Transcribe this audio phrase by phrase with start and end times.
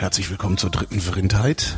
[0.00, 1.76] Herzlich willkommen zur dritten Verrindheit.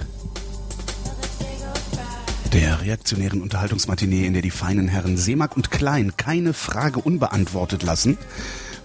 [2.53, 8.19] Der reaktionären Unterhaltungsmatinee, in der die feinen Herren Seemack und Klein keine Frage unbeantwortet lassen.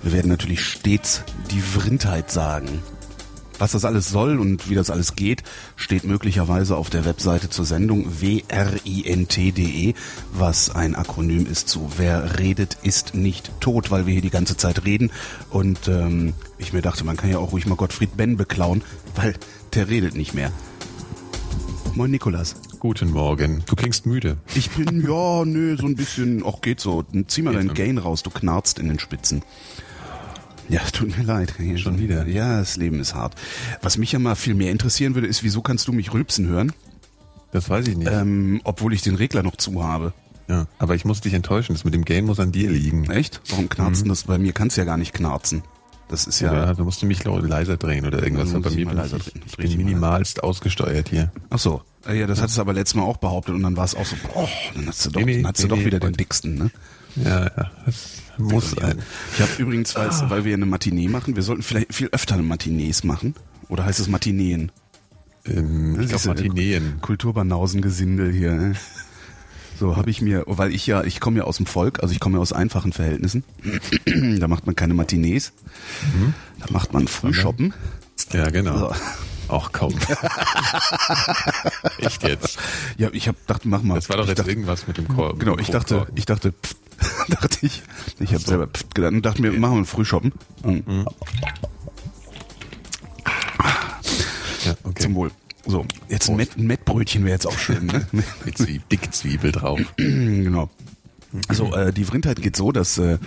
[0.01, 1.21] Wir werden natürlich stets
[1.51, 2.81] die Vrindheit sagen.
[3.59, 5.43] Was das alles soll und wie das alles geht,
[5.75, 9.93] steht möglicherweise auf der Webseite zur Sendung wrint.de,
[10.33, 14.57] was ein Akronym ist zu Wer redet, ist nicht tot, weil wir hier die ganze
[14.57, 15.11] Zeit reden.
[15.49, 18.83] Und ähm, ich mir dachte, man kann ja auch ruhig mal Gottfried Benn beklauen,
[19.15, 19.33] weil
[19.73, 20.51] der redet nicht mehr.
[21.95, 22.55] Moin Nikolas.
[22.79, 23.63] Guten Morgen.
[23.65, 24.37] Du klingst müde.
[24.53, 27.03] Ich bin, ja, nö, so ein bisschen, ach geht so.
[27.25, 29.41] Zieh mal deinen Gain raus, du knarzt in den Spitzen.
[30.69, 31.53] Ja, tut mir leid.
[31.57, 32.27] Hier schon wieder.
[32.27, 33.35] Ja, das Leben ist hart.
[33.81, 36.73] Was mich ja mal viel mehr interessieren würde, ist, wieso kannst du mich rülpsen hören?
[37.51, 38.11] Das weiß ich nicht.
[38.11, 40.13] Ähm, obwohl ich den Regler noch zu habe.
[40.49, 41.73] Ja, aber ich muss dich enttäuschen.
[41.73, 43.09] Das mit dem Gain muss an dir liegen.
[43.09, 43.41] Echt?
[43.49, 44.09] Warum knarzen mhm.
[44.09, 44.23] das?
[44.23, 45.63] Bei mir kannst du ja gar nicht knarzen.
[46.09, 46.53] Das ist ja.
[46.53, 48.53] Ja, du musst mich leiser drehen oder irgendwas.
[48.53, 49.41] Bei mir bin leiser drehen.
[49.45, 51.31] Ich, ich bin minimalst ausgesteuert hier.
[51.49, 51.81] Ach so.
[52.07, 52.43] Ja, das ja.
[52.43, 54.87] hattest du aber letztes Mal auch behauptet und dann war es auch so, boah, dann
[54.87, 56.71] hast du doch, nee, nee, dann hast du nee, doch wieder den dicksten, ne?
[57.23, 57.71] Ja, ja.
[57.85, 58.99] Das muss sein.
[59.33, 60.29] Ich habe übrigens, weil, ah.
[60.29, 63.35] weil wir eine Matinee machen, wir sollten vielleicht viel öfter eine Matinees machen.
[63.69, 64.71] Oder heißt es Matineen?
[65.45, 67.01] Ähm, ich glaube Matineen.
[67.01, 68.53] Kulturbanausengesindel hier.
[68.53, 68.75] Ne?
[69.79, 72.19] So habe ich mir, weil ich ja, ich komme ja aus dem Volk, also ich
[72.19, 73.43] komme ja aus einfachen Verhältnissen.
[74.39, 75.53] da macht man keine Matinees.
[76.13, 76.33] Mhm.
[76.59, 77.73] Da macht man Frühshoppen.
[78.31, 78.77] Ja, genau.
[78.77, 78.95] So.
[79.49, 79.93] Auch kaum.
[81.99, 82.59] Echt jetzt?
[82.97, 83.95] Ja, ich habe dachte, mach mal.
[83.95, 85.39] Das war doch jetzt dachte, irgendwas mit dem Korb.
[85.39, 86.75] Genau, ich dachte, ich dachte, pff,
[87.29, 87.83] dachte ich.
[88.19, 88.47] Ich habe so.
[88.49, 90.33] selber pff gedacht und dachte mir, machen wir ein Frühshoppen.
[90.63, 91.05] Mhm.
[94.65, 95.03] Ja, okay.
[95.03, 95.31] Zum Wohl.
[95.65, 98.07] So, jetzt ein, Met, ein Mettbrötchen wäre jetzt auch schön, ne?
[98.45, 99.79] Mit Zwiebel, Dickzwiebel drauf.
[99.97, 100.69] genau.
[101.49, 103.17] Also äh, die Vrindheit geht so, dass äh,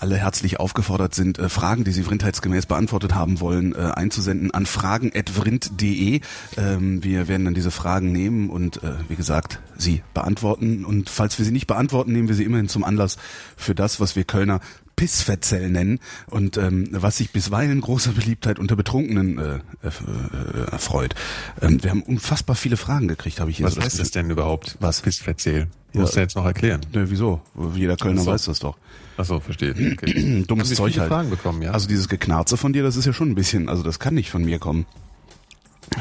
[0.00, 4.66] alle herzlich aufgefordert sind, äh, Fragen, die sie vrindheitsgemäß beantwortet haben wollen, äh, einzusenden an
[4.66, 6.20] fragen.vrind.de.
[6.56, 10.84] Ähm, wir werden dann diese Fragen nehmen und äh, wie gesagt, sie beantworten.
[10.84, 13.16] Und falls wir sie nicht beantworten, nehmen wir sie immerhin zum Anlass
[13.56, 14.60] für das, was wir Kölner
[14.96, 21.14] Pissverzell nennen und ähm, was sich bisweilen großer Beliebtheit unter Betrunkenen äh, äh, erfreut.
[21.60, 24.30] Ähm, wir haben unfassbar viele Fragen gekriegt, habe ich hier Was so heißt das denn
[24.30, 24.78] überhaupt?
[24.80, 25.02] Was?
[25.02, 25.68] Pissverzell?
[25.92, 26.00] Ja.
[26.00, 26.80] Musst du jetzt noch erklären.
[26.92, 27.42] Ne, wieso?
[27.74, 28.30] Jeder Kölner so.
[28.30, 28.78] weiß das doch.
[29.16, 29.74] Ach so, verstehe.
[29.96, 30.44] Okay.
[30.46, 31.08] Dummes Zeug halt.
[31.08, 31.70] Fragen bekommen, ja?
[31.70, 34.30] Also dieses Geknarze von dir, das ist ja schon ein bisschen, also das kann nicht
[34.30, 34.86] von mir kommen.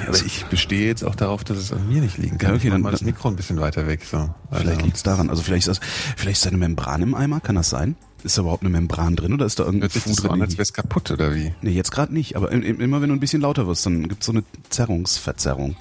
[0.07, 2.51] Aber ich bestehe jetzt auch darauf, dass es an mir nicht liegen kann.
[2.51, 4.03] Ja, okay, dann mal das Mikro ein bisschen weiter weg.
[4.03, 4.33] So.
[4.49, 4.81] Vielleicht also.
[4.81, 5.29] liegt es daran.
[5.29, 5.87] Also vielleicht ist das,
[6.17, 7.95] vielleicht ist da eine Membran im Eimer, kann das sein?
[8.23, 10.41] Ist da überhaupt eine Membran drin oder ist da irgendein Fuß drin?
[10.41, 11.53] als wäre es kaputt oder wie?
[11.61, 12.35] Nee, jetzt gerade nicht.
[12.35, 15.75] Aber immer wenn du ein bisschen lauter wirst, dann gibt es so eine Zerrungsverzerrung.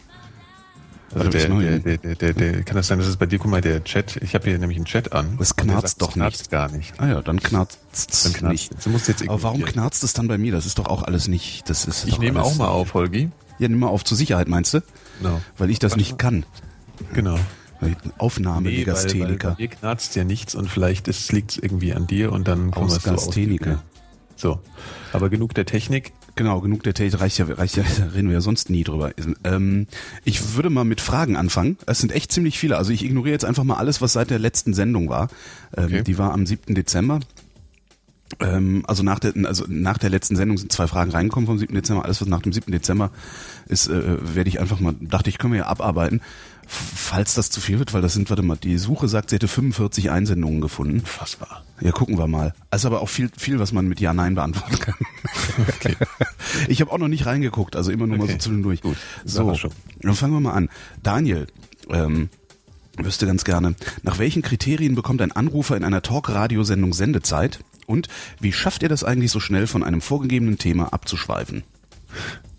[1.14, 1.48] Also der,
[1.78, 4.16] der, der, der, der, kann das sein, dass es bei dir, guck mal, der Chat,
[4.16, 5.36] ich habe hier nämlich einen Chat an.
[5.38, 6.16] Das knarzt doch nicht.
[6.16, 6.94] knarzt gar nicht.
[6.98, 8.72] Ah ja, dann knarzt es nicht.
[8.84, 10.52] Du musst jetzt Aber warum knarzt es dann bei mir?
[10.52, 13.30] Das ist doch auch alles nicht, das ist Ich nehme auch mal auf, Holgi.
[13.58, 14.80] Ja, nimm mal auf zur Sicherheit, meinst du?
[15.20, 15.40] Genau.
[15.56, 16.44] Weil ich das nicht kann.
[17.12, 17.38] Genau.
[18.18, 19.50] Aufnahme nee, Legastheniker.
[19.50, 22.70] Weil, weil bei knarzt ja nichts und vielleicht liegt es irgendwie an dir und dann
[22.70, 23.82] kommen wir Ausgastheniker.
[24.36, 24.60] So.
[25.12, 26.12] Aber genug der Technik.
[26.36, 27.84] Genau, genug der Technik reicht ja, reicht ja,
[28.14, 29.12] reden wir ja sonst nie drüber.
[29.44, 29.86] Ähm,
[30.24, 31.78] ich würde mal mit Fragen anfangen.
[31.86, 32.76] Es sind echt ziemlich viele.
[32.76, 35.28] Also ich ignoriere jetzt einfach mal alles, was seit der letzten Sendung war.
[35.76, 36.02] Ähm, okay.
[36.02, 36.74] Die war am 7.
[36.74, 37.20] Dezember.
[38.40, 41.72] Ähm, also nach der, also nach der letzten Sendung sind zwei Fragen reingekommen vom 7.
[41.72, 42.04] Dezember.
[42.04, 42.72] Alles, was nach dem 7.
[42.72, 43.10] Dezember
[43.68, 46.20] ist, äh, werde ich einfach mal, dachte ich, können wir ja abarbeiten
[46.66, 49.48] falls das zu viel wird, weil das sind, warte mal, die Suche sagt, sie hätte
[49.48, 51.02] 45 Einsendungen gefunden.
[51.04, 51.64] Fassbar.
[51.80, 52.54] Ja, gucken wir mal.
[52.70, 54.94] Also aber auch viel, viel, was man mit Ja, Nein beantworten kann.
[55.68, 55.96] Okay.
[56.68, 58.26] Ich habe auch noch nicht reingeguckt, also immer nur okay.
[58.26, 58.80] mal so zwischendurch.
[58.80, 59.52] Gut, so,
[60.00, 60.68] dann fangen wir mal an.
[61.02, 61.48] Daniel,
[61.90, 62.28] ähm,
[62.96, 67.60] wüsste ganz gerne, nach welchen Kriterien bekommt ein Anrufer in einer Talk-Radiosendung Sendezeit?
[67.86, 68.08] Und
[68.40, 71.64] wie schafft er das eigentlich so schnell von einem vorgegebenen Thema abzuschweifen?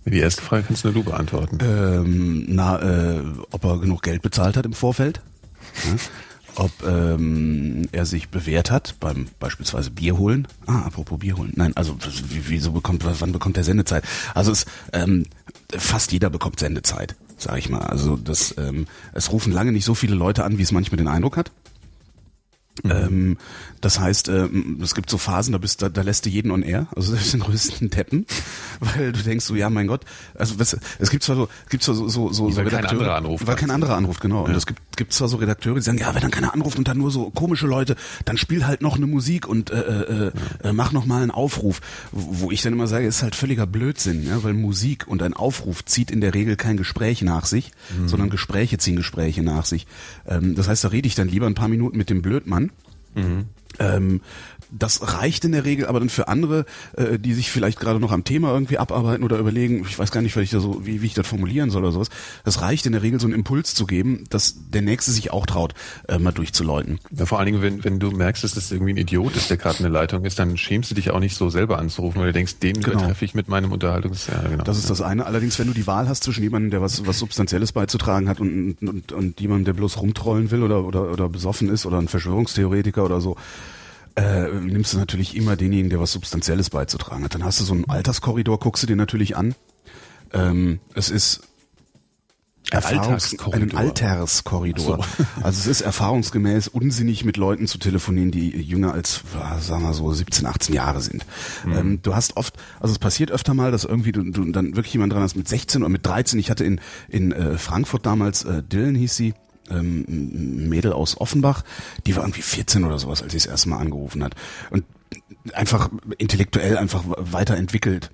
[0.06, 1.58] Die erste Frage kannst nur du beantworten.
[1.62, 5.22] Ähm, na, äh, ob er genug Geld bezahlt hat im Vorfeld.
[5.84, 5.96] Ja?
[6.58, 10.48] Ob ähm, er sich bewährt hat beim beispielsweise Bier holen.
[10.68, 11.52] Ah, apropos Bier holen.
[11.56, 11.98] Nein, also
[12.30, 14.06] wieso bekommt, wann bekommt er Sendezeit?
[14.34, 15.26] Also es, ähm,
[15.78, 17.82] fast jeder bekommt Sendezeit, sag ich mal.
[17.82, 21.10] Also das, ähm, es rufen lange nicht so viele Leute an, wie es manchmal den
[21.10, 21.52] Eindruck hat.
[22.84, 22.92] Mhm.
[22.92, 23.38] Ähm,
[23.82, 26.62] das heißt, ähm, es gibt so Phasen, da bist da, da lässt du jeden on
[26.62, 28.26] air, also selbst den größten Deppen,
[28.80, 30.02] weil du denkst so, ja, mein Gott,
[30.34, 32.98] also was, es gibt zwar so, gibt zwar so so so, so weil Redakteure, kein
[32.98, 34.44] anderer anruft, weil kein anderer anruft, genau.
[34.44, 34.50] Ja.
[34.50, 36.88] Und es gibt gibt zwar so Redakteure, die sagen, ja, wenn dann keiner anruft und
[36.88, 40.32] dann nur so komische Leute, dann spiel halt noch eine Musik und äh, äh,
[40.64, 40.70] ja.
[40.70, 41.82] äh, mach noch mal einen Aufruf,
[42.12, 45.84] wo ich dann immer sage, ist halt völliger Blödsinn, ja, weil Musik und ein Aufruf
[45.86, 48.08] zieht in der Regel kein Gespräch nach sich, mhm.
[48.08, 49.86] sondern Gespräche ziehen Gespräche nach sich.
[50.28, 52.65] Ähm, das heißt, da rede ich dann lieber ein paar Minuten mit dem Blödmann
[53.16, 53.50] Mhm.
[53.80, 54.22] Ähm,
[54.72, 56.66] das reicht in der Regel, aber dann für andere,
[56.98, 60.22] äh, die sich vielleicht gerade noch am Thema irgendwie abarbeiten oder überlegen, ich weiß gar
[60.22, 62.10] nicht, ich da so, wie, wie ich das formulieren soll oder sowas,
[62.44, 65.46] das reicht in der Regel so einen Impuls zu geben, dass der Nächste sich auch
[65.46, 65.74] traut,
[66.08, 67.00] äh, mal durchzuläuten.
[67.12, 69.58] Ja, vor allen Dingen, wenn, wenn du merkst, dass das irgendwie ein Idiot ist, der
[69.58, 72.28] gerade in der Leitung ist, dann schämst du dich auch nicht so selber anzurufen, weil
[72.28, 73.06] du denkst, den genau.
[73.06, 74.28] treffe ich mit meinem Unterhaltungs...
[74.28, 74.64] Ja, genau.
[74.64, 75.26] Das ist das eine.
[75.26, 78.78] Allerdings, wenn du die Wahl hast zwischen jemandem, der was, was Substanzielles beizutragen hat und,
[78.82, 83.06] und, und jemandem, der bloß rumtrollen will oder, oder, oder besoffen ist oder ein Verschwörungstheoretiker
[83.06, 83.38] oder so,
[84.16, 87.36] äh, nimmst du natürlich immer denjenigen, der was Substanzielles beizutragen hat.
[87.36, 89.56] Dann hast du so einen Alterskorridor, guckst du dir natürlich an.
[90.34, 91.42] Ähm, es ist
[92.72, 95.04] Erfahrungs einen Alterskorridor.
[95.04, 95.24] So.
[95.44, 99.22] Also es ist erfahrungsgemäß unsinnig, mit Leuten zu telefonieren, die jünger als,
[99.60, 101.26] sagen wir so, 17, 18 Jahre sind.
[101.66, 101.74] Mhm.
[101.74, 104.94] Ähm, du hast oft, also es passiert öfter mal, dass irgendwie du, du dann wirklich
[104.94, 106.40] jemand dran hast mit 16 oder mit 13.
[106.40, 109.34] Ich hatte in, in äh, Frankfurt damals, äh, Dylan hieß sie,
[109.70, 111.64] ähm, ein Mädel aus Offenbach,
[112.06, 114.36] die war irgendwie 14 oder sowas, als sie das erste Mal angerufen hat.
[114.70, 114.86] Und
[115.54, 118.12] einfach intellektuell einfach weiterentwickelt.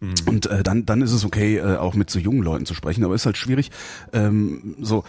[0.00, 0.14] Mhm.
[0.26, 3.04] Und äh, dann, dann ist es okay, äh, auch mit so jungen Leuten zu sprechen,
[3.04, 3.70] aber ist halt schwierig,
[4.12, 5.04] ähm, so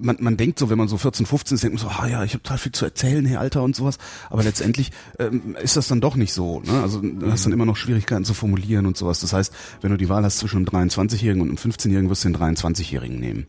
[0.00, 2.24] man, man denkt so, wenn man so 14, 15 ist, denkt man so, ah ja,
[2.24, 3.98] ich habe total viel zu erzählen, hey Alter und sowas.
[4.30, 6.60] Aber letztendlich ähm, ist das dann doch nicht so.
[6.60, 6.80] Ne?
[6.80, 9.20] Also du hast dann immer noch Schwierigkeiten zu formulieren und sowas.
[9.20, 9.52] Das heißt,
[9.82, 13.18] wenn du die Wahl hast zwischen einem 23-Jährigen und einem 15-Jährigen, wirst du den 23-Jährigen
[13.18, 13.46] nehmen.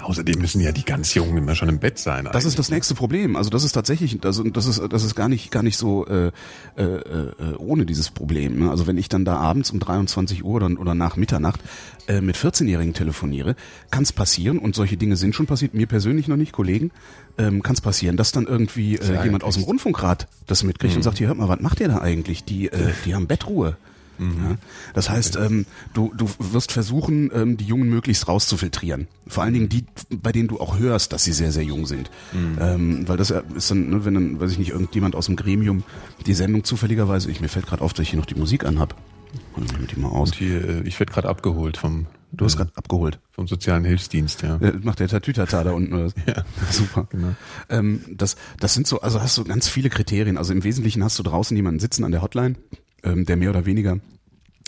[0.00, 2.28] Außerdem müssen ja die ganz Jungen immer schon im Bett sein.
[2.32, 3.36] Das ist das nächste Problem.
[3.36, 6.30] Also das ist tatsächlich, das, das ist, das ist gar nicht, gar nicht so äh,
[6.76, 8.60] äh, äh, ohne dieses Problem.
[8.60, 8.70] Ne?
[8.70, 11.60] Also wenn ich dann da abends um 23 Uhr oder, oder nach Mitternacht
[12.06, 13.56] äh, mit 14-Jährigen telefoniere,
[13.90, 15.74] kann es passieren und solche Dinge sind schon passiert.
[15.74, 16.92] Mir persönlich noch nicht, Kollegen,
[17.36, 20.98] ähm, kann es passieren, dass dann irgendwie äh, jemand aus dem Rundfunkrat das mitkriegt mhm.
[20.98, 22.44] und sagt, hier hört mal, was macht ihr da eigentlich?
[22.44, 23.76] Die, äh, die haben Bettruhe.
[24.20, 24.50] Mhm.
[24.50, 24.56] Ja?
[24.94, 29.08] Das heißt, ähm, du, du wirst versuchen, ähm, die Jungen möglichst rauszufiltrieren.
[29.26, 32.10] Vor allen Dingen die, bei denen du auch hörst, dass sie sehr, sehr jung sind.
[32.32, 32.58] Mhm.
[32.60, 35.82] Ähm, weil das ist dann, ne, wenn dann, weiß ich nicht, irgendjemand aus dem Gremium
[36.26, 38.94] die Sendung zufälligerweise, ich mir fällt gerade auf, dass ich hier noch die Musik anhab.
[39.56, 40.30] Die mal aus.
[40.30, 43.18] Und hier, äh, ich werde gerade abgeholt vom Du hast gerade abgeholt.
[43.32, 44.58] Vom sozialen Hilfsdienst, ja.
[44.60, 45.92] ja macht der Tatütata da unten.
[45.92, 46.12] Oder?
[46.26, 47.08] ja, super.
[47.10, 47.34] Genau.
[47.68, 50.38] Ähm, das, das sind so, also hast du ganz viele Kriterien.
[50.38, 52.54] Also im Wesentlichen hast du draußen jemanden sitzen an der Hotline,
[53.04, 53.98] ähm, der mehr oder weniger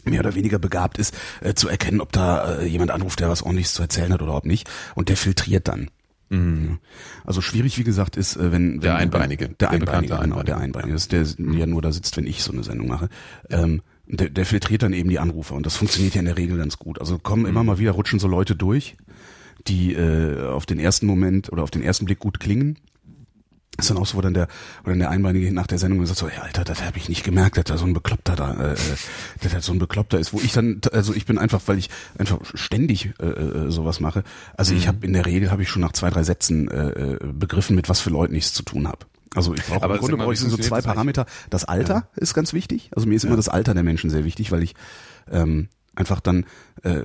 [0.04, 3.42] mehr oder weniger begabt ist, äh, zu erkennen, ob da äh, jemand anruft, der was
[3.42, 4.68] ordentliches zu erzählen hat oder ob nicht.
[4.94, 5.90] Und der filtriert dann.
[6.28, 6.78] Mhm.
[7.24, 10.56] Also schwierig, wie gesagt, ist, äh, wenn, wenn der Einbeinige, der, der Einbeinige, genau, der
[10.56, 13.08] Einbeinige, ist der ja nur da sitzt, wenn ich so eine Sendung mache.
[13.50, 16.56] Ähm, der, der filtriert dann eben die Anrufer und das funktioniert ja in der Regel
[16.56, 17.00] ganz gut.
[17.00, 17.48] Also kommen mhm.
[17.48, 18.96] immer mal wieder rutschen so Leute durch,
[19.68, 22.78] die äh, auf den ersten Moment oder auf den ersten Blick gut klingen
[23.78, 24.48] ist dann auch so, wo dann der,
[24.84, 27.24] wo dann der Einbeinige nach der Sendung gesagt so, ja, Alter, das habe ich nicht
[27.24, 28.76] gemerkt, dass da so ein Bekloppter da, äh,
[29.40, 31.88] dass da so ein Bekloppter ist, wo ich dann, also ich bin einfach, weil ich
[32.18, 34.24] einfach ständig äh, äh sowas mache,
[34.56, 34.78] also mhm.
[34.78, 37.74] ich habe in der Regel, habe ich schon nach zwei, drei Sätzen äh, äh begriffen,
[37.74, 39.06] mit was für Leuten ich es zu tun habe.
[39.34, 41.24] Also ich brauche im Grunde brauche ich so zwei Parameter.
[41.48, 42.08] Das Alter ja.
[42.16, 42.90] ist ganz wichtig.
[42.94, 43.28] Also mir ist ja.
[43.28, 44.74] immer das Alter der Menschen sehr wichtig, weil ich
[45.30, 46.44] ähm, einfach dann
[46.82, 47.00] äh,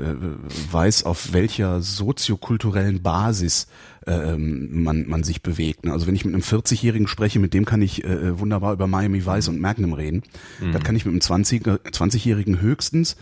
[0.72, 3.68] weiß, auf welcher soziokulturellen Basis
[4.08, 5.86] äh, man, man sich bewegt.
[5.86, 5.92] Ne?
[5.92, 9.26] Also wenn ich mit einem 40-Jährigen spreche, mit dem kann ich äh, wunderbar über Miami
[9.26, 10.24] Vice und Magnum reden.
[10.60, 10.72] Mhm.
[10.72, 13.18] Das kann ich mit einem 20, 20-Jährigen höchstens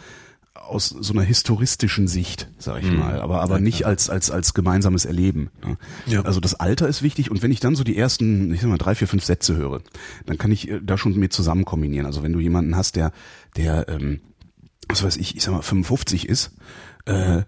[0.54, 3.00] aus so einer historistischen Sicht, sag ich mhm.
[3.00, 5.52] mal, aber aber ja, nicht als als als gemeinsames Erleben.
[5.64, 5.78] Ne?
[6.08, 6.22] Ja.
[6.22, 8.78] Also das Alter ist wichtig und wenn ich dann so die ersten, ich sag mal
[8.78, 9.82] drei, vier, fünf Sätze höre,
[10.26, 12.06] dann kann ich äh, da schon mit zusammen kombinieren.
[12.06, 13.12] Also wenn du jemanden hast, der
[13.58, 14.22] der ähm,
[14.88, 16.52] was weiß ich, ich sag mal 55 ist
[17.06, 17.44] äh,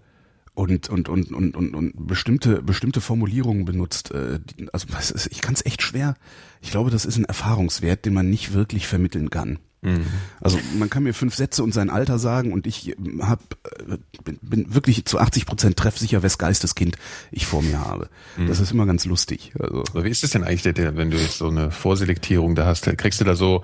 [0.58, 4.10] und, und, und, und, und, und bestimmte, bestimmte Formulierungen benutzt.
[4.10, 4.40] Äh,
[4.72, 4.88] also
[5.30, 6.14] ich kann es echt schwer.
[6.60, 9.60] Ich glaube, das ist ein Erfahrungswert, den man nicht wirklich vermitteln kann.
[9.80, 10.06] Mhm.
[10.40, 13.40] Also man kann mir fünf Sätze und sein Alter sagen und ich hab,
[13.88, 16.96] äh, bin, bin wirklich zu 80 Prozent treffsicher, wes Geisteskind
[17.30, 18.08] ich vor mir habe.
[18.36, 18.48] Mhm.
[18.48, 19.52] Das ist immer ganz lustig.
[19.58, 19.84] Also.
[19.90, 23.20] Aber wie ist es denn eigentlich, wenn du jetzt so eine Vorselektierung da hast, kriegst
[23.20, 23.62] du da so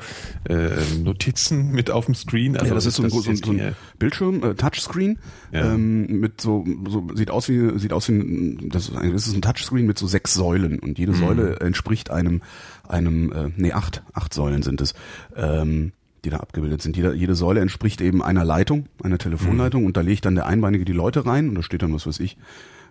[0.49, 0.71] äh,
[1.03, 2.57] Notizen mit auf dem Screen?
[2.57, 5.19] Also ja, das ist so ein, so, so ein Bildschirm, äh, Touchscreen,
[5.53, 5.75] ja.
[5.75, 9.35] ähm, mit so, so sieht aus wie sieht aus wie das ist, ein, das ist
[9.35, 11.17] ein Touchscreen mit so sechs Säulen und jede mhm.
[11.17, 12.43] Säule entspricht einem
[12.89, 14.95] einem äh, nee acht acht Säulen sind es.
[15.37, 15.93] Ähm,
[16.25, 16.97] die da abgebildet sind.
[16.97, 19.87] Jede, jede Säule entspricht eben einer Leitung, einer Telefonleitung mhm.
[19.89, 22.21] und da legt dann der Einbeinige die Leute rein und da steht dann, was weiß
[22.21, 22.37] ich,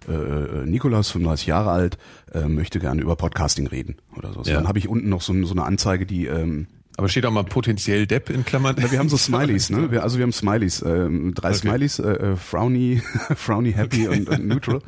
[0.08, 1.98] äh, äh Nikolas, 35 Jahre alt,
[2.34, 4.42] äh, möchte gerne über Podcasting reden oder so.
[4.44, 4.56] Ja.
[4.56, 7.44] Dann habe ich unten noch so, so eine Anzeige, die ähm, aber steht auch mal
[7.44, 8.76] potenziell Depp in Klammern.
[8.80, 9.90] Ja, wir haben so Smileys, ne?
[9.92, 11.58] Wir, also wir haben Smileys, ähm, drei okay.
[11.58, 13.02] Smileys, äh, äh, Frowny,
[13.36, 14.80] Frowny, Happy und, und Neutral.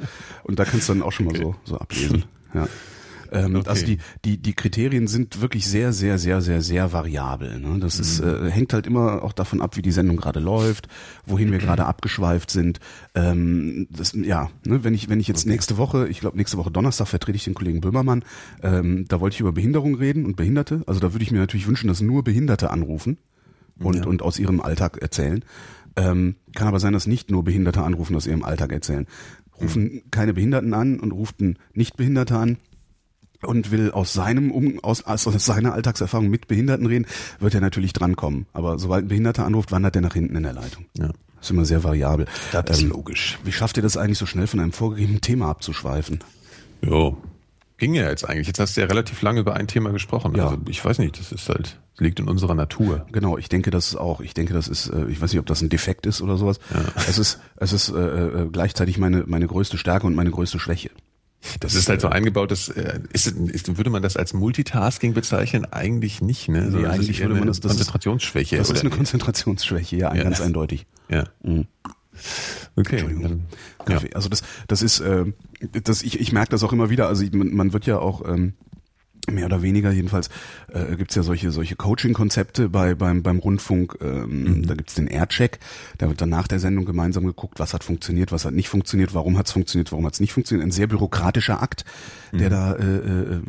[0.44, 1.42] Und da kannst du dann auch schon mal okay.
[1.42, 2.26] so, so ablesen.
[2.54, 2.68] Ja.
[3.32, 3.70] Ähm, okay.
[3.70, 7.60] Also die, die, die Kriterien sind wirklich sehr, sehr, sehr, sehr, sehr variabel.
[7.60, 7.80] Ne?
[7.80, 8.02] Das mhm.
[8.02, 10.88] ist, äh, hängt halt immer auch davon ab, wie die Sendung gerade läuft,
[11.26, 12.80] wohin wir gerade abgeschweift sind.
[13.14, 14.84] Ähm, das, ja, ne?
[14.84, 15.52] wenn ich, wenn ich jetzt okay.
[15.52, 18.24] nächste Woche, ich glaube nächste Woche Donnerstag vertrete ich den Kollegen Böhmermann,
[18.64, 20.84] ähm, da wollte ich über Behinderung reden und Behinderte.
[20.88, 23.18] Also da würde ich mir natürlich wünschen, dass nur Behinderte anrufen
[23.80, 24.06] und, ja.
[24.06, 25.44] und aus ihrem Alltag erzählen.
[25.96, 29.08] Ähm, kann aber sein, dass nicht nur Behinderte anrufen, aus ihrem Alltag erzählen.
[29.62, 30.02] Rufen mhm.
[30.12, 31.38] keine Behinderten an und ruft
[31.74, 32.58] Nichtbehinderte an
[33.44, 37.06] und will aus seinem um, aus, aus seiner Alltagserfahrung mit Behinderten reden,
[37.40, 38.46] wird er natürlich drankommen.
[38.54, 40.86] Aber sobald ein Behinderter anruft, wandert er nach hinten in der Leitung.
[40.98, 41.08] Ja.
[41.08, 42.26] Das ist immer sehr variabel.
[42.52, 43.38] Das ist ähm, logisch.
[43.44, 46.24] Wie schafft ihr das eigentlich so schnell von einem vorgegebenen Thema abzuschweifen?
[46.82, 47.18] Jo,
[47.78, 48.48] ging ja jetzt eigentlich.
[48.48, 50.36] Jetzt hast du ja relativ lange über ein Thema gesprochen.
[50.36, 50.50] Ja.
[50.50, 53.06] Also ich weiß nicht, das ist halt, liegt in unserer Natur.
[53.12, 54.22] Genau, ich denke das auch.
[54.22, 56.60] Ich denke, das ist, äh, ich weiß nicht, ob das ein Defekt ist oder sowas.
[56.74, 56.82] Ja.
[57.08, 60.90] Es ist, es ist äh, äh, gleichzeitig meine, meine größte Stärke und meine größte Schwäche.
[61.60, 65.66] Das ist halt so eingebaut, das äh, ist, ist, würde man das als Multitasking bezeichnen?
[65.66, 66.72] Eigentlich nicht, ne?
[66.72, 68.58] So, nee, eigentlich würde man das, das Konzentrationsschwäche.
[68.58, 70.24] Das ist eine Konzentrationsschwäche, ja, ja.
[70.24, 70.88] ganz eindeutig.
[71.08, 71.26] Ja.
[71.44, 71.68] Mhm.
[72.76, 72.98] Okay.
[72.98, 73.46] Entschuldigung.
[73.88, 74.00] Ja.
[74.14, 75.26] Also das, das ist, äh,
[75.84, 77.08] das, ich, ich merke das auch immer wieder.
[77.08, 78.54] Also man, man wird ja auch ähm,
[79.32, 80.30] mehr oder weniger jedenfalls
[80.72, 83.98] äh, gibt ja solche solche Coaching-Konzepte bei beim beim Rundfunk.
[84.02, 84.68] Ähm, mhm.
[84.68, 85.60] Da gibt's den Aircheck.
[85.98, 89.14] Da wird dann nach der Sendung gemeinsam geguckt, was hat funktioniert, was hat nicht funktioniert,
[89.14, 90.68] warum hat's funktioniert, warum hat's nicht funktioniert.
[90.68, 91.86] Ein sehr bürokratischer Akt,
[92.32, 92.38] mhm.
[92.38, 93.42] der da äh, äh,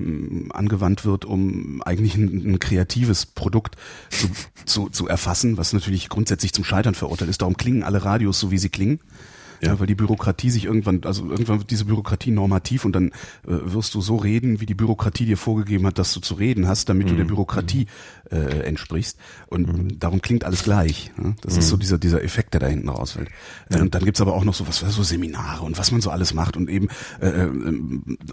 [0.51, 3.77] angewandt wird, um eigentlich ein, ein kreatives Produkt
[4.11, 4.29] zu,
[4.65, 7.43] zu, zu erfassen, was natürlich grundsätzlich zum Scheitern verurteilt ist.
[7.43, 9.01] Darum klingen alle Radios so, wie sie klingen.
[9.61, 9.69] Ja.
[9.69, 9.81] ja.
[9.81, 13.13] weil die Bürokratie sich irgendwann, also irgendwann wird diese Bürokratie normativ und dann äh,
[13.47, 16.89] wirst du so reden, wie die Bürokratie dir vorgegeben hat, dass du zu reden hast,
[16.89, 17.11] damit mhm.
[17.11, 17.29] du der mhm.
[17.29, 17.87] Bürokratie
[18.31, 19.19] äh, entsprichst.
[19.49, 19.99] Und mhm.
[19.99, 21.13] darum klingt alles gleich.
[21.17, 21.37] Ne?
[21.43, 21.59] Das mhm.
[21.61, 23.29] ist so dieser, dieser Effekt, der da hinten rausfällt.
[23.71, 23.81] Ja.
[23.81, 26.35] Und dann gibt's aber auch noch so was, so Seminare und was man so alles
[26.35, 26.89] macht und eben
[27.21, 27.51] äh, äh,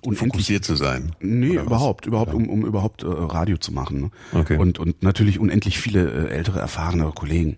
[0.01, 1.15] und fokussiert zu sein.
[1.19, 4.01] Nee, überhaupt, überhaupt, um, um überhaupt äh, Radio zu machen.
[4.01, 4.11] Ne?
[4.39, 4.57] Okay.
[4.57, 7.57] Und, und natürlich unendlich viele äh, ältere, erfahrene Kollegen.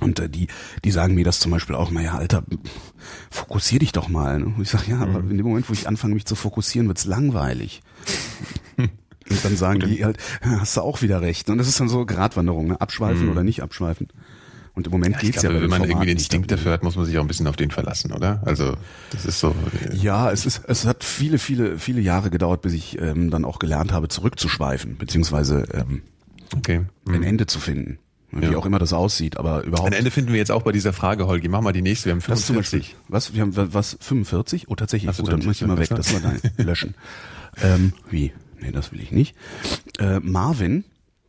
[0.00, 0.48] Und äh, die,
[0.84, 2.44] die sagen mir das zum Beispiel auch mal, ja, Alter,
[3.30, 4.38] fokussier dich doch mal.
[4.38, 4.46] Ne?
[4.46, 5.30] Und ich sage, ja, aber mhm.
[5.30, 7.82] in dem Moment, wo ich anfange, mich zu fokussieren, wird's langweilig.
[9.30, 11.50] Und dann sagen die halt, hast du auch wieder recht.
[11.50, 12.80] Und das ist dann so Gratwanderung, ne?
[12.80, 13.32] abschweifen mhm.
[13.32, 14.08] oder nicht abschweifen.
[14.78, 15.62] Und im Moment ja, geht's glaube, ja.
[15.62, 17.72] Wenn man irgendwie den Instinkt dafür hat, muss man sich auch ein bisschen auf den
[17.72, 18.40] verlassen, oder?
[18.44, 18.76] Also
[19.10, 19.52] das ist so.
[19.90, 23.44] Äh ja, es ist, es hat viele, viele, viele Jahre gedauert, bis ich ähm, dann
[23.44, 26.02] auch gelernt habe, zurückzuschweifen, beziehungsweise ähm,
[26.56, 26.82] okay.
[27.04, 27.14] mhm.
[27.14, 27.98] ein Ende zu finden.
[28.30, 28.58] Wie ja.
[28.58, 29.86] auch immer das aussieht, aber überhaupt.
[29.86, 31.48] Ein Ende finden wir jetzt auch bei dieser Frage, Holgi.
[31.48, 32.06] Mach mal die nächste.
[32.06, 32.96] Wir haben 45.
[33.08, 33.32] Was?
[33.32, 33.96] Wir haben was?
[34.00, 34.68] 45?
[34.68, 35.16] Oh, tatsächlich.
[35.16, 35.88] Gut, dann mach ich mal weg.
[35.88, 36.94] Das mal löschen.
[37.62, 38.32] ähm, wie?
[38.60, 39.34] Nee, das will ich nicht.
[39.98, 40.84] Äh, Marvin.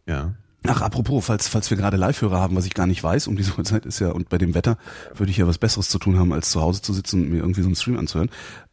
[0.07, 0.33] Ja.
[0.67, 3.53] Ach, apropos, falls, falls wir gerade Live-Hörer haben, was ich gar nicht weiß, um diese
[3.57, 4.77] Uhrzeit ist ja, und bei dem Wetter
[5.15, 7.37] würde ich ja was Besseres zu tun haben, als zu Hause zu sitzen und mir
[7.37, 8.29] irgendwie so einen Stream anzuhören.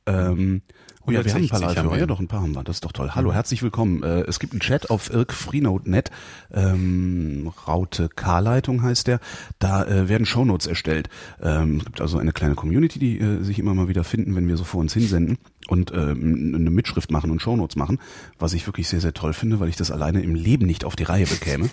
[0.07, 0.63] Ähm,
[1.09, 1.99] Oh ja, wir haben ein paar Live-Hörer.
[1.99, 2.65] Ja, doch, ein paar haben wir.
[2.65, 3.11] Das ist doch toll.
[3.15, 4.03] Hallo, herzlich willkommen.
[4.03, 6.11] Äh, es gibt einen Chat auf irkfreenode.net.
[6.53, 9.21] Ähm, Raute K-Leitung heißt der.
[9.61, 11.09] Da äh, werden Shownotes erstellt.
[11.41, 14.49] Ähm, es gibt also eine kleine Community, die äh, sich immer mal wieder finden, wenn
[14.49, 18.01] wir so vor uns hinsenden und ähm, eine Mitschrift machen und Shownotes machen,
[18.41, 20.97] was ich wirklich sehr, sehr toll finde, weil ich das alleine im Leben nicht auf
[20.97, 21.71] die Reihe bekäme.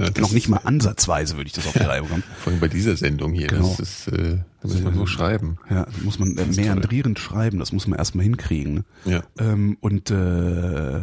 [0.00, 2.22] Ja, Noch nicht mal ansatzweise würde ich das auf die Reihe bekommen.
[2.38, 3.48] Vor allem bei dieser Sendung hier.
[3.48, 3.74] Genau.
[3.78, 5.58] Das ist, äh, das muss man so schreiben.
[5.68, 7.58] Ja, muss man äh, meandrierend schreiben.
[7.58, 8.74] Das muss man erstmal hinkriegen.
[8.74, 8.84] Ne?
[9.04, 9.22] Ja.
[9.38, 11.02] Ähm, und äh,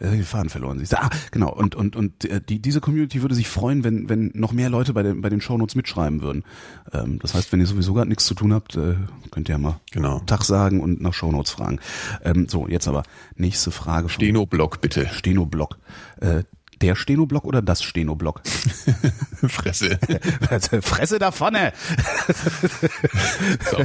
[0.00, 0.96] die Faden verloren sich.
[0.96, 1.52] Ah, genau.
[1.52, 4.92] Und und und äh, die diese Community würde sich freuen, wenn wenn noch mehr Leute
[4.92, 6.44] bei den bei den Shownotes mitschreiben würden.
[6.92, 8.96] Ähm, das heißt, wenn ihr sowieso gerade nichts zu tun habt, äh,
[9.30, 10.20] könnt ihr ja mal genau.
[10.26, 11.78] Tag sagen und nach Shownotes fragen.
[12.24, 13.04] Ähm, so jetzt aber
[13.36, 14.08] nächste Frage.
[14.08, 15.08] Steno-Block bitte.
[15.08, 15.78] Steno-Block.
[16.20, 16.42] Äh,
[16.84, 18.42] der Stenoblock oder das Stenoblock?
[19.48, 19.98] Fresse.
[20.82, 21.72] Fresse da vorne.
[23.70, 23.78] so,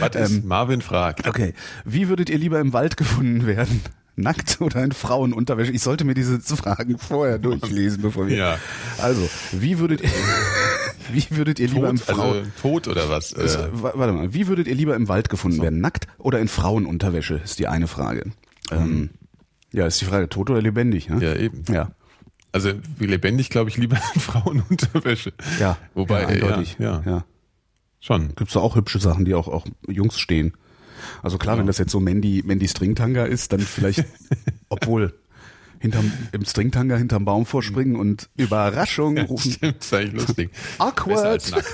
[0.00, 1.26] was ist ähm, Marvin fragt.
[1.26, 1.54] Okay.
[1.84, 3.80] Wie würdet ihr lieber im Wald gefunden werden?
[4.16, 5.72] Nackt oder in Frauenunterwäsche?
[5.72, 8.36] Ich sollte mir diese Fragen vorher durchlesen, bevor wir.
[8.36, 8.58] Ja.
[8.98, 10.10] Also, wie würdet ihr,
[11.12, 13.32] wie würdet ihr lieber tot, im Frauen, also tot oder was?
[13.32, 15.62] Äh, warte mal, wie würdet ihr lieber im Wald gefunden so.
[15.62, 15.80] werden?
[15.80, 17.36] Nackt oder in Frauenunterwäsche?
[17.42, 18.26] Ist die eine Frage.
[18.70, 18.76] Mhm.
[18.76, 19.10] Ähm,
[19.72, 21.08] ja, ist die Frage tot oder lebendig?
[21.08, 21.24] Ne?
[21.24, 21.64] Ja, eben.
[21.72, 21.90] Ja.
[22.52, 25.32] Also wie lebendig, glaube ich, lieber Frauenunterwäsche.
[25.58, 26.76] Ja, wobei ja, eindeutig.
[26.78, 27.10] Ja, ja.
[27.10, 27.24] ja.
[28.00, 28.34] Schon.
[28.34, 30.52] Gibt's da auch hübsche Sachen, die auch auch Jungs stehen.
[31.22, 31.60] Also klar, ja.
[31.60, 34.04] wenn das jetzt so Mandy Mandy Stringtanga ist, dann vielleicht,
[34.68, 35.14] obwohl
[35.78, 39.52] hinterm im Stringtanga hinterm Baum vorspringen und Überraschung rufen.
[39.52, 40.50] Stimmt, das ist eigentlich lustig.
[40.78, 41.26] Awkward.
[41.26, 41.72] als nackt.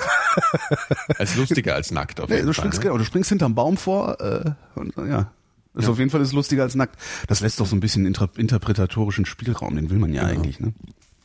[1.18, 2.70] als lustiger als nackt auf jeden nee, du Fall.
[2.72, 2.98] Springst, ne?
[2.98, 5.32] Du springst hinterm Baum vor äh, und ja,
[5.78, 5.90] ist ja.
[5.90, 6.96] auf jeden Fall ist lustiger als nackt.
[7.26, 10.40] Das lässt doch so ein bisschen inter interpretatorischen Spielraum, den will man ja genau.
[10.40, 10.74] eigentlich, ne?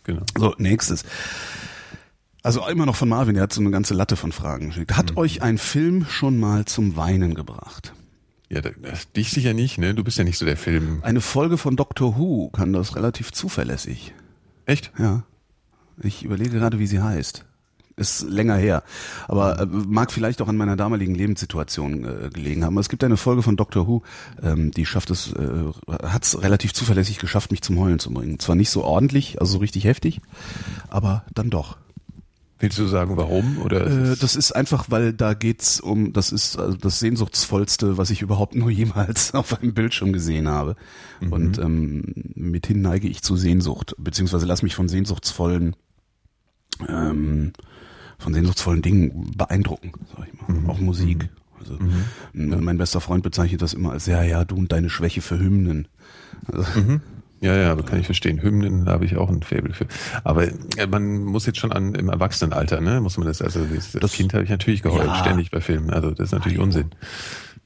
[0.03, 0.21] Genau.
[0.37, 1.03] So, nächstes.
[2.43, 4.95] Also immer noch von Marvin, der hat so eine ganze Latte von Fragen geschickt.
[4.95, 5.17] Hat mhm.
[5.17, 7.93] euch ein Film schon mal zum Weinen gebracht?
[8.49, 9.95] Ja, das, dich sicher nicht, ne?
[9.95, 10.99] Du bist ja nicht so der Film.
[11.01, 14.13] Eine Folge von Doctor Who kann das relativ zuverlässig.
[14.65, 14.91] Echt?
[14.99, 15.23] Ja.
[16.01, 17.45] Ich überlege gerade, wie sie heißt.
[17.95, 18.83] Ist länger her.
[19.27, 22.77] Aber äh, mag vielleicht auch an meiner damaligen Lebenssituation äh, gelegen haben.
[22.79, 24.01] Es gibt eine Folge von Doctor Who,
[24.41, 25.71] ähm, die schafft es, äh,
[26.01, 28.39] hat es relativ zuverlässig geschafft, mich zum Heulen zu bringen.
[28.39, 30.21] Zwar nicht so ordentlich, also so richtig heftig,
[30.89, 31.77] aber dann doch.
[32.63, 33.57] Willst du sagen, warum?
[33.57, 38.09] Oder äh, das ist einfach, weil da geht's um, das ist also das sehnsuchtsvollste, was
[38.09, 40.77] ich überhaupt nur jemals auf einem Bildschirm gesehen habe.
[41.19, 41.33] Mhm.
[41.33, 42.03] Und ähm,
[42.35, 45.75] mithin neige ich zu Sehnsucht, beziehungsweise lass mich von sehnsuchtsvollen,
[46.87, 47.51] ähm,
[48.23, 50.59] von sehnsuchtsvollen Dingen beeindrucken, sag ich mal.
[50.59, 50.69] Mhm.
[50.69, 51.29] Auch Musik.
[51.59, 52.63] Also mhm.
[52.63, 55.87] mein bester Freund bezeichnet das immer als ja, ja, du und deine Schwäche für Hymnen.
[56.51, 57.01] Also, mhm.
[57.41, 58.41] Ja, ja, aber kann ich verstehen.
[58.41, 59.85] Hymnen habe ich auch ein Faible für.
[60.23, 63.91] Aber äh, man muss jetzt schon an im Erwachsenenalter, ne, muss man das, also das,
[63.91, 65.15] das Kind habe ich natürlich geheult, ja.
[65.15, 65.89] ständig bei Filmen.
[65.89, 66.63] Also das ist natürlich Ajo.
[66.63, 66.91] Unsinn.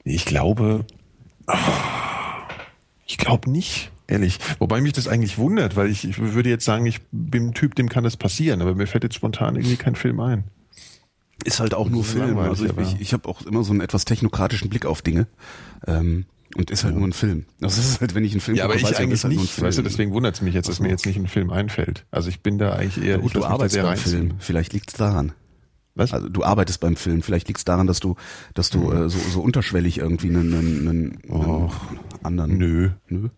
[0.02, 0.84] Ich glaube,
[3.06, 4.38] ich glaube nicht, ehrlich.
[4.58, 7.76] Wobei mich das eigentlich wundert, weil ich, ich würde jetzt sagen, ich bin ein Typ,
[7.76, 10.44] dem kann das passieren, aber mir fällt jetzt spontan irgendwie kein Film ein.
[11.44, 12.36] Ist halt auch nur Film.
[12.38, 15.28] Also ich, ich, ich habe auch immer so einen etwas technokratischen Blick auf Dinge.
[15.86, 16.24] Ähm,
[16.56, 16.98] und ist halt ja.
[16.98, 17.44] nur ein Film.
[17.60, 19.60] Das ist halt, wenn ich einen Film Ja, aber ich weiß, eigentlich halt nicht.
[19.60, 22.06] Weißt du, deswegen wundert es mich jetzt, dass mir jetzt nicht ein Film einfällt.
[22.10, 23.16] Also ich bin da eigentlich eher.
[23.16, 24.34] Ja, gut, du arbeitest beim Film.
[24.38, 25.32] Vielleicht liegt's daran.
[25.94, 26.12] Was?
[26.12, 27.22] Also du arbeitest beim Film.
[27.22, 28.16] Vielleicht liegt's daran, dass du,
[28.54, 28.96] dass du mhm.
[28.96, 31.70] äh, so, so unterschwellig irgendwie einen, einen, einen, oh.
[32.22, 32.56] anderen.
[32.56, 32.90] Nö.
[33.08, 33.28] Nö.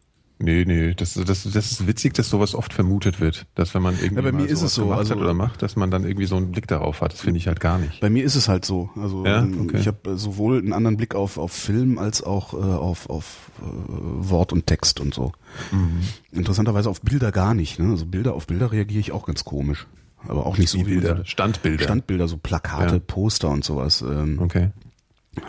[0.43, 3.95] Nee, nee, das, das, das ist witzig, dass sowas oft vermutet wird, dass wenn man
[3.95, 6.37] irgendwie ja, bei mir ist es so, also, oder macht, dass man dann irgendwie so
[6.37, 7.13] einen Blick darauf hat.
[7.13, 8.01] Das finde ich halt gar nicht.
[8.01, 8.89] Bei mir ist es halt so.
[8.97, 9.43] Also ja?
[9.43, 9.77] Ähm, okay.
[9.79, 13.65] ich habe sowohl einen anderen Blick auf, auf Film als auch äh, auf, auf äh,
[13.67, 15.33] Wort und Text und so.
[15.73, 16.01] Mhm.
[16.33, 17.79] Interessanterweise auf Bilder gar nicht.
[17.79, 17.91] Ne?
[17.91, 19.87] Also Bilder auf Bilder reagiere ich auch ganz komisch.
[20.27, 21.23] Aber auch nicht so wie Bilder.
[21.27, 21.85] Standbilder.
[21.85, 23.01] Standbilder, so Plakate, ja.
[23.07, 24.01] Poster und sowas.
[24.01, 24.71] Ähm, okay.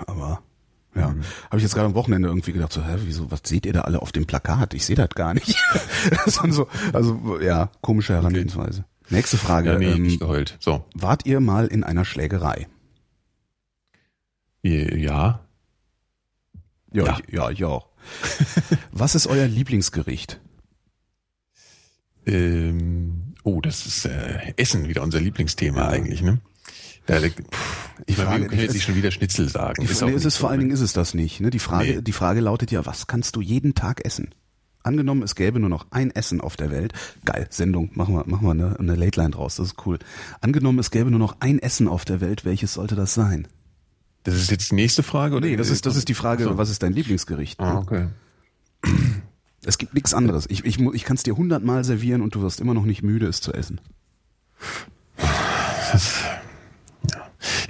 [0.05, 0.41] Aber
[0.95, 1.21] ja, mhm.
[1.45, 3.81] habe ich jetzt gerade am Wochenende irgendwie gedacht, so, hä, wieso, was seht ihr da
[3.81, 4.74] alle auf dem Plakat?
[4.74, 5.55] Ich sehe das gar nicht.
[6.25, 8.81] so, also ja, komische Herangehensweise.
[9.05, 9.15] Okay.
[9.15, 9.74] Nächste Frage.
[9.74, 10.57] Ja, nee, ähm, nicht geheult.
[10.60, 10.86] So.
[10.93, 12.67] Wart ihr mal in einer Schlägerei?
[14.63, 15.41] Ja.
[16.93, 17.88] Ja, ja, ich, ja, ich auch.
[18.91, 20.39] was ist euer Lieblingsgericht?
[22.25, 25.89] Ähm, oh, das ist äh, Essen wieder unser Lieblingsthema ja.
[25.89, 26.39] eigentlich, ne?
[27.07, 29.85] Ja, ich meine, wir können jetzt nicht schon wieder Schnitzel sagen.
[29.85, 31.40] Die, nee, ist es, vor allen Dingen ist es das nicht.
[31.40, 31.50] Ne?
[31.50, 32.01] Die, Frage, nee.
[32.01, 34.33] die Frage lautet ja, was kannst du jeden Tag essen?
[34.83, 36.94] Angenommen, es gäbe nur noch ein Essen auf der Welt.
[37.25, 40.00] Geil, Sendung, machen wir, machen wir eine, eine Late Line draus, das ist cool.
[40.42, 43.48] Angenommen, es gäbe nur noch ein Essen auf der Welt, welches sollte das sein?
[44.24, 45.35] Das ist jetzt die nächste Frage?
[45.35, 45.48] Oder?
[45.48, 46.57] Nee, das ist, das ist die Frage, so.
[46.57, 47.59] was ist dein Lieblingsgericht?
[47.59, 48.07] Ah, okay.
[49.64, 50.48] Es gibt nichts anderes.
[50.50, 53.27] Ich, ich, ich kann es dir hundertmal servieren und du wirst immer noch nicht müde,
[53.27, 53.79] es zu essen.
[55.92, 56.42] Das äh,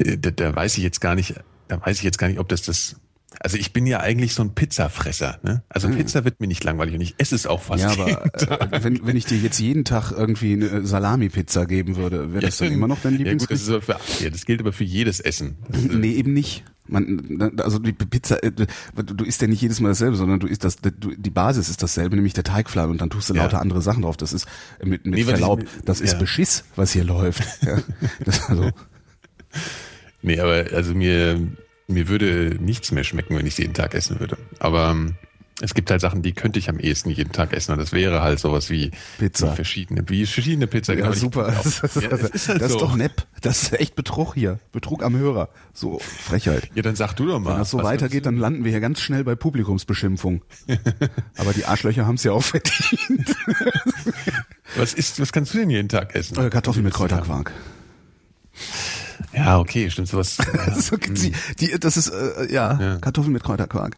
[0.03, 1.35] da, da weiß ich jetzt gar nicht,
[1.67, 2.95] da weiß ich jetzt gar nicht, ob das das
[3.39, 5.39] also ich bin ja eigentlich so ein Pizzafresser.
[5.41, 5.63] Ne?
[5.69, 5.95] Also hm.
[5.95, 7.83] Pizza wird mir nicht langweilig und ich esse es auch fast.
[7.83, 8.25] Ja, aber
[8.73, 12.57] äh, wenn, wenn ich dir jetzt jeden Tag irgendwie eine Salami-Pizza geben würde, wäre das
[12.57, 13.67] dann immer noch dein Lieblingsgericht?
[13.67, 15.57] Ja, gut, das, für, ja, das gilt aber für jedes Essen.
[15.69, 16.63] nee, eben nicht.
[16.87, 20.65] Man, also die Pizza, äh, du, isst ja nicht jedes Mal dasselbe, sondern du isst
[20.65, 23.81] das, du, die Basis ist dasselbe, nämlich der Teigfladen und dann tust du lauter andere
[23.81, 24.17] Sachen drauf.
[24.17, 24.45] Das ist
[24.83, 27.43] mit, mit nee, Verlaub, das ist Beschiss, was hier läuft.
[27.61, 27.77] Ja,
[28.25, 28.71] das, also.
[30.21, 31.39] Nee, aber also mir,
[31.87, 34.37] mir würde nichts mehr schmecken, wenn ich sie jeden Tag essen würde.
[34.59, 35.15] Aber ähm,
[35.61, 37.73] es gibt halt Sachen, die könnte ich am ehesten jeden Tag essen.
[37.73, 39.53] Und das wäre halt sowas wie Pizza.
[39.53, 40.93] Verschiedene, wie verschiedene Pizza.
[40.93, 41.53] Ja, genau, super.
[41.61, 42.77] Das, das, ja, das, ist, halt das so.
[42.77, 43.27] ist doch nepp.
[43.41, 44.59] Das ist echt Betrug hier.
[44.71, 45.49] Betrug am Hörer.
[45.73, 46.69] So Frechheit.
[46.73, 47.51] Ja, dann sag du doch mal.
[47.51, 50.41] Wenn das so weitergeht, dann landen wir hier ganz schnell bei Publikumsbeschimpfung.
[51.37, 53.35] Aber die Arschlöcher haben es ja auch verdient.
[54.75, 56.43] was ist, was kannst du denn jeden Tag essen?
[56.43, 57.51] Äh, Kartoffeln mit Kräuterquark.
[59.33, 60.37] Ja, okay, stimmt sowas.
[60.75, 63.97] so, die, die, das ist äh, ja, ja, Kartoffeln mit Kräuterquark.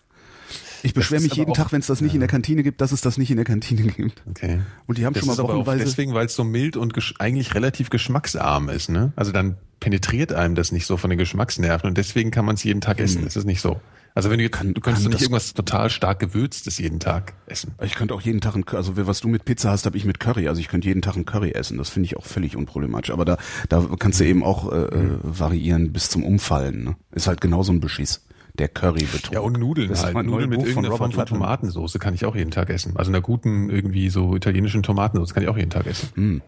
[0.84, 2.15] Ich beschwere mich jeden auch, Tag, wenn es das nicht ja.
[2.15, 4.22] in der Kantine gibt, dass es das nicht in der Kantine gibt.
[4.30, 4.60] Okay.
[4.86, 5.84] Und die haben das schon mal wochenweise.
[5.84, 9.13] deswegen, weil es so mild und eigentlich relativ geschmacksarm ist, ne?
[9.15, 12.63] Also dann penetriert einem das nicht so von den Geschmacksnerven und deswegen kann man es
[12.63, 13.22] jeden Tag essen.
[13.22, 13.26] Mhm.
[13.26, 13.82] Das ist nicht so.
[14.15, 17.74] Also wenn du kann, du könntest du nicht irgendwas total stark gewürztes jeden Tag essen.
[17.82, 20.19] Ich könnte auch jeden Tag ein, also was du mit Pizza hast, habe ich mit
[20.19, 20.48] Curry.
[20.48, 21.78] Also ich könnte jeden Tag ein Curry essen.
[21.78, 23.12] Das finde ich auch völlig unproblematisch.
[23.12, 23.38] Aber da,
[23.69, 25.19] da kannst du eben auch äh, äh mhm.
[25.24, 26.84] variieren bis zum Umfallen.
[26.84, 26.96] Ne?
[27.12, 28.24] Ist halt genauso ein Beschiss.
[28.56, 29.34] Der Curry betrug.
[29.34, 30.16] Ja und Nudeln das halt.
[30.16, 32.96] Nudeln mit irgendeiner Form von Tomatensauce kann ich auch jeden Tag essen.
[32.96, 36.10] Also einer guten irgendwie so italienischen Tomatensauce kann ich auch jeden Tag essen.
[36.16, 36.42] Mm.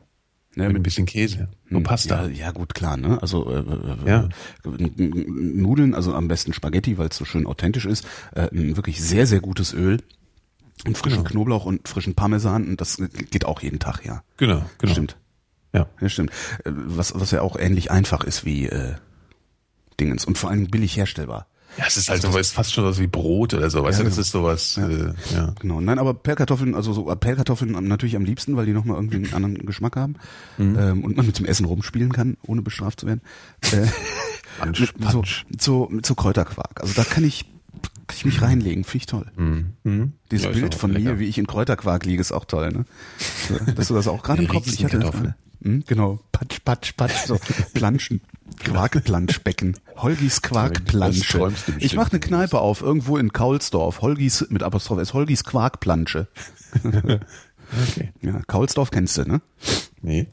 [0.57, 1.49] Ne, mit ein bisschen Käse.
[1.67, 2.27] Nur hm, Pasta.
[2.27, 3.21] Ja, ja, gut, klar, ne?
[3.21, 4.29] Also äh, äh ja.
[4.63, 8.05] Nudeln, also am besten Spaghetti, weil es so schön authentisch ist.
[8.33, 10.01] Äh, ein wirklich sehr, sehr gutes Öl.
[10.85, 11.29] Und frischen genau.
[11.29, 12.69] Knoblauch und frischen Parmesan.
[12.69, 14.23] Und das geht auch jeden Tag, ja.
[14.37, 14.93] Genau, genau.
[14.93, 15.17] Stimmt.
[15.73, 15.87] Ja.
[15.99, 16.31] ja, stimmt.
[16.63, 18.93] Äh, was, was ja auch ähnlich einfach ist wie äh,
[19.99, 20.23] Dingens.
[20.23, 21.47] Und vor allem billig herstellbar.
[21.77, 23.99] Ja, es ist halt so, es ist fast schon was wie Brot oder so, weißt
[23.99, 24.21] ja, du, das genau.
[24.21, 24.87] ist sowas, ja.
[24.87, 25.53] Äh, ja.
[25.59, 29.17] Genau, nein, aber Pellkartoffeln, also so äh, Pellkartoffeln natürlich am liebsten, weil die nochmal irgendwie
[29.17, 30.15] einen anderen Geschmack haben
[30.57, 30.77] mhm.
[30.79, 33.21] ähm, und man mit dem Essen rumspielen kann, ohne bestraft zu werden.
[33.61, 33.87] Äh,
[34.59, 35.45] Punch, Punch.
[35.59, 36.81] So, so, so Kräuterquark.
[36.81, 37.45] Also da kann ich
[38.07, 39.25] kann ich mich reinlegen, finde ich toll.
[39.35, 39.73] Mhm.
[39.83, 40.13] Mhm.
[40.31, 41.13] Dieses ja, Bild von lecker.
[41.13, 42.85] mir, wie ich in Kräuterquark liege, ist auch toll, ne?
[43.75, 45.35] Dass du das auch gerade im Kopf ich hatte.
[45.65, 47.39] Hm, genau, patsch, patsch, patsch, so
[47.73, 48.21] Planschen,
[48.63, 51.51] Quarkplanschbecken, Holgis Quarkplansche.
[51.79, 56.27] Ich mache eine Kneipe auf, irgendwo in Kaulsdorf, Holgis, mit Apostroph S, Holgis Quarkplansche.
[56.83, 58.13] okay.
[58.21, 59.41] Ja, Kaulsdorf kennst du, ne?
[60.03, 60.27] Nee.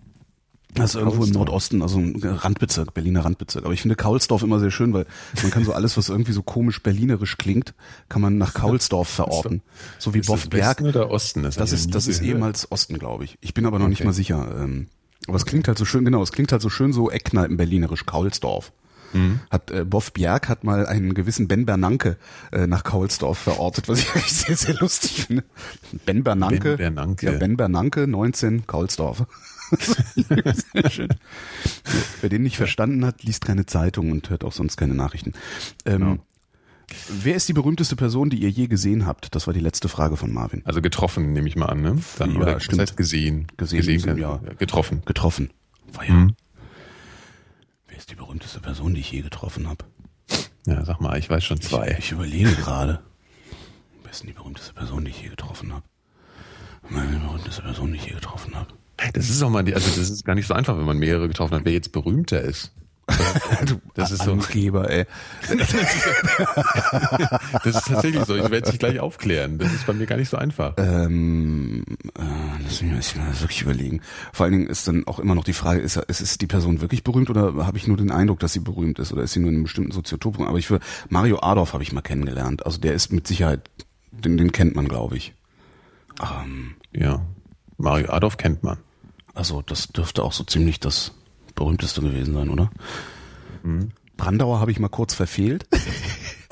[0.78, 3.64] Also irgendwo im Nordosten, also ein Randbezirk, Berliner Randbezirk.
[3.64, 5.06] Aber ich finde Kaulsdorf immer sehr schön, weil
[5.42, 7.74] man kann so alles, was irgendwie so komisch berlinerisch klingt,
[8.10, 9.62] kann man nach Kaulsdorf verorten.
[9.98, 10.80] So wie Boffberg.
[10.80, 11.42] Westen oder Osten?
[11.42, 13.38] Das, das ist, das ist ehemals Osten, glaube ich.
[13.40, 13.90] Ich bin aber noch okay.
[13.90, 14.62] nicht mal sicher.
[14.62, 14.88] Ähm,
[15.28, 18.06] aber es klingt halt so schön, genau, es klingt halt so schön so Eckkneipen berlinerisch,
[18.06, 18.72] Kaulsdorf.
[19.12, 19.40] Mhm.
[19.50, 22.16] Hat äh, Boff Bjerg hat mal einen gewissen Ben Bernanke
[22.50, 25.44] äh, nach Kaulsdorf verortet, was ich eigentlich sehr, sehr lustig finde.
[26.06, 26.76] Ben Bernanke.
[26.76, 27.26] Ben Bernanke.
[27.26, 29.24] Ja, Ben Bernanke, 19, Kaulsdorf.
[29.76, 31.08] sehr schön.
[32.20, 35.32] Wer den nicht verstanden hat, liest keine Zeitung und hört auch sonst keine Nachrichten.
[35.84, 36.18] Ähm, genau.
[37.08, 39.34] Wer ist die berühmteste Person, die ihr je gesehen habt?
[39.34, 40.62] Das war die letzte Frage von Marvin.
[40.64, 41.98] Also getroffen, nehme ich mal an, ne?
[42.18, 42.80] Dann, ja, oder stimmt.
[42.80, 43.46] Das heißt gesehen.
[43.56, 44.40] Gesehen, gesehen ja.
[44.58, 45.02] Getroffen.
[45.04, 45.50] Getroffen.
[45.92, 46.14] War ja.
[46.14, 46.34] Mhm.
[47.88, 49.84] Wer ist die berühmteste Person, die ich je getroffen habe?
[50.66, 51.90] Ja, sag mal, ich weiß schon zwei.
[51.92, 53.00] Ich, ich überlege gerade.
[54.02, 55.84] Wer ist denn die berühmteste Person, die ich je getroffen habe?
[56.88, 58.68] Meine berühmteste Person, die ich je getroffen habe.
[59.12, 61.28] Das ist auch mal die, also das ist gar nicht so einfach, wenn man mehrere
[61.28, 62.72] getroffen hat, wer jetzt berühmter ist.
[63.66, 64.32] du, das ist so.
[64.32, 65.06] Angeber, ey.
[67.64, 68.36] das ist tatsächlich so.
[68.36, 69.58] Ich werde es gleich aufklären.
[69.58, 70.74] Das ist bei mir gar nicht so einfach.
[70.76, 71.84] Ähm,
[72.16, 72.22] äh,
[72.62, 74.00] lass mich mal wirklich überlegen.
[74.32, 76.80] Vor allen Dingen ist dann auch immer noch die Frage, ist, ist, ist die Person
[76.80, 79.40] wirklich berühmt oder habe ich nur den Eindruck, dass sie berühmt ist oder ist sie
[79.40, 80.40] nur in einem bestimmten Soziotop?
[80.40, 82.64] Aber ich für Mario Adorf habe ich mal kennengelernt.
[82.64, 83.68] Also der ist mit Sicherheit,
[84.12, 85.34] den, den kennt man, glaube ich.
[86.22, 87.24] Ähm, ja,
[87.78, 88.78] Mario Adorf kennt man.
[89.34, 91.12] Also das dürfte auch so ziemlich das
[91.62, 92.70] berühmteste gewesen sein, oder?
[93.62, 93.92] Mhm.
[94.16, 95.66] Brandauer habe ich mal kurz verfehlt.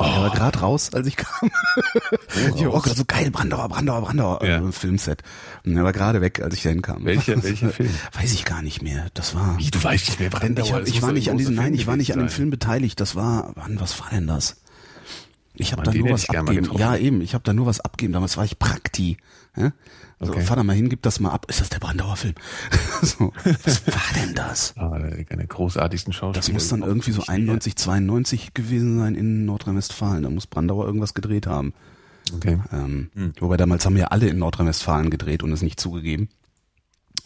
[0.02, 0.04] Oh.
[0.04, 1.50] Er war gerade raus, als ich kam.
[1.76, 4.66] Oh, ich war auch so geil, Brandauer, Brandauer, Brandauer, ja.
[4.66, 5.22] äh, Filmset.
[5.66, 7.04] Und er war gerade weg, als ich dahin kam.
[7.04, 7.90] Welcher, welcher Film?
[8.14, 9.08] Weiß ich gar nicht mehr.
[9.12, 9.58] Das war.
[9.58, 10.64] Wie, du weißt nicht mehr, Brandauer.
[10.64, 12.98] Ich, hab, ich war nicht an diesem, nein, ich war nicht an dem Film beteiligt.
[12.98, 14.62] Das war, wann, was war denn das?
[15.52, 16.70] Ich habe da nur was abgeben.
[16.78, 17.20] Ja, eben.
[17.20, 18.14] Ich habe da nur was abgeben.
[18.14, 19.18] Damals war ich Prakti.
[19.54, 19.72] Ja?
[20.20, 20.42] Also okay.
[20.42, 21.46] fahr da mal hin, gib das mal ab.
[21.48, 22.34] Ist das der Brandauer Film?
[23.02, 23.32] so,
[23.64, 24.74] was war denn das?
[24.76, 26.40] Ah, eine großartigsten Schauspieler.
[26.40, 30.22] Das muss dann irgendwie so 91, 92 gewesen sein in Nordrhein-Westfalen.
[30.24, 31.72] Da muss Brandauer irgendwas gedreht haben.
[32.34, 32.58] Okay.
[32.70, 33.32] Ähm, hm.
[33.40, 36.28] Wobei damals haben ja alle in Nordrhein-Westfalen gedreht und es nicht zugegeben.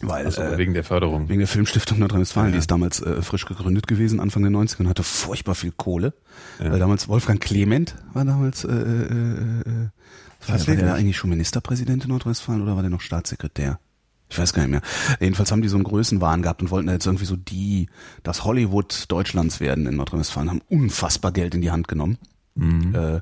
[0.01, 1.27] Weil, so, äh, wegen der Förderung.
[1.27, 4.79] Wegen der Filmstiftung Nordrhein-Westfalen, ja, die ist damals äh, frisch gegründet gewesen, Anfang der 90er
[4.79, 6.13] und hatte furchtbar viel Kohle.
[6.59, 6.71] Ja.
[6.71, 9.89] Weil damals Wolfgang Clement war damals äh, äh, äh,
[10.24, 13.79] was war der eigentlich schon Ministerpräsident in Nordrhein-Westfalen oder war der noch Staatssekretär?
[14.29, 14.81] Ich weiß gar nicht mehr.
[15.19, 17.87] Jedenfalls haben die so einen Größenwahn gehabt und wollten jetzt irgendwie so die,
[18.23, 22.17] das Hollywood Deutschlands werden in Nordrhein-Westfalen, haben unfassbar Geld in die Hand genommen.
[22.55, 22.95] Mhm.
[22.95, 23.21] Äh,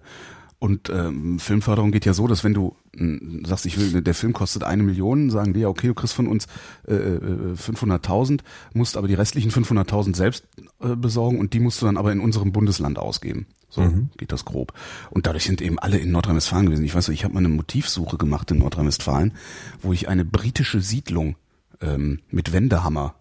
[0.59, 4.31] und ähm, Filmförderung geht ja so, dass wenn du äh, sagst, ich will, der Film
[4.31, 6.47] kostet eine Million, sagen die ja, okay, du kriegst von uns
[6.87, 10.47] äh, 500.000, äh, musst aber die restlichen 500.000 selbst
[10.79, 13.47] äh, besorgen und die musst du dann aber in unserem Bundesland ausgeben.
[13.73, 14.09] So mhm.
[14.17, 14.73] geht das grob.
[15.09, 16.85] Und dadurch sind eben alle in Nordrhein-Westfalen gewesen.
[16.85, 19.33] Ich weiß nicht, ich habe mal eine Motivsuche gemacht in Nordrhein-Westfalen,
[19.81, 21.37] wo ich eine britische Siedlung
[21.81, 23.15] ähm, mit Wendehammer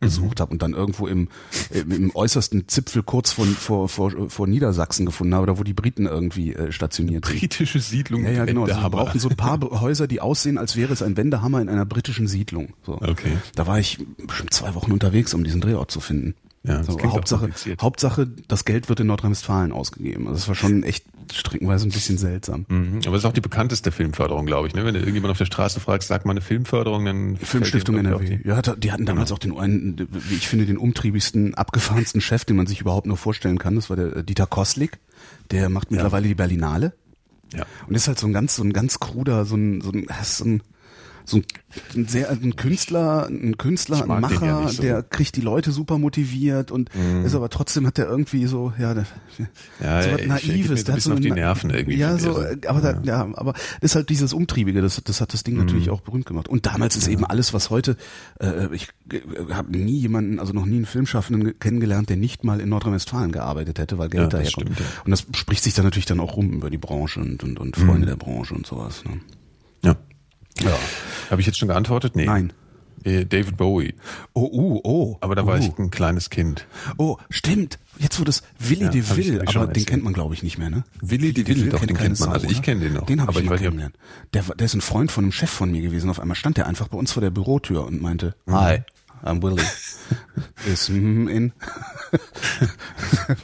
[0.00, 0.40] gesucht mhm.
[0.40, 1.28] habe und dann irgendwo im,
[1.74, 6.06] im äußersten Zipfel kurz von, vor, vor, vor Niedersachsen gefunden habe, da wo die Briten
[6.06, 7.38] irgendwie äh, stationiert sind.
[7.38, 8.24] Britische Siedlung.
[8.24, 8.64] Ja, ja, genau.
[8.64, 11.68] Also wir brauchten so ein paar Häuser, die aussehen, als wäre es ein Wendehammer in
[11.68, 12.72] einer britischen Siedlung.
[12.86, 12.94] So.
[12.94, 13.36] Okay.
[13.56, 16.34] Da war ich bestimmt zwei Wochen unterwegs, um diesen Drehort zu finden.
[16.62, 17.48] Ja, so, Hauptsache,
[17.80, 20.26] Hauptsache, das Geld wird in Nordrhein-Westfalen ausgegeben.
[20.28, 22.66] Also das war schon echt streckenweise ein bisschen seltsam.
[22.68, 23.00] Mhm.
[23.06, 24.74] Aber es ist auch die bekannteste Filmförderung, glaube ich.
[24.74, 24.84] Ne?
[24.84, 28.40] Wenn du irgendjemand auf der Straße fragst, sag mal eine Filmförderung, dann Filmstiftung NRW.
[28.44, 29.36] Ja, die hatten damals genau.
[29.36, 33.16] auch den einen, wie ich finde, den umtriebigsten, abgefahrensten Chef, den man sich überhaupt nur
[33.16, 33.76] vorstellen kann.
[33.76, 34.98] Das war der äh, Dieter Koslik.
[35.50, 36.28] Der macht mittlerweile ja.
[36.28, 36.92] die Berlinale.
[37.54, 37.64] Ja.
[37.88, 40.44] Und ist halt so ein ganz, so ein ganz kruder, so ein, so ein, so
[40.44, 40.62] ein
[41.30, 41.40] so
[41.94, 44.82] ein, sehr ein Künstler, ein Künstler, ein Macher, ja so.
[44.82, 47.24] der kriegt die Leute super motiviert und mhm.
[47.24, 49.06] ist aber trotzdem hat der irgendwie so ja, der,
[49.80, 51.96] ja so was Naives, der hat so auf die Nerven irgendwie.
[51.96, 52.92] Ja, so, aber ja.
[52.92, 55.64] Da, ja, aber das ist halt dieses umtriebige, das das hat das Ding mhm.
[55.64, 56.48] natürlich auch berühmt gemacht.
[56.48, 57.12] Und damals ist ja.
[57.12, 57.96] eben alles, was heute
[58.40, 59.20] äh, ich äh,
[59.52, 63.78] habe nie jemanden, also noch nie einen Filmschaffenden kennengelernt, der nicht mal in Nordrhein-Westfalen gearbeitet
[63.78, 64.74] hätte, weil Geld ja, daher kommt.
[64.74, 64.88] Stimmt.
[65.04, 67.76] Und das spricht sich dann natürlich dann auch rum über die Branche und und, und
[67.76, 68.06] Freunde mhm.
[68.06, 69.04] der Branche und sowas.
[69.04, 69.20] Ne?
[69.82, 69.96] Ja.
[70.62, 70.78] Ja.
[71.30, 72.16] Habe ich jetzt schon geantwortet?
[72.16, 72.26] Nee.
[72.26, 72.52] Nein.
[73.04, 73.94] Äh, David Bowie.
[74.34, 75.16] Oh, uh, oh.
[75.20, 75.46] Aber da uh.
[75.46, 76.66] war ich ein kleines Kind.
[76.98, 77.78] Oh, stimmt.
[77.98, 80.58] Jetzt wo das Willi Ja, de ich- ich aber den kennt man glaube ich nicht
[80.58, 80.84] mehr, ne?
[81.00, 82.28] Willi de Will, doch, den kennt man.
[82.28, 83.06] Sau, Also ich kenne den noch.
[83.06, 83.94] Den habe ich ob- kennengelernt.
[84.34, 86.10] Der, der ist ein Freund von einem Chef von mir gewesen.
[86.10, 88.34] Auf einmal stand der einfach bei uns vor der Bürotür und meinte.
[88.50, 88.82] Hi,
[89.22, 89.62] I'm Willi.
[90.66, 91.52] ist mm, in.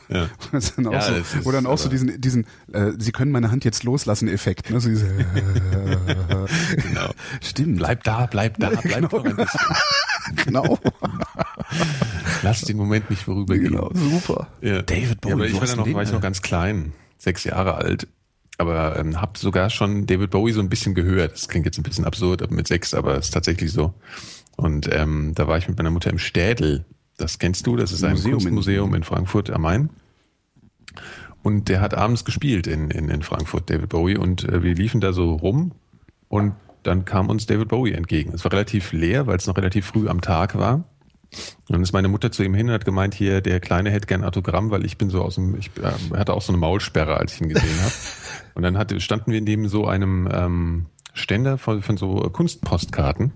[0.09, 0.29] Ja.
[0.53, 3.51] Dann auch Ja, so, ist wo dann auch so diesen, diesen, äh, Sie können meine
[3.51, 4.71] Hand jetzt loslassen Effekt.
[4.71, 4.81] Ne?
[4.81, 5.07] So diese,
[6.77, 7.11] Genau.
[7.41, 7.79] Stimmt.
[7.79, 9.23] Bleib da, bleib da, bleib Genau.
[9.23, 9.61] ein bisschen.
[10.45, 10.79] genau.
[12.43, 13.73] Lass den Moment nicht vorübergehen.
[13.73, 13.91] genau.
[13.95, 14.49] Super.
[14.61, 14.83] Ja.
[14.83, 15.31] David Bowie.
[15.31, 18.09] Ja, aber ich war, noch, war ich noch ganz klein, sechs Jahre alt.
[18.59, 21.35] Aber ähm, habe sogar schon David Bowie so ein bisschen gehört.
[21.35, 23.93] Das klingt jetzt ein bisschen absurd aber mit sechs, aber es ist tatsächlich so.
[24.57, 26.85] Und ähm, da war ich mit meiner Mutter im Städel.
[27.19, 29.90] Das kennst du, das ist ein Museum in- Kunstmuseum in Frankfurt am Main.
[31.42, 34.16] Und der hat abends gespielt in, in, in Frankfurt, David Bowie.
[34.16, 35.73] Und äh, wir liefen da so rum
[36.29, 38.33] und dann kam uns David Bowie entgegen.
[38.35, 40.85] Es war relativ leer, weil es noch relativ früh am Tag war.
[41.33, 44.07] Und dann ist meine Mutter zu ihm hin und hat gemeint, hier, der Kleine hätte
[44.07, 47.16] gern Autogramm, weil ich bin so aus dem, ich äh, hatte auch so eine Maulsperre,
[47.16, 47.92] als ich ihn gesehen habe.
[48.55, 50.87] Und dann hatte, standen wir neben so einem ähm,
[51.17, 53.33] Ständer von, von so Kunstpostkarten.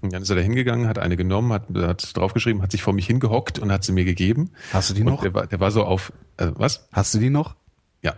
[0.00, 2.92] Und dann ist er da hingegangen, hat eine genommen, hat, hat draufgeschrieben, hat sich vor
[2.92, 4.50] mich hingehockt und hat sie mir gegeben.
[4.72, 5.22] Hast du die und noch?
[5.22, 6.88] Der war, der war so auf, äh, was?
[6.92, 7.56] Hast du die noch?
[8.02, 8.14] Ja.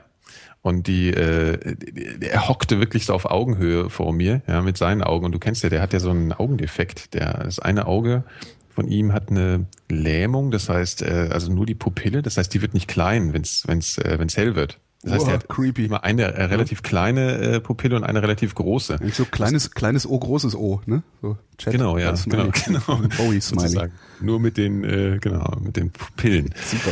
[0.63, 1.77] Und die, äh,
[2.21, 5.25] er hockte wirklich so auf Augenhöhe vor mir, ja, mit seinen Augen.
[5.25, 7.15] Und du kennst ja, der hat ja so einen Augendefekt.
[7.15, 8.25] Der, das eine Auge
[8.75, 12.61] von ihm hat eine Lähmung, das heißt, äh, also nur die Pupille, das heißt, die
[12.61, 14.81] wird nicht klein, wenn's, wenn's, äh, wenn's hell wird.
[15.05, 15.85] Das heißt, er hat creepy.
[15.85, 18.95] immer eine äh, relativ kleine äh, Pupille und eine relativ große.
[18.95, 21.03] Eigentlich so kleines, kleines O, großes O, ne?
[21.21, 22.81] So Chat, Genau, ja, genau, genau.
[23.17, 23.69] Bowie Smiley.
[23.69, 23.93] Sozusagen.
[24.21, 26.55] Nur mit den, äh, genau, mit den Pupillen.
[26.65, 26.91] Super.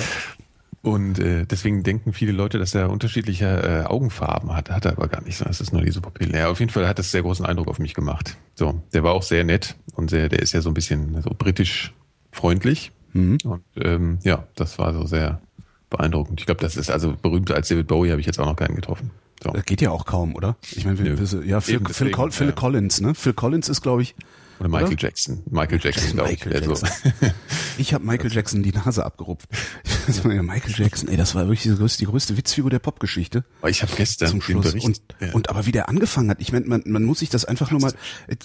[0.82, 4.68] Und äh, deswegen denken viele Leute, dass er unterschiedliche äh, Augenfarben hat.
[4.68, 5.36] Hat er aber gar nicht.
[5.38, 6.36] sondern Es ist nur diese Pupille.
[6.36, 8.36] Ja, auf jeden Fall hat das sehr großen Eindruck auf mich gemacht.
[8.56, 11.30] So, der war auch sehr nett und sehr, der ist ja so ein bisschen so
[11.38, 11.94] britisch
[12.32, 12.90] freundlich.
[13.12, 13.38] Mhm.
[13.44, 15.40] Und ähm, ja, das war so sehr
[15.92, 16.40] beeindruckend.
[16.40, 18.74] Ich glaube, das ist also berühmter als David Bowie habe ich jetzt auch noch keinen
[18.74, 19.10] getroffen.
[19.42, 19.50] So.
[19.50, 20.56] Das geht ja auch kaum, oder?
[20.70, 20.98] Ich meine,
[21.44, 22.52] ja, Phil, Phil, Phil.
[22.52, 23.14] Collins, ne?
[23.14, 24.14] Phil Collins ist, glaube ich,
[24.62, 25.02] Oder Michael oder?
[25.02, 25.42] Jackson.
[25.50, 26.44] Michael Jackson, glaube ich.
[26.44, 26.86] Michael der so.
[27.78, 29.48] Ich habe Michael Jackson die Nase abgerupft.
[30.24, 33.44] Michael Jackson, ey, das war wirklich die größte, die größte Witzfigur der Popgeschichte.
[33.60, 34.72] Aber ich habe gestern zum Schluss.
[34.72, 35.32] Und, ja.
[35.32, 37.80] und aber wie der angefangen hat, ich meine, man, man muss sich das einfach nur
[37.80, 37.92] mal,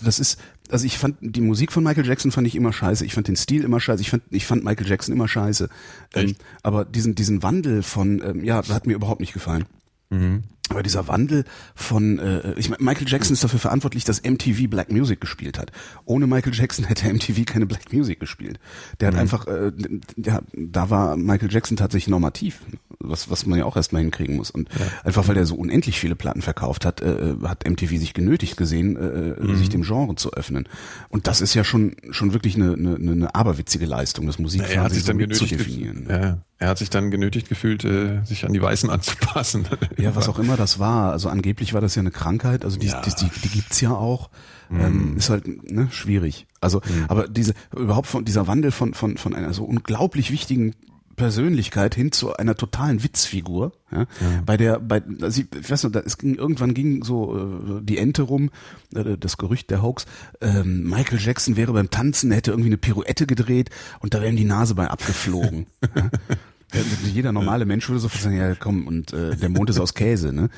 [0.03, 0.39] das ist,
[0.71, 3.35] also ich fand die Musik von Michael Jackson fand ich immer scheiße, ich fand den
[3.35, 5.69] Stil immer scheiße, ich fand, ich fand Michael Jackson immer scheiße.
[6.15, 9.65] Ähm, aber diesen, diesen Wandel von, ähm, ja, das hat mir überhaupt nicht gefallen.
[10.09, 10.45] Mhm.
[10.69, 14.91] Aber dieser Wandel von, äh, ich meine, Michael Jackson ist dafür verantwortlich, dass MTV Black
[14.91, 15.71] Music gespielt hat.
[16.05, 18.59] Ohne Michael Jackson hätte MTV keine Black Music gespielt.
[18.99, 19.19] Der hat Mhm.
[19.21, 19.71] einfach, äh,
[20.17, 22.59] der, da war Michael Jackson tatsächlich normativ,
[22.99, 24.51] was, was man ja auch erstmal hinkriegen muss.
[24.51, 24.67] Und
[25.05, 28.97] einfach weil er so unendlich viele Platten verkauft hat, äh, hat MTV sich genötigt gesehen,
[28.97, 29.55] äh, Mhm.
[29.55, 30.67] sich dem Genre zu öffnen.
[31.09, 34.89] Und das ist ja schon, schon wirklich eine, eine, eine aberwitzige Leistung, das er Musikfernsehen
[34.93, 36.07] sich so mitzudefinieren.
[36.07, 39.67] gef- ja, er hat sich dann genötigt gefühlt, äh, sich an die Weißen anzupassen.
[39.97, 41.11] Ja, was auch immer das war.
[41.11, 42.63] Also angeblich war das ja eine Krankheit.
[42.65, 43.01] Also die, Ja.
[43.01, 44.29] die, die, die gibt's ja auch.
[44.69, 46.45] Ähm, ist halt ne, schwierig.
[46.59, 50.73] Also, aber diese überhaupt von dieser Wandel von von von einer so unglaublich wichtigen
[51.17, 54.05] Persönlichkeit hin zu einer totalen Witzfigur, ja,
[54.45, 57.81] bei der, bei, also ich, ich weiß noch, da, es ging, irgendwann ging so äh,
[57.81, 58.51] die Ente rum,
[58.93, 60.05] äh, das Gerücht der Hoax,
[60.41, 64.37] ähm, Michael Jackson wäre beim Tanzen, hätte irgendwie eine Pirouette gedreht und da wäre ihm
[64.37, 65.65] die Nase bei abgeflogen.
[65.95, 66.81] ja.
[67.03, 70.31] Jeder normale Mensch würde sofort sagen, ja komm, und äh, der Mond ist aus Käse,
[70.31, 70.49] ne?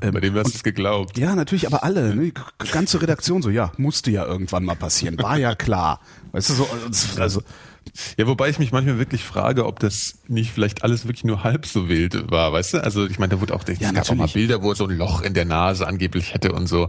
[0.00, 1.18] Ähm, Bei dem hast du es geglaubt.
[1.18, 2.32] ja, natürlich, aber alle, ne?
[2.70, 6.00] ganze Redaktion so, ja, musste ja irgendwann mal passieren, war ja klar.
[6.30, 6.68] Weißt du, so,
[7.18, 7.42] also,
[8.16, 11.66] Ja, wobei ich mich manchmal wirklich frage, ob das nicht vielleicht alles wirklich nur halb
[11.66, 12.78] so wild war, weißt du?
[12.84, 14.26] Also ich meine, da wurde auch, es Ja, gab auch mal.
[14.28, 16.88] Bilder, wo er so ein Loch in der Nase angeblich hätte und so.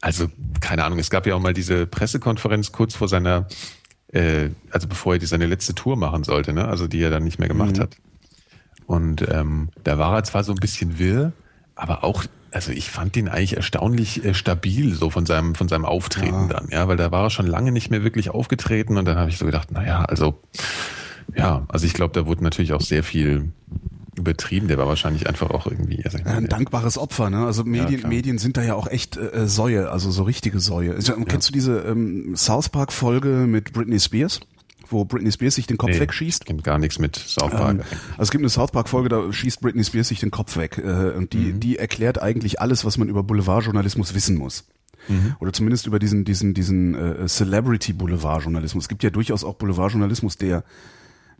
[0.00, 0.28] Also
[0.60, 3.46] keine Ahnung, es gab ja auch mal diese Pressekonferenz kurz vor seiner,
[4.12, 6.66] äh, also bevor er die, seine letzte Tour machen sollte, ne?
[6.66, 7.80] Also die er dann nicht mehr gemacht Mhm.
[7.82, 7.96] hat.
[8.86, 11.32] Und ähm, da war er zwar so ein bisschen wirr,
[11.76, 15.84] aber auch, also ich fand ihn eigentlich erstaunlich äh, stabil so von seinem von seinem
[15.84, 19.18] Auftreten dann, ja, weil da war er schon lange nicht mehr wirklich aufgetreten und dann
[19.18, 20.40] habe ich so gedacht, naja, also
[21.34, 23.52] ja, also ich glaube, da wurde natürlich auch sehr viel
[24.16, 24.68] übertrieben.
[24.68, 27.46] Der war wahrscheinlich einfach auch irgendwie, also ich ein meine, dankbares Opfer, ne?
[27.46, 28.10] Also Medien, klar.
[28.10, 30.94] Medien sind da ja auch echt äh, Säue, also so richtige Säue.
[30.94, 34.40] Also, Kennst du diese ähm, South Park Folge mit Britney Spears?
[34.90, 36.46] Wo Britney Spears sich den Kopf nee, wegschießt?
[36.46, 37.78] kenn gar nichts mit South Park.
[37.78, 37.80] Ähm,
[38.12, 40.78] also es gibt eine South Park Folge, da schießt Britney Spears sich den Kopf weg
[40.78, 44.64] äh, und die die erklärt eigentlich alles, was man über Boulevardjournalismus wissen muss.
[45.40, 48.84] Oder zumindest über diesen diesen diesen äh, Celebrity Boulevardjournalismus.
[48.84, 50.64] Es gibt ja durchaus auch Boulevardjournalismus, der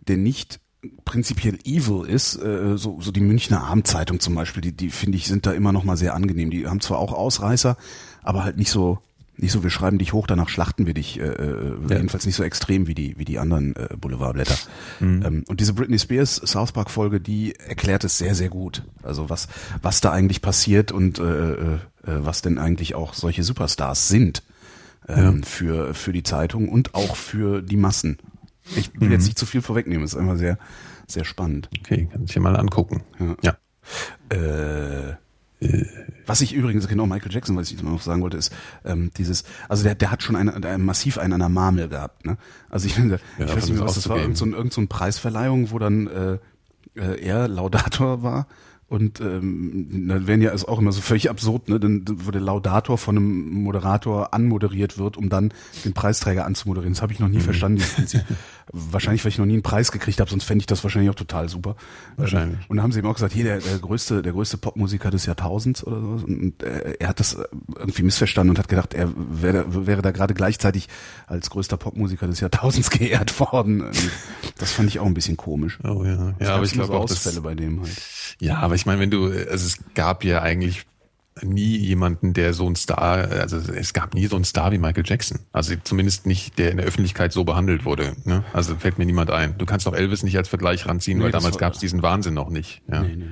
[0.06, 0.60] der nicht
[1.04, 5.26] prinzipiell evil ist, äh, so, so die Münchner Abendzeitung zum Beispiel, die, die finde ich
[5.26, 6.50] sind da immer noch mal sehr angenehm.
[6.50, 7.76] Die haben zwar auch Ausreißer,
[8.22, 8.98] aber halt nicht so
[9.42, 11.96] nicht so, wir schreiben dich hoch, danach schlachten wir dich, äh, äh ja.
[11.96, 14.57] jedenfalls nicht so extrem wie die, wie die anderen äh, Boulevardblätter.
[15.00, 15.22] Mhm.
[15.24, 18.83] Ähm, und diese Britney Spears South Park Folge, die erklärt es sehr, sehr gut.
[19.03, 19.48] Also was,
[19.83, 24.42] was da eigentlich passiert und äh, äh, äh was denn eigentlich auch solche Superstars sind
[25.09, 25.46] ähm, ja.
[25.46, 28.18] für, für die Zeitung und auch für die Massen.
[28.76, 29.12] Ich will mhm.
[29.12, 30.59] jetzt nicht zu viel vorwegnehmen, ist einfach sehr,
[31.07, 31.68] sehr spannend.
[31.79, 33.03] Okay, kann ich dir mal angucken.
[33.18, 33.57] Ja.
[34.31, 34.37] ja.
[34.37, 35.16] Äh,
[36.26, 38.52] was ich übrigens, genau, Michael Jackson, was ich noch sagen wollte, ist
[38.84, 42.24] ähm, dieses, also der, der hat schon eine, eine massiv einen an der Marmel gehabt.
[42.24, 42.38] Ne?
[42.68, 44.84] Also ich, finde, ja, ich weiß nicht mehr, was das war, irgend so, irgend so
[44.86, 46.38] Preisverleihung, wo dann äh,
[46.94, 48.46] äh, er Laudator war
[48.90, 51.78] und ähm, da werden ja ist auch immer so völlig absurd, ne?
[51.78, 55.52] Dann wo der Laudator von einem Moderator anmoderiert wird, um dann
[55.84, 56.94] den Preisträger anzumoderieren.
[56.94, 57.42] Das habe ich noch nie mhm.
[57.42, 58.24] verstanden, dieses Prinzip.
[58.72, 61.16] wahrscheinlich, weil ich noch nie einen Preis gekriegt habe, sonst fände ich das wahrscheinlich auch
[61.16, 61.76] total super.
[62.16, 62.59] Wahrscheinlich.
[62.68, 65.26] Und da haben sie eben auch gesagt, hier der, der größte, der größte Popmusiker des
[65.26, 66.26] Jahrtausends oder so.
[66.26, 67.38] Und äh, er hat das
[67.76, 70.88] irgendwie missverstanden und hat gedacht, er wäre, wäre da gerade gleichzeitig
[71.26, 73.85] als größter Popmusiker des Jahrtausends geehrt worden.
[74.59, 75.78] Das fand ich auch ein bisschen komisch.
[75.85, 77.96] Oh ja, ja, aber ich glaube auch Ausfälle bei dem halt.
[78.40, 80.87] Ja, aber ich meine, wenn du, also es gab ja eigentlich
[81.42, 85.05] nie jemanden, der so ein Star, also es gab nie so einen Star wie Michael
[85.07, 85.40] Jackson.
[85.53, 88.14] Also zumindest nicht, der in der Öffentlichkeit so behandelt wurde.
[88.24, 88.44] Ne?
[88.53, 89.57] Also fällt mir niemand ein.
[89.59, 92.35] Du kannst auch Elvis nicht als Vergleich ranziehen, nee, weil damals gab es diesen Wahnsinn
[92.35, 92.83] noch nicht.
[92.90, 93.03] Ja?
[93.03, 93.26] Nee, nee.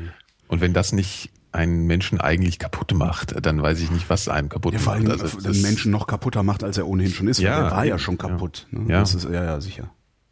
[0.49, 4.49] Und wenn das nicht einen Menschen eigentlich kaputt macht, dann weiß ich nicht, was einen
[4.49, 7.41] kaputt ja, vor allem Also den Menschen noch kaputter macht, als er ohnehin schon ist.
[7.41, 8.67] Ja, er war ja schon kaputt.
[8.71, 8.93] Ja, ne?
[8.93, 9.01] ja.
[9.01, 9.91] Das ist, ja, ja, sicher.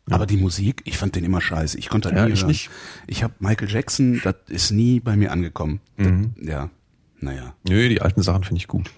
[0.08, 1.78] Aber die Musik, ich fand den immer scheiße.
[1.78, 2.48] Ich konnte ja, nie ich hören.
[2.48, 2.70] nicht.
[3.08, 5.80] Ich habe Michael Jackson, das ist nie bei mir angekommen.
[5.96, 6.34] Mhm.
[6.36, 6.70] Das, ja,
[7.20, 7.54] naja.
[7.68, 8.90] Nö, die alten Sachen finde ich gut.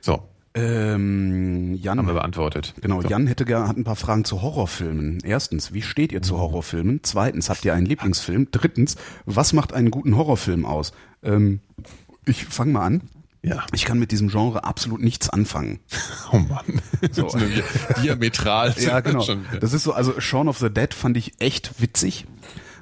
[0.00, 0.22] So.
[0.52, 2.74] Ähm, Jan haben wir beantwortet.
[2.80, 3.08] Genau, so.
[3.08, 5.18] Jan hätte gerne hat ein paar Fragen zu Horrorfilmen.
[5.22, 6.38] Erstens, wie steht ihr zu mhm.
[6.40, 7.00] Horrorfilmen?
[7.02, 8.48] Zweitens, habt ihr einen Lieblingsfilm?
[8.50, 10.92] Drittens, was macht einen guten Horrorfilm aus?
[11.22, 11.60] Ähm,
[12.26, 13.02] ich fange mal an.
[13.42, 13.64] Ja.
[13.72, 15.80] Ich kann mit diesem Genre absolut nichts anfangen.
[16.32, 16.82] Oh Mann.
[17.12, 17.28] So.
[18.02, 18.74] diametral.
[18.78, 19.24] ja, genau.
[19.58, 22.26] Das ist so, also Shaun of the Dead fand ich echt witzig.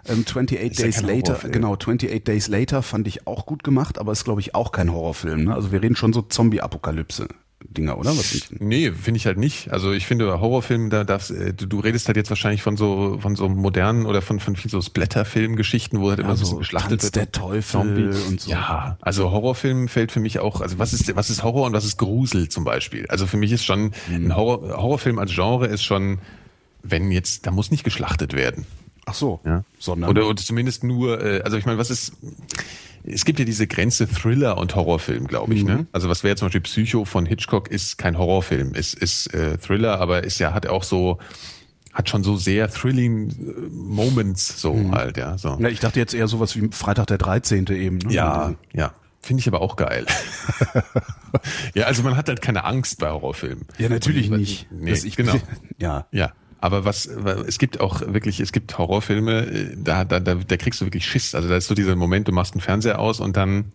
[0.08, 4.24] Ähm, 28 Days Later, genau, 28 Days Later fand ich auch gut gemacht, aber ist
[4.24, 5.44] glaube ich auch kein Horrorfilm.
[5.44, 5.54] Ne?
[5.54, 7.28] Also wir reden schon so Zombie-Apokalypse.
[7.60, 8.10] Dinger, oder?
[8.10, 9.72] Was nee, finde ich halt nicht.
[9.72, 13.18] Also ich finde Horrorfilm, da darfst äh, du, du redest halt jetzt wahrscheinlich von so
[13.20, 17.00] von so modernen oder von von viel so Splatter-Film-Geschichten, wo halt immer so, so geschlachtet
[17.00, 17.16] Tanz wird.
[17.16, 18.50] der Teufel und so.
[18.50, 21.84] Ja, also Horrorfilm fällt für mich auch, also was ist was ist Horror und was
[21.84, 23.06] ist Grusel zum Beispiel?
[23.08, 24.26] Also für mich ist schon hm.
[24.26, 26.20] ein Horror, Horrorfilm als Genre ist schon,
[26.84, 28.66] wenn jetzt, da muss nicht geschlachtet werden.
[29.08, 29.64] Ach so, ja.
[29.78, 32.12] sondern oder, oder zumindest nur, äh, also ich meine, was ist
[33.04, 35.64] es gibt ja diese Grenze Thriller und Horrorfilm, glaube ich.
[35.64, 35.72] Ne?
[35.72, 35.78] Mhm.
[35.78, 35.86] Ne?
[35.92, 40.00] Also was wäre zum Beispiel Psycho von Hitchcock ist kein Horrorfilm, ist ist äh, Thriller,
[40.00, 41.18] aber ist ja hat auch so
[41.92, 43.34] hat schon so sehr thrilling äh,
[43.70, 44.94] Moments so mhm.
[44.94, 45.38] halt, ja.
[45.38, 45.56] So.
[45.60, 47.66] Ja, ich dachte jetzt eher sowas wie Freitag der 13.
[47.68, 47.98] eben.
[47.98, 48.12] Ne?
[48.12, 48.92] Ja, ja.
[49.20, 50.06] Finde ich aber auch geil.
[51.74, 53.66] ja, also man hat halt keine Angst bei Horrorfilmen.
[53.78, 54.68] Ja, natürlich nicht.
[54.70, 55.34] Nee, ich, genau.
[55.78, 56.06] Ja.
[56.12, 56.32] Ja.
[56.60, 60.80] Aber was, es gibt auch wirklich, es gibt Horrorfilme, äh, da, da, da, da kriegst
[60.80, 61.34] du wirklich Schiss.
[61.34, 63.72] Also da ist so dieser Moment, du machst einen Fernseher aus und dann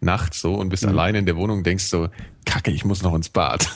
[0.00, 0.90] nachts so und bist mhm.
[0.90, 2.08] alleine in der Wohnung und denkst so,
[2.44, 3.68] kacke, ich muss noch ins Bad.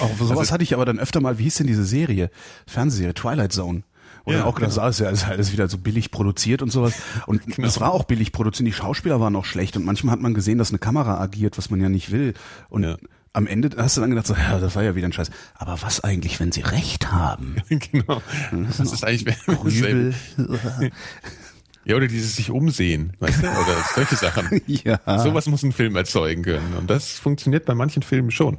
[0.00, 2.30] Auch sowas also, hatte ich aber dann öfter mal, wie hieß denn diese Serie?
[2.66, 3.82] Fernsehserie, Twilight Zone.
[4.24, 4.70] Und ja, auch genau.
[4.70, 6.94] das ist ja alles wieder so billig produziert und sowas.
[7.26, 7.66] Und genau.
[7.66, 8.66] es war auch billig produziert.
[8.66, 9.76] Die Schauspieler waren auch schlecht.
[9.76, 12.34] Und manchmal hat man gesehen, dass eine Kamera agiert, was man ja nicht will.
[12.68, 12.96] Und ja
[13.32, 15.30] am Ende hast du dann gedacht, so, ja, das war ja wieder ein Scheiß.
[15.54, 17.56] Aber was eigentlich, wenn sie recht haben?
[17.68, 18.22] genau.
[18.50, 20.14] Das ist, ist eigentlich Grübel.
[21.84, 23.48] Ja, oder dieses sich umsehen, weißt du?
[23.48, 24.60] Oder solche Sachen.
[24.66, 25.00] ja.
[25.18, 26.74] Sowas muss ein Film erzeugen können.
[26.74, 28.58] Und das funktioniert bei manchen Filmen schon.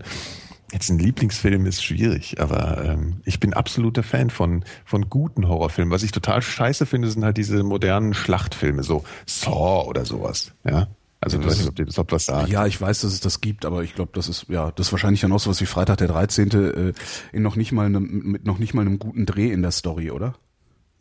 [0.72, 5.92] Jetzt ein Lieblingsfilm ist schwierig, aber ähm, ich bin absoluter Fan von, von guten Horrorfilmen.
[5.92, 10.54] Was ich total scheiße finde, sind halt diese modernen Schlachtfilme, so Saw oder sowas.
[10.64, 10.88] Ja.
[11.24, 12.50] Also ich weiß nicht, ob dir das ob was sagt.
[12.50, 14.92] Ja, ich weiß, dass es das gibt, aber ich glaube, das ist ja, das ist
[14.92, 16.52] wahrscheinlich dann auch sowas wie Freitag der 13.
[16.52, 16.94] Äh,
[17.32, 20.10] in noch nicht mal einem, mit noch nicht mal einem guten Dreh in der Story,
[20.10, 20.34] oder?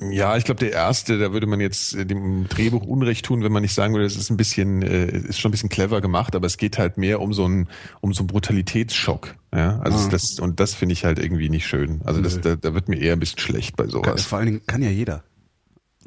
[0.03, 3.53] Ja, ich glaube, der erste, da würde man jetzt äh, dem Drehbuch Unrecht tun, wenn
[3.53, 6.35] man nicht sagen würde, es ist ein bisschen, äh, ist schon ein bisschen clever gemacht,
[6.35, 7.69] aber es geht halt mehr um so einen,
[8.03, 9.35] um so einen Brutalitätsschock.
[9.55, 10.09] Ja, also ah.
[10.11, 12.01] das, und das finde ich halt irgendwie nicht schön.
[12.05, 14.25] Also das, da, da wird mir eher ein bisschen schlecht bei sowas.
[14.25, 15.23] Vor allen Dingen kann ja jeder.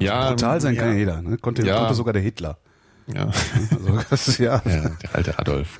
[0.00, 0.30] Ja.
[0.30, 0.82] Brutal sein ja.
[0.82, 1.38] kann ja jeder, ne?
[1.38, 1.78] Konnte, ja.
[1.78, 2.58] konnte sogar der Hitler.
[3.12, 3.30] Ja.
[3.70, 4.62] Also, das ja.
[4.64, 4.88] ja.
[4.88, 5.78] Der alte Adolf.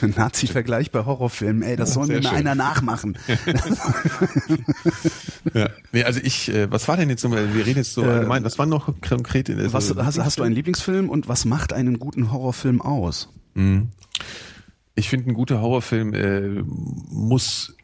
[0.00, 3.18] Nazi-Vergleich bei Horrorfilmen, ey, das ja, soll mir mal einer nachmachen.
[5.54, 5.68] ja.
[5.92, 8.44] Nee, also ich, äh, was war denn jetzt so, wir reden jetzt so äh, allgemein,
[8.44, 9.48] was war noch konkret?
[9.48, 13.28] In, also was, hast, hast du einen Lieblingsfilm und was macht einen guten Horrorfilm aus?
[13.54, 13.88] Mhm.
[14.94, 16.62] Ich finde, ein guter Horrorfilm äh,
[17.10, 17.74] muss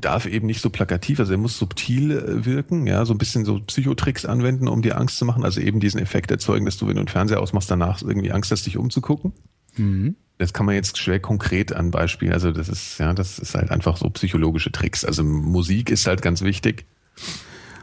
[0.00, 3.44] darf eben nicht so plakativ, also er muss subtil äh, wirken, ja, so ein bisschen
[3.44, 6.86] so Psychotricks anwenden, um dir Angst zu machen, also eben diesen Effekt erzeugen, dass du,
[6.86, 9.32] wenn du einen Fernseher ausmachst, danach irgendwie Angst hast, dich umzugucken.
[9.76, 10.16] Mhm.
[10.38, 12.32] das kann man jetzt schwer konkret an Beispielen.
[12.32, 15.04] Also das ist, ja, das ist halt einfach so psychologische Tricks.
[15.04, 16.86] Also Musik ist halt ganz wichtig.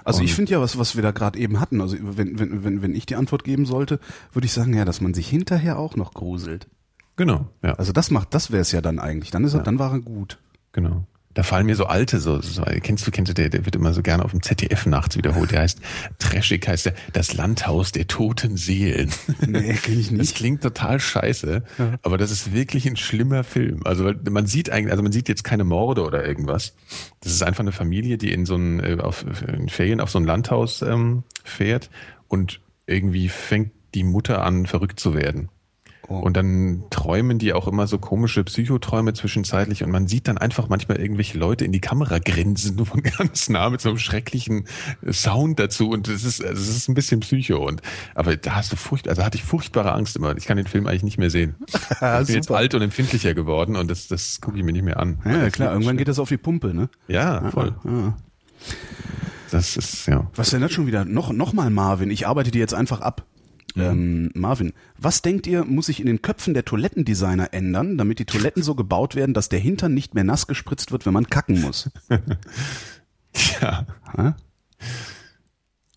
[0.04, 2.82] Also ich finde ja, was, was wir da gerade eben hatten, also wenn, wenn, wenn,
[2.82, 4.02] wenn ich die Antwort geben sollte,
[4.34, 6.68] würde ich sagen, ja, dass man sich hinterher auch noch gruselt.
[7.16, 7.74] Genau, ja.
[7.76, 9.32] Also das macht, das wäre es ja dann eigentlich.
[9.32, 9.64] Dann ist er, ja.
[9.64, 10.38] dann war er gut.
[10.74, 11.06] Genau
[11.38, 13.94] da fallen mir so alte, so, so kennst du, kennst du, der, der wird immer
[13.94, 15.52] so gerne auf dem ZDF nachts wiederholt.
[15.52, 15.80] Der heißt,
[16.18, 19.12] Trashig heißt der, das Landhaus der toten Seelen.
[19.46, 20.20] Nee, kenn ich nicht.
[20.20, 22.00] Das klingt total scheiße, ja.
[22.02, 23.82] aber das ist wirklich ein schlimmer Film.
[23.86, 26.74] Also weil man sieht eigentlich, also man sieht jetzt keine Morde oder irgendwas.
[27.22, 30.18] Das ist einfach eine Familie, die in so ein, äh, auf, in Ferien auf so
[30.18, 31.92] ein Landhaus ähm, fährt
[32.28, 35.50] und irgendwie fängt die Mutter an, verrückt zu werden.
[36.10, 36.20] Oh.
[36.20, 40.70] Und dann träumen die auch immer so komische Psychoträume zwischenzeitlich und man sieht dann einfach
[40.70, 44.66] manchmal irgendwelche Leute in die Kamera grinsen, nur von ganz nah mit so einem schrecklichen
[45.12, 47.82] Sound dazu und es ist, es ist ein bisschen Psycho und,
[48.16, 50.36] aber da hast du furcht, also hatte ich furchtbare Angst immer.
[50.38, 51.56] Ich kann den Film eigentlich nicht mehr sehen.
[51.92, 55.00] ich bin jetzt alt und empfindlicher geworden und das, das gucke ich mir nicht mehr
[55.00, 55.20] an.
[55.26, 56.90] Ja, klar, irgendwann geht das auf die Pumpe, ne?
[57.10, 57.76] Ja, voll.
[57.84, 58.18] Ah, ah.
[59.52, 60.30] Das ist, ja.
[60.36, 61.06] Was denn das schon wieder?
[61.06, 63.26] Noch, noch mal Marvin, ich arbeite dir jetzt einfach ab.
[63.80, 68.26] Ähm, Marvin, was denkt ihr, muss sich in den Köpfen der Toilettendesigner ändern, damit die
[68.26, 71.62] Toiletten so gebaut werden, dass der Hintern nicht mehr nass gespritzt wird, wenn man kacken
[71.62, 71.90] muss?
[73.62, 73.86] ja.
[74.16, 74.36] Ha?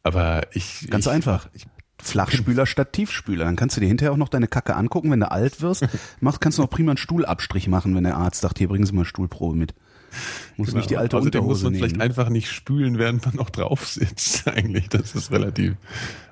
[0.02, 0.88] Aber ich.
[0.90, 1.48] Ganz ich, einfach.
[1.52, 1.66] Ich,
[2.02, 3.44] Flachspüler statt Tiefspüler.
[3.44, 5.86] Dann kannst du dir hinterher auch noch deine Kacke angucken, wenn du alt wirst.
[6.20, 8.94] Machst, kannst du noch prima einen Stuhlabstrich machen, wenn der Arzt sagt, hier bringen Sie
[8.94, 9.74] mal Stuhlprobe mit.
[10.56, 10.78] Muss genau.
[10.78, 11.84] nicht die alte Außerdem Unterhose muss man nehmen.
[11.84, 14.46] vielleicht einfach nicht spülen, während man noch drauf sitzt.
[14.48, 15.76] Eigentlich, das ist relativ.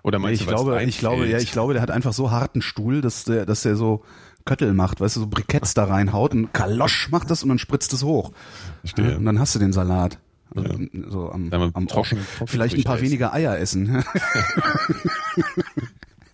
[0.03, 2.63] Oder meinst ich du, glaube, ich glaube, ja, ich glaube, der hat einfach so harten
[2.63, 4.05] Stuhl, dass der, dass der so
[4.45, 7.93] Köttel macht, weißt du, so Briketts da reinhaut und Kalosch macht das und dann spritzt
[7.93, 8.33] es hoch.
[8.81, 9.19] Verstehe.
[9.19, 10.19] Und dann hast du den Salat.
[10.55, 10.89] Also, ja.
[11.09, 14.03] so am, am trocken, Vielleicht ein paar weniger Eier essen.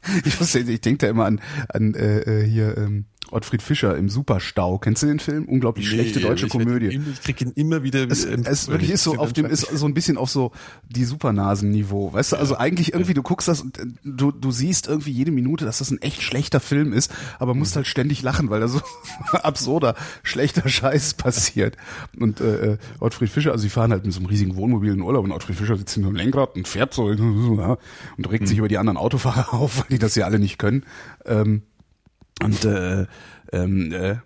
[0.25, 4.79] ich, ich denke da immer an, an äh, äh hier ähm, Ottfried Fischer im Superstau.
[4.79, 5.45] Kennst du den Film?
[5.47, 6.89] Unglaublich nee, schlechte deutsche Komödie.
[6.89, 8.09] Ihn, ich krieg ihn immer wieder.
[8.11, 10.53] Es, es wirklich ist so auf dem ist so ein bisschen auf so
[10.89, 12.13] die Supernasen-Niveau.
[12.13, 15.31] Weißt du, also eigentlich irgendwie du guckst das und äh, du du siehst irgendwie jede
[15.31, 17.79] Minute, dass das ein echt schlechter Film ist, aber musst mhm.
[17.79, 18.81] halt ständig lachen, weil da so
[19.33, 21.77] absurder schlechter Scheiß passiert.
[22.19, 25.01] Und äh, äh, Ottfried Fischer, also sie fahren halt mit so einem riesigen Wohnmobil in
[25.01, 28.61] Urlaub und Ottfried Fischer sitzt hinter dem Lenkrad und fährt so und regt sich mhm.
[28.61, 30.85] über die anderen Autofahrer auf, weil die das ja alle nicht können.
[31.25, 31.63] Ähm,
[32.43, 33.07] und äh,
[33.53, 34.17] ähm, äh,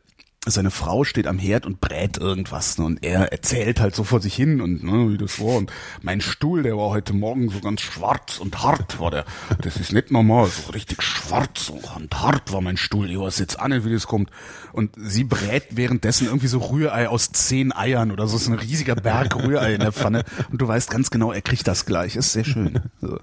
[0.51, 4.21] seine Frau steht am Herd und brät irgendwas ne, und er erzählt halt so vor
[4.21, 5.71] sich hin und ne, wie das war und
[6.03, 9.25] mein Stuhl, der war heute Morgen so ganz schwarz und hart war der.
[9.61, 13.11] Das ist nicht normal, so richtig schwarz und hart war mein Stuhl.
[13.11, 14.31] Ich weiß jetzt auch nicht, wie das kommt.
[14.73, 18.95] Und sie brät währenddessen irgendwie so Rührei aus zehn Eiern oder so, ist ein riesiger
[18.95, 22.17] Berg Rührei in der Pfanne und du weißt ganz genau, er kriegt das gleich.
[22.17, 22.81] Ist sehr schön.
[23.01, 23.19] So.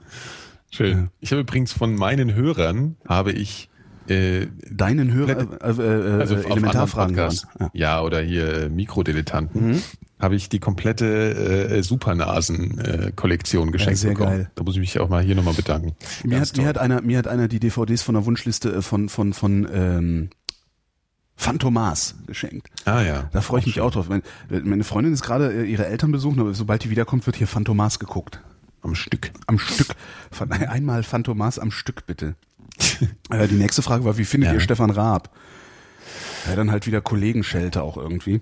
[0.71, 1.09] Schön.
[1.21, 3.69] Ich habe übrigens von meinen Hörern habe ich
[4.07, 7.29] äh, Deinen Hörer, äh, äh, also Elementarfragen ja.
[7.73, 8.01] ja.
[8.01, 9.81] oder hier Mikrodilettanten, mhm.
[10.19, 14.37] habe ich die komplette äh, Supernasen-Kollektion äh, geschenkt ja, sehr bekommen.
[14.37, 14.51] Geil.
[14.55, 15.95] Da muss ich mich auch mal hier nochmal bedanken.
[16.23, 19.09] Mir hat, mir hat einer, mir hat einer die DVDs von der Wunschliste äh, von
[19.09, 20.29] von von ähm,
[21.35, 22.69] Phantomas geschenkt.
[22.85, 23.29] Ah ja.
[23.33, 23.83] Da freue ich mich schön.
[23.83, 24.07] auch drauf.
[24.49, 27.99] Meine Freundin ist gerade äh, ihre Eltern besuchen, aber sobald die wiederkommt, wird hier Phantomas
[27.99, 28.41] geguckt.
[28.81, 29.31] Am Stück.
[29.47, 29.95] Am Stück.
[30.49, 32.35] Einmal Phantomas am Stück, bitte.
[33.29, 34.53] Äh, die nächste Frage war, wie findet ja.
[34.53, 35.29] ihr Stefan Raab?
[36.47, 38.41] Ja, dann halt wieder Kollegenschelte auch irgendwie.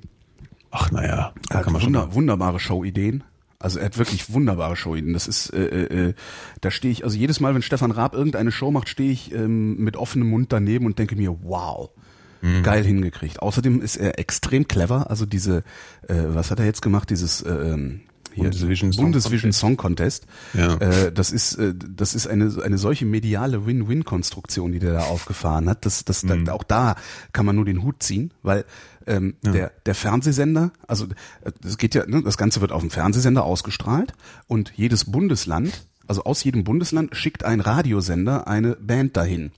[0.72, 3.24] Ach naja, er hat wunder, wunderbare Showideen.
[3.60, 5.14] Also er hat wirklich wunderbare Showideen.
[5.14, 6.14] Das ist, äh, äh, äh,
[6.60, 9.78] da stehe ich, also jedes Mal, wenn Stefan Raab irgendeine Show macht, stehe ich ähm,
[9.78, 11.92] mit offenem Mund daneben und denke mir, wow,
[12.42, 12.64] mhm.
[12.64, 13.42] geil hingekriegt.
[13.42, 15.10] Außerdem ist er extrem clever.
[15.10, 15.64] Also diese,
[16.08, 17.10] äh, was hat er jetzt gemacht?
[17.10, 18.02] Dieses äh, ähm,
[18.36, 19.60] Bundesvision, Song, Bundesvision Contest.
[19.60, 20.26] Song Contest.
[20.54, 20.76] Ja.
[20.78, 25.70] Äh, das ist äh, das ist eine eine solche mediale Win-Win-Konstruktion, die der da aufgefahren
[25.70, 25.86] hat.
[25.86, 26.46] Das das mhm.
[26.46, 26.96] da, auch da
[27.32, 28.66] kann man nur den Hut ziehen, weil
[29.08, 29.52] ähm, ja.
[29.52, 31.08] der der Fernsehsender, also
[31.64, 34.14] es geht ja, ne, das Ganze wird auf dem Fernsehsender ausgestrahlt
[34.48, 39.52] und jedes Bundesland, also aus jedem Bundesland schickt ein Radiosender eine Band dahin.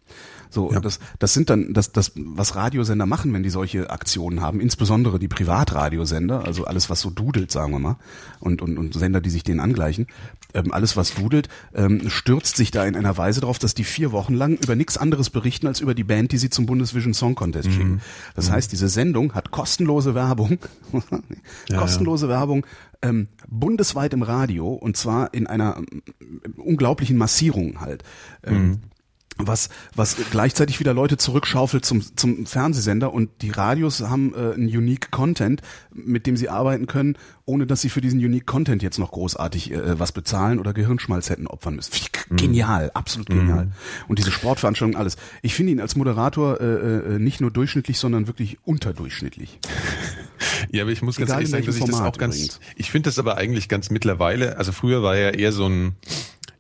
[0.56, 0.80] So, ja.
[0.80, 5.20] das, das sind dann das, das, was Radiosender machen, wenn die solche Aktionen haben, insbesondere
[5.20, 7.98] die Privatradiosender, also alles, was so dudelt, sagen wir mal,
[8.40, 10.08] und, und, und Sender, die sich denen angleichen,
[10.54, 14.14] ähm, alles, was dudelt, ähm, stürzt sich da in einer Weise drauf, dass die vier
[14.14, 17.36] Wochen lang über nichts anderes berichten, als über die Band, die sie zum Bundesvision Song
[17.36, 17.96] Contest schicken.
[17.96, 18.02] Mhm.
[18.34, 18.54] Das mhm.
[18.54, 20.58] heißt, diese Sendung hat kostenlose Werbung,
[21.68, 22.32] ja, kostenlose ja.
[22.32, 22.66] Werbung
[23.02, 26.02] ähm, bundesweit im Radio und zwar in einer ähm,
[26.56, 28.04] unglaublichen Massierung halt.
[28.46, 28.80] Ähm, mhm
[29.38, 34.68] was, was gleichzeitig wieder Leute zurückschaufelt zum, zum Fernsehsender und die Radios haben äh, einen
[34.68, 35.62] Unique Content,
[35.94, 39.72] mit dem sie arbeiten können, ohne dass sie für diesen Unique Content jetzt noch großartig
[39.72, 41.92] äh, was bezahlen oder Gehirnschmalz hätten opfern müssen.
[42.30, 42.36] Mhm.
[42.38, 43.66] Genial, absolut genial.
[43.66, 43.72] Mhm.
[44.08, 45.18] Und diese Sportveranstaltung, alles.
[45.42, 49.60] Ich finde ihn als Moderator äh, äh, nicht nur durchschnittlich, sondern wirklich unterdurchschnittlich.
[50.72, 52.60] ja, aber ich muss Egal ganz ehrlich sagen, dass ich Format das auch ganz, übrigens.
[52.76, 55.96] ich finde das aber eigentlich ganz mittlerweile, also früher war er eher so ein,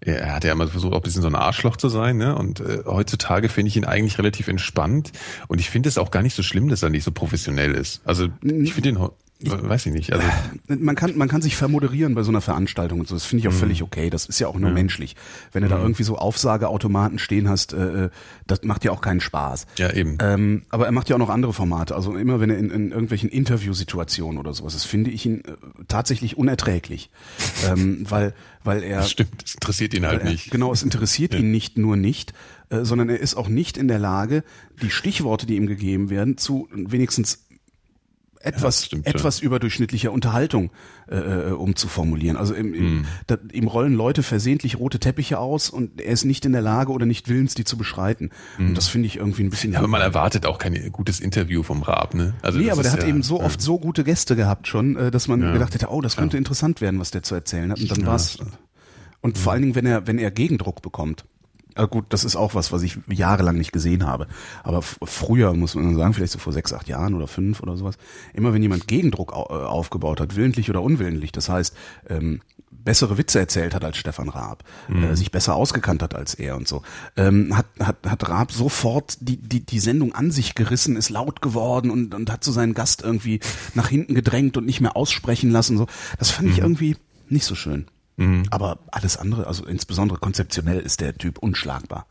[0.05, 2.35] er hat ja immer versucht, auch ein bisschen so ein Arschloch zu sein, ne?
[2.35, 5.11] Und äh, heutzutage finde ich ihn eigentlich relativ entspannt.
[5.47, 8.01] Und ich finde es auch gar nicht so schlimm, dass er nicht so professionell ist.
[8.05, 8.97] Also ich finde ihn
[9.41, 10.13] Weiß ich nicht.
[10.13, 10.25] Also
[10.67, 13.15] man kann man kann sich vermoderieren bei so einer Veranstaltung und so.
[13.15, 13.57] Das finde ich auch mhm.
[13.57, 14.09] völlig okay.
[14.09, 14.73] Das ist ja auch nur ja.
[14.73, 15.15] menschlich.
[15.51, 15.71] Wenn du mhm.
[15.71, 18.09] da irgendwie so Aufsageautomaten stehen hast, äh, äh,
[18.47, 19.67] das macht ja auch keinen Spaß.
[19.77, 20.17] Ja eben.
[20.21, 21.95] Ähm, aber er macht ja auch noch andere Formate.
[21.95, 25.53] Also immer wenn er in, in irgendwelchen Interviewsituationen oder sowas ist, finde ich ihn äh,
[25.89, 27.09] tatsächlich unerträglich,
[27.69, 28.33] ähm, weil
[28.63, 28.99] weil er.
[28.99, 29.43] Das stimmt.
[29.43, 30.49] Das interessiert ihn halt er, nicht.
[30.49, 31.39] Genau, es interessiert ja.
[31.39, 32.33] ihn nicht nur nicht,
[32.69, 34.43] äh, sondern er ist auch nicht in der Lage,
[34.81, 37.44] die Stichworte, die ihm gegeben werden, zu wenigstens
[38.45, 39.47] etwas, ja, etwas schon.
[39.47, 40.71] überdurchschnittlicher Unterhaltung
[41.07, 42.37] äh, äh, umzuformulieren.
[42.37, 43.05] Also im, im, mm.
[43.27, 46.91] da, ihm rollen Leute versehentlich rote Teppiche aus und er ist nicht in der Lage
[46.91, 48.31] oder nicht willens, die zu beschreiten.
[48.57, 48.61] Mm.
[48.61, 48.75] Und hm.
[48.75, 49.73] das finde ich irgendwie ein bisschen.
[49.73, 52.33] Ja, aber man erwartet auch kein gutes Interview vom Raab, ne?
[52.41, 55.11] Also nee, aber der hat ja, eben so oft so gute Gäste gehabt schon, äh,
[55.11, 57.79] dass man gedacht hätte, oh, das könnte interessant werden, was der zu erzählen hat.
[57.79, 58.37] Und dann war's.
[59.21, 61.25] Und vor allen Dingen, wenn er, wenn er Gegendruck bekommt.
[61.75, 64.27] Ah, gut, das ist auch was, was ich jahrelang nicht gesehen habe.
[64.63, 67.97] Aber früher, muss man sagen, vielleicht so vor sechs, acht Jahren oder fünf oder sowas,
[68.33, 71.75] immer wenn jemand Gegendruck äh, aufgebaut hat, willentlich oder unwillentlich, das heißt,
[72.09, 72.39] ähm,
[72.71, 75.03] bessere Witze erzählt hat als Stefan Raab, mhm.
[75.03, 76.81] äh, sich besser ausgekannt hat als er und so,
[77.17, 81.41] ähm, hat, hat, hat Raab sofort die, die, die Sendung an sich gerissen, ist laut
[81.41, 83.41] geworden und, und hat so seinen Gast irgendwie
[83.73, 85.77] nach hinten gedrängt und nicht mehr aussprechen lassen.
[85.77, 85.87] So,
[86.19, 86.53] Das fand mhm.
[86.53, 86.95] ich irgendwie
[87.27, 87.87] nicht so schön.
[88.17, 88.43] Mhm.
[88.49, 92.07] Aber alles andere, also insbesondere konzeptionell ist der Typ unschlagbar.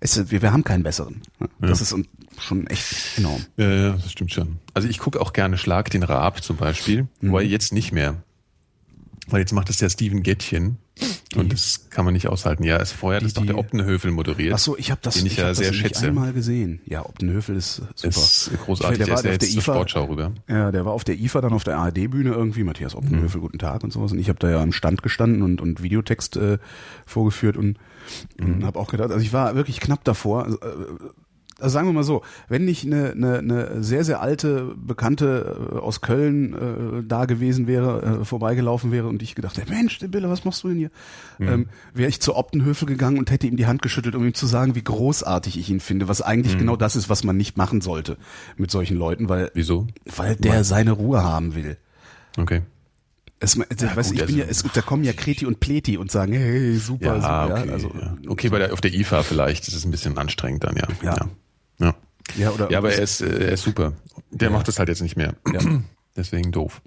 [0.00, 1.22] Es, wir, wir haben keinen besseren.
[1.60, 1.96] Das ja.
[1.96, 2.06] ist
[2.38, 3.44] schon echt enorm.
[3.56, 4.58] Ja, ja, das stimmt schon.
[4.74, 7.30] Also ich gucke auch gerne Schlag den Raab zum Beispiel, mhm.
[7.30, 8.22] wobei jetzt nicht mehr.
[9.28, 10.78] Weil jetzt macht es der Steven Gettchen.
[11.34, 12.62] Und das kann man nicht aushalten.
[12.64, 14.54] Ja, es vorher hat es doch der Optenhöfel moderiert.
[14.54, 16.06] Ach so, ich habe das, den ich, ich ja sehr schätze.
[16.06, 16.80] einmal gesehen.
[16.84, 18.08] Ja, Optenhöfel ist super.
[18.08, 18.98] Ist großartig.
[18.98, 20.32] der, der war ja jetzt IFA, Sportschau rüber.
[20.48, 22.64] Ja, der war auf der IFA dann auf der ARD-Bühne irgendwie.
[22.64, 23.44] Matthias Optenhöfel, mhm.
[23.44, 24.12] guten Tag und sowas.
[24.12, 26.58] Und ich habe da ja am Stand gestanden und und Videotext äh,
[27.06, 27.78] vorgeführt und,
[28.38, 28.54] mhm.
[28.54, 30.44] und habe auch gedacht, also ich war wirklich knapp davor.
[30.44, 30.68] Also, äh,
[31.62, 35.78] also sagen wir mal so, wenn nicht eine, eine, eine sehr, sehr alte Bekannte äh,
[35.78, 40.28] aus Köln äh, da gewesen wäre, äh, vorbeigelaufen wäre und ich gedacht hätte, Mensch, Bille,
[40.28, 40.90] was machst du denn hier?
[41.38, 41.48] Mhm.
[41.48, 44.46] Ähm, wäre ich zur Optenhöfe gegangen und hätte ihm die Hand geschüttelt, um ihm zu
[44.46, 46.60] sagen, wie großartig ich ihn finde, was eigentlich mhm.
[46.60, 48.16] genau das ist, was man nicht machen sollte
[48.56, 49.86] mit solchen Leuten, weil, Wieso?
[50.16, 50.64] weil der Weil?
[50.64, 51.76] seine Ruhe haben will.
[52.36, 52.62] Okay.
[53.42, 53.64] Es, ja,
[53.96, 56.32] weiß, gut, ich bin also, ja, es, da kommen ja Kreti und Pleti und sagen,
[56.32, 57.44] hey, super, ja, super.
[57.50, 58.16] Okay, ja, also, ja.
[58.28, 60.86] okay bei der, auf der IFA vielleicht, das ist ein bisschen anstrengend dann, ja.
[61.02, 61.28] Ja.
[62.34, 62.44] Ja.
[62.44, 62.44] Ja.
[62.44, 63.94] Ja, oder ja aber er ist, äh, er ist super.
[64.30, 64.56] Der ja.
[64.56, 65.34] macht das halt jetzt nicht mehr.
[65.52, 65.60] Ja.
[66.16, 66.82] Deswegen doof.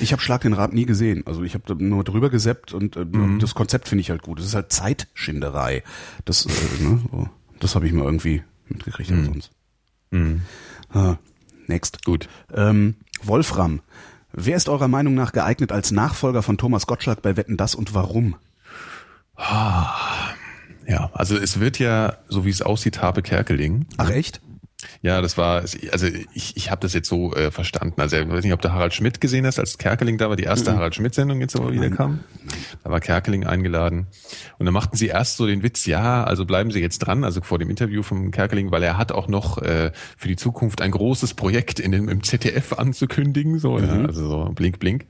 [0.00, 1.26] Ich habe Schlag den Rab nie gesehen.
[1.26, 3.38] Also ich habe nur drüber geseppt und äh, mhm.
[3.38, 4.38] das Konzept finde ich halt gut.
[4.38, 5.82] Es ist halt Zeitschinderei.
[6.24, 7.28] Das, äh, ne, so.
[7.60, 9.24] das habe ich mal irgendwie mitgekriegt mhm.
[9.24, 9.50] sonst.
[10.10, 10.42] Mhm.
[10.90, 11.16] Ah,
[11.66, 12.04] next.
[12.04, 12.28] Gut.
[12.52, 13.80] Ähm, Wolfram.
[14.32, 17.94] Wer ist eurer Meinung nach geeignet als Nachfolger von Thomas Gottschalk bei Wetten das und
[17.94, 18.36] warum?
[19.36, 19.94] Ah.
[20.86, 23.86] Ja, also es wird ja, so wie es aussieht, Habe Kerkeling.
[23.96, 24.40] Ach echt?
[25.02, 25.62] Ja, das war,
[25.92, 28.00] also ich, ich habe das jetzt so äh, verstanden.
[28.00, 30.44] Also ich weiß nicht, ob du Harald Schmidt gesehen hast, als Kerkeling da war, die
[30.44, 30.76] erste mhm.
[30.76, 32.20] Harald Schmidt-Sendung jetzt aber wieder kam.
[32.82, 34.06] Da war Kerkeling eingeladen.
[34.58, 37.40] Und dann machten sie erst so den Witz, ja, also bleiben Sie jetzt dran, also
[37.40, 40.90] vor dem Interview vom Kerkeling, weil er hat auch noch äh, für die Zukunft ein
[40.90, 43.58] großes Projekt in dem, im ZDF anzukündigen.
[43.58, 43.84] So, mhm.
[43.84, 45.06] ja, also so blink, blink.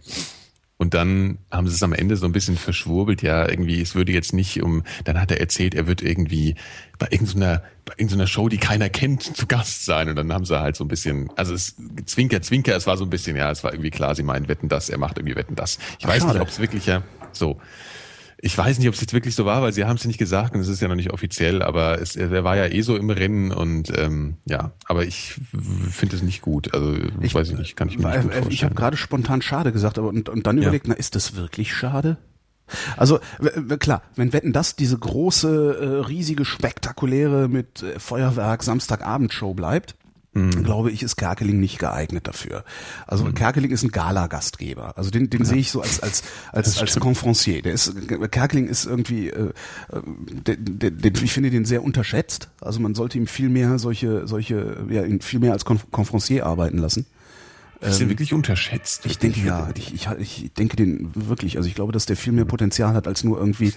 [0.76, 4.10] Und dann haben sie es am Ende so ein bisschen verschwurbelt, ja, irgendwie, es würde
[4.10, 6.56] jetzt nicht um, dann hat er erzählt, er wird irgendwie
[6.98, 10.08] bei irgendeiner, bei irgendeiner Show, die keiner kennt, zu Gast sein.
[10.08, 13.04] Und dann haben sie halt so ein bisschen, also es Zwinker, Zwinker, es war so
[13.04, 15.54] ein bisschen, ja, es war irgendwie klar, sie meinen Wetten das, er macht irgendwie Wetten
[15.54, 15.78] das.
[15.98, 16.34] Ich weiß schade.
[16.34, 17.02] nicht, ob es wirklich ja
[17.32, 17.60] so.
[18.38, 20.18] Ich weiß nicht, ob es jetzt wirklich so war, weil sie haben es ja nicht
[20.18, 22.96] gesagt und es ist ja noch nicht offiziell, aber es, er war ja eh so
[22.96, 25.40] im Rennen und ähm, ja, aber ich
[25.90, 26.74] finde es nicht gut.
[26.74, 28.52] Also ich weiß ich nicht, kann ich mir nicht gut vorstellen.
[28.52, 30.94] Ich habe gerade spontan schade gesagt, aber und, und dann überlegt, ja.
[30.94, 32.18] na, ist das wirklich schade?
[32.96, 33.20] Also
[33.78, 39.96] klar, wenn Wetten das diese große, äh, riesige, spektakuläre mit äh, Feuerwerk Samstagabendshow bleibt,
[40.34, 40.64] mhm.
[40.64, 42.64] glaube ich, ist Kerkeling nicht geeignet dafür.
[43.06, 43.34] Also mhm.
[43.34, 44.98] Kerkeling ist ein Gala-Gastgeber.
[44.98, 45.46] Also den, den ja.
[45.46, 46.22] sehe ich so als als
[46.52, 47.62] als als Confrancier.
[47.62, 47.94] Der ist
[48.30, 49.52] Kerkeling ist irgendwie, äh,
[50.46, 52.48] der, der, der, ich finde den sehr unterschätzt.
[52.60, 56.78] Also man sollte ihm viel mehr solche solche ja ihn viel mehr als Confrancier arbeiten
[56.78, 57.06] lassen.
[57.80, 59.06] Ist ähm, wirklich unterschätzt?
[59.06, 61.56] Ich denke ja, ich, ich, ich denke den wirklich.
[61.56, 63.72] Also ich glaube, dass der viel mehr Potenzial hat als nur irgendwie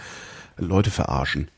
[0.57, 1.49] Leute verarschen.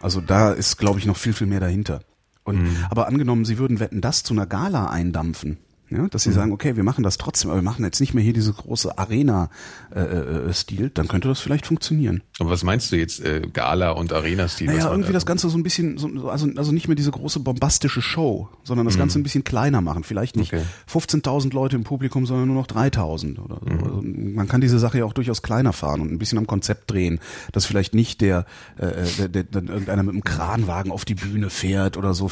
[0.00, 2.00] Also da ist, glaube ich, noch viel, viel mehr dahinter.
[2.44, 2.76] Und, mhm.
[2.90, 5.58] Aber angenommen, Sie würden wetten, das zu einer Gala eindampfen,
[5.94, 6.34] ja, dass sie mhm.
[6.34, 8.98] sagen, okay, wir machen das trotzdem, aber wir machen jetzt nicht mehr hier diese große
[8.98, 12.22] Arena-Stil, äh, äh, dann könnte das vielleicht funktionieren.
[12.38, 14.66] Aber was meinst du jetzt, äh, Gala und Arena-Stil?
[14.66, 18.02] Naja, irgendwie das Ganze so ein bisschen, so, also, also nicht mehr diese große bombastische
[18.02, 19.00] Show, sondern das mhm.
[19.00, 20.04] Ganze ein bisschen kleiner machen.
[20.04, 20.64] Vielleicht nicht okay.
[20.90, 23.70] 15.000 Leute im Publikum, sondern nur noch 3.000 oder so.
[23.70, 23.84] Mhm.
[23.84, 26.90] Also man kann diese Sache ja auch durchaus kleiner fahren und ein bisschen am Konzept
[26.90, 27.20] drehen,
[27.52, 28.46] dass vielleicht nicht der,
[28.78, 32.30] äh, äh der, der, der irgendeiner mit einem Kranwagen auf die Bühne fährt oder so.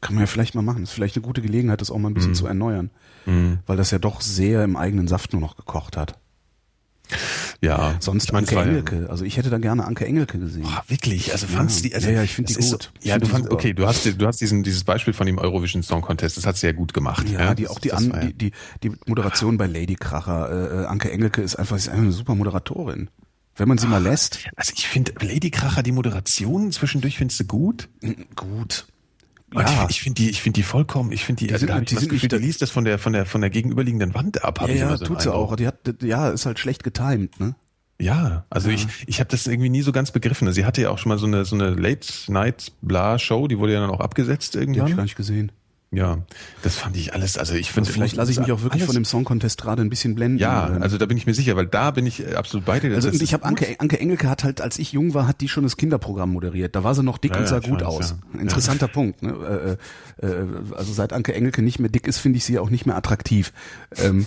[0.00, 0.82] Kann man ja vielleicht mal machen.
[0.82, 2.36] Das ist vielleicht eine gute Gelegenheit, das auch mal ein bisschen mhm.
[2.36, 2.90] zu erneuern.
[3.26, 3.58] Mhm.
[3.66, 6.18] Weil das ja doch sehr im eigenen Saft nur noch gekocht hat.
[7.60, 7.96] Ja.
[8.00, 9.06] Sonst ich mein, Anke Engelke.
[9.10, 10.62] Also ich hätte da gerne Anke Engelke gesehen.
[10.62, 11.32] Boah, wirklich?
[11.32, 11.88] Also fandst ja.
[11.88, 12.92] die, also ja, ja, ich finde die gut.
[13.00, 15.82] So, ja, du fandst, okay, du hast, du hast diesen, dieses Beispiel von dem Eurovision
[15.82, 17.28] Song Contest, das hat sehr gut gemacht.
[17.28, 18.52] Ja, ja die, auch die, an, die, die,
[18.82, 23.10] die Moderation bei Lady Kracher, äh, Anke Engelke ist einfach, ist einfach eine super Moderatorin.
[23.56, 24.38] Wenn man sie mal lässt.
[24.54, 27.88] Also ich finde Lady Kracher, die Moderation zwischendurch findest du gut?
[28.36, 28.86] Gut.
[29.54, 29.84] Ja.
[29.84, 31.94] Ich, ich finde die, ich finde die vollkommen, ich finde die, die also sind, die,
[31.94, 34.60] sind Gefühl, die liest das von der, von der, von der gegenüberliegenden Wand ab.
[34.60, 35.56] Ja, ja, so tut sie auch.
[35.56, 37.54] Die hat, ja, ist halt schlecht getimed, ne?
[38.00, 38.76] Ja, also ja.
[38.76, 40.52] ich, ich habe das irgendwie nie so ganz begriffen.
[40.52, 43.90] Sie hatte ja auch schon mal so eine, so eine Late-Night-Bla-Show, die wurde ja dann
[43.90, 44.74] auch abgesetzt irgendwann.
[44.74, 45.50] Die hab ich gar nicht gesehen.
[45.90, 46.18] Ja,
[46.62, 47.88] das fand ich alles, also ich finde.
[47.88, 50.38] Also vielleicht lasse ich mich auch wirklich von dem Song Contest gerade ein bisschen blenden.
[50.38, 52.94] Ja, also da bin ich mir sicher, weil da bin ich absolut bei dir.
[52.94, 55.64] Also ich habe Anke, Anke Engelke hat halt, als ich jung war, hat die schon
[55.64, 56.76] das Kinderprogramm moderiert.
[56.76, 58.16] Da war sie noch dick ja, und sah ja, gut weiß, aus.
[58.34, 58.40] Ja.
[58.40, 59.22] Interessanter Punkt.
[59.22, 59.78] Ne?
[60.20, 62.84] Äh, äh, also seit Anke Engelke nicht mehr dick ist, finde ich sie auch nicht
[62.84, 63.54] mehr attraktiv.
[63.96, 64.26] Ähm,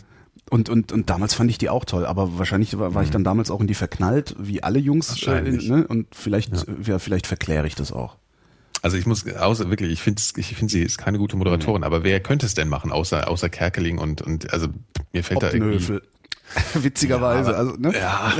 [0.49, 3.14] und, und, und damals fand ich die auch toll, aber wahrscheinlich war, war ich mhm.
[3.14, 5.22] dann damals auch in die verknallt, wie alle Jungs.
[5.28, 5.86] Äh, ne?
[5.88, 6.51] Und vielleicht,
[6.86, 6.97] ja.
[6.97, 8.18] vielleicht verkläre ich das auch.
[8.82, 11.86] Also ich muss außer wirklich, ich finde, ich finde, sie ist keine gute Moderatorin, mhm.
[11.86, 14.68] aber wer könnte es denn machen, außer außer Kerkeling und und also
[15.14, 15.60] mir fällt Obnöfel.
[15.60, 16.00] da irgendwie
[16.84, 17.94] witzigerweise, ja, also ne?
[17.94, 18.34] Ja.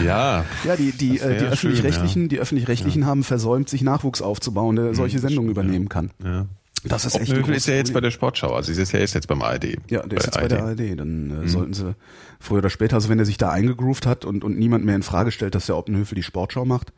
[0.04, 0.44] ja.
[0.64, 2.28] Ja, die die äh, die öffentlich-rechtlichen, ja.
[2.28, 3.08] die öffentlich-rechtlichen ja.
[3.08, 6.10] haben versäumt, sich Nachwuchs aufzubauen, der solche Sendungen übernehmen kann.
[6.22, 6.46] Ja.
[6.84, 9.42] Das ist echt Obnövel ist ja jetzt bei der Sportschau, also ist ja jetzt beim
[9.42, 9.76] ARD.
[9.88, 10.98] Ja, der ist jetzt bei der ARD.
[10.98, 11.48] Dann äh, mhm.
[11.48, 11.94] sollten sie
[12.38, 15.02] früher oder später, also wenn er sich da eingegroovt hat und, und niemand mehr in
[15.02, 16.92] Frage stellt, dass der Obnövel die Sportschau macht,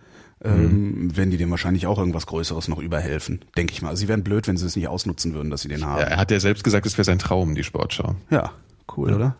[0.44, 1.16] ähm, mhm.
[1.16, 3.90] werden die dem wahrscheinlich auch irgendwas Größeres noch überhelfen, denke ich mal.
[3.90, 6.00] Also sie wären blöd, wenn sie es nicht ausnutzen würden, dass sie den haben.
[6.00, 8.14] Ja, er hat ja selbst gesagt, es wäre sein Traum, die Sportschau.
[8.30, 8.52] Ja,
[8.96, 9.16] cool, ja.
[9.16, 9.36] oder?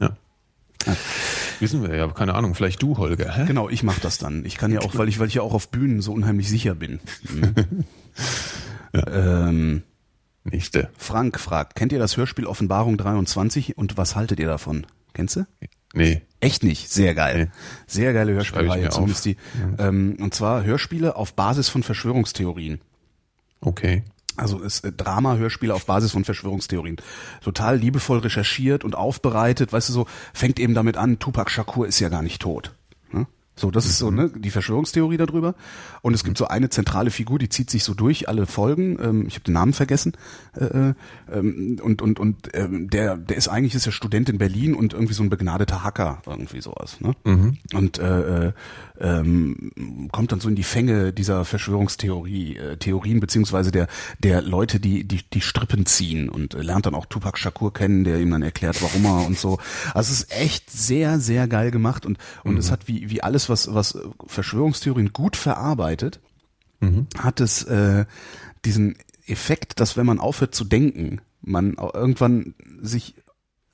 [0.00, 0.16] Ja.
[0.86, 0.96] ja.
[1.60, 3.36] Wissen wir ja, keine Ahnung, vielleicht du, Holger.
[3.36, 3.44] Hä?
[3.46, 4.44] Genau, ich mach das dann.
[4.44, 6.74] Ich kann ja auch, weil ich, weil ich ja auch auf Bühnen so unheimlich sicher
[6.74, 7.00] bin.
[7.28, 7.54] Mhm.
[8.94, 9.48] ja.
[9.48, 9.82] ähm,
[10.44, 10.88] Nächste.
[10.96, 14.86] Frank fragt, kennt ihr das Hörspiel Offenbarung 23 und was haltet ihr davon?
[15.12, 15.46] Kennst du?
[15.94, 16.22] Nee.
[16.40, 16.88] Echt nicht.
[16.88, 17.46] Sehr geil.
[17.46, 17.60] Nee.
[17.86, 18.90] Sehr geile Hörspielreihe.
[18.90, 19.36] Zumindest die.
[19.78, 19.88] Ja.
[19.88, 22.80] Ähm, und zwar Hörspiele auf Basis von Verschwörungstheorien.
[23.60, 24.04] Okay.
[24.36, 26.96] Also ist äh, Drama-Hörspiele auf Basis von Verschwörungstheorien.
[27.42, 29.72] Total liebevoll recherchiert und aufbereitet.
[29.72, 32.74] Weißt du so, fängt eben damit an, Tupac Shakur ist ja gar nicht tot.
[33.58, 35.54] So, das ist so ne, die Verschwörungstheorie darüber.
[36.02, 38.98] Und es gibt so eine zentrale Figur, die zieht sich so durch alle Folgen.
[39.02, 40.12] Ähm, ich habe den Namen vergessen.
[40.56, 40.94] Äh, äh,
[41.32, 44.92] ähm, und und und ähm, der der ist eigentlich ist ja Student in Berlin und
[44.92, 47.00] irgendwie so ein begnadeter Hacker irgendwie sowas.
[47.00, 47.14] Ne?
[47.24, 47.58] Mhm.
[47.74, 48.52] Und äh, äh,
[49.00, 53.88] ähm, kommt dann so in die Fänge dieser Verschwörungstheorie äh, Theorien beziehungsweise der
[54.18, 58.04] der Leute, die die die Strippen ziehen und äh, lernt dann auch Tupac Shakur kennen,
[58.04, 59.58] der ihm dann erklärt, warum er und so.
[59.94, 62.58] Also es ist echt sehr sehr geil gemacht und und mhm.
[62.58, 66.20] es hat wie wie alles was, was Verschwörungstheorien gut verarbeitet,
[66.80, 67.06] mhm.
[67.16, 68.06] hat es äh,
[68.64, 68.96] diesen
[69.26, 73.14] Effekt, dass wenn man aufhört zu denken, man irgendwann sich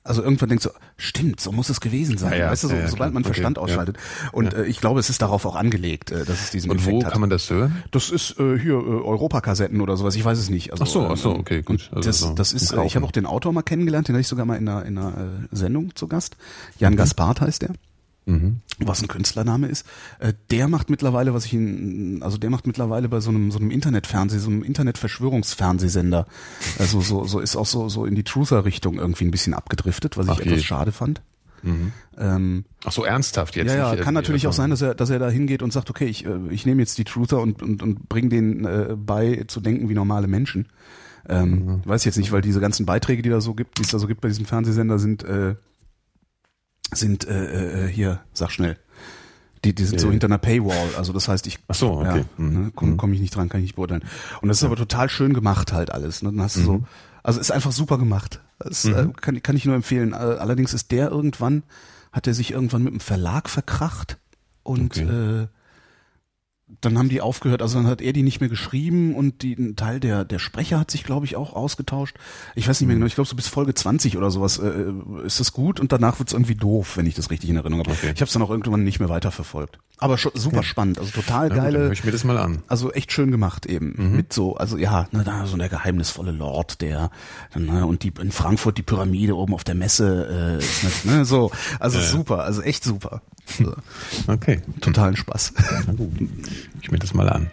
[0.05, 2.33] also irgendwann denkt so, stimmt, so muss es gewesen sein.
[2.33, 3.97] Ja, ja, weißt du, so, ja, sobald man okay, Verstand ausschaltet.
[4.31, 6.97] Und äh, ich glaube, es ist darauf auch angelegt, äh, dass es diesen Und Effekt
[6.97, 7.11] wo hat.
[7.11, 7.83] kann man das hören?
[7.89, 10.71] Das ist äh, hier äh, Europakassetten oder sowas, ich weiß es nicht.
[10.71, 11.89] Also, ach so, ach so, ähm, okay, gut.
[11.91, 14.21] Also das, so das ist, äh, ich habe auch den Autor mal kennengelernt, den hatte
[14.21, 16.37] ich sogar mal in einer, in einer äh, Sendung zu Gast.
[16.77, 16.97] Jan mhm.
[16.97, 17.71] Gaspard heißt der
[18.25, 18.61] mhm.
[18.79, 19.85] was ein Künstlername ist.
[20.19, 23.59] Äh, der macht mittlerweile, was ich ihn, also der macht mittlerweile bei so einem so
[23.59, 26.27] einem Internetfernseh, so einem Internetverschwörungsfernsehsender,
[26.79, 30.25] also so so ist auch so so in die Truther-Richtung irgendwie ein bisschen abgedriftet, was
[30.27, 30.63] ich Ach etwas je.
[30.63, 31.21] schade fand.
[31.63, 31.91] Mhm.
[32.17, 33.73] Ähm, Ach so ernsthaft jetzt?
[33.73, 36.05] Ja, ja, kann natürlich auch sein, dass er, dass er da hingeht und sagt, okay,
[36.05, 39.61] ich, äh, ich nehme jetzt die Truther und und, und bring denen äh, bei zu
[39.61, 40.67] denken wie normale Menschen.
[41.27, 41.81] Ähm, mhm.
[41.85, 44.05] Weiß jetzt nicht, weil diese ganzen Beiträge, die da so gibt, die es da so
[44.05, 45.55] gibt bei diesem Fernsehsender, sind äh,
[46.95, 48.77] sind äh, äh, hier, sag schnell.
[49.63, 52.19] Die, die sind so hinter einer Paywall, also das heißt, ich Ach so, okay.
[52.19, 52.65] ja, mhm.
[52.65, 54.03] ne, komme komm ich nicht dran, kann ich nicht beurteilen.
[54.41, 56.21] Und das ist aber total schön gemacht halt alles.
[56.21, 56.31] Ne?
[56.31, 56.65] Dann hast du mhm.
[56.65, 56.83] so,
[57.23, 58.41] also ist einfach super gemacht.
[58.59, 59.09] Das äh, mhm.
[59.09, 60.13] äh, kann, kann ich nur empfehlen.
[60.13, 61.63] Allerdings ist der irgendwann,
[62.11, 64.19] hat er sich irgendwann mit dem Verlag verkracht
[64.61, 65.41] und okay.
[65.43, 65.47] äh,
[66.81, 69.75] dann haben die aufgehört, also dann hat er die nicht mehr geschrieben und die, ein
[69.75, 72.15] Teil der, der Sprecher hat sich, glaube ich, auch ausgetauscht.
[72.55, 73.01] Ich weiß nicht mehr mhm.
[73.01, 74.91] genau, ich glaube so bis Folge 20 oder sowas äh,
[75.25, 77.85] ist das gut und danach wird es irgendwie doof, wenn ich das richtig in Erinnerung
[77.85, 77.91] habe.
[77.91, 78.11] Okay.
[78.13, 79.79] Ich habe es dann auch irgendwann nicht mehr weiterverfolgt.
[79.97, 81.79] Aber schon super spannend, also total gut, dann geile.
[81.79, 82.63] höre ich mir das mal an.
[82.67, 83.93] Also echt schön gemacht eben.
[83.97, 84.15] Mhm.
[84.15, 87.11] Mit so, also ja, ne, da so der geheimnisvolle Lord, der
[87.55, 91.51] ne, und die in Frankfurt die Pyramide oben auf der Messe äh, ist ne, so.
[91.79, 93.21] Also super, also echt super.
[94.27, 95.53] Okay, totalen Spaß.
[95.85, 96.11] na gut.
[96.81, 97.51] Ich mir das mal an.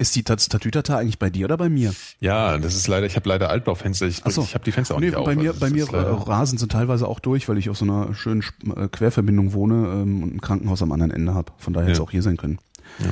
[0.00, 1.94] Ist die Tat- Tatütata eigentlich bei dir oder bei mir?
[2.20, 4.06] Ja, das ist leider, ich habe leider Altbaufenster.
[4.06, 4.42] Ich, Ach so.
[4.42, 5.26] ich habe die Fenster auch nee, nicht auf.
[5.26, 7.84] bei mir, also bei mir äh, rasen sie teilweise auch durch, weil ich auf so
[7.84, 8.42] einer schönen
[8.76, 11.52] äh, Querverbindung wohne ähm, und ein Krankenhaus am anderen Ende habe.
[11.58, 12.04] Von daher hätte es Ja.
[12.04, 12.58] auch hier sein können.
[12.98, 13.10] Ja.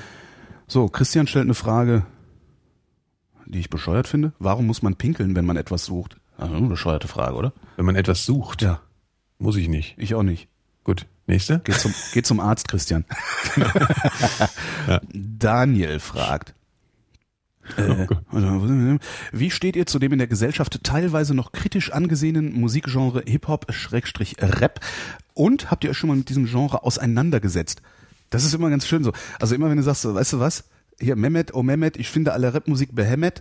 [0.67, 2.07] So, Christian stellt eine Frage,
[3.47, 4.33] die ich bescheuert finde.
[4.39, 6.17] Warum muss man pinkeln, wenn man etwas sucht?
[6.39, 7.53] Also, eine bescheuerte Frage, oder?
[7.77, 8.81] Wenn man etwas sucht, Ja,
[9.39, 9.95] muss ich nicht.
[9.99, 10.49] ich auch nicht.
[10.85, 11.59] Gut, nächste.
[11.61, 13.05] Geht zum, geht zum Arzt, Christian.
[15.13, 16.55] Daniel fragt.
[17.77, 18.99] Äh,
[19.33, 24.81] wie steht ihr zu dem in der Gesellschaft teilweise noch kritisch angesehenen Musikgenre Hip-Hop-Rap?
[25.35, 27.83] Und habt ihr euch schon mal mit diesem Genre auseinandergesetzt?
[28.31, 29.13] Das ist immer ganz schön so.
[29.41, 30.65] Also immer wenn du sagst, so, weißt du was?
[31.01, 33.41] Hier, Mehmet, oh Mehmet, ich finde alle Rapmusik behemmet.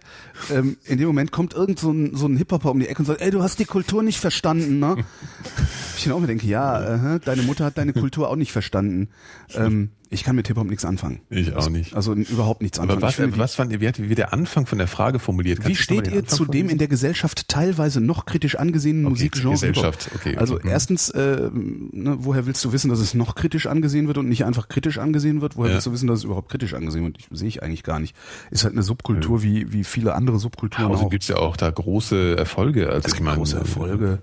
[0.51, 3.05] Ähm, in dem Moment kommt irgend so ein, so ein Hip-Hopper um die Ecke und
[3.05, 5.03] sagt, ey, du hast die Kultur nicht verstanden, ne?
[5.97, 9.09] ich dann auch mir denke, ja, äh, deine Mutter hat deine Kultur auch nicht verstanden.
[9.55, 11.19] Ähm, ich kann mit Hip-Hop nichts anfangen.
[11.29, 11.95] Ich auch nicht.
[11.95, 13.01] Also überhaupt nichts Aber anfangen.
[13.01, 15.19] was, Ich finde die- was fand ihr, wie, hat, wie der Anfang von der Frage
[15.19, 15.59] formuliert?
[15.59, 19.09] wie Kannst du steht ihr zu dem in der Gesellschaft teilweise noch kritisch angesehenen Okay,
[19.11, 19.51] Musikgenre?
[19.51, 20.55] Gesellschaft, okay, Also.
[20.55, 20.69] Mhm.
[20.69, 24.45] erstens, äh, ne, woher willst du wissen, dass es noch kritisch angesehen wird und nicht
[24.45, 25.57] einfach kritisch angesehen wird?
[25.57, 25.75] Woher Ja.
[25.75, 27.17] willst du wissen, dass es überhaupt kritisch angesehen wird?
[27.19, 28.15] Ich, sehe ich eigentlich gar nicht.
[28.51, 31.09] Ist halt eine Subkultur wie, wie viele andere Subkulturen Außerdem auch.
[31.11, 32.87] gibt's ja auch da große Erfolge.
[32.87, 34.19] Also Es ich gibt meine, große Erfolge.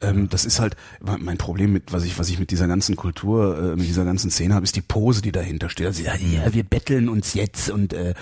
[0.00, 3.72] Ähm, das ist halt mein Problem mit, was ich, was ich mit dieser ganzen Kultur,
[3.72, 5.86] äh, mit dieser ganzen Szene habe, ist die Pose, die dahinter steht.
[5.86, 8.14] Also ja, ja wir betteln uns jetzt und äh,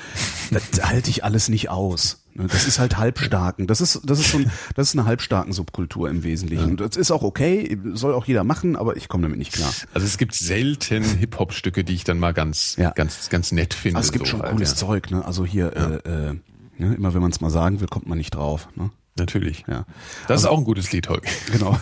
[0.50, 2.22] das halte ich alles nicht aus.
[2.34, 3.66] Ne, Das ist halt halbstarken.
[3.66, 6.70] Das ist, das ist so ein, das ist eine halbstarken Subkultur im Wesentlichen.
[6.70, 9.72] Und Das ist auch okay, soll auch jeder machen, aber ich komme damit nicht klar.
[9.94, 12.90] Also es gibt selten Hip-Hop-Stücke, die ich dann mal ganz, Ja.
[12.90, 13.98] ganz, ganz nett finde.
[13.98, 14.76] Also es gibt so schon halt, cooles ja.
[14.76, 15.24] Zeug, ne?
[15.24, 15.72] Also hier,
[16.04, 16.34] äh, äh,
[16.78, 16.94] ne?
[16.94, 18.68] immer wenn man es mal sagen will, kommt man nicht drauf.
[18.76, 18.90] Ne?
[19.18, 19.64] Natürlich.
[19.68, 19.84] Ja.
[20.28, 21.28] Das ist auch ein gutes Lied, Holger.
[21.52, 21.76] Genau.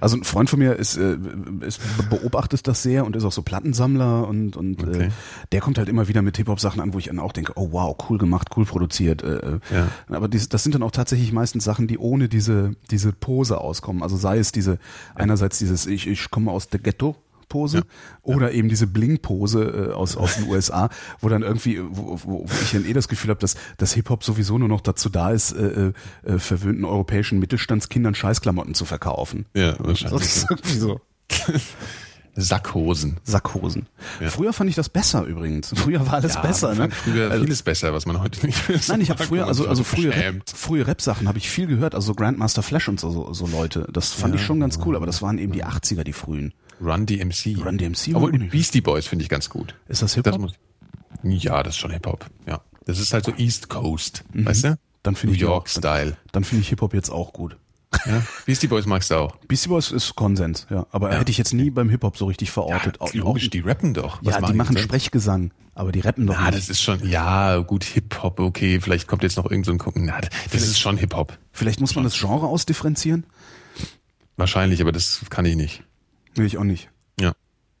[0.00, 1.16] Also ein Freund von mir ist, äh,
[1.62, 5.06] ist beobachtet das sehr und ist auch so Plattensammler und und Okay.
[5.06, 5.10] äh,
[5.50, 7.52] der kommt halt immer wieder mit Hip Hop Sachen an, wo ich dann auch denke,
[7.56, 9.24] oh wow, cool gemacht, cool produziert.
[9.24, 9.60] Äh, äh.
[9.74, 9.88] Ja.
[10.08, 14.04] Aber dies, das sind dann auch tatsächlich meistens Sachen, die ohne diese diese Pose auskommen.
[14.04, 14.78] Also sei es diese
[15.16, 17.16] einerseits dieses ich ich komme aus der Ghetto
[17.48, 17.82] Pose
[18.22, 20.88] oder eben diese Bling-Pose äh, aus, aus den USA,
[21.20, 24.24] wo dann irgendwie, wo, wo, wo ich dann eh das Gefühl habe, dass, dass Hip-Hop
[24.24, 25.92] sowieso nur noch dazu da ist, äh,
[26.24, 29.46] äh, verwöhnten europäischen Mittelstandskindern Scheißklamotten zu verkaufen.
[29.54, 30.22] Ja, Das wahrscheinlich.
[30.22, 31.00] ist irgendwie so.
[32.38, 33.16] Sackhosen.
[33.24, 33.86] Sackhosen.
[34.20, 34.28] Ja.
[34.28, 35.72] Früher fand ich das besser übrigens.
[35.74, 36.74] Früher war alles Ja, besser.
[36.74, 36.90] Ne?
[36.90, 39.66] Früher Also- vieles besser, was man heute nicht mehr so Nein, ich habe früher, also,
[39.66, 43.10] also frühe, Rap, frühe Rap-Sachen habe ich viel gehört, also so Grandmaster Flash und so,
[43.10, 43.88] so, so Leute.
[43.90, 46.52] Das fand ich schon ganz cool, aber das waren eben die 80er, die frühen.
[46.80, 47.56] Run DMC.
[47.64, 49.74] Run DMC Obwohl, Beastie Boys finde ich ganz gut.
[49.88, 50.50] Ist das Hip-Hop?
[51.22, 52.26] ja, das ist schon Hip-Hop.
[52.46, 52.60] Ja.
[52.84, 54.70] Das ist halt so East Coast, weißt du?
[54.70, 54.76] Mhm.
[55.02, 56.16] Dann New York-Style.
[56.32, 57.56] Dann finde ich Hip-Hop jetzt auch gut.
[58.04, 58.22] Ja?
[58.44, 59.36] Beastie Boys magst du auch.
[59.48, 60.86] Beastie Boys ist Konsens, ja.
[60.90, 61.18] Aber Ja.
[61.18, 63.00] hätte ich jetzt nie beim Hip-Hop so richtig verortet.
[63.00, 64.18] Auch- logisch, die rappen doch.
[64.22, 64.76] Was ja, die machen?
[64.76, 66.58] Sprechgesang, aber die rappen doch Na, nicht.
[66.58, 70.04] das ist schon, ja, gut, Hip-Hop, okay, vielleicht kommt jetzt noch irgend so ein Gucken.
[70.04, 71.38] Na, das ist schon Hip-Hop.
[71.52, 73.24] Vielleicht muss man das Genre ausdifferenzieren?
[74.36, 75.82] Wahrscheinlich, aber das kann ich nicht.
[76.36, 76.90] Nee, ich auch nicht.
[77.20, 77.32] Ja.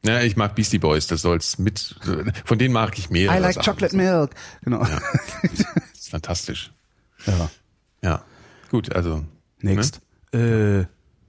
[0.04, 1.96] Ja, ich mag Beastie Boys, das soll's mit,
[2.44, 3.36] von denen mag ich mehr.
[3.36, 4.30] I like chocolate milk.
[4.62, 4.82] Genau.
[4.82, 5.00] Ja.
[5.42, 5.52] Das
[5.94, 6.72] ist fantastisch.
[7.26, 7.50] Ja.
[8.70, 9.24] Gut, also.
[9.60, 10.00] Next.
[10.32, 10.84] Äh,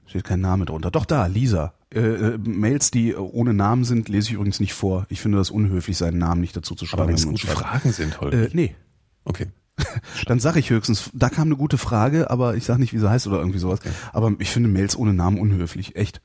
[0.05, 0.91] steht kein Name drunter.
[0.91, 1.73] Doch da, Lisa.
[1.93, 5.05] Äh, äh, Mails, die ohne Namen sind, lese ich übrigens nicht vor.
[5.09, 7.03] Ich finde das unhöflich, seinen Namen nicht dazu zu schreiben.
[7.03, 7.59] Aber wenn es gute schreibt.
[7.59, 8.43] Fragen sind, Holger.
[8.43, 8.75] Äh, nee.
[9.23, 9.47] Okay.
[10.25, 13.09] Dann sage ich höchstens, da kam eine gute Frage, aber ich sage nicht, wie sie
[13.09, 13.79] heißt oder irgendwie sowas.
[14.11, 16.21] Aber ich finde Mails ohne Namen unhöflich, echt.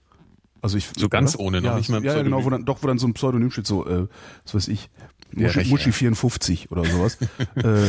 [0.62, 2.60] Also ich So ganz ohne, noch ja, nicht mal ein Ja, ja, genau, wo Pseudonym.
[2.60, 4.06] dann, doch, wo dann so ein Pseudonym steht, so, äh,
[4.44, 4.88] was weiß ich,
[5.32, 5.70] Muschi, Rechner.
[5.72, 7.18] Muschi 54 oder sowas.
[7.56, 7.88] äh,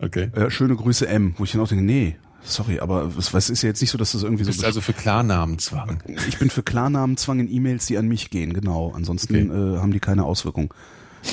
[0.00, 0.30] Okay.
[0.34, 3.62] äh, schöne Grüße M, wo ich dann auch denke, nee, sorry, aber was, was ist
[3.62, 6.02] ja jetzt nicht so, dass das irgendwie Du so bist also für Klarnamenzwang.
[6.28, 8.92] ich bin für Klarnamenzwang in E-Mails, die an mich gehen, genau.
[8.94, 10.72] Ansonsten äh, haben die keine Auswirkung.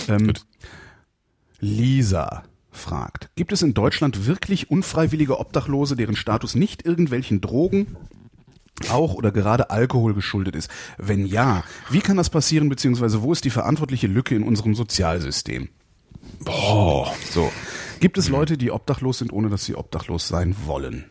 [0.08, 0.46] Ähm, Gut.
[1.60, 7.96] Lisa fragt, gibt es in Deutschland wirklich unfreiwillige Obdachlose, deren Status nicht irgendwelchen Drogen,
[8.90, 10.70] auch oder gerade Alkohol geschuldet ist?
[10.98, 15.70] Wenn ja, wie kann das passieren, beziehungsweise wo ist die verantwortliche Lücke in unserem Sozialsystem?
[16.40, 17.14] Boah.
[17.32, 17.52] So.
[18.00, 21.06] Gibt es Leute, die obdachlos sind, ohne dass sie obdachlos sein wollen?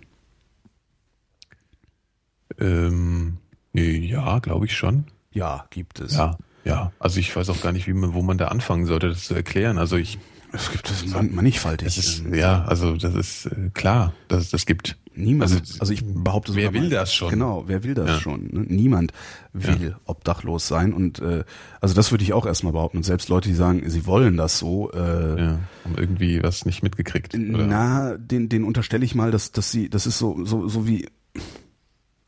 [2.59, 3.39] Ähm,
[3.73, 5.05] ja, glaube ich schon.
[5.33, 6.15] Ja, gibt es.
[6.15, 6.93] Ja, ja.
[6.99, 9.35] Also ich weiß auch gar nicht, wie man, wo man da anfangen sollte, das zu
[9.35, 9.79] erklären.
[9.79, 10.19] Also ich,
[10.53, 11.87] Es gibt es man- mannigfaltig.
[11.87, 14.97] das ist, ja, also das ist äh, klar, dass es das gibt.
[15.17, 15.53] Niemand.
[15.53, 17.31] Also, also ich behaupte sogar Wer will mal, das schon?
[17.31, 18.21] Genau, wer will das ja.
[18.21, 18.49] schon?
[18.51, 18.65] Ne?
[18.69, 19.12] Niemand
[19.53, 20.01] will ja.
[20.07, 20.93] obdachlos sein.
[20.93, 21.45] Und äh,
[21.81, 22.99] also das würde ich auch erstmal behaupten.
[22.99, 26.83] Und selbst Leute, die sagen, sie wollen das so, äh, ja, haben irgendwie was nicht
[26.83, 27.35] mitgekriegt.
[27.35, 27.67] Oder?
[27.67, 31.07] Na, den, den unterstelle ich mal, dass, dass sie, das ist so, so, so wie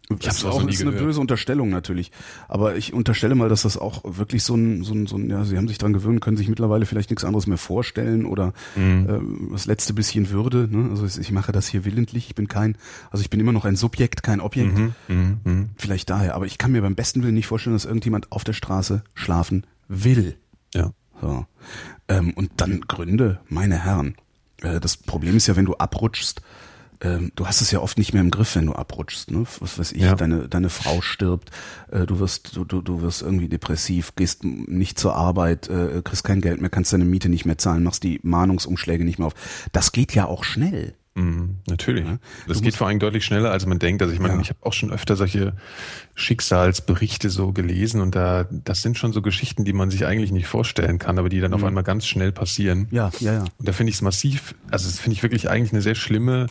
[0.09, 2.13] ich habe auch, ist eine böse Unterstellung natürlich,
[2.49, 5.45] aber ich unterstelle mal, dass das auch wirklich so ein, so ein, so ein ja,
[5.45, 9.49] sie haben sich dran gewöhnt, können sich mittlerweile vielleicht nichts anderes mehr vorstellen oder mhm.
[9.49, 10.69] äh, das letzte bisschen Würde.
[10.71, 10.91] Ne?
[10.91, 12.77] Also ich mache das hier willentlich, ich bin kein,
[13.11, 14.79] also ich bin immer noch ein Subjekt, kein Objekt.
[14.79, 14.95] Mhm.
[15.09, 15.41] Mhm.
[15.43, 15.69] mhm.
[15.77, 18.53] Vielleicht daher, aber ich kann mir beim besten Willen nicht vorstellen, dass irgendjemand auf der
[18.53, 20.37] Straße schlafen will.
[20.73, 20.93] Ja.
[21.21, 21.47] So.
[22.09, 24.15] Ähm, und dann Gründe, meine Herren.
[24.63, 26.43] Äh, das Problem ist ja, wenn du abrutschst,
[27.01, 29.45] ähm, du hast es ja oft nicht mehr im Griff, wenn du abrutschst, ne?
[29.61, 30.15] Was weiß ich, ja.
[30.15, 31.51] deine, deine Frau stirbt,
[31.91, 36.25] äh, du wirst, du, du, du wirst irgendwie depressiv, gehst nicht zur Arbeit, äh, kriegst
[36.25, 39.35] kein Geld mehr, kannst deine Miete nicht mehr zahlen, machst die Mahnungsumschläge nicht mehr auf.
[39.73, 40.95] Das geht ja auch schnell.
[41.17, 42.05] Mhm, natürlich.
[42.05, 42.19] Ja?
[42.47, 44.03] Das geht vor allem deutlich schneller, als man denkt.
[44.03, 44.41] Also ich meine, ja.
[44.41, 45.55] ich habe auch schon öfter solche
[46.15, 50.47] Schicksalsberichte so gelesen und da, das sind schon so Geschichten, die man sich eigentlich nicht
[50.47, 51.57] vorstellen kann, aber die dann mhm.
[51.57, 52.87] auf einmal ganz schnell passieren.
[52.91, 53.45] Ja, ja, ja.
[53.57, 56.49] Und da finde ich es massiv, also das finde ich wirklich eigentlich eine sehr schlimme,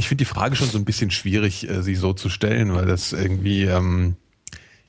[0.00, 2.86] ich finde die Frage schon so ein bisschen schwierig, äh, sie so zu stellen, weil
[2.86, 4.16] das irgendwie, ähm,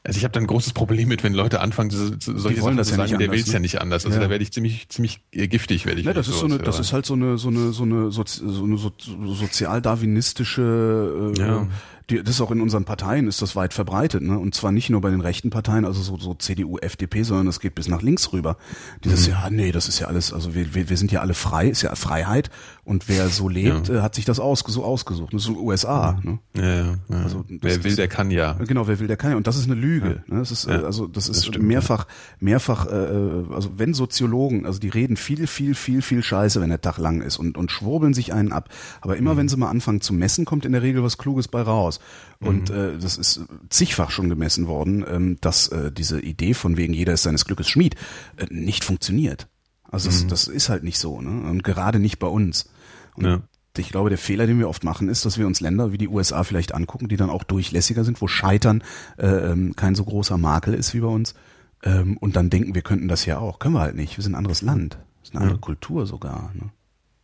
[0.04, 2.96] also ich habe da ein großes Problem mit, wenn Leute anfangen, so, solche Sachen zu
[2.96, 3.54] sagen, der will es ne?
[3.54, 4.06] ja nicht anders.
[4.06, 4.24] Also ja.
[4.24, 6.08] da werde ich ziemlich, ziemlich äh, giftig, werde ich.
[6.08, 8.24] Ja, das ist so eine, das ist halt so eine, so eine, so eine, so,
[8.26, 11.68] so eine so, sozialdarwinistische äh, ja
[12.12, 14.38] die, das ist auch in unseren Parteien ist das weit verbreitet, ne?
[14.38, 17.60] Und zwar nicht nur bei den rechten Parteien, also so, so CDU, FDP, sondern das
[17.60, 18.58] geht bis nach links rüber.
[19.04, 19.34] Dieses, mhm.
[19.34, 21.82] ja, nee, das ist ja alles, also wir, wir, wir sind ja alle frei, ist
[21.82, 22.50] ja Freiheit
[22.84, 23.96] und wer so lebt, ja.
[23.96, 25.34] äh, hat sich das ausge so ausgesucht.
[25.34, 26.32] Das ist so USA, mhm.
[26.32, 26.40] ne?
[26.54, 27.24] Ja, ja, ja.
[27.24, 28.54] Also, wer will, der kann ja.
[28.54, 29.38] Genau, wer will, der kann ja.
[29.38, 30.24] Und das ist eine Lüge.
[30.28, 30.40] Ne?
[30.40, 30.84] Das ist, ja.
[30.84, 32.06] also das ist das mehrfach,
[32.40, 36.82] mehrfach, äh, also wenn Soziologen, also die reden viel, viel, viel, viel Scheiße, wenn der
[36.82, 38.70] Tag lang ist und, und schwurbeln sich einen ab.
[39.00, 39.38] Aber immer mhm.
[39.38, 42.01] wenn sie mal anfangen zu messen, kommt in der Regel was Kluges bei raus.
[42.40, 42.76] Und mhm.
[42.76, 47.14] äh, das ist zigfach schon gemessen worden, ähm, dass äh, diese Idee von wegen jeder
[47.14, 47.96] ist seines Glückes Schmied
[48.38, 49.48] äh, nicht funktioniert.
[49.84, 50.28] Also mhm.
[50.28, 51.50] das, das ist halt nicht so, ne?
[51.50, 52.70] Und gerade nicht bei uns.
[53.16, 53.42] Und ja.
[53.78, 56.08] ich glaube, der Fehler, den wir oft machen, ist, dass wir uns Länder wie die
[56.08, 58.84] USA vielleicht angucken, die dann auch durchlässiger sind, wo Scheitern
[59.18, 61.36] äh, ähm, kein so großer Makel ist wie bei uns.
[61.84, 63.60] Ähm, und dann denken, wir könnten das ja auch.
[63.60, 64.18] Können wir halt nicht.
[64.18, 64.98] Wir sind ein anderes Land.
[65.20, 65.62] Das ist eine andere ja.
[65.62, 66.52] Kultur sogar.
[66.56, 66.72] Ne?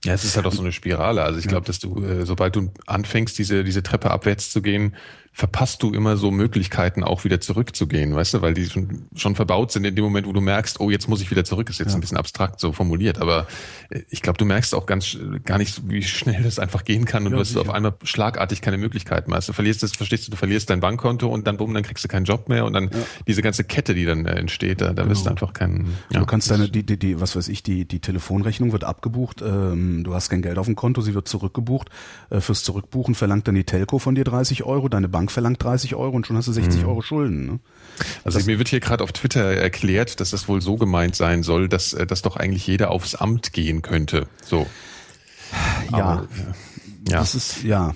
[0.05, 1.23] Ja, es ist halt auch so eine Spirale.
[1.23, 4.95] Also ich glaube, dass du, äh, sobald du anfängst, diese, diese Treppe abwärts zu gehen,
[5.37, 9.71] verpasst du immer so Möglichkeiten, auch wieder zurückzugehen, weißt du, weil die schon, schon verbaut
[9.71, 11.89] sind in dem Moment, wo du merkst, oh, jetzt muss ich wieder zurück, ist jetzt
[11.89, 11.93] ja.
[11.95, 13.45] ein bisschen abstrakt so formuliert, aber
[13.91, 15.15] äh, ich glaube, du merkst auch ganz
[15.45, 18.61] gar nicht, wie schnell das einfach gehen kann und ja, du hast auf einmal schlagartig
[18.61, 19.35] keine Möglichkeiten mehr.
[19.35, 22.03] Also du verlierst das, verstehst du, du verlierst dein Bankkonto und dann bumm, dann kriegst
[22.03, 22.97] du keinen Job mehr und dann ja.
[23.27, 25.09] diese ganze Kette, die dann äh, entsteht, da, da genau.
[25.09, 25.85] bist du einfach kein.
[26.09, 29.43] Ja, du kannst deine, die, die, die, was weiß ich, die, die Telefonrechnung wird abgebucht,
[29.43, 31.91] ähm, du hast kein Geld auf dem Konto, sie wird zurückgebucht.
[32.31, 35.95] Äh, fürs Zurückbuchen verlangt dann die Telco von dir 30 Euro, deine Bank verlangt 30
[35.95, 36.87] Euro und schon hast du 60 mhm.
[36.89, 37.45] Euro Schulden.
[37.45, 37.59] Ne?
[38.23, 41.43] Also das, mir wird hier gerade auf Twitter erklärt, dass das wohl so gemeint sein
[41.43, 44.27] soll, dass, äh, dass doch eigentlich jeder aufs Amt gehen könnte.
[44.43, 44.67] So.
[45.91, 45.97] Ja.
[45.97, 47.19] Aber, äh, ja.
[47.19, 47.95] Das ist, ja.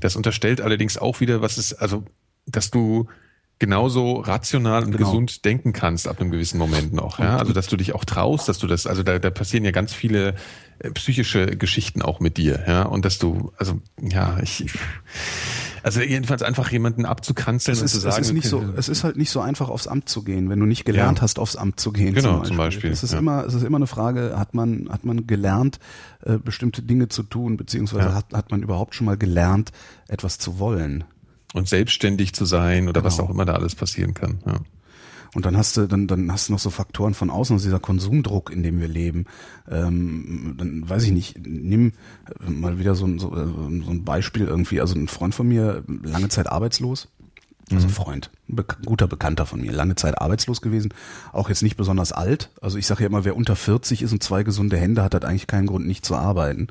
[0.00, 2.04] Das unterstellt allerdings auch wieder, was ist, also,
[2.46, 3.08] dass du
[3.58, 5.06] genauso rational und genau.
[5.06, 7.18] gesund denken kannst ab einem gewissen Moment noch.
[7.18, 7.38] Ja?
[7.38, 9.94] Also dass du dich auch traust, dass du das, also da, da passieren ja ganz
[9.94, 10.34] viele
[10.78, 14.66] äh, psychische Geschichten auch mit dir, ja, und dass du, also ja, ich,
[15.86, 18.74] also jedenfalls einfach jemanden abzukanzeln es ist, und zu sagen, es ist nicht okay, so,
[18.76, 21.22] es ist halt nicht so einfach aufs Amt zu gehen, wenn du nicht gelernt ja.
[21.22, 22.12] hast, aufs Amt zu gehen.
[22.12, 22.48] Genau, zum Beispiel.
[22.48, 23.20] Zum Beispiel es ist ja.
[23.20, 25.78] immer, es ist immer eine Frage, hat man, hat man gelernt,
[26.24, 28.14] äh, bestimmte Dinge zu tun, beziehungsweise ja.
[28.14, 29.70] hat, hat man überhaupt schon mal gelernt,
[30.08, 31.04] etwas zu wollen
[31.54, 33.04] und selbstständig zu sein oder genau.
[33.04, 34.40] was auch immer da alles passieren kann.
[34.44, 34.58] Ja.
[35.36, 37.78] Und dann hast du, dann, dann hast du noch so Faktoren von außen, also dieser
[37.78, 39.26] Konsumdruck, in dem wir leben.
[39.70, 41.92] Ähm, dann weiß ich nicht, nimm
[42.48, 44.80] mal wieder so, so, so ein Beispiel irgendwie.
[44.80, 47.08] Also ein Freund von mir, lange Zeit arbeitslos.
[47.70, 47.92] Also mhm.
[47.92, 50.94] Freund, ein guter Bekannter von mir, lange Zeit arbeitslos gewesen,
[51.34, 52.48] auch jetzt nicht besonders alt.
[52.62, 55.26] Also ich sage ja immer, wer unter 40 ist und zwei gesunde Hände hat, hat
[55.26, 56.68] eigentlich keinen Grund, nicht zu arbeiten.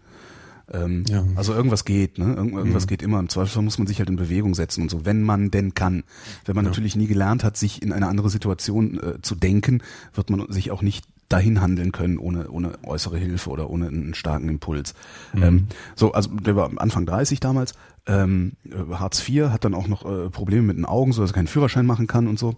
[0.72, 1.24] Ähm, ja.
[1.36, 2.34] Also irgendwas geht, ne?
[2.36, 2.88] Irgend, irgendwas mhm.
[2.88, 3.20] geht immer.
[3.20, 6.04] Im Zweifelsfall muss man sich halt in Bewegung setzen und so, wenn man denn kann.
[6.46, 6.72] Wenn man ja.
[6.72, 10.72] natürlich nie gelernt hat, sich in eine andere Situation äh, zu denken, wird man sich
[10.72, 14.94] auch nicht dahin handeln können ohne ohne äußere Hilfe oder ohne einen starken Impuls.
[15.34, 15.44] Mhm.
[15.44, 17.74] Ähm, so, also der war Anfang 30 damals.
[18.08, 18.54] Ähm,
[18.92, 21.48] Hartz IV hat dann auch noch äh, Probleme mit den Augen, so dass er keinen
[21.48, 22.56] Führerschein machen kann und so.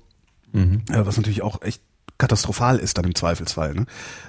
[0.52, 0.82] Mhm.
[0.90, 1.82] Äh, was natürlich auch echt
[2.18, 3.74] katastrophal ist dann im Zweifelsfall.
[3.74, 3.86] Ne?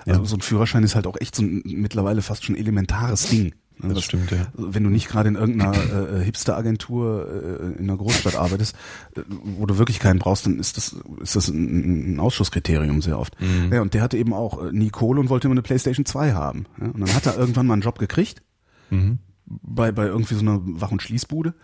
[0.07, 0.27] Also ja.
[0.27, 3.55] so ein Führerschein ist halt auch echt so ein mittlerweile fast schon elementares Ding.
[3.81, 4.47] Das, das stimmt, ja.
[4.55, 5.75] Wenn du nicht gerade in irgendeiner
[6.21, 8.77] äh, Hipster-Agentur äh, in einer Großstadt arbeitest,
[9.17, 13.19] äh, wo du wirklich keinen brauchst, dann ist das, ist das ein, ein Ausschusskriterium sehr
[13.19, 13.41] oft.
[13.41, 13.73] Mhm.
[13.73, 16.33] Ja, und der hatte eben auch äh, nie Kohle und wollte immer eine Playstation 2
[16.33, 16.67] haben.
[16.81, 16.87] Ja?
[16.87, 18.43] Und dann hat er irgendwann mal einen Job gekriegt.
[18.91, 19.19] Mhm
[19.49, 21.55] bei, bei irgendwie so einer Wach- und Schließbude.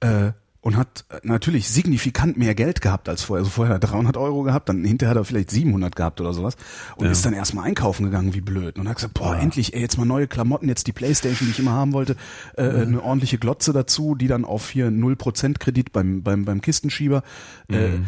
[0.00, 3.40] Äh, und hat natürlich signifikant mehr Geld gehabt als vorher.
[3.40, 6.32] Also vorher hat er 300 Euro gehabt, dann hinterher hat er vielleicht 700 gehabt oder
[6.32, 6.56] sowas
[6.96, 7.12] und ja.
[7.12, 9.40] ist dann erstmal einkaufen gegangen wie blöd und hat gesagt, boah, ja.
[9.40, 12.16] endlich, ey, jetzt mal neue Klamotten, jetzt die Playstation, die ich immer haben wollte,
[12.56, 12.80] äh, mhm.
[12.80, 17.24] eine ordentliche Glotze dazu, die dann auf hier 0% Kredit beim, beim, beim Kistenschieber.
[17.68, 17.94] Äh, mhm.
[17.94, 17.98] Äh,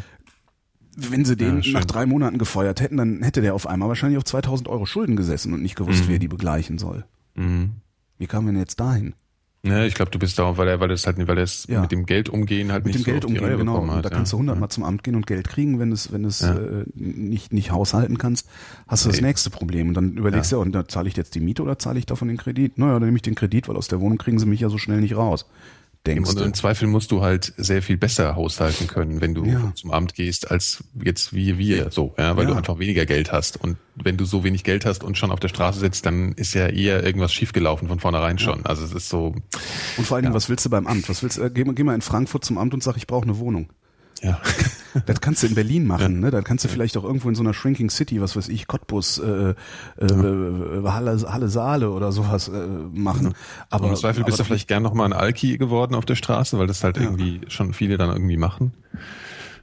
[0.96, 4.16] wenn sie den ja, nach drei Monaten gefeuert hätten, dann hätte der auf einmal wahrscheinlich
[4.16, 6.08] auf 2000 Euro Schulden gesessen und nicht gewusst, mhm.
[6.08, 7.04] wer die begleichen soll.
[7.34, 7.72] Mhm.
[8.16, 9.14] Wie kamen wir denn jetzt dahin?
[9.66, 11.80] Ne, ich glaube, du bist da, weil er, weil es halt, weil es ja.
[11.80, 13.86] mit dem Geld umgehen halt mit nicht dem Geld umgehen, genau.
[13.88, 14.70] Hat, da kannst du hundertmal ja.
[14.70, 16.54] zum Amt gehen und Geld kriegen, wenn es, wenn es ja.
[16.54, 18.46] äh, nicht nicht haushalten kannst,
[18.86, 21.34] hast du das nächste Problem und dann überlegst du, ja, und da zahle ich jetzt
[21.34, 22.76] die Miete oder zahle ich davon den Kredit?
[22.76, 24.76] Naja, dann nehme ich den Kredit, weil aus der Wohnung kriegen sie mich ja so
[24.76, 25.46] schnell nicht raus
[26.06, 26.30] denkst.
[26.30, 29.72] Und im Zweifel musst du halt sehr viel besser haushalten können, wenn du ja.
[29.74, 32.50] zum Amt gehst, als jetzt wie wir so, ja, weil ja.
[32.50, 33.60] du einfach weniger Geld hast.
[33.60, 36.54] Und wenn du so wenig Geld hast und schon auf der Straße sitzt, dann ist
[36.54, 38.60] ja eher irgendwas schiefgelaufen von vornherein schon.
[38.60, 38.66] Ja.
[38.66, 39.34] Also es ist so.
[39.96, 41.08] Und vor allen Dingen, was willst du beim Amt?
[41.08, 41.42] Was willst du?
[41.42, 43.68] Äh, geh, geh mal in Frankfurt zum Amt und sag, ich brauche eine Wohnung.
[44.24, 44.40] Ja.
[45.06, 46.30] Das kannst du in Berlin machen, ne?
[46.30, 49.18] Dann kannst du vielleicht auch irgendwo in so einer Shrinking City, was weiß ich, Cottbus,
[49.18, 49.54] äh, äh,
[50.00, 50.94] ja.
[50.94, 53.34] Halle, Halle Saale oder sowas äh, machen.
[53.70, 56.68] Aber im Zweifel bist du vielleicht gern nochmal ein Alki geworden auf der Straße, weil
[56.68, 58.72] das halt irgendwie schon viele dann irgendwie machen.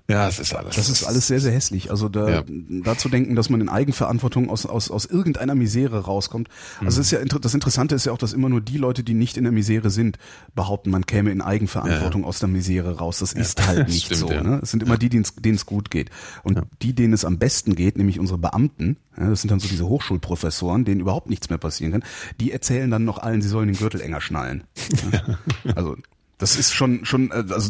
[0.09, 0.75] Ja, es ist alles.
[0.75, 1.89] Das ist alles sehr, sehr hässlich.
[1.89, 2.43] Also da, ja.
[2.83, 6.49] da zu denken, dass man in Eigenverantwortung aus, aus, aus irgendeiner Misere rauskommt.
[6.83, 7.01] Also mhm.
[7.01, 9.43] ist ja das Interessante ist ja auch, dass immer nur die Leute, die nicht in
[9.43, 10.17] der Misere sind,
[10.53, 12.27] behaupten, man käme in Eigenverantwortung ja.
[12.27, 13.19] aus der Misere raus.
[13.19, 13.41] Das ja.
[13.41, 14.27] ist halt nicht Stimmt, so.
[14.27, 14.59] Ne?
[14.61, 16.09] Es sind immer die, denen es gut geht.
[16.43, 19.87] Und die, denen es am besten geht, nämlich unsere Beamten, das sind dann so diese
[19.87, 22.03] Hochschulprofessoren, denen überhaupt nichts mehr passieren kann,
[22.39, 24.63] die erzählen dann noch allen, sie sollen den Gürtel enger schnallen.
[25.75, 25.95] Also
[26.41, 27.69] das ist schon, schon, äh, also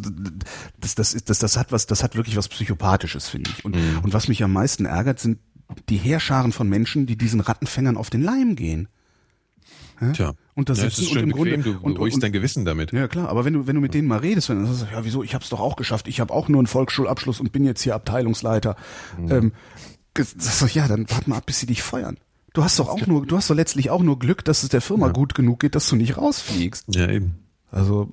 [0.80, 3.65] das, das ist, das, das hat was, das hat wirklich was Psychopathisches, finde ich.
[3.65, 3.99] Und, mhm.
[4.01, 5.39] und was mich am meisten ärgert, sind
[5.89, 8.88] die Heerscharen von Menschen, die diesen Rattenfängern auf den Leim gehen.
[9.99, 10.11] Ja?
[10.13, 10.34] Tja.
[10.55, 12.93] Und da sitzen ja, und im Grunde du und, und, dein Gewissen damit.
[12.93, 15.03] Ja klar, aber wenn du wenn du mit denen mal redest, wenn du sagst, ja
[15.03, 17.82] wieso, ich hab's doch auch geschafft, ich habe auch nur einen Volksschulabschluss und bin jetzt
[17.82, 18.78] hier Abteilungsleiter.
[19.17, 19.32] Mhm.
[19.32, 19.51] Ähm,
[20.17, 22.17] sagst du, ja, dann warte mal ab, bis sie dich feuern.
[22.53, 24.82] Du hast doch auch nur, du hast doch letztlich auch nur Glück, dass es der
[24.82, 25.13] Firma ja.
[25.13, 26.95] gut genug geht, dass du nicht rausfliegst.
[26.95, 27.41] Ja eben.
[27.72, 28.09] Also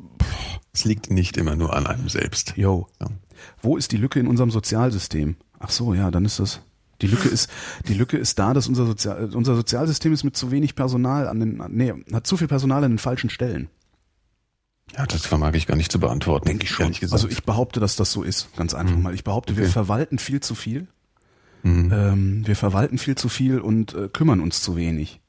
[0.73, 2.55] es liegt nicht immer nur an einem selbst.
[2.57, 2.87] Jo.
[3.01, 3.09] Ja.
[3.61, 5.37] Wo ist die Lücke in unserem Sozialsystem?
[5.59, 6.61] Ach so, ja, dann ist das.
[7.03, 7.49] Die Lücke ist,
[7.87, 11.39] die Lücke ist da, dass unser, Sozial, unser Sozialsystem ist mit zu wenig Personal an
[11.39, 13.69] den, nee, hat zu viel Personal an den falschen Stellen.
[14.97, 16.47] Ja, das vermag ich gar nicht zu beantworten.
[16.47, 16.93] Denke ich schon.
[17.13, 19.03] Also ich behaupte, dass das so ist, ganz einfach mhm.
[19.03, 19.15] mal.
[19.15, 19.63] Ich behaupte, okay.
[19.63, 20.89] wir verwalten viel zu viel.
[21.63, 21.93] Mhm.
[21.93, 25.21] Ähm, wir verwalten viel zu viel und äh, kümmern uns zu wenig.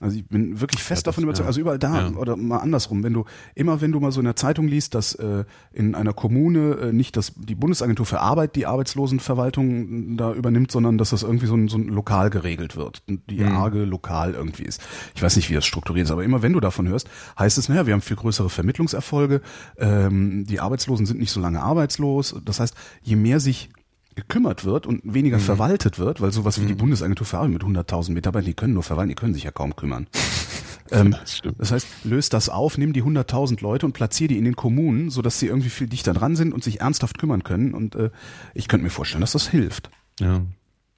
[0.00, 1.48] Also ich bin wirklich fest ja, davon überzeugt, ja.
[1.48, 2.16] also überall da ja.
[2.16, 3.24] oder mal andersrum, wenn du
[3.54, 6.92] immer wenn du mal so in der Zeitung liest, dass äh, in einer Kommune äh,
[6.92, 11.54] nicht das die Bundesagentur für Arbeit die Arbeitslosenverwaltung da übernimmt, sondern dass das irgendwie so
[11.54, 13.56] ein, so ein lokal geregelt wird, die mhm.
[13.56, 14.80] arge lokal irgendwie ist.
[15.14, 17.68] Ich weiß nicht, wie das strukturiert ist, aber immer wenn du davon hörst, heißt es,
[17.68, 19.40] naja, wir haben viel größere Vermittlungserfolge,
[19.78, 22.36] ähm, die Arbeitslosen sind nicht so lange arbeitslos.
[22.44, 23.70] Das heißt, je mehr sich
[24.14, 25.42] gekümmert wird und weniger mhm.
[25.42, 26.78] verwaltet wird, weil sowas wie die mhm.
[26.78, 29.76] Bundesagentur für Arbeit mit 100.000 Mitarbeitern, die können nur verwalten, die können sich ja kaum
[29.76, 30.06] kümmern.
[30.90, 34.44] ähm, das, das, heißt, löst das auf, nimm die 100.000 Leute und platziere die in
[34.44, 37.74] den Kommunen, sodass sie irgendwie viel dichter dran sind und sich ernsthaft kümmern können.
[37.74, 38.10] Und äh,
[38.54, 39.90] ich könnte mir vorstellen, dass das hilft.
[40.20, 40.42] Ja.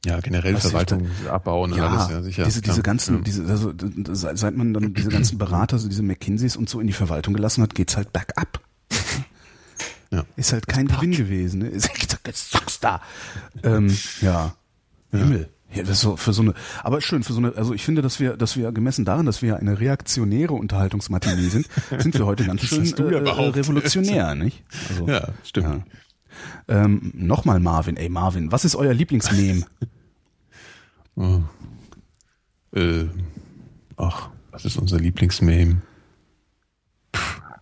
[0.05, 2.45] Ja, generell Was Verwaltung abbauen und ja, alles, ja, sicher.
[2.45, 3.23] Diese, diese ganzen, ja.
[3.23, 3.73] diese, also,
[4.13, 7.63] seit man dann diese ganzen Berater, so diese McKinseys und so in die Verwaltung gelassen
[7.63, 8.61] hat, geht's halt bergab.
[10.11, 10.25] Ja.
[10.37, 11.61] Ist halt kein Gewinn gewesen.
[11.61, 11.69] Ne?
[11.69, 11.91] Ist
[12.51, 13.01] sagst da.
[13.63, 14.55] Ähm, ja.
[15.13, 15.19] ja.
[15.19, 15.51] Himmel.
[15.73, 16.55] Ja, das ist so für so eine,
[16.85, 19.43] aber schön für so eine, also ich finde, dass wir, dass wir gemessen daran, dass
[19.43, 24.65] wir eine reaktionäre Unterhaltungsmatinee sind, sind wir heute ganz schön äh, revolutionär, nicht?
[24.89, 25.85] Also, ja, stimmt.
[26.69, 26.85] Ja.
[26.85, 29.67] Ähm, Nochmal Marvin, ey Marvin, was ist euer Lieblingsmeme?
[31.17, 31.41] oh.
[32.73, 33.07] äh,
[33.97, 35.83] ach, was ist unser Lieblingsmeme?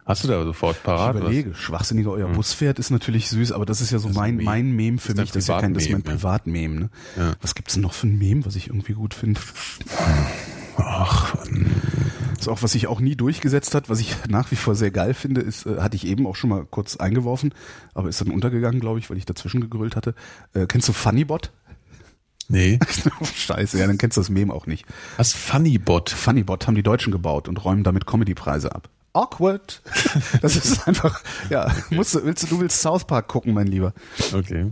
[0.07, 1.15] Hast du da sofort parat?
[1.15, 1.59] Ich überlege, was?
[1.59, 2.35] schwachsinniger euer hm.
[2.35, 5.31] Buspferd ist natürlich süß, aber das ist ja so das mein, mein Meme für mich.
[5.31, 6.75] Das ist ja kein, das ist mein Privatmeme.
[6.75, 6.91] Ne?
[7.17, 7.35] Ja.
[7.41, 9.41] Was gibt's denn noch für ein Meme, was ich irgendwie gut finde?
[10.77, 14.75] Ach, das ist auch, was sich auch nie durchgesetzt hat, was ich nach wie vor
[14.75, 17.55] sehr geil finde, ist, äh, hatte ich eben auch schon mal kurz eingeworfen,
[17.95, 20.15] aber ist dann untergegangen, glaube ich, weil ich dazwischen gegrüllt hatte.
[20.53, 21.51] Äh, kennst du Funnybot?
[22.49, 22.79] Nee.
[23.35, 24.85] Scheiße, ja, dann kennst du das Meme auch nicht.
[25.17, 25.33] Was?
[25.33, 26.11] Funnybot?
[26.11, 29.83] Funnybot haben die Deutschen gebaut und räumen damit Comedypreise ab awkward.
[30.43, 33.95] Das ist einfach, ja, musst du, willst du, du willst South Park gucken, mein Lieber.
[34.33, 34.71] Okay.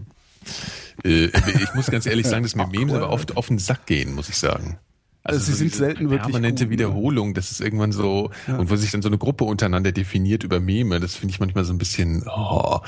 [1.05, 4.14] Äh, ich muss ganz ehrlich sagen, dass mir Memes aber oft auf den Sack gehen,
[4.14, 4.78] muss ich sagen.
[5.24, 6.78] Also, sie so sind selten wirklich permanente gut, ne?
[6.78, 8.57] Wiederholung, das ist irgendwann so ja.
[8.57, 11.64] und wo sich dann so eine Gruppe untereinander definiert über Meme, das finde ich manchmal
[11.64, 12.80] so ein bisschen, oh,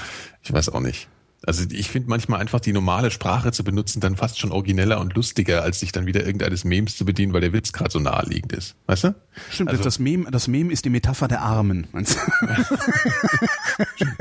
[0.42, 1.08] ich weiß auch nicht.
[1.46, 5.14] Also ich finde manchmal einfach die normale Sprache zu benutzen dann fast schon origineller und
[5.14, 8.52] lustiger, als sich dann wieder irgendeines Memes zu bedienen, weil der Witz gerade so naheliegend
[8.52, 8.76] ist.
[8.86, 9.14] Weißt du?
[9.50, 11.86] Stimmt, also, das, Meme, das Meme ist die Metapher der Armen.
[11.92, 12.20] Meinst du?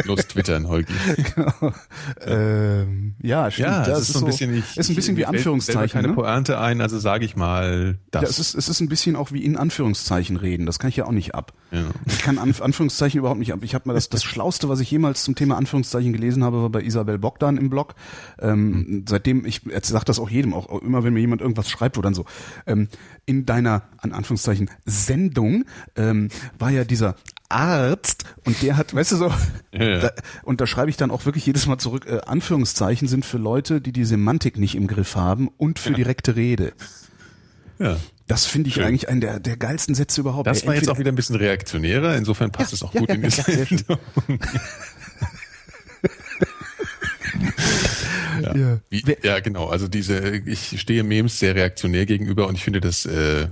[0.06, 0.94] Los twittern, Holgi.
[1.36, 1.74] Genau.
[2.26, 3.68] Ähm, ja, stimmt.
[3.68, 5.90] Ja, das, ist so ein bisschen, ich, ist ein bisschen wie Anführungszeichen.
[5.90, 6.14] keine ne?
[6.16, 8.22] Pointe ein, also sage ich mal das.
[8.24, 10.66] Ja, es ist, es ist ein bisschen auch wie in Anführungszeichen reden.
[10.66, 11.54] Das kann ich ja auch nicht ab.
[11.72, 11.86] Ja.
[12.06, 13.60] Ich kann Anführungszeichen überhaupt nicht ab.
[13.62, 16.70] Ich habe mal das, das Schlauste, was ich jemals zum Thema Anführungszeichen gelesen habe, war
[16.70, 17.96] bei Isabel Bogdan im Blog.
[18.40, 19.06] Ähm, mhm.
[19.08, 22.14] Seitdem, ich sage das auch jedem, auch immer wenn mir jemand irgendwas schreibt, wo dann
[22.14, 22.26] so,
[22.66, 22.88] ähm,
[23.26, 27.16] in deiner, an Anführungszeichen, Sendung ähm, war ja dieser
[27.50, 29.34] Arzt und der hat, weißt du so,
[29.72, 30.00] ja, ja.
[30.00, 30.12] Da,
[30.44, 33.80] und da schreibe ich dann auch wirklich jedes Mal zurück, äh, Anführungszeichen sind für Leute,
[33.80, 35.96] die die Semantik nicht im Griff haben und für ja.
[35.96, 36.74] direkte Rede.
[37.80, 37.98] Ja.
[38.28, 38.86] Das finde ich Schön.
[38.86, 40.48] eigentlich einen der, der geilsten Sätze überhaupt.
[40.48, 43.30] Das war jetzt auch wieder ein bisschen reaktionärer, insofern passt es auch gut in die
[43.30, 44.00] Sendung.
[48.56, 48.60] Ja.
[48.60, 48.80] Ja.
[48.90, 49.68] Wie, ja, genau.
[49.68, 53.48] Also diese, ich stehe Memes sehr reaktionär gegenüber und ich finde das äh,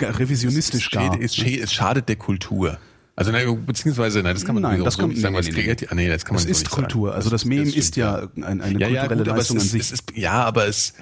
[0.00, 1.20] revisionistisch gar.
[1.20, 2.78] Es, es schadet der Kultur.
[3.14, 5.76] Also nein, beziehungsweise nein, das kann man nein, das so kann, nicht sagen, nee, nee,
[5.78, 5.86] nee.
[5.90, 7.08] Ah, nee, das kann man das ist so Kultur.
[7.08, 7.16] Sagen.
[7.16, 9.92] Also das Meme das ist ja eine, eine ja, kulturelle ja, gut, Leistung an sich.
[9.92, 10.94] Ist, ja, aber es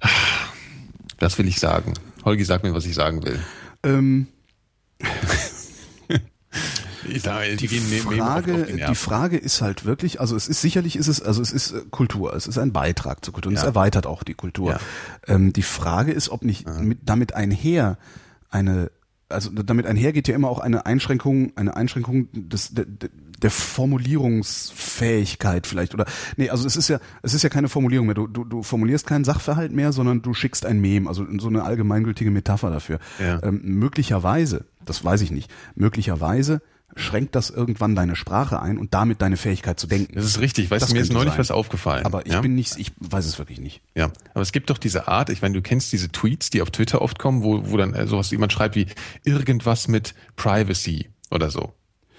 [1.18, 1.94] das will ich sagen.
[2.24, 3.40] Holgi, sag mir, was ich sagen will.
[3.82, 4.28] Ähm,
[7.08, 11.08] ich sage, die, die Frage, die Frage ist halt wirklich, also es ist sicherlich ist
[11.08, 13.62] es, also es ist äh, Kultur, es ist ein Beitrag zur Kultur und ja.
[13.62, 14.72] es erweitert auch die Kultur.
[14.72, 14.80] Ja.
[15.26, 17.98] Ähm, die Frage ist, ob nicht mit, damit einher
[18.50, 18.90] eine
[19.28, 25.92] also damit einhergeht ja immer auch eine Einschränkung, eine Einschränkung des, der, der Formulierungsfähigkeit vielleicht
[25.94, 28.14] oder nee, also es ist ja es ist ja keine Formulierung mehr.
[28.14, 31.64] Du, du, du formulierst keinen Sachverhalt mehr, sondern du schickst ein Mem, also so eine
[31.64, 32.98] allgemeingültige Metapher dafür.
[33.18, 33.42] Ja.
[33.42, 36.60] Ähm, möglicherweise, das weiß ich nicht, möglicherweise
[36.96, 40.14] schränkt das irgendwann deine Sprache ein und damit deine Fähigkeit zu denken.
[40.14, 40.70] Das ist richtig.
[40.70, 41.38] Weißt das du, mir ist neulich sein.
[41.38, 42.06] was aufgefallen.
[42.06, 42.40] Aber ich ja?
[42.40, 43.82] bin nicht, ich weiß es wirklich nicht.
[43.94, 46.70] Ja, aber es gibt doch diese Art, ich meine, du kennst diese Tweets, die auf
[46.70, 48.86] Twitter oft kommen, wo, wo dann äh, sowas jemand schreibt wie
[49.24, 51.72] irgendwas mit Privacy oder so.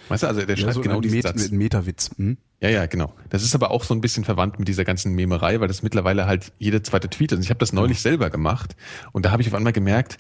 [0.08, 1.52] Weißt du, also der schreibt ja, so genau diesen Met Satz.
[1.52, 2.12] Metawitz.
[2.18, 2.38] Hm?
[2.62, 3.14] Ja, ja, genau.
[3.30, 6.26] Das ist aber auch so ein bisschen verwandt mit dieser ganzen Memerei, weil das mittlerweile
[6.26, 7.38] halt jeder zweite Tweet ist.
[7.38, 8.76] Und ich habe das neulich selber gemacht
[9.12, 10.18] und da habe ich auf einmal gemerkt,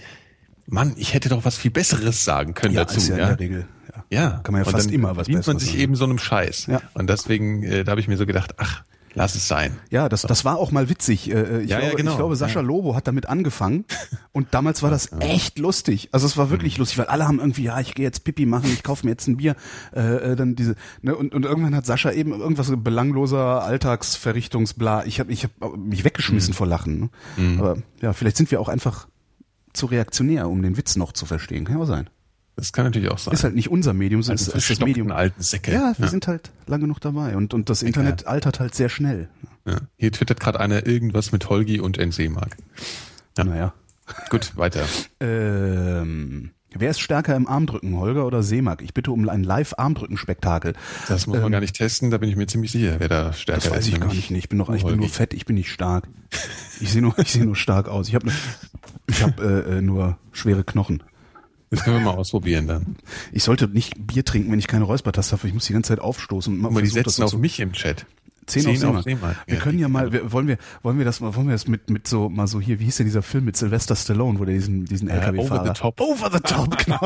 [0.67, 2.97] Mann, ich hätte doch was viel Besseres sagen können ja, dazu.
[2.97, 3.67] Ist ja, ja, in der Regel.
[4.15, 4.41] Ja.
[4.43, 5.81] Kann man ja fast immer was Besseres man sich sagen.
[5.81, 6.67] eben so einem Scheiß.
[6.67, 6.81] Ja.
[6.93, 8.83] Und deswegen, äh, da habe ich mir so gedacht, ach,
[9.15, 9.77] Lass es sein.
[9.89, 11.31] Ja, das, das war auch mal witzig.
[11.31, 12.11] Äh, äh, ich, ja, glaube, ja, genau.
[12.11, 13.85] ich glaube, Sascha Lobo hat damit angefangen
[14.33, 16.09] und damals war das echt lustig.
[16.11, 16.81] Also es war wirklich mhm.
[16.81, 19.27] lustig, weil alle haben irgendwie, ja, ich gehe jetzt Pipi machen, ich kaufe mir jetzt
[19.27, 19.55] ein Bier.
[19.95, 25.05] Äh, äh, dann diese, ne, und, und irgendwann hat Sascha eben irgendwas belangloser Alltagsverrichtungsbla.
[25.05, 26.57] Ich habe ich hab mich weggeschmissen mhm.
[26.57, 26.99] vor Lachen.
[26.99, 27.09] Ne?
[27.37, 27.59] Mhm.
[27.59, 29.07] Aber ja, vielleicht sind wir auch einfach
[29.71, 31.63] zu reaktionär, um den Witz noch zu verstehen.
[31.63, 32.09] Kann ja auch sein.
[32.55, 33.33] Das kann natürlich auch sein.
[33.33, 35.11] Ist halt nicht unser Medium, sondern also ist das Medium.
[35.11, 35.73] alten Säcke.
[35.73, 36.07] Ja, wir ja.
[36.07, 38.27] sind halt lang genug dabei und, und das Internet ja.
[38.27, 39.27] altert halt sehr schnell.
[39.65, 39.77] Ja.
[39.97, 42.55] Hier twittert gerade einer irgendwas mit Holgi und NC-Mark.
[43.37, 43.43] Ja.
[43.43, 43.73] Naja.
[44.29, 44.85] Gut, weiter.
[45.19, 48.81] ähm, wer ist stärker im Armdrücken, Holger oder Seemark?
[48.81, 50.73] Ich bitte um ein Live-Armdrücken-Spektakel.
[51.07, 53.33] Das muss man ähm, gar nicht testen, da bin ich mir ziemlich sicher, wer da
[53.33, 53.65] stärker ist.
[53.65, 54.31] Das weiß ich gar nicht.
[54.31, 56.07] Ich bin, noch, ich bin nur fett, ich bin nicht stark.
[56.79, 58.07] Ich sehe nur, ich sehe nur stark aus.
[58.07, 58.31] Ich habe
[59.07, 61.03] ich hab, äh, äh, nur schwere Knochen.
[61.75, 62.95] Das können wir mal ausprobieren dann.
[63.31, 65.47] Ich sollte nicht Bier trinken, wenn ich keine Räuspertaste habe.
[65.47, 66.65] Ich muss die ganze Zeit aufstoßen.
[66.65, 68.05] Und mal die setzen auf so mich im Chat.
[68.45, 69.35] Zehn, Zehn auf Seemann.
[69.47, 71.67] Wir ja, können ja mal, wir, wollen wir, wollen wir das mal, wollen wir das
[71.67, 74.45] mit, mit so, mal so hier, wie hieß denn dieser Film mit Sylvester Stallone, wo
[74.45, 75.61] der diesen, diesen LKW-Fahrer.
[75.61, 76.01] Over the top.
[76.01, 76.99] Over the top, genau.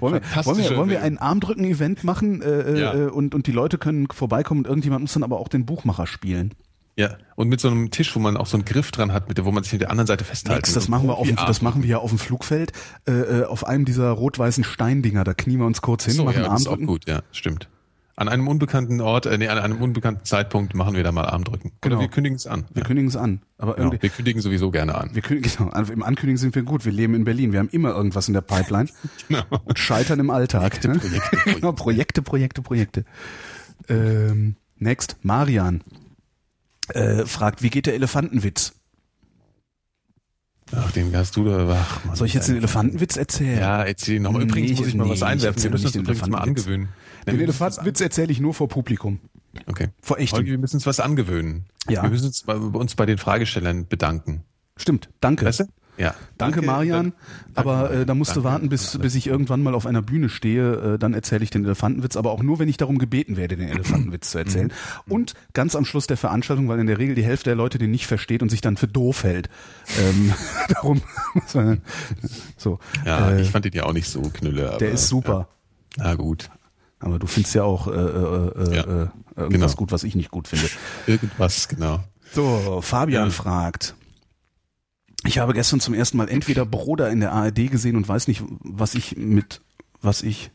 [0.00, 2.90] wollen, wir, wollen wir, wollen wir ein Armdrücken-Event machen, äh, äh, ja.
[3.10, 6.52] und, und die Leute können vorbeikommen und irgendjemand muss dann aber auch den Buchmacher spielen.
[6.96, 9.44] Ja, und mit so einem Tisch, wo man auch so einen Griff dran hat, mit
[9.44, 11.60] wo man sich mit der anderen Seite festhalten Nix, das machen wir auf dem, das
[11.60, 12.72] machen wir ja auf dem Flugfeld,
[13.08, 16.42] äh, äh, auf einem dieser rot-weißen Steindinger, da knien wir uns kurz hin, so, machen
[16.42, 17.68] ja, das ist auch gut, ja, stimmt.
[18.16, 21.72] An einem unbekannten Ort, äh, nee, an einem unbekannten Zeitpunkt machen wir da mal Armdrücken.
[21.80, 21.96] Genau.
[21.96, 22.64] Oder wir kündigen es an.
[22.72, 22.86] Wir ja.
[22.86, 23.40] kündigen es an.
[23.58, 23.90] Aber genau.
[23.90, 25.10] Wir kündigen sowieso gerne an.
[25.14, 26.84] Wir kündigen, genau, also im Ankündigen sind wir gut.
[26.84, 27.50] Wir leben in Berlin.
[27.50, 28.88] Wir haben immer irgendwas in der Pipeline.
[29.28, 29.42] genau.
[29.64, 30.80] Und scheitern im Alltag.
[30.80, 30.98] Projekte, ne?
[30.98, 31.54] Projekte, Projekte.
[31.60, 33.04] genau, Projekte, Projekte, Projekte.
[33.88, 35.82] Ähm, next, Marian
[36.88, 38.74] äh, fragt, wie geht der Elefantenwitz?
[40.72, 41.78] Ach, den hast du da.
[41.80, 43.58] Ach, Mann, Soll ich jetzt den Elefantenwitz erzählen?
[43.58, 44.34] Ja, erzähl noch.
[44.34, 45.62] Übrigens nee, muss ich mal nee, was einwerfen.
[45.62, 46.88] Wir müssen uns übrigens mal angewöhnen.
[47.26, 49.20] Den Elefantenwitz erzähle ich nur vor Publikum.
[49.66, 49.88] Okay.
[50.02, 50.36] Vor echt.
[50.36, 51.66] Wir müssen uns was angewöhnen.
[51.88, 52.02] Ja.
[52.02, 54.42] Wir müssen uns bei, uns bei den Fragestellern bedanken.
[54.76, 55.46] Stimmt, danke.
[55.46, 55.64] Weißt du?
[55.96, 56.14] Ja.
[56.38, 57.12] Danke, danke Marian.
[57.54, 60.02] Danke, aber äh, da musst danke, du warten, bis, bis ich irgendwann mal auf einer
[60.02, 60.94] Bühne stehe.
[60.94, 63.68] Äh, dann erzähle ich den Elefantenwitz, aber auch nur, wenn ich darum gebeten werde, den
[63.68, 64.72] Elefantenwitz zu erzählen.
[65.06, 65.12] Mhm.
[65.12, 67.90] Und ganz am Schluss der Veranstaltung, weil in der Regel die Hälfte der Leute den
[67.90, 69.48] nicht versteht und sich dann für doof hält.
[69.98, 70.32] Ähm,
[70.68, 71.00] darum
[71.34, 71.80] muss man
[72.56, 72.78] so.
[73.04, 74.70] Ja, äh, ich fand den ja auch nicht so knülle.
[74.70, 75.48] Aber, der ist super.
[75.96, 76.04] Ja.
[76.04, 76.50] Na gut.
[76.98, 79.76] Aber du findest ja auch äh, äh, ja, äh, irgendwas genau.
[79.76, 80.68] gut, was ich nicht gut finde.
[81.06, 82.00] Irgendwas, genau.
[82.32, 83.30] So, Fabian ja.
[83.30, 83.94] fragt.
[85.26, 88.42] Ich habe gestern zum ersten Mal entweder Broder in der ARD gesehen und weiß nicht,
[88.60, 89.62] was ich mit,
[90.02, 90.50] was ich,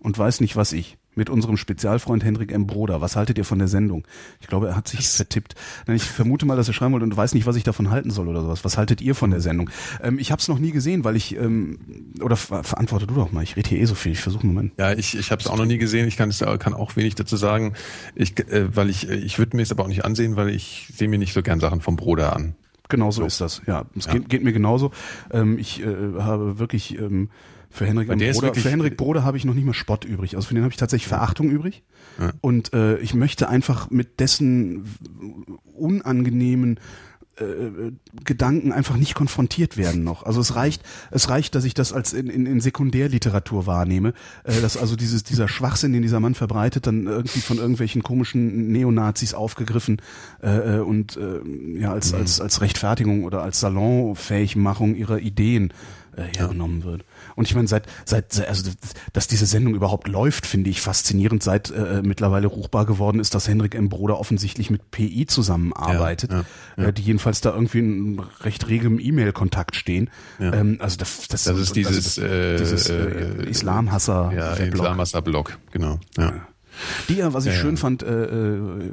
[0.00, 2.66] und weiß nicht, was ich mit unserem Spezialfreund Hendrik M.
[2.66, 3.00] Broder.
[3.00, 4.06] Was haltet ihr von der Sendung?
[4.40, 5.54] Ich glaube, er hat sich das vertippt.
[5.88, 8.28] Ich vermute mal, dass er schreiben wollte und weiß nicht, was ich davon halten soll
[8.28, 8.64] oder sowas.
[8.64, 9.70] Was haltet ihr von der Sendung?
[10.02, 11.78] Ähm, ich habe es noch nie gesehen, weil ich ähm,
[12.20, 13.42] oder verantworte du doch mal.
[13.42, 14.12] Ich rede hier eh so viel.
[14.12, 14.72] Ich versuche einen Moment.
[14.78, 16.06] Ja, ich, ich habe es auch noch nie gesehen.
[16.06, 17.74] Ich kann, kann auch wenig dazu sagen.
[18.14, 21.08] Ich, äh, weil ich ich würde mir es aber auch nicht ansehen, weil ich sehe
[21.08, 22.54] mir nicht so gern Sachen vom Broder an.
[22.90, 23.26] Genau so, so.
[23.26, 23.62] ist das.
[23.66, 24.12] Ja, es ja.
[24.12, 24.90] Geht, geht mir genauso.
[25.30, 25.86] Ähm, ich äh,
[26.18, 27.30] habe wirklich ähm,
[27.70, 30.34] für Henrik, Broder, für Henrik Broder habe ich noch nicht mal Spott übrig.
[30.34, 31.84] Also für den habe ich tatsächlich Verachtung übrig.
[32.18, 32.32] Ja.
[32.40, 34.84] Und äh, ich möchte einfach mit dessen
[35.72, 36.80] unangenehmen
[37.40, 37.92] äh,
[38.24, 40.24] Gedanken einfach nicht konfrontiert werden noch.
[40.24, 44.14] Also es reicht, es reicht, dass ich das als in, in, in Sekundärliteratur wahrnehme,
[44.44, 48.72] äh, dass also dieses dieser Schwachsinn, den dieser Mann verbreitet, dann irgendwie von irgendwelchen komischen
[48.72, 50.00] Neonazis aufgegriffen
[50.42, 51.40] äh, äh und äh,
[51.78, 52.18] ja als mhm.
[52.18, 55.72] als als Rechtfertigung oder als Salonfähigmachung ihrer Ideen
[56.16, 57.04] äh, hergenommen wird.
[57.40, 58.70] Und ich meine, seit, seit, also,
[59.14, 63.48] dass diese Sendung überhaupt läuft, finde ich faszinierend, seit äh, mittlerweile ruchbar geworden ist, dass
[63.48, 63.88] Henrik M.
[63.88, 66.44] Broder offensichtlich mit PI zusammenarbeitet, ja,
[66.76, 70.10] ja, äh, die jedenfalls da irgendwie in recht regem E-Mail-Kontakt stehen.
[70.38, 74.32] Ähm, also das, das, das ist dieses, also das, äh, dieses äh, äh Islamhasser.
[74.36, 75.98] Ja, Islamhasser-Blog, genau.
[76.18, 76.46] Ja.
[77.08, 78.92] Die ja, was ich ja, schön fand, äh, äh,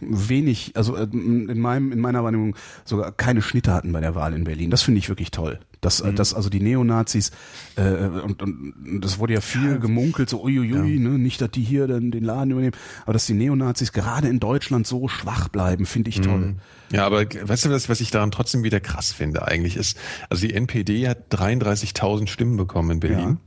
[0.00, 4.34] wenig, also äh, in meinem, in meiner Wahrnehmung sogar keine Schnitte hatten bei der Wahl
[4.34, 4.70] in Berlin.
[4.70, 5.58] Das finde ich wirklich toll.
[5.80, 6.16] Dass, äh, mhm.
[6.16, 7.30] dass also die Neonazis
[7.76, 11.00] äh, und, und das wurde ja viel gemunkelt, so uiuiui, ja.
[11.00, 14.40] ne, nicht, dass die hier dann den Laden übernehmen, aber dass die Neonazis gerade in
[14.40, 16.38] Deutschland so schwach bleiben, finde ich toll.
[16.38, 16.56] Mhm.
[16.90, 19.98] Ja, aber weißt du, was, was ich daran trotzdem wieder krass finde eigentlich ist,
[20.30, 23.38] also die NPD hat 33.000 Stimmen bekommen in Berlin.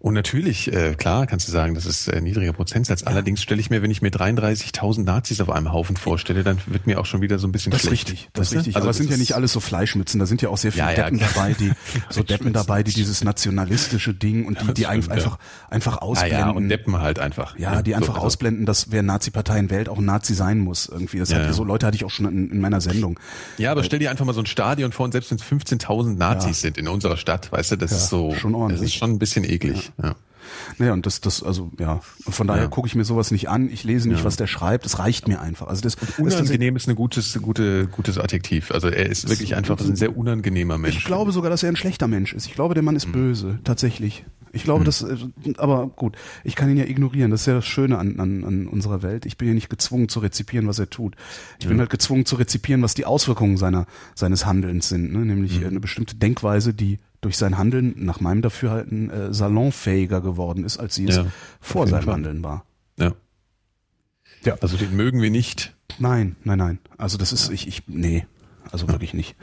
[0.00, 0.08] Ja.
[0.08, 3.00] Und natürlich, äh, klar, kannst du sagen, das ist äh, niedriger Prozentsatz.
[3.00, 3.08] Ja.
[3.08, 6.86] Allerdings stelle ich mir, wenn ich mir 33.000 Nazis auf einem Haufen vorstelle, dann wird
[6.86, 8.04] mir auch schon wieder so ein bisschen das schlecht.
[8.04, 8.76] Das ist richtig, das ist richtig.
[8.76, 10.86] Also Aber es sind ja nicht alles so Fleischmützen, da sind ja auch sehr viele
[10.86, 11.72] ja, Deppen ja, dabei, die
[12.10, 15.38] so Deppen dabei, die dieses nationalistische Ding und die, die stimmt, einfach
[15.68, 16.38] einfach ausblenden.
[16.38, 17.58] Ja, ja, und Deppen halt einfach.
[17.58, 20.86] Ja, die einfach so, also ausblenden, dass wer Nazi-Parteien wählt, auch ein Nazi sein muss
[20.86, 21.18] irgendwie.
[21.18, 23.18] Das hat, so Leute hatte ich auch schon in, in, meiner Sendung.
[23.58, 26.16] Ja, aber stell dir einfach mal so ein Stadion vor und selbst wenn es 15.000
[26.16, 28.80] Nazis sind in unserer Stadt, weißt du, das ist so, schon ordentlich.
[28.80, 29.87] das ist schon ein bisschen eklig.
[30.02, 30.16] Ja.
[30.78, 32.68] Naja, und das, das, also ja, von daher ja.
[32.68, 34.24] gucke ich mir sowas nicht an, ich lese nicht, ja.
[34.24, 35.66] was der schreibt, das reicht mir einfach.
[35.66, 38.70] Also das unangenehm das, ist ein gutes, gute, gutes Adjektiv.
[38.70, 40.96] Also er ist wirklich einfach ein sehr unangenehmer Mensch.
[40.96, 42.46] Ich glaube sogar, dass er ein schlechter Mensch ist.
[42.46, 43.12] Ich glaube, der Mann ist mhm.
[43.12, 44.24] böse, tatsächlich.
[44.52, 44.84] Ich glaube, mhm.
[44.86, 45.16] das, äh,
[45.58, 47.30] aber gut, ich kann ihn ja ignorieren.
[47.30, 49.26] Das ist ja das Schöne an, an, an unserer Welt.
[49.26, 51.16] Ich bin ja nicht gezwungen zu rezipieren, was er tut.
[51.58, 51.70] Ich ja.
[51.70, 55.18] bin halt gezwungen zu rezipieren, was die Auswirkungen seiner, seines Handelns sind, ne?
[55.18, 55.66] nämlich mhm.
[55.66, 60.94] eine bestimmte Denkweise, die durch sein Handeln nach meinem Dafürhalten äh, salonfähiger geworden ist, als
[60.94, 61.26] sie es ja,
[61.60, 62.14] vor seinem Fall.
[62.14, 62.64] Handeln war.
[62.98, 63.12] Ja.
[64.44, 64.56] Ja.
[64.60, 65.74] Also den mögen wir nicht.
[65.98, 66.78] Nein, nein, nein.
[66.96, 68.26] Also das ist, ich, ich, nee,
[68.70, 68.92] also ja.
[68.92, 69.34] wirklich nicht.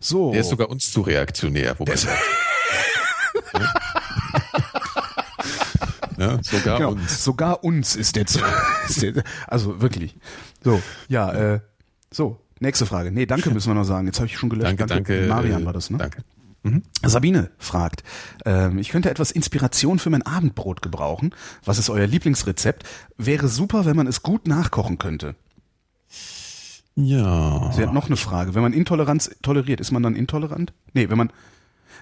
[0.00, 0.32] So.
[0.32, 1.94] Der ist sogar uns zu reaktionär, wobei.
[3.54, 3.74] ja.
[6.18, 6.92] ja, sogar genau.
[6.92, 7.24] uns.
[7.24, 8.40] Sogar uns ist der, zu,
[8.88, 10.16] ist der also wirklich.
[10.64, 11.60] So, ja, äh,
[12.10, 13.12] so, nächste Frage.
[13.12, 14.06] Nee, danke müssen wir noch sagen.
[14.06, 14.68] Jetzt habe ich schon gelöscht.
[14.68, 15.12] Danke, danke.
[15.14, 15.98] danke Marian war das, ne?
[15.98, 16.24] Danke.
[16.62, 16.82] Mhm.
[17.04, 18.02] Sabine fragt,
[18.44, 21.34] ähm, ich könnte etwas Inspiration für mein Abendbrot gebrauchen.
[21.64, 22.84] Was ist euer Lieblingsrezept?
[23.16, 25.34] Wäre super, wenn man es gut nachkochen könnte.
[26.96, 27.70] Ja.
[27.72, 28.54] Sie hat noch eine Frage.
[28.54, 30.72] Wenn man Intoleranz toleriert, ist man dann intolerant?
[30.94, 31.30] Nee, wenn man,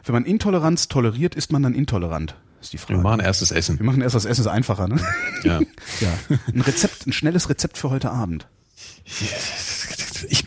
[0.05, 2.35] wenn man Intoleranz toleriert, ist man dann intolerant?
[2.63, 2.95] Ist die Frage.
[2.95, 3.79] Wir machen erst das Essen.
[3.79, 4.99] Wir machen erst das Essen, ist einfacher, ne?
[5.45, 5.61] Ja.
[6.01, 6.37] ja.
[6.53, 8.49] Ein Rezept, ein schnelles Rezept für heute Abend
[9.07, 9.31] ich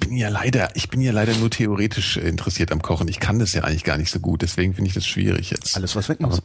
[0.09, 3.07] bin ja leider, ich bin ja leider nur theoretisch interessiert am Kochen.
[3.07, 5.77] Ich kann das ja eigentlich gar nicht so gut, deswegen finde ich das schwierig jetzt.
[5.77, 6.41] Alles was weg muss.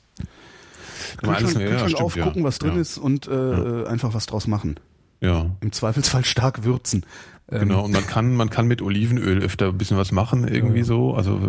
[1.23, 2.45] Alles, Kühlschrank ja, stimmt, aufgucken, ja.
[2.45, 2.81] was drin ja.
[2.83, 4.79] ist und äh, einfach was draus machen.
[5.21, 5.51] Ja.
[5.63, 7.07] Im Zweifelsfall stark würzen.
[7.51, 10.81] Ähm, genau, und man kann, man kann mit Olivenöl öfter ein bisschen was machen, irgendwie
[10.81, 10.85] ja.
[10.85, 11.15] so.
[11.15, 11.41] Also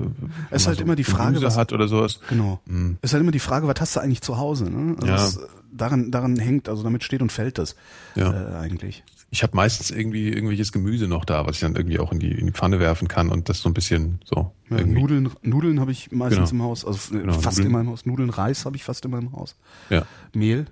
[0.51, 2.21] es ist halt so immer die Frage, was hat oder sowas.
[2.29, 2.61] Genau.
[2.65, 2.97] Mhm.
[3.01, 4.69] Es ist halt immer die Frage, was hast du eigentlich zu Hause?
[4.69, 4.95] Ne?
[5.01, 5.47] Also ja.
[5.73, 7.75] Daran, daran hängt, also damit steht und fällt das
[8.15, 8.31] ja.
[8.31, 9.03] äh, eigentlich.
[9.35, 12.31] Ich habe meistens irgendwie irgendwelches Gemüse noch da, was ich dann irgendwie auch in die,
[12.31, 14.53] in die Pfanne werfen kann und das so ein bisschen so.
[14.69, 16.63] Ja, Nudeln, Nudeln habe ich meistens genau.
[16.63, 17.67] im Haus, also genau, fast Nudeln.
[17.69, 18.05] immer im Haus.
[18.05, 19.57] Nudeln, Reis habe ich fast immer im Haus.
[19.89, 20.05] Ja.
[20.33, 20.67] Mehl,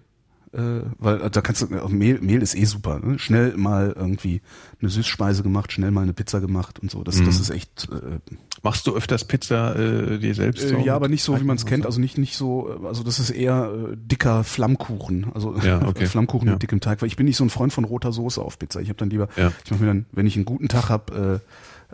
[0.53, 2.99] äh, weil da kannst du Mehl, Mehl ist eh super.
[2.99, 3.19] Ne?
[3.19, 4.41] Schnell mal irgendwie
[4.79, 7.03] eine Süßspeise gemacht, schnell mal eine Pizza gemacht und so.
[7.03, 7.25] Das, mhm.
[7.25, 7.89] das ist echt.
[7.91, 8.19] Äh,
[8.65, 10.63] Machst du öfters Pizza äh, dir selbst?
[10.63, 11.85] Äh, ja, aber nicht so, wie man es kennt.
[11.85, 12.79] Also nicht nicht so.
[12.85, 15.27] Also das ist eher äh, dicker Flammkuchen.
[15.33, 16.05] Also ja, okay.
[16.05, 16.53] Flammkuchen ja.
[16.53, 17.01] mit dickem Teig.
[17.01, 18.79] Weil ich bin nicht so ein Freund von roter Soße auf Pizza.
[18.79, 19.27] Ich habe dann lieber.
[19.35, 19.51] Ja.
[19.65, 21.41] Ich mache mir dann, wenn ich einen guten Tag habe,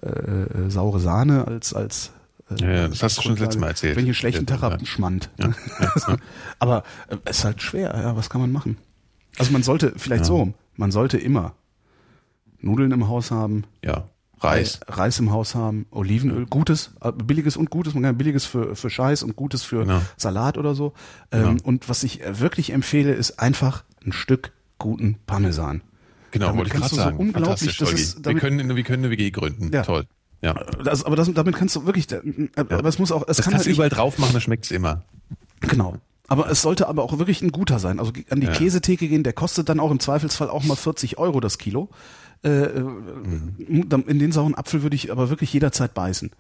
[0.04, 2.12] äh, äh, äh, saure Sahne als als
[2.52, 3.96] Äh, ja, ja, das hast du schon das letzte Mal erzählt.
[3.96, 5.32] Wenn ich einen schlechten Tag habe, Schmand.
[5.40, 6.18] Ja, ja,
[6.60, 8.78] Aber äh, es ist halt schwer, ja, was kann man machen?
[9.40, 11.56] Also man sollte, vielleicht so, man sollte immer
[12.62, 13.64] Nudeln im Haus haben.
[13.84, 14.08] Ja.
[14.42, 14.80] Reis.
[14.88, 18.90] Reis im Haus haben, Olivenöl, gutes, äh, billiges und gutes, man kann billiges für, für
[18.90, 20.02] Scheiß und gutes für genau.
[20.18, 20.94] Salat oder so.
[21.32, 21.64] Ähm, genau.
[21.64, 25.82] Und was ich wirklich empfehle, ist einfach ein Stück guten Parmesan.
[26.32, 27.18] Genau, damit wollte ich gerade sagen.
[27.18, 29.72] So unglaublich, das ist, damit, wir können, wir können eine WG gründen.
[29.74, 29.84] Ja.
[29.84, 30.06] Toll.
[30.42, 30.54] Ja.
[30.84, 32.22] Das, aber das, damit kannst du wirklich, äh,
[32.56, 35.04] aber es muss auch, es das kann kannst halt überall drauf machen, dann schmeckt's immer.
[35.62, 35.98] Genau.
[36.28, 38.00] Aber es sollte aber auch wirklich ein guter sein.
[38.00, 38.54] Also an die ja.
[38.54, 41.90] Käsetheke gehen, der kostet dann auch im Zweifelsfall auch mal 40 Euro das Kilo.
[42.44, 43.56] Äh, mhm.
[44.08, 46.32] In den sauren Apfel würde ich aber wirklich jederzeit beißen.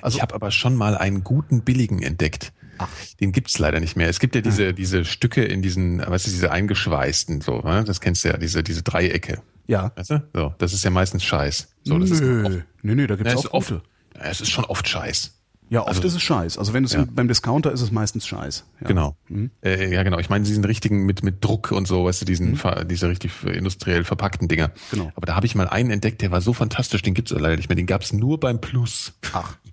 [0.00, 2.52] Also, ich habe aber schon mal einen guten billigen entdeckt.
[2.78, 2.88] Ach.
[3.20, 4.08] Den gibt's leider nicht mehr.
[4.08, 4.72] Es gibt ja diese, ja.
[4.72, 7.82] diese Stücke in diesen, was ist diese eingeschweißten, so, ne?
[7.84, 9.42] das kennst du ja, diese, diese Dreiecke.
[9.66, 9.92] Ja.
[9.96, 10.28] Weißt du?
[10.32, 11.68] So, das ist ja meistens Scheiß.
[11.84, 12.40] So, das nö.
[12.40, 13.74] Ist oft, nö, nö, da gibt's ja, auch oft,
[14.14, 15.37] es ist schon oft Scheiß.
[15.70, 16.58] Ja, oft also, ist es Scheiß.
[16.58, 17.04] Also wenn es ja.
[17.10, 18.64] beim Discounter ist es meistens Scheiß.
[18.80, 18.86] Ja.
[18.86, 19.16] Genau.
[19.28, 19.50] Mhm.
[19.62, 20.18] Äh, ja, genau.
[20.18, 22.88] Ich meine diesen richtigen mit mit Druck und so, weißt du, diesen mhm.
[22.88, 24.70] diese richtig industriell verpackten Dinger.
[24.90, 25.12] Genau.
[25.14, 27.68] Aber da habe ich mal einen entdeckt, der war so fantastisch, den gibt's leider nicht
[27.68, 27.76] mehr.
[27.76, 29.12] Den gab's nur beim Plus.
[29.32, 29.56] Ach.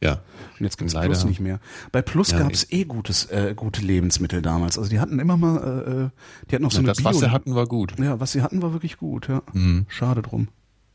[0.00, 0.22] Ja.
[0.58, 1.08] Und jetzt gibt's leider.
[1.08, 1.60] Plus nicht mehr.
[1.92, 4.78] Bei Plus ja, gab's eh gutes, äh, gute Lebensmittel damals.
[4.78, 6.10] Also die hatten immer mal, äh, äh
[6.48, 7.98] die hatten noch so ja, eine Das, Bio was sie hatten, war gut.
[7.98, 9.42] Ja, was sie hatten, war wirklich gut, ja.
[9.52, 9.86] Mhm.
[9.88, 10.48] Schade drum.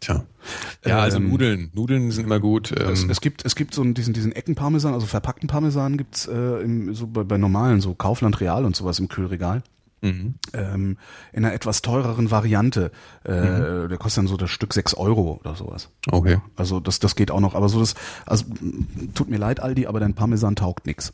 [0.03, 0.25] Tja.
[0.85, 1.71] Ja, also ähm, Nudeln.
[1.73, 2.73] Nudeln sind immer gut.
[2.77, 2.89] Ähm.
[2.91, 6.93] Es, es, gibt, es gibt so diesen, diesen Eckenparmesan, also verpackten Parmesan gibt's äh, im,
[6.93, 9.63] so bei, bei normalen, so Kaufland Real und sowas im Kühlregal.
[10.01, 10.33] Mhm.
[10.51, 10.97] Ähm,
[11.31, 12.91] in einer etwas teureren Variante.
[13.23, 13.89] Äh, mhm.
[13.89, 15.89] Der kostet dann so das Stück sechs Euro oder sowas.
[16.11, 16.39] Okay.
[16.57, 17.55] Also das, das geht auch noch.
[17.55, 18.43] Aber so das, also
[19.15, 21.13] tut mir leid, Aldi, aber dein Parmesan taugt nix.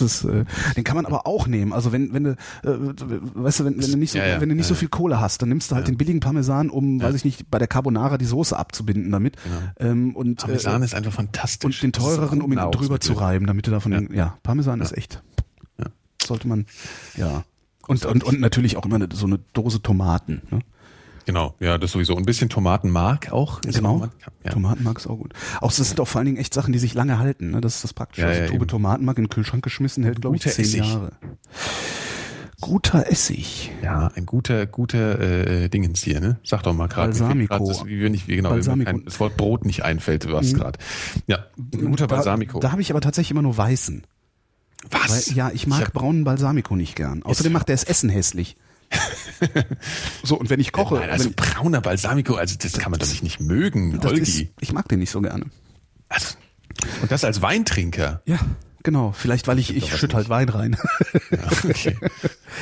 [0.00, 0.44] Ist, äh,
[0.76, 1.72] den kann man aber auch nehmen.
[1.72, 4.48] Also wenn, wenn du, äh, weißt du, wenn, wenn du nicht so, ja, ja, wenn
[4.48, 7.00] du nicht ja, so viel Kohle hast, dann nimmst du halt den billigen Parmesan, um,
[7.00, 9.36] weiß ich nicht, bei der Carbonara die Soße abzubinden damit.
[9.78, 11.82] Ähm, und, Parmesan äh, ist einfach fantastisch.
[11.82, 14.96] Und den teureren, um ihn drüber zu reiben, damit du davon, ja, ja Parmesan ist
[14.96, 15.22] echt.
[16.22, 16.66] Sollte man,
[17.16, 17.44] ja.
[17.86, 20.42] Und, und, und natürlich auch immer eine, so eine Dose Tomaten.
[20.50, 20.60] Ne?
[21.26, 22.16] Genau, ja, das sowieso.
[22.16, 23.60] Ein bisschen Tomatenmark auch.
[23.60, 24.08] Genau,
[24.44, 24.50] ja.
[24.50, 25.32] Tomatenmark ist auch gut.
[25.60, 27.50] Auch das sind auch vor allen Dingen echt Sachen, die sich lange halten.
[27.50, 27.60] Ne?
[27.60, 28.22] Das ist das Praktische.
[28.22, 30.80] Ja, also ja, Tube Tomatenmark in den Kühlschrank geschmissen, hält glaube ich zehn Essig.
[30.80, 31.12] Jahre.
[32.60, 33.72] Guter Essig.
[33.82, 36.38] Ja, ein guter, guter äh, Dingens hier, ne?
[36.44, 37.08] Sag doch mal gerade.
[37.08, 37.86] Balsamico.
[37.86, 38.90] Wie, wie, wie genau, Balsamico.
[38.90, 40.58] Kein, das Wort Brot nicht einfällt, was mhm.
[40.58, 40.78] gerade.
[41.26, 42.60] Ja, guter da, Balsamico.
[42.60, 44.02] Da habe ich aber tatsächlich immer nur weißen.
[44.90, 45.28] Was?
[45.28, 47.22] Weil, ja, ich mag ich hab, braunen Balsamico nicht gern.
[47.22, 48.56] Außerdem macht der das Essen hässlich.
[50.22, 50.96] so, und wenn ich koche.
[50.96, 54.20] Nein, also brauner Balsamico, also das kann man doch nicht, nicht mögen, Holgi.
[54.20, 55.46] Ist, ich mag den nicht so gerne.
[56.08, 56.34] Also,
[57.02, 58.22] und das als Weintrinker?
[58.26, 58.38] Ja.
[58.82, 60.76] Genau, vielleicht weil ich, ich schütte halt Wein rein.
[61.30, 61.38] Ja,
[61.68, 61.96] okay.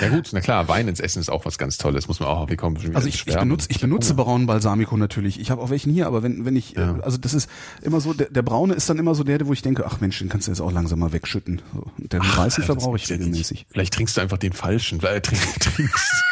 [0.01, 2.49] ja gut, na klar, Wein ins Essen ist auch was ganz Tolles, muss man auch,
[2.49, 5.41] wir kommen Also ich, ich benutze, ich benutze braunen Balsamico natürlich.
[5.41, 6.99] Ich habe auch welchen hier, aber wenn, wenn ich, ja.
[7.01, 7.49] also das ist
[7.83, 10.19] immer so, der, der braune ist dann immer so der, wo ich denke, ach Mensch,
[10.19, 11.63] den kannst du jetzt auch langsam mal wegschütten.
[11.73, 13.67] So, den ach, weißen verbrauche ich regelmäßig.
[13.71, 16.25] Vielleicht trinkst du einfach den falschen, weil er trinkt, trinkst.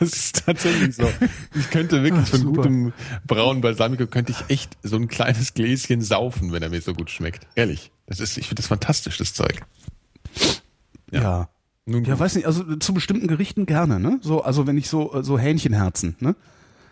[0.00, 1.08] Das ist tatsächlich so.
[1.54, 2.62] Ich könnte wirklich Ach, von super.
[2.62, 2.92] gutem
[3.26, 7.10] braunen Balsamico könnte ich echt so ein kleines Gläschen saufen, wenn er mir so gut
[7.10, 7.46] schmeckt.
[7.54, 7.92] Ehrlich.
[8.06, 9.60] Das ist, ich finde das fantastisch, das Zeug.
[11.10, 11.22] Ja.
[11.22, 11.48] ja.
[11.86, 14.18] Nun ja, weiß nicht, also zu bestimmten Gerichten gerne, ne?
[14.22, 16.36] So, also wenn ich so, so Hähnchenherzen, ne?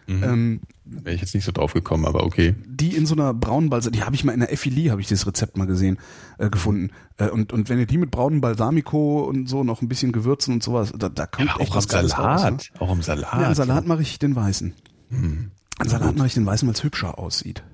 [0.07, 0.23] Mhm.
[0.23, 2.55] Ähm, Wäre ich jetzt nicht so drauf gekommen, aber okay.
[2.65, 5.09] Die in so einer braunen Balsamico, die habe ich mal in der Effilie, habe ich
[5.09, 5.99] das Rezept mal gesehen,
[6.39, 6.91] äh, gefunden.
[7.17, 10.55] Äh, und, und wenn ihr die mit braunen Balsamico und so noch ein bisschen Gewürzen
[10.55, 12.81] und sowas, da, da kommt ja, echt was Salat, raus, ne?
[12.81, 13.33] Auch im Salat.
[13.33, 14.75] Ja, im Salat mache ich den weißen.
[15.11, 15.51] Hm.
[15.83, 17.65] Im Salat mache ich den weißen, weil es hübscher aussieht.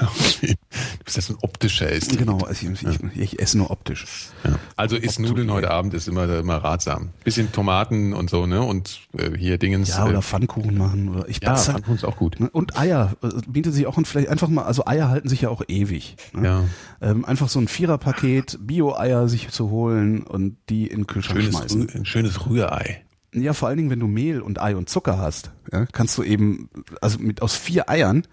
[0.00, 0.54] Okay.
[0.98, 2.16] Du bist ja so ein optischer Esst.
[2.16, 4.06] Genau, also ich, ich, ich, esse nur optisch.
[4.42, 4.58] Ja.
[4.74, 7.10] Also isst Nudeln heute Abend ist immer, immer ratsam.
[7.24, 8.62] Bisschen Tomaten und so, ne?
[8.62, 9.90] Und äh, hier Dingens.
[9.90, 11.10] Ja, oder äh, Pfannkuchen machen.
[11.10, 12.40] Oder ich ja, Pfannkuchen ist auch gut.
[12.40, 12.48] Ne?
[12.50, 15.62] Und Eier äh, bietet sich auch vielleicht einfach mal, also Eier halten sich ja auch
[15.68, 16.16] ewig.
[16.32, 16.48] Ne?
[16.48, 16.64] Ja.
[17.10, 21.56] Ähm, einfach so ein Viererpaket Bio-Eier sich zu holen und die in den Kühlschrank schönes,
[21.56, 21.90] schmeißen.
[21.90, 23.04] Ein schönes Rührei.
[23.32, 26.22] Ja, vor allen Dingen, wenn du Mehl und Ei und Zucker hast, ja, kannst du
[26.22, 26.70] eben,
[27.00, 28.26] also mit aus vier Eiern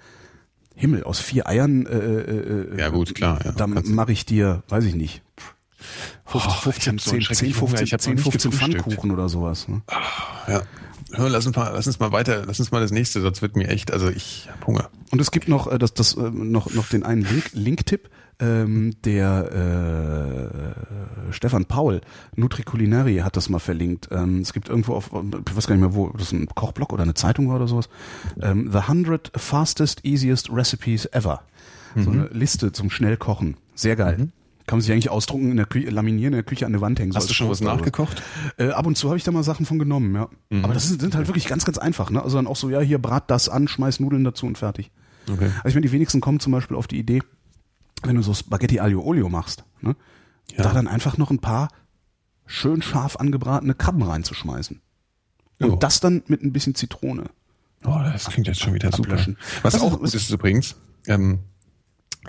[0.82, 1.86] Himmel, aus vier Eiern.
[1.86, 3.40] Äh, äh, äh ja gut, klar.
[3.45, 5.22] Ja, dann mache ich dir, weiß ich nicht,
[6.26, 9.68] 15, 15, 10, 10, 15, 10, 15 Pfannkuchen oder sowas.
[9.68, 9.82] Ne?
[10.48, 10.64] Ja.
[11.14, 13.58] Hör, lass uns mal, lass uns mal weiter, lass uns mal das nächste, sonst wird
[13.58, 14.90] mir echt, also ich hab Hunger.
[15.12, 18.10] Und es gibt noch, äh, das, das, äh, noch, noch den einen Link, Link-Tipp,
[18.41, 20.73] ähm, der
[21.30, 22.01] äh, Stefan Paul,
[22.35, 24.09] Nutriculinary, hat das mal verlinkt.
[24.11, 26.91] Ähm, es gibt irgendwo auf, ich weiß gar nicht mehr wo, das ist ein Kochblog
[26.91, 27.89] oder eine Zeitung war oder sowas.
[28.41, 31.41] Ähm, The 100 Fastest, Easiest Recipes Ever.
[31.95, 32.03] Mhm.
[32.03, 33.57] So eine Liste zum Schnellkochen.
[33.76, 34.18] Sehr geil.
[34.18, 34.31] Mhm.
[34.68, 36.99] Kann man sich eigentlich ausdrucken, in der Küche, laminieren, in der Küche an der Wand
[36.99, 37.13] hängen.
[37.13, 38.22] Hast du schon was nachgekocht?
[38.57, 40.30] Äh, ab und zu habe ich da mal Sachen von genommen, ja.
[40.49, 40.63] Mhm.
[40.63, 42.09] Aber das sind, sind, halt wirklich ganz, ganz einfach.
[42.09, 42.22] Ne?
[42.23, 44.91] Also dann auch so, ja, hier brat das an, schmeiß Nudeln dazu und fertig.
[45.31, 45.51] Okay.
[45.57, 47.22] Also ich meine, die wenigsten kommen zum Beispiel auf die Idee,
[48.03, 49.95] wenn du so Spaghetti Aglio Olio machst, ne?
[50.52, 50.64] Ja.
[50.64, 51.69] da dann einfach noch ein paar
[52.45, 54.82] schön scharf angebratene Krabben reinzuschmeißen.
[55.60, 55.76] Und jo.
[55.78, 57.30] das dann mit ein bisschen Zitrone.
[57.86, 59.15] Oh, das klingt jetzt schon wieder super.
[59.15, 60.76] Was, was auch gut ist übrigens,
[61.07, 61.40] ähm,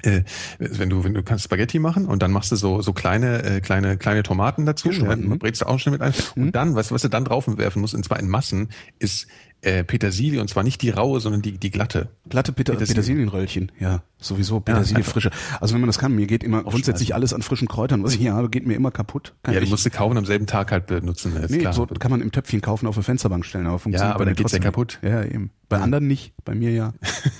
[0.03, 0.23] äh,
[0.59, 3.61] wenn du wenn du kannst Spaghetti machen und dann machst du so so kleine äh,
[3.61, 6.45] kleine kleine Tomaten dazu, ja, brätst du auch schnell mit ein mhm.
[6.45, 9.27] und dann was was du dann drauf werfen musst und zwar in Massen ist
[9.63, 12.09] äh, Petersilie und zwar nicht die raue, sondern die, die glatte.
[12.29, 12.97] Glatte Peter, Petersilie.
[12.97, 15.31] Petersilienröllchen, ja, sowieso Petersilie ja, frische.
[15.61, 18.21] Also wenn man das kann, mir geht immer grundsätzlich alles an frischen Kräutern, was ich
[18.21, 19.35] hier habe, geht mir immer kaputt.
[19.45, 21.37] Kann ja, du musst sie kaufen am selben Tag halt benutzen.
[21.37, 21.73] Ist nee, klar.
[21.73, 24.35] so kann man im Töpfchen kaufen, auf eine Fensterbank stellen, aber funktioniert Ja, aber dann
[24.35, 24.99] geht's ja kaputt.
[25.03, 25.51] Ja, eben.
[25.69, 25.85] Bei ja.
[25.85, 26.93] anderen nicht, bei mir ja.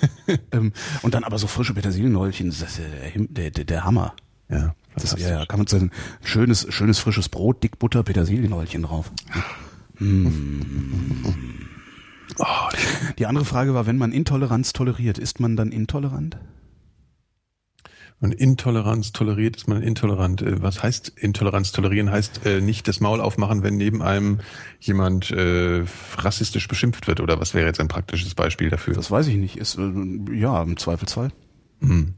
[0.51, 0.71] ähm,
[1.01, 2.81] und dann aber so frische Petersilienröllchen, das ist
[3.15, 4.13] der, der, der Hammer.
[4.49, 4.75] Ja.
[4.95, 5.91] Das, ja, ja, kann man so ein
[6.23, 9.11] schönes, schönes frisches Brot, dick Butter, Petersilienröllchen drauf.
[9.99, 10.33] Mmh.
[12.39, 12.69] Oh,
[13.17, 16.37] die andere Frage war, wenn man Intoleranz toleriert, ist man dann intolerant?
[18.19, 20.41] Wenn Intoleranz toleriert, ist man intolerant.
[20.41, 22.09] Äh, was heißt Intoleranz tolerieren?
[22.09, 24.39] Heißt äh, nicht das Maul aufmachen, wenn neben einem
[24.79, 25.83] jemand äh,
[26.17, 27.19] rassistisch beschimpft wird?
[27.19, 28.93] Oder was wäre jetzt ein praktisches Beispiel dafür?
[28.93, 29.57] Das weiß ich nicht.
[29.57, 29.91] Ist, äh,
[30.33, 31.31] ja, im Zweifelsfall.
[31.81, 32.13] Hm.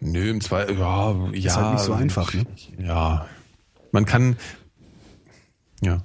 [0.00, 1.32] Nö, im Zweifel, ja, ja.
[1.32, 2.46] Ist halt nicht so einfach, ne?
[2.78, 3.26] Ja.
[3.90, 4.36] Man kann,
[5.80, 6.04] ja.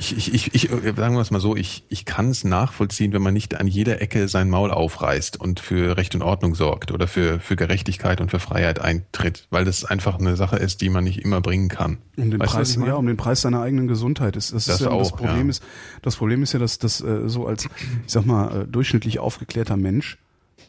[0.00, 3.20] Ich, ich, ich, ich sagen wir es mal so, ich, ich kann es nachvollziehen, wenn
[3.20, 7.06] man nicht an jeder Ecke sein Maul aufreißt und für Recht und Ordnung sorgt oder
[7.06, 11.04] für, für Gerechtigkeit und für Freiheit eintritt, weil das einfach eine Sache ist, die man
[11.04, 11.98] nicht immer bringen kann.
[12.16, 14.36] Um den weißt Preis, ja, um den Preis seiner eigenen Gesundheit.
[14.36, 15.50] Das, das, das ist ja, auch, das Problem ja.
[15.50, 15.62] ist,
[16.00, 19.76] das Problem ist ja, dass das äh, so als, ich sag mal, äh, durchschnittlich aufgeklärter
[19.76, 20.16] Mensch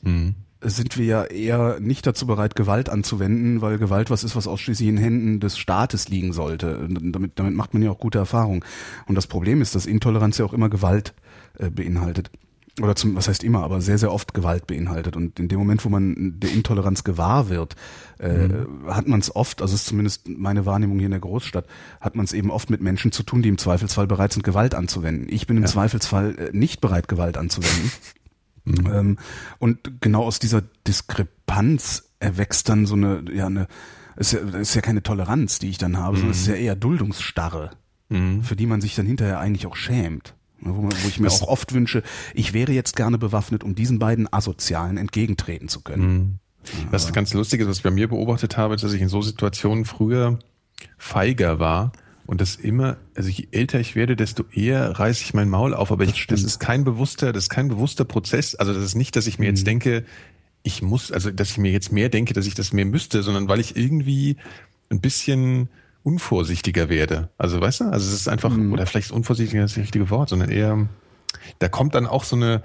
[0.01, 4.47] mhm sind wir ja eher nicht dazu bereit, Gewalt anzuwenden, weil Gewalt was ist, was
[4.47, 6.87] ausschließlich in Händen des Staates liegen sollte.
[6.89, 8.63] Damit, damit macht man ja auch gute Erfahrungen.
[9.07, 11.13] Und das Problem ist, dass Intoleranz ja auch immer Gewalt
[11.57, 12.31] äh, beinhaltet.
[12.79, 15.17] Oder zum, was heißt immer, aber sehr, sehr oft Gewalt beinhaltet.
[15.17, 17.75] Und in dem Moment, wo man der Intoleranz gewahr wird,
[18.17, 18.87] äh, mhm.
[18.87, 21.65] hat man es oft, also ist zumindest meine Wahrnehmung hier in der Großstadt,
[21.99, 24.73] hat man es eben oft mit Menschen zu tun, die im Zweifelsfall bereit sind, Gewalt
[24.73, 25.27] anzuwenden.
[25.29, 25.69] Ich bin im ja.
[25.69, 27.91] Zweifelsfall äh, nicht bereit, Gewalt anzuwenden.
[28.63, 28.91] Mhm.
[28.91, 29.19] Ähm,
[29.59, 33.67] und genau aus dieser Diskrepanz erwächst dann so eine, ja, eine,
[34.15, 36.17] ist ja, ist ja keine Toleranz, die ich dann habe, mhm.
[36.17, 37.71] sondern es ist ja eher Duldungsstarre,
[38.09, 38.43] mhm.
[38.43, 40.35] für die man sich dann hinterher eigentlich auch schämt.
[40.59, 42.03] Wo, man, wo ich mir das auch oft wünsche,
[42.35, 46.05] ich wäre jetzt gerne bewaffnet, um diesen beiden Asozialen entgegentreten zu können.
[46.05, 46.39] Mhm.
[46.91, 49.23] Was ganz lustig ist, was ich bei mir beobachtet habe, ist, dass ich in so
[49.23, 50.37] Situationen früher
[50.99, 51.91] feiger war
[52.25, 55.91] und das immer, also je älter ich werde, desto eher reiße ich mein Maul auf.
[55.91, 58.55] Aber das, ich, das ist kein bewusster, das ist kein bewusster Prozess.
[58.55, 59.55] Also das ist nicht, dass ich mir mhm.
[59.55, 60.05] jetzt denke,
[60.63, 63.47] ich muss, also dass ich mir jetzt mehr denke, dass ich das mehr müsste, sondern
[63.47, 64.37] weil ich irgendwie
[64.89, 65.69] ein bisschen
[66.03, 67.29] unvorsichtiger werde.
[67.37, 68.73] Also weißt du, also es ist einfach, mhm.
[68.73, 70.87] oder vielleicht unvorsichtiger ist das richtige Wort, sondern eher,
[71.59, 72.61] da kommt dann auch so eine,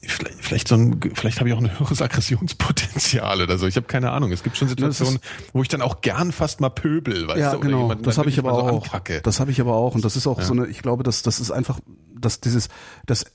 [0.00, 3.66] Vielleicht, vielleicht so ein, vielleicht habe ich auch ein höheres Aggressionspotenzial oder so.
[3.66, 4.30] Ich habe keine Ahnung.
[4.30, 5.18] Es gibt schon Situationen,
[5.52, 7.60] wo ich dann auch gern fast mal pöbel, weißt ja, du?
[7.60, 7.92] Genau.
[7.94, 8.84] Das habe ich aber so auch.
[8.84, 9.20] Ankacke.
[9.22, 9.94] Das habe ich aber auch.
[9.94, 10.44] Und das ist auch ja.
[10.44, 11.80] so eine, ich glaube, dass das ist einfach,
[12.14, 12.68] dass dieses,
[13.06, 13.26] das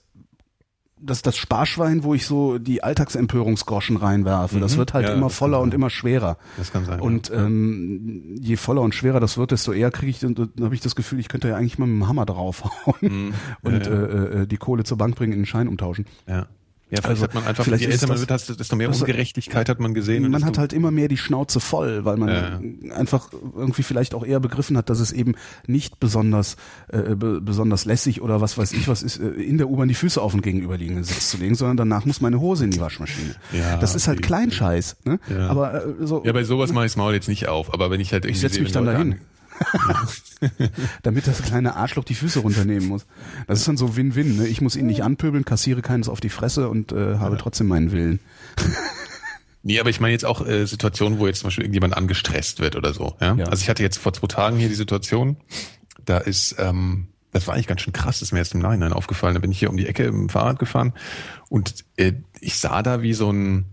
[1.03, 5.29] das, das Sparschwein, wo ich so die Alltagsempörungsgroschen reinwerfe, mhm, das wird halt ja, immer
[5.29, 6.37] voller und immer schwerer.
[6.57, 6.99] Das kann sein.
[6.99, 7.45] Und ja.
[7.45, 10.81] ähm, je voller und schwerer das wird, desto eher kriege ich, dann, dann habe ich
[10.81, 14.41] das Gefühl, ich könnte ja eigentlich mal mit dem Hammer draufhauen mhm, und ja, Äh,
[14.41, 16.05] äh, die Kohle zur Bank bringen, in den Schein umtauschen.
[16.27, 16.47] Ja.
[16.93, 19.95] Ja, vielleicht also, hat man einfach, je älter man wird, desto mehr Ungerechtigkeit hat man
[19.95, 20.29] gesehen.
[20.29, 22.95] Man hat halt immer mehr die Schnauze voll, weil man ja.
[22.95, 25.33] einfach irgendwie vielleicht auch eher begriffen hat, dass es eben
[25.65, 26.55] nicht besonders
[26.89, 30.21] äh, besonders lässig oder was weiß ich was ist, äh, in der U-Bahn die Füße
[30.21, 33.35] auf den gegenüberliegenden Sitz zu legen, sondern danach muss meine Hose in die Waschmaschine.
[33.53, 34.97] Ja, das ist halt Kleinscheiß.
[35.05, 35.19] Ne?
[35.31, 35.47] Ja.
[35.47, 36.23] Aber äh, so.
[36.23, 37.73] Ja, bei sowas mache ich Maul jetzt nicht auf.
[37.73, 39.15] Aber wenn ich halt irgendwie ich setze mich dann dahin.
[41.03, 43.05] Damit das kleine Arschloch die Füße runternehmen muss.
[43.47, 44.37] Das ist dann so Win-Win.
[44.37, 44.47] Ne?
[44.47, 47.41] Ich muss ihn nicht anpöbeln, kassiere keines auf die Fresse und äh, habe ja.
[47.41, 48.19] trotzdem meinen Willen.
[49.63, 52.75] Nee, aber ich meine jetzt auch äh, Situationen, wo jetzt zum Beispiel irgendjemand angestresst wird
[52.75, 53.15] oder so.
[53.21, 53.33] Ja?
[53.35, 53.45] ja?
[53.45, 55.37] Also ich hatte jetzt vor zwei Tagen hier die Situation,
[56.03, 58.91] da ist, ähm, das war eigentlich ganz schön krass, das ist mir jetzt im Nachhinein
[58.91, 59.35] aufgefallen.
[59.35, 60.91] Da bin ich hier um die Ecke im Fahrrad gefahren
[61.47, 62.11] und äh,
[62.41, 63.65] ich sah da wie so ein,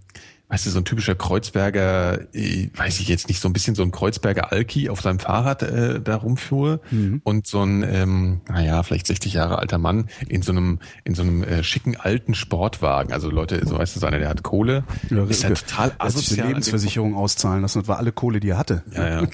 [0.51, 3.83] weißt du, so ein typischer Kreuzberger, äh, weiß ich jetzt nicht, so ein bisschen so
[3.83, 7.21] ein Kreuzberger Alki auf seinem Fahrrad äh, da rumfuhr mhm.
[7.23, 11.23] und so ein, ähm, naja, vielleicht 60 Jahre alter Mann in so einem, in so
[11.23, 13.13] einem äh, schicken alten Sportwagen.
[13.13, 16.49] Also Leute, so weißt du, so einer, der hat Kohle, ja, ist ja total asozial.
[16.49, 18.83] Lebensversicherung auszahlen lassen, das war alle Kohle, die er hatte.
[18.93, 19.29] Ja, ja.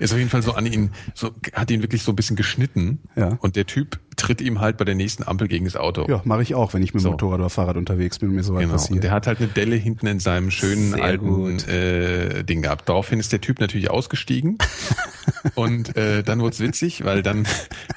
[0.00, 2.98] ist auf jeden Fall so an ihn, so, hat ihn wirklich so ein bisschen geschnitten.
[3.14, 3.38] Ja.
[3.40, 6.06] Und der Typ tritt ihm halt bei der nächsten Ampel gegen das Auto.
[6.08, 7.10] Ja, mache ich auch, wenn ich mit dem so.
[7.12, 8.72] Motorrad oder Fahrrad unterwegs bin und mir so genau.
[8.72, 8.96] passiert.
[8.96, 12.88] Und der hat halt eine Delle hinten in seinem schönen Sehr alten äh, Ding gehabt.
[12.88, 14.58] Daraufhin ist der Typ natürlich ausgestiegen
[15.54, 17.46] und äh, dann wurde es witzig, weil dann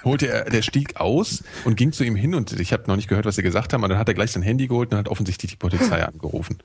[0.04, 3.10] holte er, der stieg aus und ging zu ihm hin und ich habe noch nicht
[3.10, 5.10] gehört, was sie gesagt haben, aber dann hat er gleich sein Handy geholt und hat
[5.10, 6.58] offensichtlich die Polizei angerufen.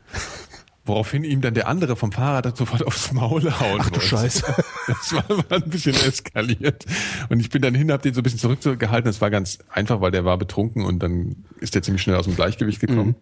[0.89, 4.45] Woraufhin ihm dann der andere vom Fahrrad sofort aufs Maul hauen Ach du Scheiße.
[4.89, 6.87] Das war, war ein bisschen eskaliert.
[7.29, 9.07] Und ich bin dann hin, hab den so ein bisschen zurückgehalten.
[9.07, 12.25] Das war ganz einfach, weil der war betrunken und dann ist der ziemlich schnell aus
[12.25, 13.09] dem Gleichgewicht gekommen.
[13.09, 13.15] Mhm.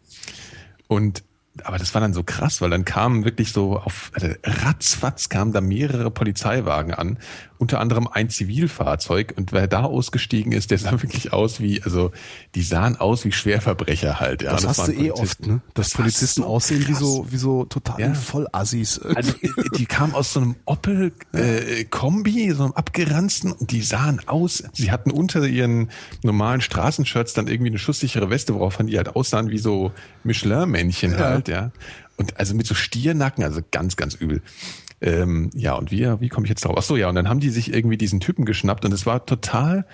[0.87, 1.25] Und
[1.65, 5.53] aber das war dann so krass, weil dann kamen wirklich so auf also ratzfatz kamen
[5.53, 7.19] da mehrere Polizeiwagen an,
[7.59, 12.13] unter anderem ein Zivilfahrzeug und wer da ausgestiegen ist, der sah wirklich aus wie also
[12.55, 14.43] die sahen aus wie Schwerverbrecher halt.
[14.43, 15.61] Ja, das, das hast du eh oft, ne?
[15.75, 16.89] Dass das Polizisten so aussehen krass.
[16.89, 18.15] wie so wie so total ja.
[18.15, 19.01] Vollassis.
[19.17, 19.33] Also
[19.79, 24.63] die kamen aus so einem Opel äh, Kombi, so einem abgeranzten und die sahen aus,
[24.75, 25.91] sie hatten unter ihren
[26.23, 29.93] normalen Straßenshirts dann irgendwie eine schusssichere Weste, worauf die halt aussahen wie so
[30.25, 31.19] Michelin-Männchen ja.
[31.19, 31.73] halt, ja.
[32.17, 34.43] Und also mit so Stiernacken, also ganz, ganz übel.
[35.01, 36.77] Ähm, ja, und wie, wie komme ich jetzt drauf?
[36.79, 39.27] Ach so, ja, und dann haben die sich irgendwie diesen Typen geschnappt und es war
[39.27, 39.87] total,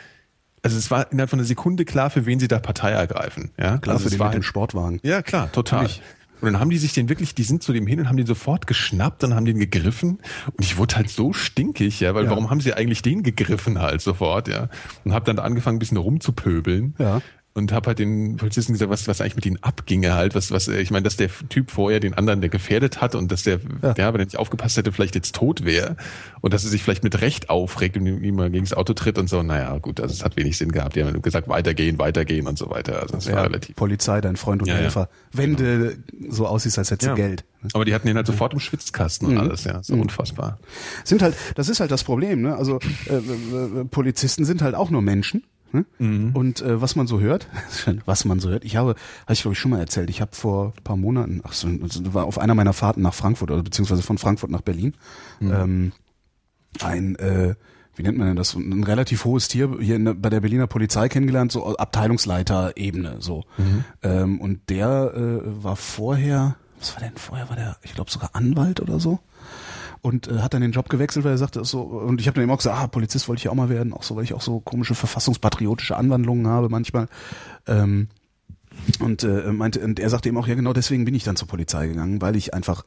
[0.62, 3.50] also es war innerhalb von einer Sekunde klar, für wen sie da Partei ergreifen.
[3.58, 5.00] Ja, klar, also für den war mit dem Sportwagen.
[5.02, 5.82] Ja, klar, total.
[5.82, 6.02] Natürlich.
[6.40, 8.26] Und dann haben die sich den wirklich, die sind zu dem hin und haben den
[8.26, 10.18] sofort geschnappt und haben den gegriffen.
[10.46, 12.30] Und ich wurde halt so stinkig, ja, weil ja.
[12.30, 14.68] warum haben sie eigentlich den gegriffen halt sofort, ja?
[15.04, 16.96] Und habe dann angefangen, ein bisschen rumzupöbeln.
[16.98, 17.22] Ja
[17.54, 20.68] und habe halt den Polizisten gesagt, was, was eigentlich mit ihnen abginge halt, was, was,
[20.68, 23.94] ich meine, dass der Typ vorher den anderen, der gefährdet hat und dass der, ja,
[23.96, 25.96] ja wenn er nicht aufgepasst hätte, vielleicht jetzt tot wäre
[26.40, 29.18] und dass er sich vielleicht mit Recht aufregt und ihm mal gegen das Auto tritt
[29.18, 30.96] und so, naja, gut, also es hat wenig Sinn gehabt.
[30.96, 33.00] Die haben gesagt, weitergehen, weitergehen und so weiter.
[33.00, 33.76] Also das ja, war relativ.
[33.76, 35.08] Polizei, dein Freund und ja, Helfer.
[35.32, 35.90] Wenn genau.
[35.90, 37.44] du so aussiehst, als hättest du Geld.
[37.62, 37.68] Ne?
[37.74, 39.40] Aber die hatten ihn halt sofort im Schwitzkasten und mhm.
[39.40, 39.82] alles, ja.
[39.82, 40.02] So mhm.
[40.02, 40.58] unfassbar.
[41.04, 42.56] Sind halt, das ist halt das Problem, ne?
[42.56, 45.86] Also äh, äh, äh Polizisten sind halt auch nur Menschen Ne?
[45.98, 46.30] Mhm.
[46.34, 47.48] Und äh, was man so hört,
[48.04, 50.34] was man so hört, ich habe, habe ich glaube ich schon mal erzählt, ich habe
[50.34, 51.68] vor paar Monaten, ach so,
[52.12, 54.94] war auf einer meiner Fahrten nach Frankfurt oder beziehungsweise von Frankfurt nach Berlin,
[55.40, 55.52] mhm.
[55.52, 55.92] ähm,
[56.80, 57.54] ein, äh,
[57.94, 61.08] wie nennt man denn das, ein relativ hohes Tier hier in, bei der Berliner Polizei
[61.08, 63.44] kennengelernt, so Abteilungsleiter-Ebene, so.
[63.58, 63.84] Mhm.
[64.02, 68.30] Ähm, und der äh, war vorher, was war denn vorher, war der, ich glaube sogar
[68.34, 69.20] Anwalt oder so
[70.02, 72.42] und äh, hat dann den Job gewechselt, weil er sagte so und ich habe dann
[72.42, 74.42] eben auch gesagt, ah, Polizist wollte ich auch mal werden, auch so, weil ich auch
[74.42, 77.06] so komische verfassungspatriotische Anwandlungen habe manchmal.
[77.66, 78.08] Ähm,
[79.00, 81.48] und äh, meinte und er sagte eben auch ja genau deswegen bin ich dann zur
[81.48, 82.84] Polizei gegangen weil ich einfach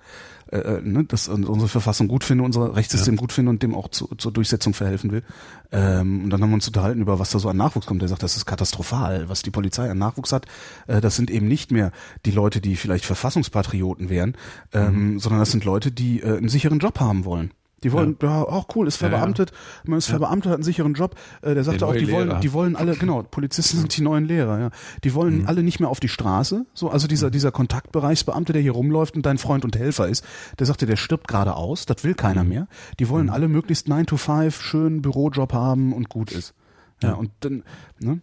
[0.51, 3.19] äh, äh ne, das unsere Verfassung gut finde unser Rechtssystem ja.
[3.19, 5.23] gut finde und dem auch zu, zur Durchsetzung verhelfen will
[5.71, 8.07] ähm, und dann haben wir uns unterhalten über was da so an Nachwuchs kommt er
[8.07, 10.45] sagt das ist katastrophal was die Polizei an Nachwuchs hat
[10.87, 11.91] äh, das sind eben nicht mehr
[12.25, 14.35] die Leute die vielleicht Verfassungspatrioten wären
[14.73, 15.19] ähm, mhm.
[15.19, 17.51] sondern das sind Leute die äh, einen sicheren Job haben wollen
[17.85, 19.51] die wollen, ja, ja auch cool, ist verbeamtet,
[19.83, 21.15] man ist verbeamtet, hat einen sicheren Job.
[21.43, 22.29] Äh, der sagte auch, die Lehrer.
[22.29, 24.69] wollen, die wollen alle, genau, Polizisten sind die neuen Lehrer, ja.
[25.03, 25.47] Die wollen mhm.
[25.47, 26.65] alle nicht mehr auf die Straße.
[26.73, 30.25] So, also dieser, dieser Kontaktbereichsbeamte, der hier rumläuft und dein Freund und Helfer ist,
[30.57, 32.49] der sagte, der stirbt gerade aus, das will keiner mhm.
[32.49, 32.67] mehr.
[32.99, 33.33] Die wollen mhm.
[33.33, 36.55] alle möglichst 9 to 5, schönen Bürojob haben und gut ist.
[37.03, 37.63] Ja, und dann,
[37.99, 38.21] ne?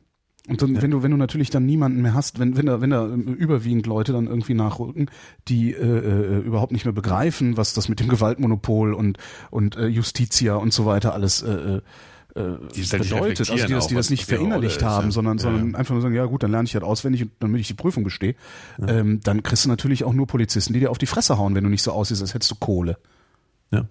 [0.48, 0.82] Und dann, ja.
[0.82, 3.86] wenn du, wenn du natürlich dann niemanden mehr hast, wenn, wenn da, wenn da überwiegend
[3.86, 5.09] Leute dann irgendwie nachrücken,
[5.47, 9.19] die äh, äh, überhaupt nicht mehr begreifen, was das mit dem Gewaltmonopol und
[9.51, 11.81] und äh, Justitia und so weiter alles äh,
[12.35, 15.10] äh, die bedeutet, also die das, die das nicht verinnerlicht ist, haben, ja.
[15.10, 15.43] sondern, ja.
[15.43, 18.05] sondern einfach nur sagen, ja gut, dann lerne ich halt auswendig, damit ich die Prüfung
[18.05, 18.35] bestehe.
[18.81, 18.89] Ja.
[18.89, 21.64] Ähm, dann kriegst du natürlich auch nur Polizisten, die dir auf die Fresse hauen, wenn
[21.64, 22.97] du nicht so aussiehst, als hättest du Kohle.
[23.70, 23.86] Ja.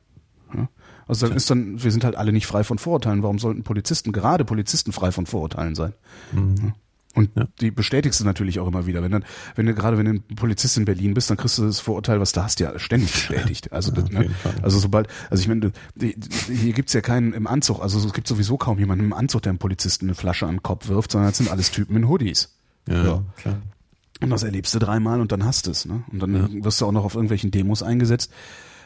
[1.07, 3.23] Also dann ist dann, wir sind halt alle nicht frei von Vorurteilen.
[3.23, 5.93] Warum sollten Polizisten, gerade Polizisten, frei von Vorurteilen sein?
[6.31, 6.73] Mhm.
[7.13, 7.45] Und ja.
[7.59, 9.03] die bestätigst du natürlich auch immer wieder.
[9.03, 9.25] Wenn dann,
[9.55, 12.19] wenn du gerade wenn du ein Polizist in Berlin bist, dann kriegst du das Vorurteil,
[12.19, 13.71] was du hast, ja ständig bestätigt.
[13.73, 14.29] Also, ja, ne?
[14.61, 18.57] also sobald, also ich meine, hier gibt's ja keinen im Anzug, also es gibt sowieso
[18.57, 21.37] kaum jemanden im Anzug, der einem Polizisten eine Flasche an den Kopf wirft, sondern das
[21.37, 22.55] sind alles Typen in Hoodies.
[22.87, 23.23] Ja, ja.
[23.35, 23.61] klar.
[24.21, 25.85] Und das erlebst du dreimal und dann hast du es.
[25.85, 26.03] Ne?
[26.11, 28.31] Und dann wirst du auch noch auf irgendwelchen Demos eingesetzt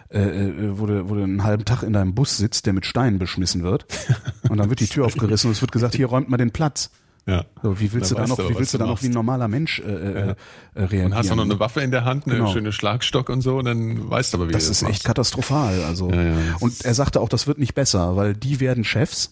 [0.10, 2.86] äh, äh, wo, du, wo du einen halben Tag in deinem Bus sitzt, der mit
[2.86, 3.86] Steinen beschmissen wird.
[4.50, 6.92] und dann wird die Tür aufgerissen und es wird gesagt, hier räumt mal den Platz.
[7.28, 7.44] Ja.
[7.64, 9.80] So, wie willst du da noch, wie willst du da noch wie ein normaler Mensch
[9.80, 10.22] äh, äh, ja.
[10.30, 10.36] äh,
[10.76, 11.06] reagieren?
[11.08, 12.54] Und hast du noch eine Waffe in der Hand, eine genau.
[12.54, 15.84] schöne Schlagstock und so, und dann weißt du aber, wie das, das ist echt katastrophal.
[15.86, 19.32] Also ja, ja, und er sagte auch, das wird nicht besser, weil die werden Chefs.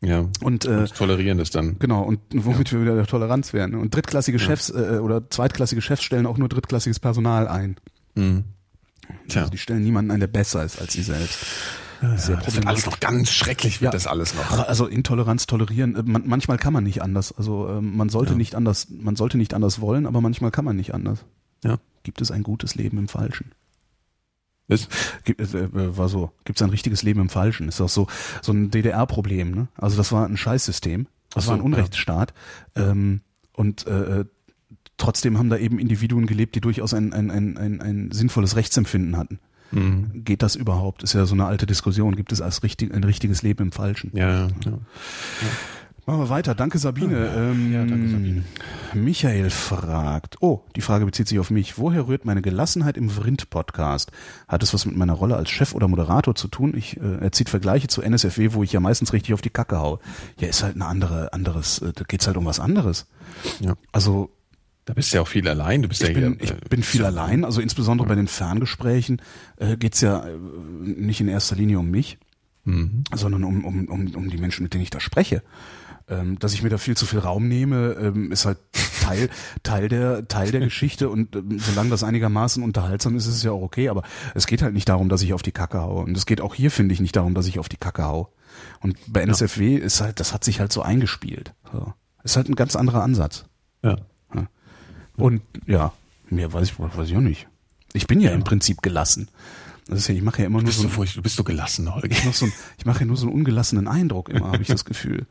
[0.00, 0.28] Ja.
[0.42, 1.78] Und, äh, und tolerieren das dann.
[1.78, 2.02] Genau.
[2.02, 3.76] Und womit wir wieder der Toleranz werden.
[3.76, 7.76] Und drittklassige Chefs äh, oder zweitklassige Chefs stellen auch nur drittklassiges Personal ein.
[8.16, 8.44] Mhm.
[9.28, 9.42] Tja.
[9.42, 11.38] Also die stellen niemanden ein, der besser ist als sie selbst.
[12.16, 14.50] Sehr ja, das wird alles noch ganz schrecklich, wird ja, das alles noch.
[14.68, 17.32] Also Intoleranz tolerieren, äh, man, manchmal kann man nicht anders.
[17.32, 18.38] Also ähm, man sollte ja.
[18.38, 21.24] nicht anders, man sollte nicht anders wollen, aber manchmal kann man nicht anders.
[21.64, 21.78] Ja.
[22.02, 23.52] Gibt es ein gutes Leben im Falschen?
[24.68, 24.88] Was?
[25.24, 26.32] Gibt, äh, äh, war so.
[26.44, 27.68] Gibt es ein richtiges Leben im Falschen?
[27.68, 28.06] Ist doch so
[28.42, 29.50] so ein DDR-Problem.
[29.52, 29.68] Ne?
[29.76, 31.06] Also das war ein Scheißsystem.
[31.30, 32.34] Das so, war ein Unrechtsstaat.
[32.76, 32.90] Ja.
[32.90, 33.20] Ähm,
[33.52, 34.24] und äh,
[34.96, 39.16] trotzdem haben da eben Individuen gelebt, die durchaus ein, ein, ein, ein, ein sinnvolles Rechtsempfinden
[39.16, 39.38] hatten.
[39.70, 40.24] Mhm.
[40.24, 41.02] Geht das überhaupt?
[41.02, 42.16] Ist ja so eine alte Diskussion.
[42.16, 44.10] Gibt es als richtig, ein richtiges Leben im Falschen?
[44.14, 44.48] Ja, ja.
[44.64, 44.78] ja.
[46.06, 46.54] Machen wir weiter.
[46.54, 47.30] Danke, Sabine.
[47.34, 48.44] Ähm, ja, danke, Sabine.
[48.92, 51.78] Michael fragt, oh, die Frage bezieht sich auf mich.
[51.78, 54.12] Woher rührt meine Gelassenheit im Vrind-Podcast?
[54.46, 56.74] Hat es was mit meiner Rolle als Chef oder Moderator zu tun?
[56.76, 59.78] Ich, äh, er zieht Vergleiche zu NSFW, wo ich ja meistens richtig auf die Kacke
[59.78, 59.98] hau.
[60.38, 63.06] Ja, ist halt ein andere, anderes, äh, da geht's halt um was anderes.
[63.60, 63.74] Ja.
[63.90, 64.30] Also,
[64.84, 65.82] da bist du ja auch viel allein.
[65.82, 67.44] Du bist ich ja bin, hier, ich bin viel ja allein.
[67.44, 68.10] Also insbesondere ja.
[68.10, 69.22] bei den Ferngesprächen
[69.56, 72.18] äh, geht's ja äh, nicht in erster Linie um mich,
[72.64, 73.04] mhm.
[73.14, 75.42] sondern um, um, um, um die Menschen, mit denen ich da spreche.
[76.06, 78.58] Ähm, dass ich mir da viel zu viel Raum nehme, ähm, ist halt
[79.00, 79.30] Teil,
[79.62, 83.52] Teil der, Teil der Geschichte und ähm, solange das einigermaßen unterhaltsam ist, ist es ja
[83.52, 84.02] auch okay, aber
[84.34, 86.02] es geht halt nicht darum, dass ich auf die Kacke haue.
[86.02, 88.34] Und es geht auch hier, finde ich, nicht darum, dass ich auf die Kacke hau.
[88.80, 89.82] Und bei NSFW ja.
[89.82, 91.54] ist halt, das hat sich halt so eingespielt.
[91.72, 91.94] So.
[92.22, 93.46] Ist halt ein ganz anderer Ansatz.
[93.82, 93.96] Ja.
[95.16, 95.24] Ja.
[95.24, 95.92] Und ja,
[96.30, 97.48] mehr weiß ich, weiß ich auch nicht.
[97.92, 98.34] Ich bin ja, ja.
[98.34, 99.28] im Prinzip gelassen.
[99.86, 102.10] Das ist ja, ich mache ja immer nur so, ein, du bist so gelassen, Holger.
[102.10, 104.86] Ich, so ein, ich mache ja nur so einen ungelassenen Eindruck immer, habe ich das
[104.86, 105.26] Gefühl.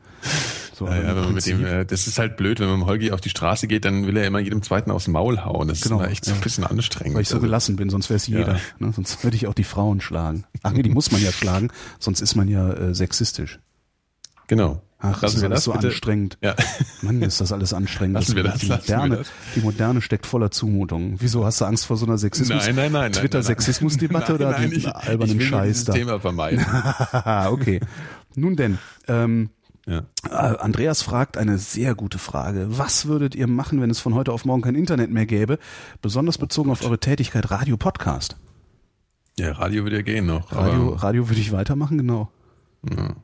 [0.74, 3.20] So, ja, ja, mit dem, äh, das ist halt blöd, wenn man mit Holgi auf
[3.20, 5.68] die Straße geht, dann will er immer jedem Zweiten aus dem Maul hauen.
[5.68, 7.14] Das genau, ist echt so ein bisschen anstrengend.
[7.14, 8.54] Weil ich so also, gelassen bin, sonst wäre es jeder.
[8.54, 8.60] Ja.
[8.78, 8.92] Ne?
[8.92, 10.44] Sonst würde ich auch die Frauen schlagen.
[10.62, 13.58] Ach nee, die muss man ja schlagen, sonst ist man ja äh, sexistisch.
[14.46, 14.82] Genau.
[15.04, 15.88] Ach, das ist alles so bitte?
[15.88, 16.38] anstrengend.
[16.40, 16.54] Ja.
[17.02, 18.14] Mann, ist das alles anstrengend.
[18.14, 19.22] Lassen wir das, die, moderne,
[19.54, 21.16] die moderne steckt voller Zumutungen.
[21.18, 22.64] Wieso hast du Angst vor so einer Sexismus?
[22.66, 23.12] Nein, nein, nein.
[23.12, 25.92] Twitter-Sexismus-Debatte oder nein, ich, albernen ich will Scheiß da?
[25.92, 26.64] Thema vermeiden.
[27.50, 27.80] okay.
[28.34, 28.78] Nun denn,
[29.08, 29.50] ähm,
[29.86, 30.04] ja.
[30.28, 32.66] Äh, Andreas fragt eine sehr gute Frage.
[32.70, 35.58] Was würdet ihr machen, wenn es von heute auf morgen kein Internet mehr gäbe?
[36.00, 38.36] Besonders bezogen auf eure Tätigkeit Radio Podcast.
[39.38, 40.52] Ja, Radio würde ja gehen noch.
[40.52, 42.30] Radio, Radio würde ich weitermachen, genau.
[42.88, 43.14] Ja.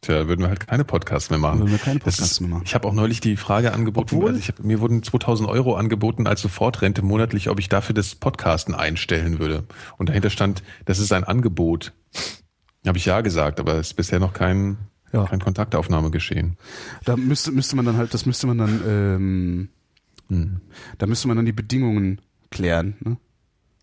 [0.00, 1.58] Tja, würden wir halt keine Podcasts mehr machen.
[1.58, 2.62] Würden wir keine Podcasts ist, mehr machen.
[2.64, 5.74] Ich habe auch neulich die Frage angeboten, Obwohl, also ich hab, mir wurden 2000 Euro
[5.74, 9.64] angeboten als Sofortrente monatlich, ob ich dafür das Podcasten einstellen würde.
[9.96, 11.92] Und dahinter stand, das ist ein Angebot.
[12.86, 14.78] Habe ich ja gesagt, aber es ist bisher noch kein,
[15.12, 15.26] ja.
[15.26, 16.56] kein Kontaktaufnahme geschehen.
[17.04, 19.68] Da müsste, müsste man dann halt, das müsste man dann, ähm,
[20.28, 20.60] hm.
[20.98, 22.20] da müsste man dann die Bedingungen
[22.50, 22.96] klären.
[23.00, 23.16] Ne?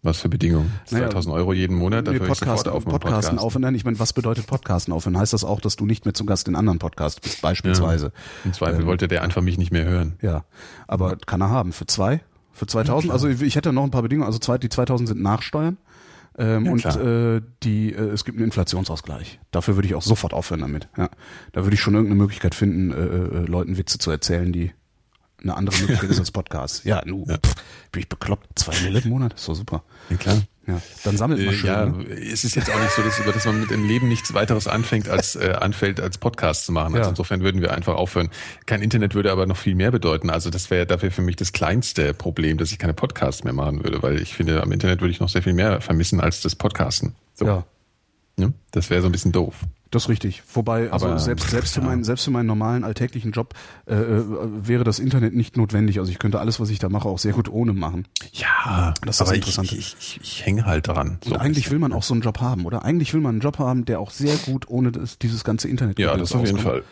[0.05, 0.71] Was für Bedingungen?
[0.85, 2.07] 2000 naja, Euro jeden Monat?
[2.07, 3.73] Dafür Podcast, auf Podcasten aufhören.
[3.73, 5.17] Ich meine, was bedeutet Podcasten aufhören?
[5.17, 8.05] Heißt das auch, dass du nicht mehr zu Gast in anderen Podcasts bist, beispielsweise?
[8.05, 8.11] Ja,
[8.45, 10.19] Im Zweifel ähm, wollte der einfach mich nicht mehr hören.
[10.21, 10.45] Ja,
[10.87, 11.71] aber kann er haben.
[11.71, 12.21] Für zwei?
[12.51, 13.05] Für 2000?
[13.07, 14.27] Ja, also ich hätte noch ein paar Bedingungen.
[14.27, 15.77] Also zwei, die 2000 sind Nachsteuern.
[16.37, 19.39] Ähm, ja, und äh, die, äh, es gibt einen Inflationsausgleich.
[19.49, 20.87] Dafür würde ich auch sofort aufhören damit.
[20.97, 21.09] Ja.
[21.51, 24.71] Da würde ich schon irgendeine Möglichkeit finden, äh, äh, Leuten Witze zu erzählen, die
[25.45, 26.85] eine andere Möglichkeit ist als Podcast.
[26.85, 27.37] Ja, nu, ja.
[27.37, 27.55] Pff,
[27.91, 28.47] bin ich bekloppt.
[28.55, 29.83] Zwei Mille im Monat, ist doch super.
[30.09, 30.41] Ja, klar.
[30.67, 31.67] Ja, dann sammelt man äh, schön.
[31.67, 32.05] Ja, ne?
[32.05, 35.07] es ist jetzt auch nicht so, dass, dass man mit dem Leben nichts weiteres anfängt,
[35.07, 36.95] als äh, anfällt, als Podcast zu machen.
[36.95, 37.09] Also ja.
[37.09, 38.29] insofern würden wir einfach aufhören.
[38.65, 40.31] Kein Internet würde aber noch viel mehr bedeuten.
[40.31, 43.83] Also das wäre dafür für mich das kleinste Problem, dass ich keine Podcasts mehr machen
[43.83, 46.55] würde, weil ich finde, am Internet würde ich noch sehr viel mehr vermissen als das
[46.55, 47.13] Podcasten.
[47.35, 47.45] So.
[47.45, 47.63] Ja.
[48.39, 49.59] ja das wäre so ein bisschen doof.
[49.95, 50.43] Das ist richtig.
[50.53, 53.53] Wobei, also Aber, selbst, selbst, für meinen, selbst für meinen normalen alltäglichen Job
[53.87, 54.23] äh, äh,
[54.61, 55.99] wäre das Internet nicht notwendig.
[55.99, 58.05] Also ich könnte alles, was ich da mache, auch sehr gut ohne machen.
[58.33, 59.71] Ja, das ist aber interessant.
[59.71, 61.19] Ich, ich, ich, hänge halt dran.
[61.23, 62.83] So Und eigentlich will man auch so einen Job haben, oder?
[62.83, 65.97] Eigentlich will man einen Job haben, der auch sehr gut ohne das, dieses ganze Internet
[65.97, 66.83] Ja, das auf jeden Fall.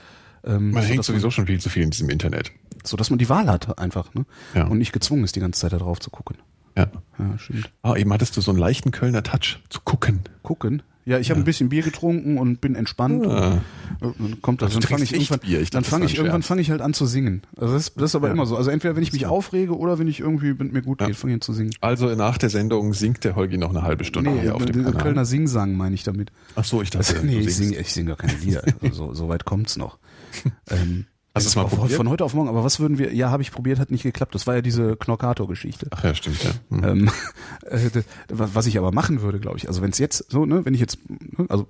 [0.46, 2.54] Ähm, man so, hängt sowieso schon viel zu viel in diesem Internet.
[2.86, 4.26] So dass man die Wahl hat einfach, ne?
[4.56, 4.68] Ja.
[4.68, 6.38] Und nicht gezwungen ist, die ganze Zeit da drauf zu gucken.
[6.78, 6.88] Ja.
[7.20, 7.70] Ja, stimmt.
[7.82, 10.22] Ah, eben hattest du so einen leichten Kölner Touch zu gucken.
[10.42, 10.84] Gucken?
[11.06, 11.44] Ja, ich habe ja.
[11.44, 13.26] ein bisschen Bier getrunken und bin entspannt.
[13.26, 13.62] Ja.
[14.00, 14.70] Und dann kommt das.
[14.70, 15.62] Also dann fange ich irgendwann, Bier.
[15.62, 17.42] Ich dann fange ich irgendwann fange ich halt an zu singen.
[17.58, 18.34] Also das, das ist aber ja.
[18.34, 18.56] immer so.
[18.56, 21.34] Also entweder wenn ich mich aufrege oder wenn ich irgendwie wenn mir gut geht, fange
[21.34, 21.74] ich an zu singen.
[21.82, 24.84] Also nach der Sendung singt der Holgi noch eine halbe Stunde nee, hier auf dem
[24.84, 25.02] Kanal.
[25.02, 26.32] Kölner Singsang meine ich damit.
[26.56, 27.16] Ach so, ich dachte.
[27.16, 28.64] Also, nee, ich singe ich singe gar keine Lieder.
[28.82, 29.98] Also, so, so weit kommt's noch.
[30.70, 31.06] ähm,
[31.36, 31.98] Hast du es mal probiert?
[31.98, 32.48] Von heute auf morgen.
[32.48, 33.12] Aber was würden wir?
[33.14, 34.36] Ja, habe ich probiert, hat nicht geklappt.
[34.36, 35.88] Das war ja diese Knorkator-Geschichte.
[35.90, 36.52] Ach ja, stimmt ja.
[36.70, 36.84] Mhm.
[36.84, 37.12] Ähm,
[37.64, 37.90] äh,
[38.30, 39.68] was ich aber machen würde, glaube ich.
[39.68, 41.68] Also wenn es jetzt so, ne, wenn ich jetzt, ne, also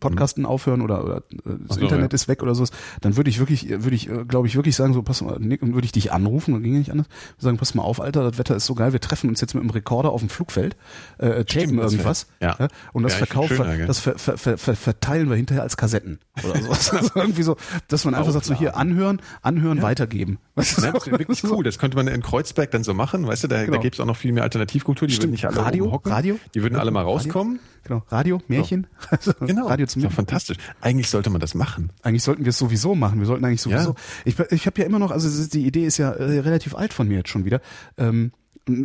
[0.00, 0.48] Podcasten mhm.
[0.48, 2.14] aufhören oder, oder äh, das so, Internet ja.
[2.14, 2.64] ist weg oder so,
[3.00, 5.62] dann würde ich wirklich, würde ich, äh, glaube ich, wirklich sagen, so, pass mal, Nick,
[5.62, 7.06] und würde ich dich anrufen, dann ging ja nicht anders,
[7.38, 9.62] sagen, pass mal auf, Alter, das Wetter ist so geil, wir treffen uns jetzt mit
[9.62, 10.76] dem Rekorder auf dem Flugfeld,
[11.18, 12.68] äh, tapen irgendwas, wär, ja.
[12.92, 16.90] und das ja, verkaufen, das ver, ver, ver, verteilen wir hinterher als Kassetten oder sowas.
[16.92, 17.56] also irgendwie so,
[17.88, 19.84] dass man einfach sagt, so hier anhören, anhören, ja.
[19.84, 20.38] weitergeben.
[20.54, 21.64] Das ist wirklich cool.
[21.64, 23.76] Das könnte man in Kreuzberg dann so machen, weißt du, da, genau.
[23.76, 25.28] da gäbe es auch noch viel mehr Alternativkultur, die Stimmt.
[25.28, 26.12] würden nicht alle Radio, hocken.
[26.12, 27.60] Radio, die würden alle mal rauskommen.
[27.84, 28.86] Genau, Radio, Märchen.
[29.20, 29.32] So.
[29.40, 29.57] genau.
[29.66, 30.56] Radio zum ja, fantastisch.
[30.80, 31.90] Eigentlich sollte man das machen.
[32.02, 33.18] Eigentlich sollten wir es sowieso machen.
[33.18, 33.90] Wir sollten eigentlich sowieso.
[33.90, 33.94] Ja.
[34.24, 37.08] Ich, ich habe ja immer noch, also die Idee ist ja äh, relativ alt von
[37.08, 37.60] mir jetzt schon wieder,
[37.96, 38.32] ähm,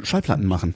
[0.03, 0.75] Schallplatten machen.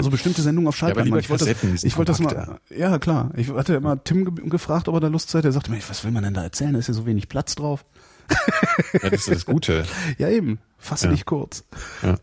[0.00, 1.12] so bestimmte Sendungen auf Schallplatten.
[1.12, 3.32] Ja, ich wollte das, ich wollte das mal, ja klar.
[3.36, 5.44] Ich hatte immer Tim ge gefragt, ob er da Lust hat.
[5.44, 6.72] Er sagte mir, was will man denn da erzählen?
[6.72, 7.84] Da ist ja so wenig Platz drauf.
[9.02, 9.84] ja, das ist das Gute.
[10.18, 10.58] ja eben.
[10.78, 11.12] Fasse ja.
[11.12, 11.64] dich kurz.
[12.02, 12.16] Ja.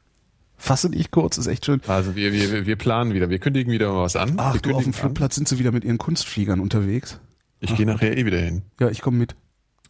[0.57, 1.81] Fasse dich kurz, ist echt schön.
[1.87, 4.33] Also wir, wir, wir planen wieder, wir kündigen wieder mal was an.
[4.37, 7.19] Ach, du, auf dem Flugplatz sind sie wieder mit ihren Kunstfliegern unterwegs.
[7.59, 8.63] Ich gehe nachher eh wieder hin.
[8.79, 9.35] Ja, ich komme mit.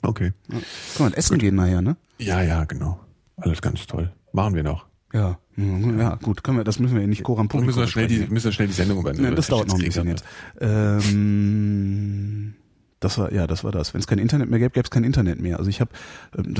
[0.01, 0.33] Okay.
[0.51, 0.59] Ja.
[0.97, 1.41] Können wir essen Gut.
[1.41, 1.97] gehen nachher, ne?
[2.17, 2.99] Ja, ja, genau.
[3.37, 4.11] Alles ganz toll.
[4.33, 4.85] Machen wir noch.
[5.13, 8.07] Ja, ja, gut, können wir, das müssen wir ja nicht Koram Publikum müssen wir schnell
[8.07, 9.23] die, müssen wir schnell die Sendung übernehmen.
[9.25, 10.23] Ja, das dauert noch ein bisschen jetzt.
[10.59, 12.53] Ähm,
[12.99, 13.93] das war, ja, das war das.
[13.93, 15.57] Wenn es kein Internet mehr gäbe, gäbe es kein Internet mehr.
[15.57, 15.91] Also ich habe
[16.37, 16.55] ähm,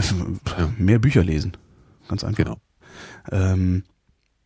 [0.77, 1.57] mehr Bücher lesen.
[2.07, 2.43] Ganz einfach.
[2.43, 2.57] Genau.
[3.31, 3.83] Ähm,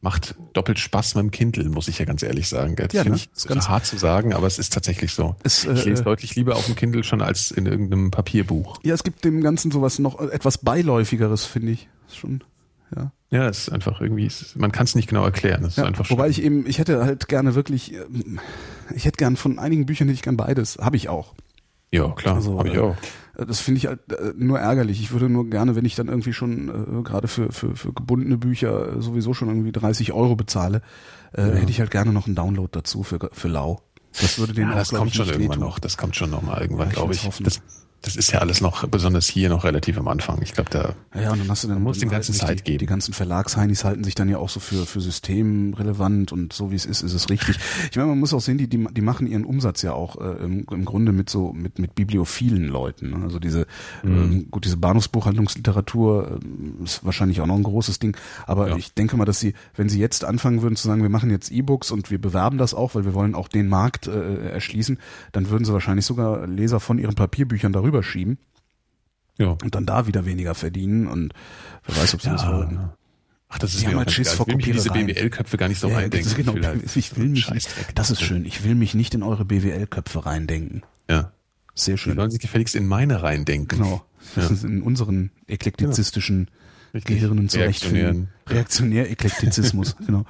[0.01, 2.75] Macht doppelt Spaß mit dem Kindle, muss ich ja ganz ehrlich sagen.
[2.75, 3.23] Das ja, finde ne?
[3.35, 5.35] ich ganz hart zu sagen, aber es ist tatsächlich so.
[5.43, 8.79] Es, äh, ich lese deutlich lieber auf dem Kindle schon als in irgendeinem Papierbuch.
[8.83, 11.87] Ja, es gibt dem Ganzen sowas noch etwas beiläufigeres, finde ich.
[12.07, 12.43] Ist schon
[12.95, 13.11] ja.
[13.29, 15.63] Ja, es ist einfach irgendwie, man kann es nicht genau erklären.
[15.63, 18.39] Es ja, ist einfach wobei ich eben, ich hätte halt gerne wirklich, ähm,
[18.93, 20.77] ich hätte gern von einigen Büchern hätte ich gern beides.
[20.81, 21.33] Habe ich auch.
[21.91, 22.95] Ja, klar, also, habe ich auch.
[23.45, 25.01] Das finde ich halt äh, nur ärgerlich.
[25.01, 28.37] Ich würde nur gerne, wenn ich dann irgendwie schon äh, gerade für, für, für gebundene
[28.37, 30.81] Bücher äh, sowieso schon irgendwie 30 Euro bezahle,
[31.33, 31.55] äh, ja.
[31.55, 33.81] hätte ich halt gerne noch einen Download dazu für, für lau.
[34.19, 35.79] Das würde den ja, auch, das kommt schon irgendwann noch.
[35.79, 37.29] Das kommt schon noch mal irgendwann, ja, glaube ich.
[37.39, 37.61] Das,
[38.01, 40.41] das ist ja alles noch, besonders hier noch relativ am Anfang.
[40.41, 42.77] Ich glaube, da ja, und dann hast du dann muss dem ganzen Zeit die, geben.
[42.79, 46.75] Die ganzen Verlagsheinis halten sich dann ja auch so für für systemrelevant und so wie
[46.75, 47.59] es ist, ist es richtig.
[47.91, 50.43] Ich meine, man muss auch sehen, die die, die machen ihren Umsatz ja auch äh,
[50.43, 53.11] im, im Grunde mit so mit mit bibliophilen Leuten.
[53.11, 53.23] Ne?
[53.23, 53.67] Also diese
[54.03, 54.11] mhm.
[54.11, 58.17] ähm, gut diese Bahnhofsbuchhandlungsliteratur äh, ist wahrscheinlich auch noch ein großes Ding.
[58.47, 58.77] Aber ja.
[58.77, 61.51] ich denke mal, dass sie, wenn sie jetzt anfangen würden zu sagen, wir machen jetzt
[61.51, 64.99] E-Books und wir bewerben das auch, weil wir wollen auch den Markt äh, erschließen,
[65.33, 68.37] dann würden sie wahrscheinlich sogar Leser von ihren Papierbüchern darüber rüberschieben.
[69.37, 69.57] Ja.
[69.63, 71.33] Und dann da wieder weniger verdienen und
[71.85, 72.33] wer weiß, ob sie ja.
[72.33, 72.89] das wollen.
[73.49, 75.89] Ach, das ist mir halt Schiss vor ich will mich diese BWL-Köpfe gar nicht so
[75.89, 76.31] ja, reindenken.
[76.37, 77.47] Genau, ich, will, ich will mich,
[77.95, 78.45] das ist schön.
[78.45, 80.83] Ich will mich nicht in eure BWL-Köpfe reindenken.
[81.09, 81.33] Ja.
[81.75, 82.13] Sehr schön.
[82.13, 83.79] Die sollen sich gefälligst in meine reindenken.
[83.79, 84.05] Genau.
[84.35, 84.53] Das ja.
[84.53, 86.49] ist in unseren eklektizistischen
[86.93, 86.99] ja.
[87.03, 88.29] Gehirnen zurechtfinden.
[88.47, 90.25] Reaktionär Eklektizismus, genau.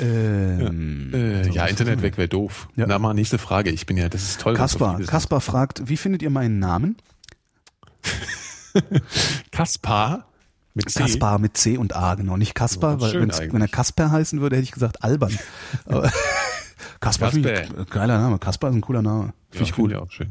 [0.00, 2.68] Ähm, ja, äh, so, ja Internet weg wäre doof.
[2.76, 2.86] Ja.
[2.86, 3.70] Na mal nächste Frage.
[3.70, 4.54] Ich bin ja, das ist toll.
[4.54, 6.96] Kaspar, Kaspar fragt, wie findet ihr meinen Namen?
[9.50, 10.26] Kaspar
[10.74, 11.00] mit C.
[11.00, 12.36] Kaspar mit C und A, genau.
[12.36, 15.36] Nicht Kaspar, oh, weil wenn er Kasper heißen würde, hätte ich gesagt albern.
[17.00, 18.38] Kaspar, geiler Name.
[18.38, 19.32] Kaspar ist ein cooler Name.
[19.50, 19.94] Finde ich cool.
[19.96, 20.30] auch schön.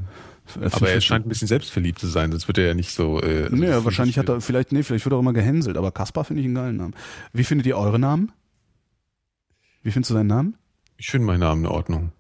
[0.72, 3.22] Aber er scheint ein bisschen selbstverliebt zu sein, sonst wird er ja nicht so.
[3.22, 6.24] Äh, nee, wahrscheinlich hat er, vielleicht, nee, vielleicht wird er auch immer gehänselt, aber Kaspar
[6.24, 6.96] finde ich einen geilen Namen.
[7.34, 8.32] Wie findet ihr eure Namen?
[9.84, 10.56] Wie findest du deinen Namen?
[10.98, 12.12] Ich finde meinen Namen in Ordnung.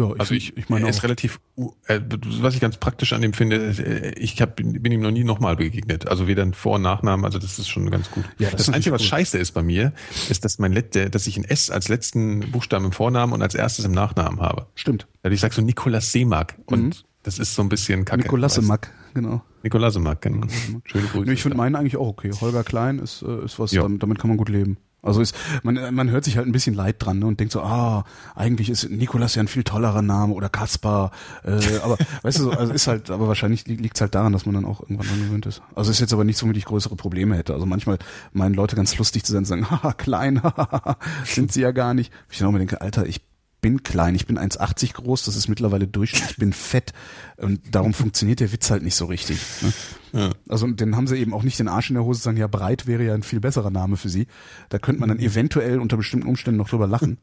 [0.00, 1.40] Ja, ich, also ich, ich meine, er ist relativ,
[1.86, 2.00] äh,
[2.40, 5.56] was ich ganz praktisch an dem finde, äh, ich hab, bin ihm noch nie nochmal
[5.56, 6.08] begegnet.
[6.08, 8.24] Also weder ein Vor- und Nachnamen, also das ist schon ganz gut.
[8.38, 9.92] Ja, das, das Einzige, was scheiße ist bei mir,
[10.30, 13.54] ist, dass mein Let dass ich ein S als letzten Buchstaben im Vornamen und als
[13.54, 14.66] erstes im Nachnamen habe.
[14.74, 15.06] Stimmt.
[15.22, 17.09] Also ich sag so Nikolaus Seemark und mhm.
[17.22, 18.22] Das ist so ein bisschen kacke.
[18.22, 19.42] Nikolasemak, genau.
[19.62, 20.46] Nikolasemak, genau.
[20.84, 21.32] Schöne Grüße.
[21.32, 22.30] Ich finde meinen eigentlich auch okay.
[22.40, 24.78] Holger Klein ist, äh, ist was, damit, damit kann man gut leben.
[25.02, 27.62] Also ist, man, man hört sich halt ein bisschen leid dran ne, und denkt so,
[27.62, 31.10] ah, eigentlich ist Nikolas ja ein viel tollerer Name oder Kaspar.
[31.42, 34.44] Äh, aber weißt du, so, also ist halt, aber wahrscheinlich liegt es halt daran, dass
[34.44, 35.62] man dann auch irgendwann dran gewöhnt ist.
[35.74, 37.54] Also ist jetzt aber nicht womit ich größere Probleme hätte.
[37.54, 37.98] Also manchmal
[38.32, 41.94] meinen Leute ganz lustig zu sein und sagen, haha, klein, haha, sind sie ja gar
[41.94, 42.12] nicht.
[42.30, 43.22] Ich dann auch mir denke, Alter, ich
[43.60, 46.92] bin klein, ich bin 1,80 groß, das ist mittlerweile Durchschnitt, ich bin fett
[47.36, 49.38] und darum funktioniert der Witz halt nicht so richtig.
[49.62, 49.72] Ne?
[50.12, 50.30] Ja.
[50.48, 52.86] Also dann haben sie eben auch nicht den Arsch in der Hose, sagen, ja, breit
[52.86, 54.26] wäre ja ein viel besserer Name für sie.
[54.68, 57.18] Da könnte man dann eventuell unter bestimmten Umständen noch drüber lachen.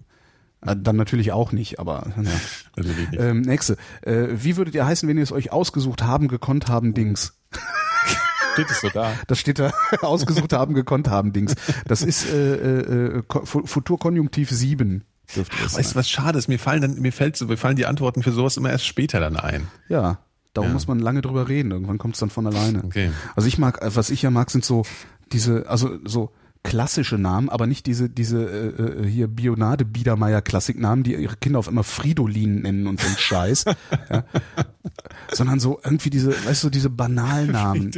[0.62, 2.32] Äh, dann natürlich auch nicht, aber ja.
[2.76, 3.78] Also ähm, nächste.
[4.02, 7.38] Äh, wie würdet ihr heißen, wenn ihr es euch ausgesucht haben, gekonnt haben, Dings?
[8.54, 9.14] Steht es so da?
[9.28, 11.54] Das steht da, ausgesucht haben, gekonnt haben, Dings.
[11.86, 15.04] Das ist äh, äh, Futurkonjunktiv 7.
[15.36, 16.48] Ach, weißt du, was schade ist?
[16.48, 19.20] Mir fallen dann, mir fällt so, mir fallen die Antworten für sowas immer erst später
[19.20, 19.68] dann ein.
[19.90, 20.20] Ja.
[20.54, 20.74] Darum ja.
[20.74, 21.72] muss man lange drüber reden.
[21.72, 22.84] Irgendwann kommt es dann von alleine.
[22.84, 23.12] Okay.
[23.36, 24.84] Also ich mag, was ich ja mag, sind so
[25.32, 26.32] diese, also so
[26.68, 31.60] klassische Namen, aber nicht diese diese äh, äh hier Bionade Biedermeier Klassiknamen, die ihre Kinder
[31.60, 33.66] auf immer Fridolin nennen und so ein Scheiß,
[34.12, 34.24] ja.
[35.32, 37.92] sondern so irgendwie diese, weißt du, diese banalen Namen.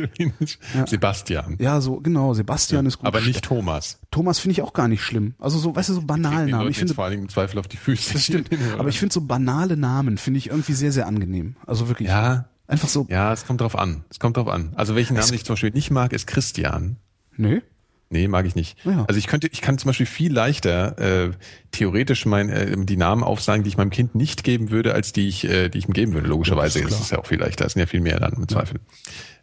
[0.75, 0.85] Ja.
[0.85, 1.55] Sebastian.
[1.59, 3.07] Ja, so genau, Sebastian ja, ist gut.
[3.07, 3.99] Aber nicht Thomas.
[4.11, 5.33] Thomas finde ich auch gar nicht schlimm.
[5.39, 6.69] Also so, weißt du, so banale Namen.
[6.69, 8.13] Ich finde vor allem im Zweifel auf die Füße.
[8.13, 8.49] Das stimmt.
[8.77, 11.55] aber ich finde so banale Namen finde ich irgendwie sehr sehr angenehm.
[11.65, 12.09] Also wirklich.
[12.09, 12.49] Ja.
[12.67, 13.07] Einfach so.
[13.09, 14.03] Ja, es kommt drauf an.
[14.11, 14.73] Es kommt drauf an.
[14.75, 16.97] Also welchen Namen ich zum Beispiel nicht mag, ist Christian.
[17.35, 17.55] Nö.
[17.55, 17.61] Nee,
[18.09, 18.77] mag ich nicht.
[18.85, 19.05] Ja.
[19.07, 21.31] Also ich könnte, ich kann zum Beispiel viel leichter äh,
[21.71, 25.27] theoretisch mein, äh, die Namen aufsagen, die ich meinem Kind nicht geben würde, als die
[25.27, 26.27] ich, äh, die ich ihm geben würde.
[26.27, 27.65] Logischerweise ja, das ist, ist ja auch viel leichter.
[27.65, 28.79] Es sind ja viel mehr dann mit Zweifel.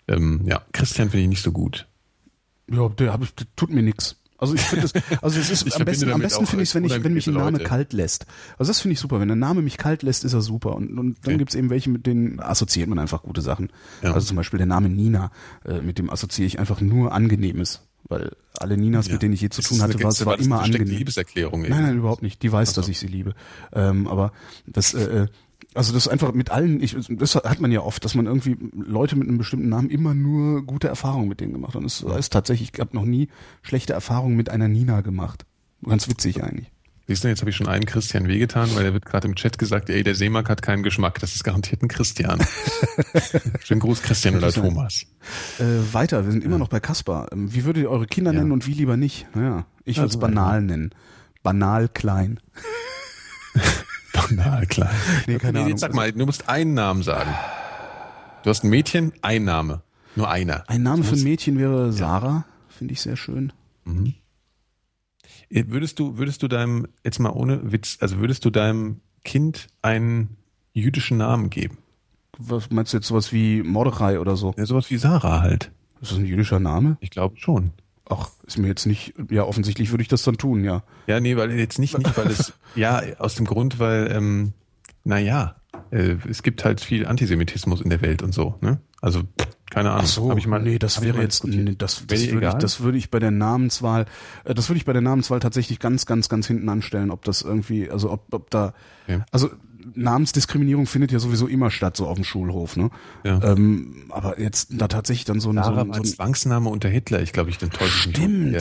[0.09, 1.87] Ähm, ja, Christian finde ich nicht so gut.
[2.69, 4.17] Ja, der, hab ich, der tut mir nix.
[4.39, 6.85] Also ich finde das, also es ist am besten, am besten finde ich es, wenn
[6.85, 7.65] ich, wenn mich ein Name Leute.
[7.65, 8.27] kalt lässt.
[8.59, 9.19] Also das finde ich super.
[9.21, 10.75] Wenn der Name mich kalt lässt, ist er super.
[10.77, 11.39] Und, und dann Okay.
[11.39, 13.71] gibt's eben welche, mit denen assoziiert man einfach gute Sachen.
[14.03, 14.13] Ja.
[14.13, 15.31] Also zum Beispiel der Name Nina,
[15.65, 17.83] äh, mit dem assoziiere ich einfach nur Angenehmes.
[18.09, 20.63] Weil alle Ninas, mit denen ich je zu tun hatte, eine war es war immer
[20.63, 20.97] angenehm.
[20.99, 21.63] Liebeserklärung.
[21.63, 22.43] Nein, nein, überhaupt nicht.
[22.43, 23.35] Die weiß, dass ich sie liebe.
[23.73, 24.33] Ähm, aber
[24.67, 25.27] das, äh, äh,
[25.75, 29.17] also das einfach mit allen, ich, das hat man ja oft, dass man irgendwie Leute
[29.17, 31.81] mit einem bestimmten Namen immer nur gute Erfahrungen mit denen gemacht hat.
[31.81, 33.29] Und es ist tatsächlich, ich habe noch nie
[33.63, 35.45] schlechte Erfahrungen mit einer Nina gemacht.
[35.85, 36.71] Ganz witzig eigentlich.
[37.09, 39.59] Siehst du, jetzt habe ich schon einen Christian wehgetan, weil er wird gerade im Chat
[39.59, 41.21] gesagt, ey, der Seemark hat keinen Geschmack.
[41.21, 42.45] Das ist garantiert ein Christian.
[43.65, 44.51] Schönen Gruß, Christian oder.
[44.51, 45.07] Thomas.
[45.61, 47.29] Äh, weiter, wir sind immer noch bei Kaspar.
[47.33, 48.41] Ähm, wie würdet ihr eure Kinder Ja.
[48.41, 49.27] nennen und wie lieber nicht?
[49.37, 50.91] Naja, ich würde es Also, banal nennen.
[51.45, 52.41] Banal klein.
[54.13, 54.91] Banal, klar.
[55.29, 55.71] Nee, keine nee, Ahnung.
[55.71, 57.31] Jetzt sag mal, du musst einen Namen sagen.
[58.43, 59.83] Du hast ein Mädchen, ein Name.
[60.17, 60.65] Nur einer.
[60.69, 63.53] Ein Name für ein Mädchen wäre Sarah, finde ich sehr schön.
[63.87, 63.91] Äh,
[65.51, 70.37] Würdest du, würdest du deinem, jetzt mal ohne Witz, also würdest du deinem Kind einen
[70.73, 71.79] jüdischen Namen geben?
[72.39, 74.55] Was meinst du jetzt sowas wie Mordechai oder so?
[74.57, 75.71] Ja, sowas wie Sarah halt.
[76.01, 76.99] Ist das ein jüdischer Name?
[77.01, 77.73] Ich glaube schon.
[78.09, 80.83] Ach, ist mir jetzt nicht, ja, offensichtlich würde ich das dann tun, ja.
[81.07, 84.53] Ja, nee, weil jetzt nicht, nicht, weil es, ja, aus dem Grund, weil, ähm,
[85.03, 85.57] naja,
[85.91, 88.79] äh, es gibt halt viel Antisemitismus in der Welt und so, ne?
[89.01, 89.23] Also,
[89.71, 90.03] keine Ahnung.
[90.05, 92.81] Ach so, Hab ich mal, nee, das wäre jetzt, nee, das, das würde ich, das
[92.81, 94.07] würde ich bei der Namenswahl,
[94.45, 97.43] äh, das würde ich bei der Namenswahl tatsächlich ganz, ganz, ganz hinten anstellen, ob das
[97.43, 98.75] irgendwie, also ob, ob da,
[99.09, 99.21] Okay.
[99.31, 99.51] also
[99.95, 102.91] Namensdiskriminierung findet ja sowieso immer statt, so auf dem Schulhof, ne?
[103.25, 103.41] Ja.
[103.43, 107.23] Ähm, aber jetzt da tatsächlich dann so ein, so ein, so ein Zwangsname unter Hitler,
[107.23, 108.53] ich glaube, ich den täusche mich Stimmt.
[108.53, 108.61] Ja.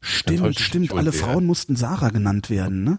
[0.00, 0.90] stimmt, stimmt.
[0.90, 1.12] mich Alle.
[1.12, 2.98] Frauen mussten Sarah genannt werden, ne?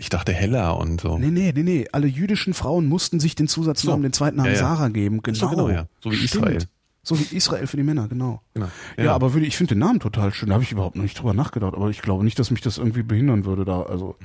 [0.00, 1.18] Ich dachte Hella und so.
[1.18, 1.86] Nee, nee, nee, nee.
[1.92, 4.08] Alle jüdischen Frauen mussten sich den Zusatznamen, So.
[4.08, 4.58] den zweiten Namen Ja, ja.
[4.60, 5.22] Sarah geben.
[5.22, 5.36] Genau.
[5.38, 5.88] So genau, ja.
[6.02, 6.46] So wie Stimmt.
[6.46, 6.58] Israel.
[7.02, 8.40] So wie Israel für die Männer, genau.
[8.54, 8.68] Genau.
[8.98, 10.48] Ja, aber würde, ich finde den Namen total schön.
[10.48, 11.74] Da habe ich überhaupt noch nicht drüber nachgedacht.
[11.74, 13.82] Aber ich glaube nicht, dass mich das irgendwie behindern würde da.
[13.82, 14.16] Also,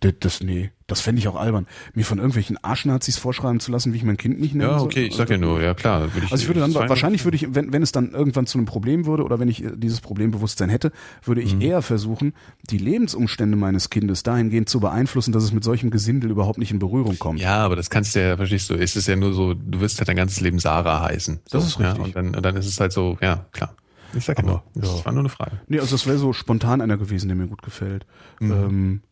[0.00, 1.66] das, das nee, das fände ich auch albern.
[1.94, 4.70] Mir von irgendwelchen Arschnazis vorschreiben zu lassen, wie ich mein Kind nicht nenne.
[4.70, 4.86] Ja, soll.
[4.88, 6.12] okay, ich sag ja nur, ja klar.
[6.14, 8.58] Würde ich, Also ich würde dann, wahrscheinlich würde ich, wenn, wenn es dann irgendwann zu
[8.58, 10.92] einem Problem würde oder wenn ich äh, dieses Problembewusstsein hätte,
[11.24, 11.46] würde Mhm.
[11.46, 12.34] ich eher versuchen,
[12.70, 16.78] die Lebensumstände meines Kindes dahingehend zu beeinflussen, dass es mit solchem Gesindel überhaupt nicht in
[16.78, 17.40] Berührung kommt.
[17.40, 19.98] Ja, aber das kannst du ja, verstehst du, es ist ja nur so, du wirst
[19.98, 21.40] halt dein ganzes Leben Sarah heißen.
[21.46, 21.96] So, Das ist richtig.
[21.98, 23.74] Ja, und, dann, und dann ist es halt so, ja, klar.
[24.14, 25.60] Ich sag ja Aber, nur, das war nur eine Frage.
[25.68, 28.06] Nee, also das wäre so spontan einer gewesen, der mir gut gefällt.
[28.40, 28.52] Mhm.
[28.52, 29.02] Ähm,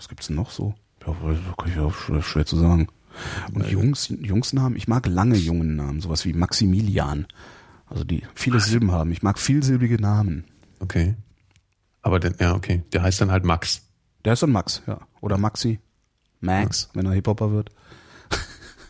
[0.00, 0.72] was gibt's denn noch so?
[1.06, 1.14] Ja,
[1.58, 2.88] kann ich auch schwer, zu sagen.
[3.52, 7.26] Und Jungs, Jungsnamen, ich mag lange Jungennamen, sowas wie Maximilian.
[7.84, 9.12] Also die viele Silben haben.
[9.12, 10.44] Ich mag vielsilbige Namen.
[10.78, 11.16] Okay.
[12.00, 12.82] Aber dann, ja, okay.
[12.94, 13.82] Der heißt dann halt Max.
[14.24, 15.00] Der ist dann Max, ja.
[15.20, 15.80] Oder Maxi.
[16.40, 17.70] Max, wenn er Hip-Hopper wird.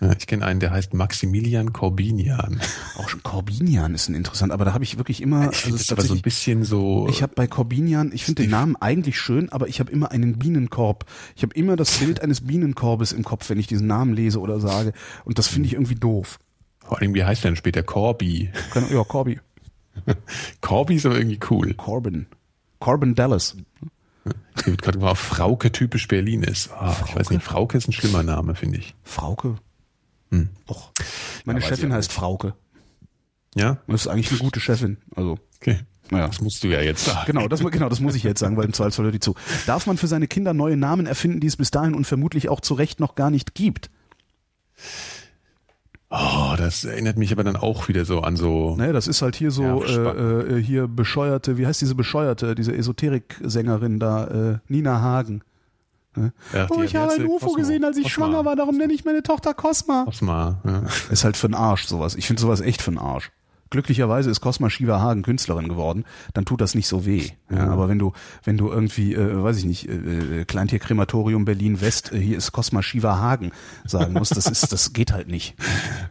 [0.01, 2.61] Ja, ich kenne einen, der heißt Maximilian Corbinian.
[2.97, 5.81] Auch schon Corbinian ist ein interessant, aber da habe ich wirklich immer, Ich also das
[5.83, 7.07] ist aber so ein bisschen so.
[7.11, 10.39] ich habe bei Corbinian, ich finde den Namen eigentlich schön, aber ich habe immer einen
[10.39, 11.05] Bienenkorb.
[11.37, 14.59] Ich habe immer das Bild eines Bienenkorbes im Kopf, wenn ich diesen Namen lese oder
[14.59, 14.95] sage.
[15.27, 16.39] Und das finde ich irgendwie doof.
[16.81, 17.83] vor allem, wie heißt der denn später?
[17.83, 18.51] Corby.
[18.91, 19.39] Ja, Corby.
[20.63, 21.75] Corby ist aber irgendwie cool.
[21.75, 22.27] Corbin.
[22.79, 23.55] Corbin Dallas.
[24.25, 26.71] Hier wird gerade mal Frauke typisch Berlin ist.
[26.73, 28.95] Ah, ich weiß nicht, Frauke ist ein schlimmer Name, finde ich.
[29.03, 29.57] Frauke.
[30.31, 30.49] Hm.
[30.69, 30.91] Och.
[31.45, 32.55] Meine Ja, Chefin heißt Frauke.
[33.55, 33.79] Ja?
[33.87, 34.99] Das ist eigentlich eine gute Chefin.
[35.17, 35.81] Also, Okay.
[36.11, 36.29] naja.
[36.29, 37.27] Das musst du ja jetzt sagen.
[37.27, 39.35] Genau, das, genau, das muss ich jetzt sagen, weil im Zweifelsfall hört die zu.
[39.67, 42.61] Darf man für seine Kinder neue Namen erfinden, die es bis dahin und vermutlich auch
[42.61, 43.91] zu Recht noch gar nicht gibt?
[46.13, 48.75] Oh, das erinnert mich aber dann auch wieder so an so.
[48.77, 52.57] Ne, das ist halt hier so, Ja, äh, äh, hier bescheuerte, wie heißt diese bescheuerte,
[52.57, 55.43] diese Esoterik-Sängerin da, äh, Nina Hagen.
[56.53, 57.27] Ja, Oh, ich habe ein?
[57.27, 57.57] UFO Cosma.
[57.59, 58.27] gesehen, als ich Cosma.
[58.27, 60.05] schwanger war, darum nenne ich meine Tochter Cosma.
[60.05, 60.83] Cosma, ja.
[61.11, 62.15] Ist halt für den Arsch sowas.
[62.17, 63.31] Ich finde sowas echt für den Arsch.
[63.71, 67.29] Glücklicherweise ist Cosma Shiva Hagen Künstlerin geworden, dann tut das nicht so weh.
[67.51, 68.13] Ja, aber wenn du,
[68.45, 72.53] wenn du irgendwie, äh, weiß ich nicht, äh, äh, Kleintierkrematorium Berlin West, äh, hier ist
[72.53, 73.53] Cosma Shiva Hagen
[73.85, 75.55] sagen musst, das ist, das geht halt nicht.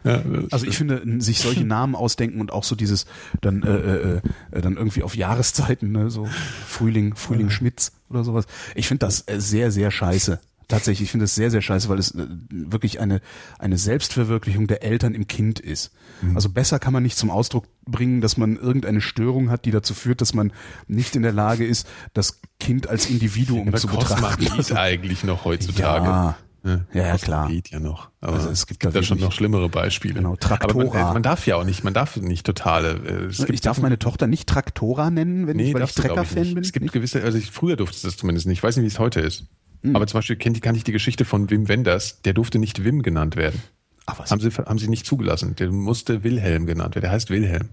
[0.03, 0.21] Ja,
[0.51, 3.05] Also ich finde, sich solche Namen ausdenken und auch so dieses
[3.41, 4.21] dann äh, äh,
[4.51, 6.27] äh, dann irgendwie auf Jahreszeiten, ne, so
[6.65, 8.45] Frühling, Frühling Schmitz oder sowas.
[8.75, 10.39] Ich finde das äh, sehr, sehr scheiße.
[10.69, 13.19] Tatsächlich, ich finde es sehr, sehr scheiße, weil es äh, wirklich eine,
[13.57, 15.91] eine Selbstverwirklichung der Eltern im Kind ist.
[16.35, 19.93] Also besser kann man nicht zum Ausdruck bringen, dass man irgendeine Störung hat, die dazu
[19.93, 20.51] führt, dass man
[20.87, 24.39] nicht in der Lage ist, das Kind als Individuum zu betrachten.
[24.39, 26.05] geht Also, eigentlich noch heutzutage.
[26.05, 27.47] ja, Ja, Ja, klar.
[27.47, 28.09] Geht ja noch.
[28.21, 30.15] Aber Also es gibt, gibt da schon noch schlimmere Beispiele.
[30.15, 31.09] Genau, Aber man, Traktora.
[31.09, 33.29] äh, man darf ja auch nicht, man darf nicht totale.
[33.31, 36.63] äh, ich darf meine Tochter nicht Traktora nennen, wenn ich, weil ich Trecker-Fan bin.
[36.63, 36.91] Es gibt Nicht?
[36.93, 38.57] gewisse, also ich, früher durfte es das zumindest nicht.
[38.59, 39.45] Ich weiß nicht, wie es heute ist.
[39.83, 39.95] Hm.
[39.95, 42.21] Aber zum Beispiel kennt, die- kann ich die Geschichte von Wim Wenders.
[42.21, 43.61] Der durfte nicht Wim genannt werden.
[44.05, 44.31] Ach was.
[44.31, 45.55] Haben sie, haben sie nicht zugelassen.
[45.55, 47.03] Der musste Wilhelm genannt werden.
[47.03, 47.69] Der heißt Wilhelm.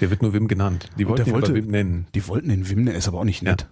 [0.00, 0.88] Der wird nur Wim genannt.
[0.98, 2.06] Die wollten ihn wollte, Wim nennen.
[2.14, 3.66] Die wollten den Wim nennen, ist aber auch nicht nett.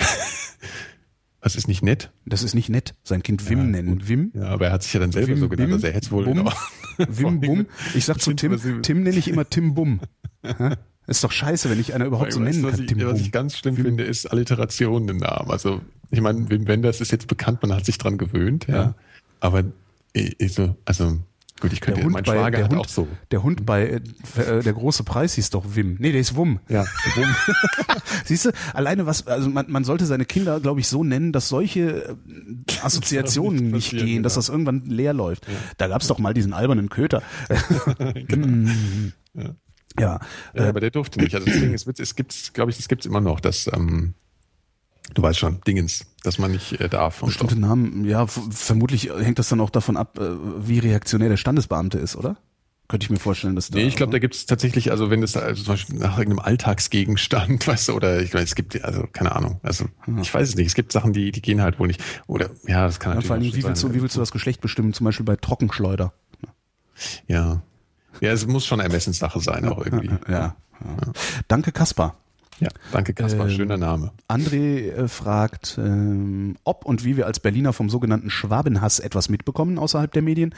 [0.00, 0.06] Ja.
[1.40, 2.10] Was ist nicht nett?
[2.24, 3.98] Das ist nicht nett, sein Kind Wim ja, nennen.
[3.98, 4.08] Gut.
[4.08, 4.32] Wim?
[4.34, 6.10] Ja, aber er hat sich ja dann selber Wim, so genannt, also er hätte es
[6.10, 6.50] wohl Bum,
[6.98, 7.66] Wim Bum.
[7.94, 10.00] Ich sag zu Tim, Tim nenne ich immer Tim Bum.
[11.06, 12.84] ist doch scheiße, wenn ich einer überhaupt so nennen kann.
[12.84, 13.84] Ich, was ich ganz schlimm Wim.
[13.84, 15.50] finde, ist Alliteration im Namen.
[15.50, 15.80] Also
[16.10, 18.74] ich meine, Wim Wenders ist jetzt bekannt, man hat sich dran gewöhnt, ja.
[18.74, 18.94] ja.
[19.40, 19.64] Aber
[20.12, 21.18] ich, so, also
[21.58, 23.08] Gut, ich könnte der Hund mein bei, Schwager der hat Hund, auch so.
[23.30, 23.86] Der Hund bei
[24.36, 25.96] äh, der große Preis hieß doch Wim.
[25.98, 26.60] Nee, der ist Wum.
[26.68, 26.84] Ja,
[27.14, 27.34] Wum.
[28.26, 31.48] Siehst du, alleine was, also man, man sollte seine Kinder, glaube ich, so nennen, dass
[31.48, 32.16] solche äh,
[32.82, 34.22] Assoziationen nicht gehen, genau.
[34.24, 35.48] dass das irgendwann leer läuft.
[35.48, 35.54] Ja.
[35.78, 37.22] Da gab's doch mal diesen albernen Köter.
[38.28, 38.70] genau.
[39.32, 39.54] ja.
[39.98, 40.20] Ja,
[40.54, 41.34] ja äh, aber der durfte nicht.
[41.34, 44.14] Also deswegen, es, wird, es gibt, glaube ich, das gibt's immer noch, dass ähm,
[45.14, 47.20] Du weißt schon, Dingens, dass man nicht äh, darf.
[47.20, 47.60] Bestimmte Stoff.
[47.60, 50.30] Namen, ja, vermutlich hängt das dann auch davon ab, äh,
[50.66, 52.36] wie reaktionär der Standesbeamte ist, oder?
[52.88, 53.78] Könnte ich mir vorstellen, dass da.
[53.78, 56.46] Nee, ich glaube, da gibt es tatsächlich, also wenn es also zum Beispiel nach irgendeinem
[56.46, 60.20] Alltagsgegenstand, weißt du, oder ich meine, es gibt, also keine Ahnung, also ja.
[60.20, 62.02] ich weiß es nicht, es gibt Sachen, die, die gehen halt wohl nicht.
[62.26, 63.26] Oder ja, das kann ja, natürlich.
[63.26, 66.12] Vor allem, wie willst, du, wie willst du das Geschlecht bestimmen, zum Beispiel bei Trockenschleuder?
[67.26, 67.62] Ja.
[68.20, 70.10] Ja, es muss schon Ermessenssache sein, auch irgendwie.
[70.28, 70.56] Ja, ja.
[71.48, 72.16] Danke, Kaspar.
[72.58, 74.12] Ja, danke Kaspar, ähm, schöner Name.
[74.28, 79.78] André äh, fragt, ähm, ob und wie wir als Berliner vom sogenannten Schwabenhass etwas mitbekommen
[79.78, 80.54] außerhalb der Medien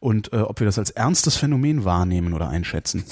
[0.00, 3.04] und äh, ob wir das als ernstes Phänomen wahrnehmen oder einschätzen.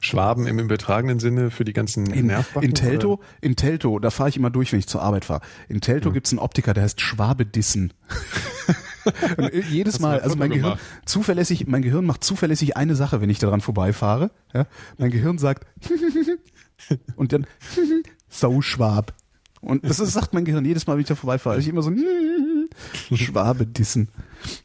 [0.00, 2.68] Schwaben im übertragenen Sinne für die ganzen in, Nervbacken?
[2.68, 5.40] In Telto, in Telto, da fahre ich immer durch, wenn ich zur Arbeit fahre.
[5.68, 6.12] In Telto ja.
[6.12, 7.94] gibt's einen Optiker, der heißt Schwabedissen.
[9.36, 13.38] und jedes Mal, also mein Gehirn, zuverlässig, mein Gehirn macht zuverlässig eine Sache, wenn ich
[13.38, 14.30] daran vorbeifahre.
[14.52, 14.66] Ja?
[14.98, 15.66] Mein Gehirn sagt,
[17.16, 17.46] und dann
[18.28, 19.14] Sauschwab.
[19.60, 21.58] Und das ist, sagt mein Gehirn jedes Mal, wenn ich da vorbeifahre.
[21.58, 21.90] Ich immer so
[23.14, 24.08] Schwabe dissen.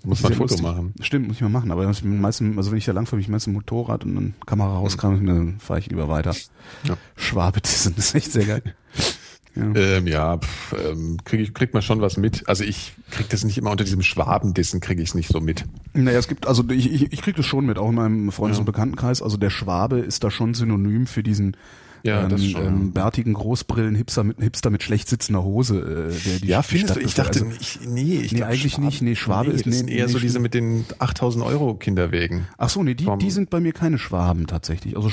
[0.03, 0.93] Muss man ein Foto machen.
[0.99, 1.71] Stimmt, muss ich mal machen.
[1.71, 5.25] Aber meistens, also wenn ich da lang fahre, ich meistens Motorrad und dann Kamera rauskam,
[5.25, 6.35] dann fahre ich lieber weiter.
[6.83, 6.97] Ja.
[7.15, 8.75] Schwabe dissen, das ist echt sehr geil.
[9.59, 12.47] Ja, ähm, ja pff, ähm, krieg ich, kriegt man schon was mit.
[12.47, 15.65] Also ich krieg das nicht immer unter diesem Schwabendissen, kriege ich es nicht so mit.
[15.93, 18.57] Naja, es gibt, also ich, ich, ich krieg das schon mit, auch in meinem Freundes-
[18.57, 18.61] ja.
[18.61, 19.21] und Bekanntenkreis.
[19.21, 21.55] Also der Schwabe ist da schon synonym für diesen
[22.03, 22.65] ja, ähm, das schon.
[22.65, 25.79] Ähm, bärtigen Großbrillen, Hipster mit, Hipster mit schlecht sitzender Hose.
[25.79, 26.99] Äh, der die ja, findest du?
[26.99, 29.01] Ich dachte, also, ich, nee, ich nee, eigentlich Schwabe, nicht.
[29.01, 32.47] Nee, Schwabe nee, ist nee, sind eher nee, so diese mit den 8000 Euro Kinderwegen.
[32.57, 34.95] Ach so, nee, die, die sind bei mir keine Schwaben tatsächlich.
[34.95, 35.09] Also,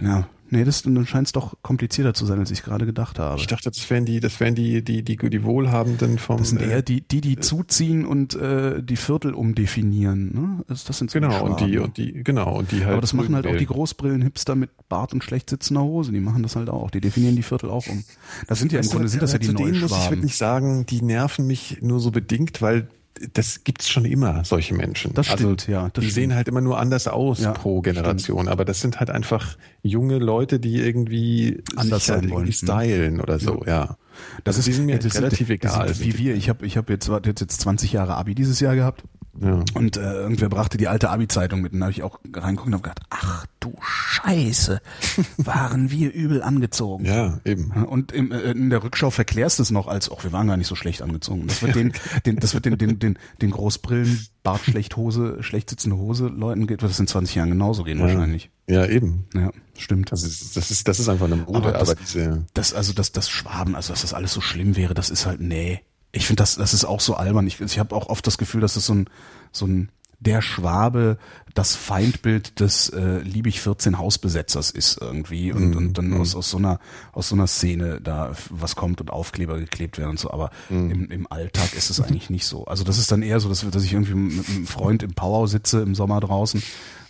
[0.00, 3.38] ja, Nee, das, dann scheint es doch komplizierter zu sein, als ich gerade gedacht habe.
[3.38, 6.38] Ich dachte, das wären die, das wären die, die, die, die Wohlhabenden vom.
[6.38, 10.32] Das sind eher die, die, die äh, zuziehen und äh, die Viertel umdefinieren.
[10.34, 10.64] Ne?
[10.66, 12.92] Das, das sind so genau und die und die genau und die halt.
[12.92, 16.12] Aber das machen halt auch die Großbrillen-Hipster mit Bart und schlecht sitzender Hose.
[16.12, 16.90] Die machen das halt auch.
[16.90, 18.04] Die definieren die Viertel auch um.
[18.46, 21.02] Das sind ja im Grunde sind das ja die neuen muss ich wirklich sagen, die
[21.02, 22.88] nerven mich nur so bedingt, weil
[23.32, 25.14] das gibt's schon immer, solche Menschen.
[25.14, 25.82] Das also stimmt, also, ja.
[25.92, 26.14] Das die stimmt.
[26.14, 28.50] sehen halt immer nur anders aus ja, pro Generation, stimmt.
[28.50, 33.20] aber das sind halt einfach junge Leute, die irgendwie anders sich halt sein irgendwie stylen
[33.20, 33.72] oder so, ja.
[33.72, 33.96] ja.
[34.44, 35.94] Das also ist, die sind mir das relativ sind, egal.
[35.94, 36.34] Sind wie wir.
[36.34, 39.04] Ich habe ich hab jetzt, jetzt 20 Jahre Abi dieses Jahr gehabt.
[39.40, 39.62] Ja.
[39.74, 42.74] Und äh, irgendwer brachte die alte Abi-Zeitung mit und da habe ich auch reingeguckt und
[42.74, 44.80] habe gedacht, ach du Scheiße,
[45.36, 47.04] waren wir übel angezogen.
[47.04, 47.70] Ja, eben.
[47.70, 50.56] Und im, äh, in der Rückschau verklärst du es noch als, ach, wir waren gar
[50.56, 51.46] nicht so schlecht angezogen.
[51.46, 51.92] Das wird den,
[52.26, 56.66] den das wird den, den, den, den Großbrillen, Bart, schlecht Hose, schlecht sitzende Hose Leuten
[56.66, 58.04] geht, was in 20 Jahren genauso gehen ja.
[58.04, 58.50] wahrscheinlich.
[58.68, 59.26] Ja, eben.
[59.34, 60.12] Ja, stimmt.
[60.12, 62.46] Das ist, das ist, das ist einfach eine Mode, aber, das, aber diese.
[62.54, 65.40] Das, also, dass das Schwaben, also, dass das alles so schlimm wäre, das ist halt,
[65.40, 65.80] nee.
[66.12, 67.46] Ich finde, das, das ist auch so albern.
[67.46, 69.10] Ich, ich habe auch oft das Gefühl, dass das so ein,
[69.52, 69.90] so ein
[70.20, 71.16] der Schwabe
[71.54, 76.20] das Feindbild des äh, Liebig 14 Hausbesetzers ist irgendwie und, mm, und dann mm.
[76.20, 76.80] aus, aus so einer
[77.12, 80.90] aus so einer Szene da was kommt und Aufkleber geklebt werden und so, aber mm.
[80.90, 82.64] im, im Alltag ist es eigentlich nicht so.
[82.64, 85.48] Also das ist dann eher so, dass, dass ich irgendwie mit einem Freund im Powwow
[85.48, 86.62] sitze im Sommer draußen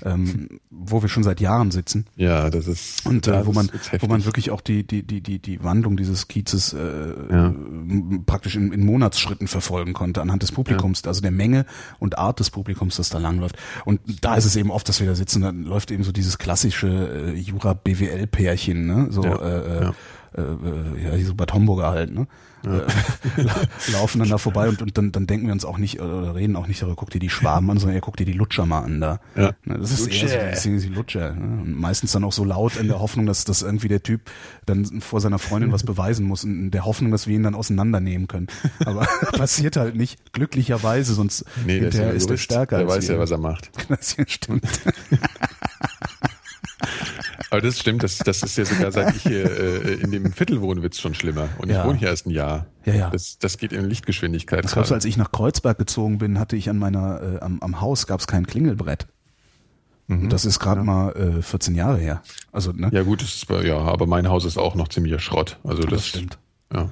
[0.04, 2.06] ähm, wo wir schon seit Jahren sitzen.
[2.16, 3.70] Ja, das ist und äh, wo man
[4.00, 6.78] wo man wirklich auch die die die die die Wandlung dieses Kiezes äh,
[7.30, 7.54] ja.
[8.26, 11.08] praktisch in, in Monatsschritten verfolgen konnte anhand des Publikums, ja.
[11.08, 11.66] also der Menge
[11.98, 13.56] und Art des Publikums, das da langläuft.
[13.84, 16.38] Und da ist es eben oft, dass wir da sitzen, dann läuft eben so dieses
[16.38, 19.88] klassische äh, Jura BWL Pärchen, ne, so ja.
[19.88, 19.92] Äh,
[20.40, 22.26] äh ja, so Bad Homburger halt, ne?
[22.64, 22.80] Ja.
[22.80, 26.34] Äh, laufen dann da vorbei und, und dann, dann denken wir uns auch nicht oder
[26.34, 28.66] reden auch nicht darüber, guck dir die Schwaben an, sondern ja, guck dir die Lutscher
[28.66, 29.20] mal an da.
[29.36, 29.52] Ja.
[29.64, 30.28] Ne, das ist Lutscher.
[30.28, 31.34] eher so die, Lutscher.
[31.34, 31.62] Ne?
[31.62, 34.22] Und meistens dann auch so laut in der Hoffnung, dass, dass irgendwie der Typ
[34.66, 38.26] dann vor seiner Freundin was beweisen muss, in der Hoffnung, dass wir ihn dann auseinandernehmen
[38.28, 38.48] können.
[38.84, 42.78] Aber passiert halt nicht, glücklicherweise, sonst nee, hinterher ist, ist der stärker.
[42.78, 43.70] Der weiß ja, was er macht.
[43.88, 44.62] Das stimmt.
[47.50, 50.60] Aber das stimmt, das, das ist ja sogar, seit ich hier äh, in dem Viertel
[50.60, 51.48] wohne, wird's schon schlimmer.
[51.58, 51.80] Und ja.
[51.80, 52.66] ich wohne hier erst ein Jahr.
[52.84, 53.10] Ja, ja.
[53.10, 54.64] Das, das geht in Lichtgeschwindigkeit.
[54.64, 57.60] Das glaubst du, als ich nach Kreuzberg gezogen bin, hatte ich an meiner, äh, am,
[57.60, 59.06] am Haus gab's kein Klingelbrett.
[60.08, 60.30] Mhm.
[60.30, 60.84] Das ist gerade ja.
[60.84, 62.22] mal äh, 14 Jahre her.
[62.52, 62.90] Also, ne?
[62.92, 65.58] Ja gut, ist, ja, aber mein Haus ist auch noch ziemlicher Schrott.
[65.64, 66.38] Also das, das stimmt.
[66.72, 66.90] Ja.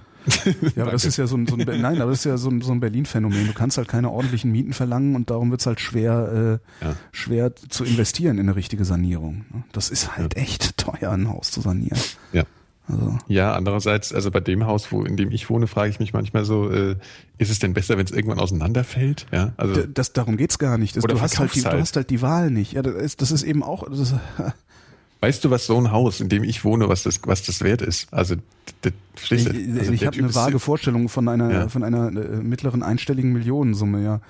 [0.77, 2.51] Ja, aber das ist ja so ein, so ein nein, aber das ist ja so
[2.51, 3.47] ein, so ein Berlin-Phänomen.
[3.47, 6.97] Du kannst halt keine ordentlichen Mieten verlangen und darum wird's halt schwer, äh, ja.
[7.12, 9.44] schwer zu investieren in eine richtige Sanierung.
[9.53, 9.65] Ne?
[9.73, 10.43] Das ist halt ja.
[10.43, 11.98] echt teuer, ein Haus zu sanieren.
[12.32, 12.44] Ja.
[12.89, 13.19] Also.
[13.27, 16.44] Ja, andererseits, also bei dem Haus, wo in dem ich wohne, frage ich mich manchmal
[16.44, 16.97] so, äh,
[17.36, 19.27] ist es denn besser, wenn es irgendwann auseinanderfällt?
[19.32, 20.97] Ja, also das, darum geht's gar nicht.
[20.97, 21.74] Das, du, hast halt die, halt.
[21.74, 22.74] du hast halt die Wahl nicht.
[22.74, 23.89] Ja, das ist, das ist eben auch.
[23.90, 24.15] Das
[25.20, 27.82] Weißt du, was so ein Haus, in dem ich wohne, was das, was das wert
[27.82, 28.12] ist?
[28.12, 28.36] Also,
[28.82, 28.93] das,
[29.30, 31.68] ich, also ich habe eine vage Vorstellung von einer, ja.
[31.68, 34.20] von einer äh, mittleren einstelligen Millionensumme, ja.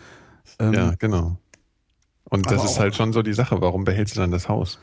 [0.59, 1.39] Ähm, ja, genau.
[2.29, 3.61] Und das ist halt schon so die Sache.
[3.61, 4.79] Warum behältst du dann das Haus?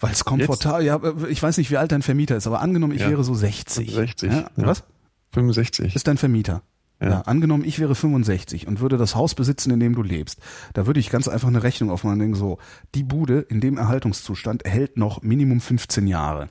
[0.00, 3.00] Weil es komfortabel, ja, ich weiß nicht, wie alt dein Vermieter ist, aber angenommen, ich
[3.00, 3.10] ja.
[3.10, 3.92] wäre so 60.
[3.92, 4.32] 60.
[4.32, 4.84] Ja, was?
[5.32, 5.94] 65.
[5.94, 6.62] Ist dein Vermieter.
[7.00, 7.08] Ja.
[7.10, 7.20] ja.
[7.22, 10.40] angenommen, ich wäre 65 und würde das Haus besitzen, in dem du lebst.
[10.74, 12.58] Da würde ich ganz einfach eine Rechnung aufmachen und denken so,
[12.94, 16.48] die Bude in dem Erhaltungszustand hält noch Minimum 15 Jahre.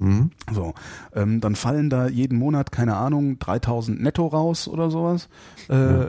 [0.00, 0.30] Mhm.
[0.50, 0.72] So,
[1.14, 5.28] ähm, dann fallen da jeden Monat, keine Ahnung, 3000 netto raus oder sowas.
[5.68, 6.08] Äh, ja.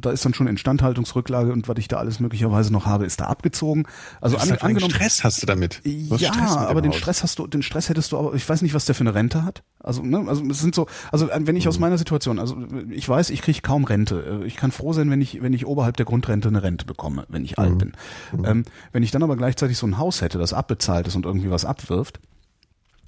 [0.00, 3.26] Da ist dann schon Instandhaltungsrücklage und was ich da alles möglicherweise noch habe, ist da
[3.26, 3.86] abgezogen.
[4.20, 4.92] Also an, halt angenommen.
[4.92, 5.80] Stress hast du damit.
[5.84, 6.98] Du ja, aber den Haus.
[6.98, 9.14] Stress hast du, den Stress hättest du aber, ich weiß nicht, was der für eine
[9.14, 9.62] Rente hat.
[9.78, 11.68] Also, ne, also es sind so, also wenn ich mhm.
[11.68, 12.56] aus meiner Situation, also
[12.90, 14.42] ich weiß, ich kriege kaum Rente.
[14.44, 17.44] Ich kann froh sein, wenn ich, wenn ich oberhalb der Grundrente eine Rente bekomme, wenn
[17.44, 17.62] ich mhm.
[17.62, 17.92] alt bin.
[18.36, 18.44] Mhm.
[18.44, 21.50] Ähm, wenn ich dann aber gleichzeitig so ein Haus hätte, das abbezahlt ist und irgendwie
[21.50, 22.18] was abwirft,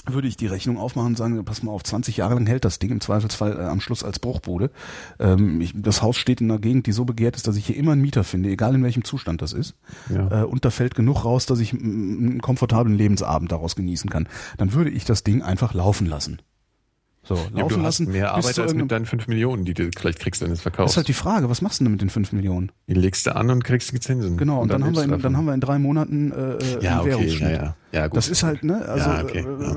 [0.06, 2.78] würde ich die Rechnung aufmachen und sagen, pass mal auf, 20 Jahre lang hält das
[2.78, 4.70] Ding im Zweifelsfall äh, am Schluss als Bruchbude.
[5.18, 7.76] Ähm, ich, das Haus steht in einer Gegend, die so begehrt ist, dass ich hier
[7.76, 9.74] immer einen Mieter finde, egal in welchem Zustand das ist.
[10.12, 10.42] Ja.
[10.42, 14.28] Äh, und da fällt genug raus, dass ich einen komfortablen Lebensabend daraus genießen kann.
[14.58, 16.42] Dann würde ich das Ding einfach laufen lassen.
[17.24, 18.06] So, laufen ja, du lassen.
[18.06, 20.62] Hast mehr Arbeit als mit deinen fünf Millionen, die du vielleicht kriegst, wenn du es
[20.62, 20.88] verkaufst.
[20.88, 22.72] Das ist halt die Frage, was machst du denn mit den fünf Millionen?
[22.88, 24.36] Die legst du an und kriegst die Zinsen.
[24.36, 26.56] Genau, und, und dann, dann, haben wir in, dann haben wir in drei Monaten äh,
[26.56, 27.76] äh ja, einen okay, ja, ja.
[27.92, 28.16] Ja, gut.
[28.16, 29.76] Das ist halt, ne, also ja, okay, äh, ja.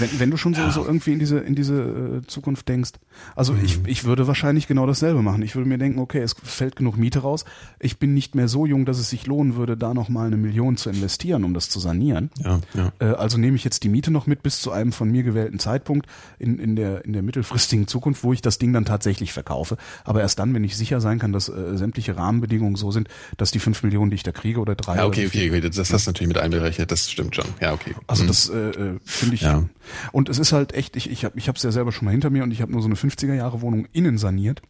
[0.00, 2.92] wenn, wenn du schon so, so irgendwie in diese in diese äh, Zukunft denkst.
[3.36, 3.64] Also mhm.
[3.64, 5.42] ich, ich würde wahrscheinlich genau dasselbe machen.
[5.42, 7.44] Ich würde mir denken, okay, es fällt genug Miete raus.
[7.78, 10.76] Ich bin nicht mehr so jung, dass es sich lohnen würde, da nochmal eine Million
[10.76, 12.30] zu investieren, um das zu sanieren.
[12.38, 12.92] Ja, ja.
[12.98, 15.60] Äh, also nehme ich jetzt die Miete noch mit bis zu einem von mir gewählten
[15.60, 16.06] Zeitpunkt
[16.40, 19.76] in, in der in der mittelfristigen Zukunft, wo ich das Ding dann tatsächlich verkaufe.
[20.02, 23.52] Aber erst dann, wenn ich sicher sein kann, dass äh, sämtliche Rahmenbedingungen so sind, dass
[23.52, 24.96] die fünf Millionen, die ich da kriege, oder drei.
[24.96, 27.44] Ja, okay, okay, okay, das hast du natürlich mit einberechnet gerechnet, das stimmt schon.
[27.60, 27.94] Ja, okay.
[28.06, 28.28] Also mhm.
[28.28, 29.42] das äh, äh, finde ich.
[29.42, 29.64] Ja.
[30.12, 32.30] Und es ist halt echt, ich, ich habe ich es ja selber schon mal hinter
[32.30, 34.62] mir und ich habe nur so eine 50er Jahre Wohnung innen saniert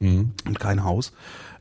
[0.00, 0.32] mhm.
[0.46, 1.12] und kein Haus.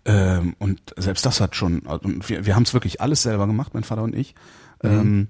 [0.06, 3.74] Ähm, und selbst das hat schon, also wir, wir haben es wirklich alles selber gemacht,
[3.74, 4.36] mein Vater und ich.
[4.82, 4.90] Mhm.
[4.90, 5.28] Ähm,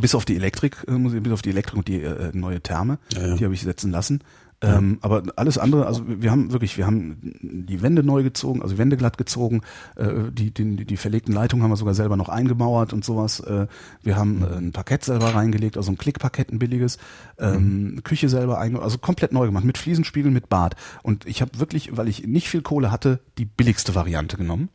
[0.00, 3.26] bis auf die Elektrik, äh, bis auf die Elektrik und die äh, neue Therme, ja,
[3.26, 3.36] ja.
[3.36, 4.22] die habe ich setzen lassen.
[4.60, 8.78] Ähm, aber alles andere, also wir haben wirklich, wir haben die Wände neu gezogen, also
[8.78, 9.62] Wände glatt gezogen,
[9.96, 13.40] äh, die, die, die verlegten Leitungen haben wir sogar selber noch eingemauert und sowas.
[13.40, 13.66] Äh,
[14.02, 16.98] wir haben äh, ein Parkett selber reingelegt, also ein Klickparkett, ein billiges,
[17.38, 18.02] ähm, mhm.
[18.04, 20.76] Küche selber eingemauert, also komplett neu gemacht, mit Fliesenspiegel, mit Bad.
[21.02, 24.68] Und ich habe wirklich, weil ich nicht viel Kohle hatte, die billigste Variante genommen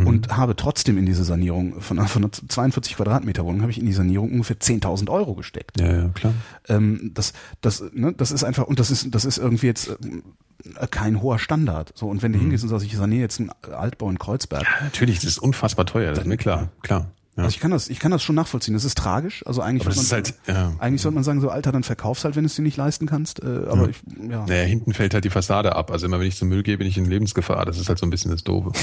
[0.00, 0.06] mhm.
[0.06, 3.86] und habe trotzdem in diese Sanierung von, von einer 42 Quadratmeter Wohnung habe ich in
[3.86, 5.80] die Sanierung ungefähr 10.000 Euro gesteckt.
[5.80, 6.34] Ja, ja, klar.
[6.68, 10.86] Ähm, das, das, ne, das ist einfach und das ist, das ist irgendwie jetzt äh,
[10.90, 11.92] kein hoher Standard.
[11.94, 12.42] So und wenn du mhm.
[12.42, 14.62] hingehst und sagst, ich saniere jetzt einen Altbau in Kreuzberg.
[14.62, 16.10] Ja, natürlich, das ist unfassbar teuer.
[16.10, 17.10] Das ist mir klar, klar.
[17.36, 17.44] Ja.
[17.44, 18.72] Also ich kann das, ich kann das schon nachvollziehen.
[18.72, 19.44] Das ist tragisch.
[19.46, 20.72] Also eigentlich, das man, halt, ja.
[20.78, 23.06] eigentlich sollte man sagen, so Alter, dann verkaufst halt, wenn du es dir nicht leisten
[23.06, 23.42] kannst.
[23.42, 23.88] Äh, aber ja.
[23.88, 23.96] ich,
[24.30, 24.46] ja.
[24.46, 25.90] Naja, hinten fällt halt die Fassade ab.
[25.90, 27.66] Also immer wenn ich zum Müll gehe, bin ich in Lebensgefahr.
[27.66, 28.72] Das ist halt so ein bisschen das Doofe.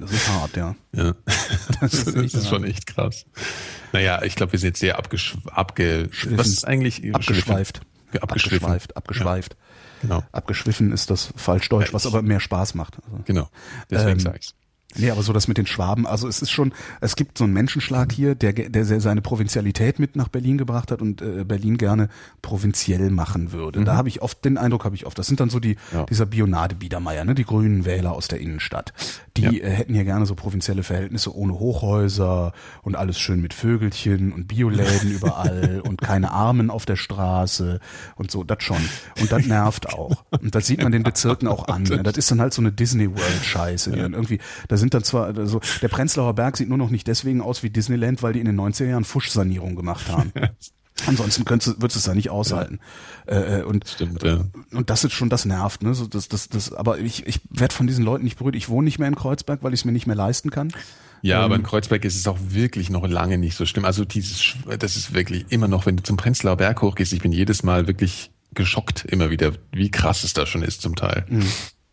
[0.00, 0.74] Das ist hart, ja.
[0.94, 1.14] Ja.
[1.80, 3.24] Das ist, das ist schon echt krass.
[3.92, 7.80] Naja, ich glaube, wir sind jetzt sehr abgesch abge Was ist eigentlich abgeschweift?
[8.20, 9.56] Abgeschweift, abgeschweift.
[10.02, 10.22] Genau.
[10.32, 12.96] Abgeschwiffen ist das falsch Deutsch, was aber mehr Spaß macht.
[13.04, 13.48] Also, genau.
[13.90, 14.54] Deswegen ähm, sage ich's.
[14.96, 17.52] Nee, aber so das mit den Schwaben, also es ist schon, es gibt so einen
[17.52, 22.08] Menschenschlag hier, der, der seine Provinzialität mit nach Berlin gebracht hat und äh, Berlin gerne
[22.40, 23.80] provinziell machen würde.
[23.80, 23.84] Mhm.
[23.84, 26.04] Da habe ich oft, den Eindruck habe ich oft, das sind dann so die, ja.
[26.04, 28.94] dieser Bionade Biedermeier, ne, die grünen Wähler aus der Innenstadt.
[29.36, 29.52] Die ja.
[29.52, 32.52] äh, hätten ja gerne so provinzielle Verhältnisse ohne Hochhäuser
[32.82, 37.78] und alles schön mit Vögelchen und Bioläden überall und keine Armen auf der Straße
[38.16, 38.82] und so, das schon.
[39.20, 40.24] Und das nervt auch.
[40.30, 41.82] Und das sieht man den Bezirken auch an.
[41.82, 42.02] Ne?
[42.02, 44.38] Das ist dann halt so eine Disney World Scheiße, die dann irgendwie,
[44.78, 48.22] sind dann zwar, also der Prenzlauer Berg sieht nur noch nicht deswegen aus wie Disneyland,
[48.22, 50.32] weil die in den 90er Jahren Fuschsanierung gemacht haben.
[51.06, 52.80] Ansonsten könntest, würdest du es da nicht aushalten.
[53.28, 53.58] Ja.
[53.58, 54.44] Äh, und, Stimmt, ja.
[54.72, 55.82] und das ist schon, das nervt.
[55.82, 55.94] Ne?
[55.94, 58.56] So, das, das, das, aber ich, ich werde von diesen Leuten nicht berührt.
[58.56, 60.72] Ich wohne nicht mehr in Kreuzberg, weil ich es mir nicht mehr leisten kann.
[61.22, 63.84] Ja, ähm, aber in Kreuzberg ist es auch wirklich noch lange nicht so schlimm.
[63.84, 67.32] Also dieses, das ist wirklich immer noch, wenn du zum Prenzlauer Berg hochgehst, ich bin
[67.32, 71.26] jedes Mal wirklich geschockt immer wieder, wie krass es da schon ist zum Teil.
[71.28, 71.46] Mhm.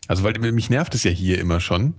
[0.08, 1.94] Also weil mich nervt es ja hier immer schon.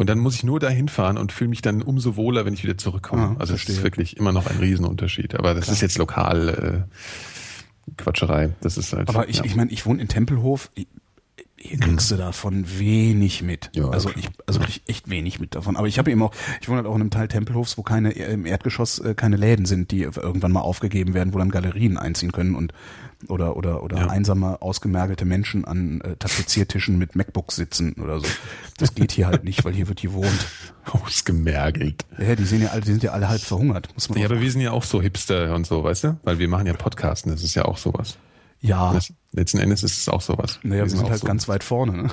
[0.00, 2.62] Und dann muss ich nur dahin fahren und fühle mich dann umso wohler, wenn ich
[2.62, 3.34] wieder zurückkomme.
[3.34, 5.34] Ah, also es ist wirklich immer noch ein Riesenunterschied.
[5.34, 5.74] Aber das Klar.
[5.74, 8.54] ist jetzt lokal äh, Quatscherei.
[8.62, 9.10] Das ist halt.
[9.10, 9.44] Aber ich, ja.
[9.44, 10.70] ich meine, ich wohne in Tempelhof.
[11.62, 12.16] Hier kriegst mhm.
[12.16, 13.70] du davon wenig mit.
[13.74, 15.76] Ja, also ich, also ich echt wenig mit davon.
[15.76, 18.12] Aber ich habe eben auch, ich wohne halt auch in einem Teil Tempelhofs, wo keine
[18.12, 22.32] im Erdgeschoss äh, keine Läden sind, die irgendwann mal aufgegeben werden, wo dann Galerien einziehen
[22.32, 22.72] können und
[23.28, 24.06] oder oder oder ja.
[24.06, 28.26] einsame ausgemergelte Menschen an äh, Tapeziertischen mit MacBooks sitzen oder so.
[28.78, 30.46] Das geht hier halt nicht, weil hier wird gewohnt.
[30.90, 32.06] Ausgemergelt.
[32.18, 34.18] Ja, die sind ja alle, die sind ja alle halb verhungert, muss man.
[34.18, 36.20] Ja, aber wir sind ja auch so Hipster und so, weißt du?
[36.22, 38.16] Weil wir machen ja Podcasten, das ist ja auch sowas.
[38.60, 38.92] Ja.
[38.92, 40.58] Das, letzten Endes ist es auch sowas.
[40.62, 41.26] Naja, wir, wir sind, sind halt so.
[41.26, 41.92] ganz weit vorne.
[42.04, 42.10] Ne?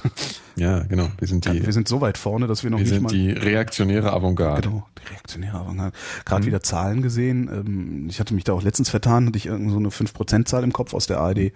[0.55, 1.09] Ja, genau.
[1.19, 1.65] Wir sind die.
[1.65, 3.09] Wir sind so weit vorne, dass wir noch wir nicht sind mal.
[3.09, 4.69] Die reaktionäre Avantgarde.
[4.69, 5.95] Genau, die reaktionäre Avantgarde.
[6.25, 6.47] Gerade mhm.
[6.47, 7.49] wieder Zahlen gesehen.
[7.51, 10.73] Ähm, ich hatte mich da auch letztens vertan, hatte ich irgend so eine 5%-Zahl im
[10.73, 11.51] Kopf aus der ARD.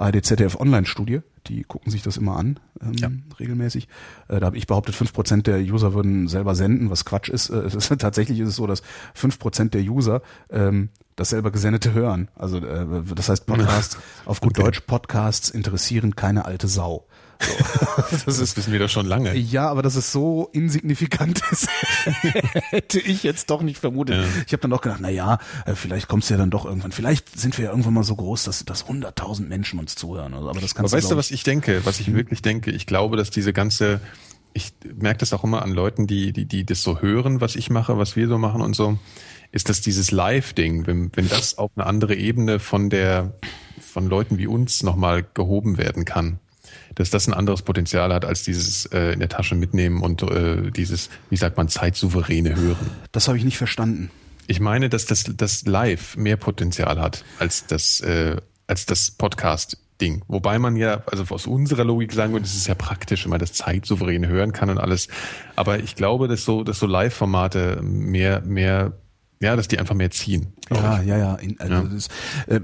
[0.00, 3.10] ARD ZDF Online-Studie, die gucken sich das immer an, ähm, ja.
[3.38, 3.88] regelmäßig.
[4.28, 7.50] Äh, da habe ich behauptet, fünf Prozent der User würden selber senden, was Quatsch ist.
[7.50, 8.82] Äh, ist tatsächlich ist es so, dass
[9.14, 12.28] fünf Prozent der User ähm, das selber Gesendete hören.
[12.34, 14.62] Also äh, das heißt Podcasts, auf gut okay.
[14.62, 17.06] Deutsch, Podcasts interessieren keine alte Sau.
[17.40, 17.52] So.
[18.10, 19.34] Das, das ist, wissen wir doch schon lange.
[19.36, 21.68] Ja, aber dass es so insignifikant ist,
[22.70, 24.16] hätte ich jetzt doch nicht vermutet.
[24.16, 24.24] Ja.
[24.46, 26.92] Ich habe dann doch gedacht, na ja, äh, vielleicht kommst du ja dann doch irgendwann.
[26.92, 30.34] Vielleicht sind wir ja irgendwann mal so groß, dass, dass 100.000 Menschen uns zuhören.
[30.34, 32.14] Aber das kannst aber du, weißt du, was ich denke, was ich hm?
[32.14, 32.70] wirklich denke?
[32.70, 34.00] Ich glaube, dass diese ganze,
[34.52, 37.70] ich merke das auch immer an Leuten, die, die, die das so hören, was ich
[37.70, 38.98] mache, was wir so machen und so
[39.52, 43.32] ist das dieses Live-Ding, wenn, wenn das auf eine andere Ebene von der,
[43.80, 46.38] von Leuten wie uns nochmal gehoben werden kann,
[47.00, 50.70] dass das ein anderes Potenzial hat als dieses äh, in der Tasche mitnehmen und äh,
[50.70, 52.90] dieses, wie sagt man, zeitsouveräne Hören.
[53.10, 54.10] Das habe ich nicht verstanden.
[54.46, 58.36] Ich meine, dass das, das Live mehr Potenzial hat als das, äh,
[58.66, 59.78] als das Podcast.
[59.98, 60.22] Ding.
[60.28, 63.38] Wobei man ja, also aus unserer Logik sagen würde, es ist ja praktisch, wenn man
[63.38, 65.08] das zeitsouverän hören kann und alles.
[65.56, 68.94] Aber ich glaube, dass so, dass so Live-Formate mehr, mehr
[69.42, 70.52] ja, dass die einfach mehr ziehen.
[70.70, 71.82] Ja, ja, ja, also, ja.
[71.82, 72.08] Das,
[72.46, 72.60] äh,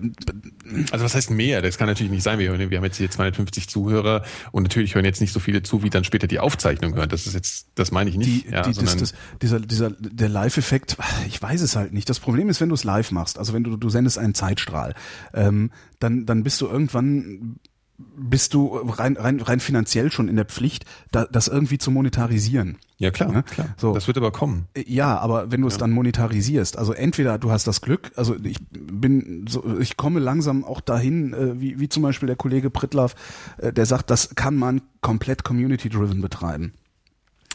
[0.91, 1.63] also was heißt mehr?
[1.63, 2.39] Das kann natürlich nicht sein.
[2.39, 4.23] Wir, hören, wir haben jetzt hier 250 Zuhörer
[4.53, 7.09] und natürlich hören jetzt nicht so viele zu, wie dann später die Aufzeichnung hören.
[7.09, 8.47] Das ist jetzt, das meine ich nicht.
[8.47, 12.11] Die, ja, die, das, das, dieser, dieser, der Live-Effekt, ich weiß es halt nicht.
[12.11, 14.95] Das Problem ist, wenn du es live machst, also wenn du, du sendest einen Zeitstrahl,
[15.33, 17.59] ähm, dann, dann bist du irgendwann
[17.99, 22.79] bist du rein, rein, rein finanziell schon in der Pflicht, da, das irgendwie zu monetarisieren.
[22.99, 23.43] Ja, klar, ja?
[23.43, 23.69] klar.
[23.77, 23.95] So.
[23.95, 24.67] Das wird aber kommen.
[24.87, 25.73] Ja, aber wenn du ja.
[25.73, 30.21] es dann monetarisierst, also entweder du hast das Glück, also ich bin so, ich komme
[30.21, 33.15] langsam auch dahin, äh, wie, wie zum Beispiel der Kollege Pritlaff,
[33.59, 36.73] äh, der sagt, das kann man komplett community-driven betreiben.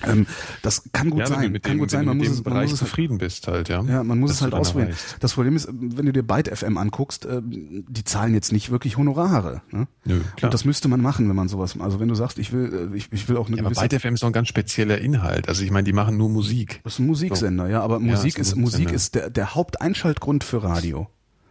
[0.07, 0.27] Ähm,
[0.61, 1.51] das kann gut ja, sein.
[1.51, 2.05] Mit kann dem, gut sein.
[2.05, 3.81] Man muss, es, man muss es zufrieden bist halt, ja.
[3.83, 4.95] Ja, man muss es halt auswählen.
[5.19, 8.97] Das Problem ist, wenn du dir Byte FM anguckst, äh, die zahlen jetzt nicht wirklich
[8.97, 9.61] Honorare.
[9.71, 9.87] Ne?
[10.05, 10.47] Nö, klar.
[10.47, 11.79] Und das müsste man machen, wenn man sowas.
[11.79, 13.99] Also wenn du sagst, ich will, äh, ich, ich will auch eine ja, aber Byte
[14.01, 15.47] FM ist doch ein ganz spezieller Inhalt.
[15.47, 16.81] Also ich meine, die machen nur Musik.
[16.83, 17.71] Das ist ein Musiksender, so.
[17.71, 17.81] ja.
[17.81, 21.07] Aber Musik ja, ist, ist Musik ist der, der Haupteinschaltgrund für Radio.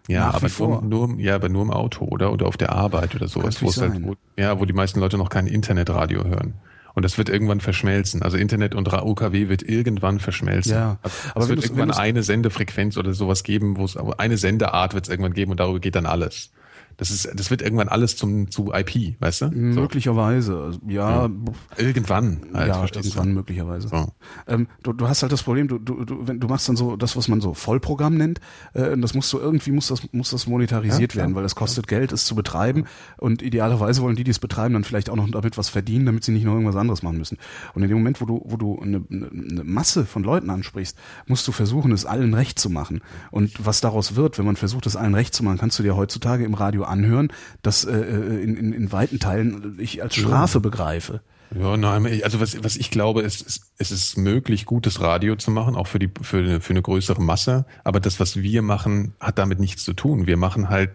[0.08, 3.28] Ja, aber nur, nur, ja, aber nur im Auto oder oder auf der Arbeit oder
[3.28, 6.54] sowas, wo halt, wo, ja, wo die meisten Leute noch kein Internetradio hören.
[6.94, 8.22] Und das wird irgendwann verschmelzen.
[8.22, 10.72] Also Internet und UKW wird irgendwann verschmelzen.
[10.72, 10.98] Ja,
[11.34, 15.10] aber es wird irgendwann eine Sendefrequenz oder sowas geben, wo es eine Sendeart wird es
[15.10, 16.50] irgendwann geben und darüber geht dann alles.
[17.00, 19.50] Das ist, das wird irgendwann alles zum zu IP, weißt du?
[19.52, 21.24] Möglicherweise, ja.
[21.24, 21.30] ja.
[21.78, 22.42] Irgendwann.
[22.52, 23.34] Halt, ja, irgendwann du?
[23.36, 23.88] möglicherweise.
[23.88, 24.12] So.
[24.46, 26.96] Ähm, du, du hast halt das Problem, du, du, du, wenn, du machst dann so
[26.96, 28.40] das, was man so Vollprogramm nennt.
[28.74, 31.88] Äh, das musst du irgendwie muss das muss das monetarisiert ja, werden, weil das kostet
[31.88, 32.84] Geld, es zu betreiben.
[33.16, 36.24] Und idealerweise wollen die, die es betreiben, dann vielleicht auch noch damit was verdienen, damit
[36.24, 37.38] sie nicht noch irgendwas anderes machen müssen.
[37.72, 41.48] Und in dem Moment, wo du, wo du eine, eine Masse von Leuten ansprichst, musst
[41.48, 43.00] du versuchen, es allen recht zu machen.
[43.30, 45.96] Und was daraus wird, wenn man versucht, es allen recht zu machen, kannst du dir
[45.96, 50.60] heutzutage im Radio anhören, das äh, äh, in, in, in weiten Teilen ich als Strafe
[50.60, 51.20] begreife.
[51.58, 55.50] Ja, nein, also was, was ich glaube, ist, ist, es ist möglich, gutes Radio zu
[55.50, 57.66] machen, auch für die für eine, für eine größere Masse.
[57.82, 60.26] Aber das, was wir machen, hat damit nichts zu tun.
[60.28, 60.90] Wir machen halt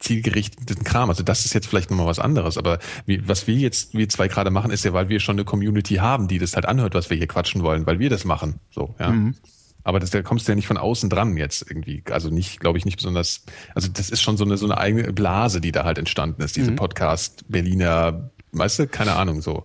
[0.00, 1.10] zielgerichteten Kram.
[1.10, 2.58] Also das ist jetzt vielleicht nochmal was anderes.
[2.58, 5.44] Aber wie, was wir jetzt, wir zwei gerade machen, ist ja, weil wir schon eine
[5.44, 8.60] Community haben, die das halt anhört, was wir hier quatschen wollen, weil wir das machen.
[8.70, 9.10] So, ja.
[9.10, 9.36] Mhm.
[9.84, 12.02] Aber das, da kommst du ja nicht von außen dran jetzt irgendwie.
[12.10, 13.44] Also nicht, glaube ich, nicht besonders.
[13.74, 16.56] Also das ist schon so eine so eine eigene Blase, die da halt entstanden ist.
[16.56, 16.76] Diese mhm.
[16.76, 19.64] Podcast Berliner, weißt du, keine Ahnung so.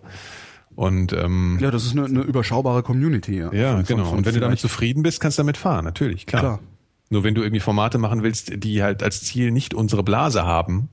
[0.76, 3.38] Und ähm, ja, das ist eine, eine überschaubare Community.
[3.38, 4.04] Ja, ja von, genau.
[4.04, 6.42] Von, von und wenn du damit zufrieden bist, kannst du damit fahren, natürlich, klar.
[6.42, 6.60] klar.
[7.08, 10.90] Nur wenn du irgendwie Formate machen willst, die halt als Ziel nicht unsere Blase haben,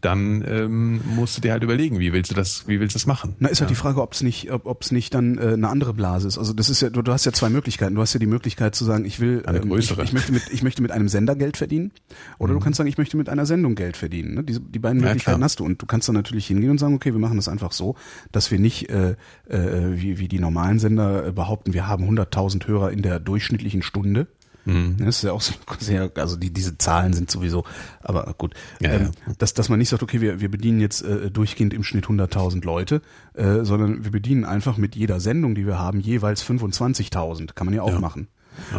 [0.00, 3.06] dann ähm, musst du dir halt überlegen, wie willst du das, wie willst du das
[3.06, 3.34] machen?
[3.38, 5.94] Na, ist halt die Frage, ob es nicht, ob es nicht dann äh, eine andere
[5.94, 6.38] Blase ist.
[6.38, 7.94] Also das ist ja, du, du hast ja zwei Möglichkeiten.
[7.94, 10.04] Du hast ja die Möglichkeit zu sagen, ich will, Eine ähm, ich, größere.
[10.04, 11.92] ich möchte mit, ich möchte mit einem Sender Geld verdienen,
[12.38, 14.34] oder du kannst sagen, ich möchte mit einer Sendung Geld verdienen.
[14.34, 14.44] Ne?
[14.44, 15.04] Diese, die beiden Mhm.
[15.04, 15.44] Ja, Möglichkeiten klar.
[15.44, 15.64] hast du.
[15.64, 17.94] Und du kannst dann natürlich hingehen und sagen, okay, wir machen das einfach so,
[18.32, 19.16] dass wir nicht äh,
[19.48, 19.56] äh,
[20.00, 24.26] wie, wie die normalen Sender äh, behaupten, wir haben 100.000 Hörer in der durchschnittlichen Stunde.
[24.68, 24.96] Mhm.
[24.98, 27.64] Das ist ja auch so sehr, also die, diese Zahlen sind sowieso,
[28.02, 29.32] aber gut, Ja, ähm, ja.
[29.38, 32.64] Dass, dass man nicht sagt, okay, wir, wir bedienen jetzt äh, durchgehend im Schnitt 100.000
[32.64, 33.00] Leute,
[33.34, 37.54] äh, sondern wir bedienen einfach mit jeder Sendung, die wir haben, jeweils 25.000.
[37.54, 38.00] Kann man ja auch Ja.
[38.00, 38.28] machen.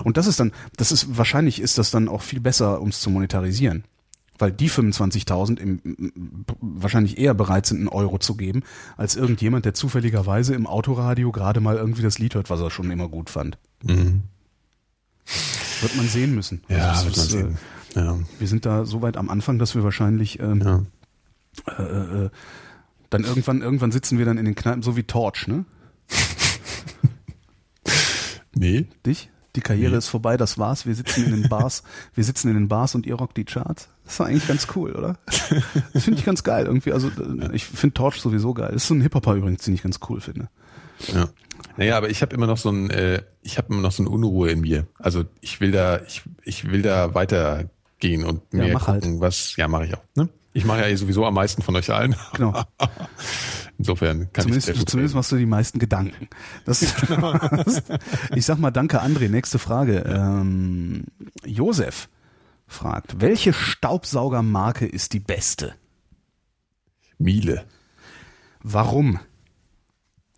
[0.03, 2.99] Und das ist dann, das ist, wahrscheinlich ist das dann auch viel besser, um es
[2.99, 3.85] zu monetarisieren.
[4.37, 8.63] Weil die 25.000 im, im- wahrscheinlich eher bereit sind, einen Euro zu geben,
[8.95, 12.91] als irgendjemand, der zufälligerweise im Autoradio gerade mal irgendwie das Lied hört, was er schon
[12.91, 13.57] immer gut fand.
[13.83, 14.21] Mhm.
[15.81, 16.61] Wird man sehen müssen.
[16.67, 17.57] Ja, Also wird es man ist, sehen.
[17.95, 18.13] Ja.
[18.15, 20.83] Äh, wir sind da so weit am Anfang, dass wir wahrscheinlich ähm, Ja.
[21.77, 22.29] äh, äh,
[23.09, 25.65] dann irgendwann, irgendwann sitzen wir dann in den Kneipen, so wie Torch, ne?
[28.53, 28.87] Nee.
[29.05, 29.29] Dich?
[29.55, 29.97] Die Karriere Nee.
[29.97, 30.85] ist vorbei, das war's.
[30.85, 31.83] Wir sitzen in den Bars,
[32.15, 33.89] wir sitzen in den Bars und ihr rockt die Charts.
[34.05, 35.17] Das war eigentlich ganz cool, oder?
[35.93, 36.93] Das finde ich ganz geil irgendwie.
[36.93, 38.69] Also äh, ich finde Torch sowieso geil.
[38.73, 40.49] Das ist so ein Hip-Hopper übrigens, den ich ganz cool finde.
[41.13, 41.29] Ja.
[41.77, 44.09] Naja, aber ich habe immer noch so ein, äh, ich habe immer noch so eine
[44.09, 44.87] Unruhe in mir.
[44.97, 49.03] Also ich will da, ich, ich will da weitergehen und Ja, mir halt.
[49.03, 49.55] gucken, was.
[49.55, 50.03] Ja, mache ich auch.
[50.15, 50.29] Ne?
[50.53, 52.15] Ich mache ja eh sowieso am meisten von euch allen.
[52.33, 52.61] Genau.
[53.77, 56.27] Insofern kann Zumindest, ich zumindest machst du die meisten Gedanken.
[56.65, 56.81] Das,
[58.35, 59.29] ich sag mal danke, André.
[59.29, 60.03] Nächste Frage.
[60.05, 61.05] Ähm,
[61.45, 62.09] Josef
[62.67, 65.75] fragt, welche Staubsaugermarke ist die beste?
[67.17, 67.63] Miele,
[68.61, 69.19] Warum?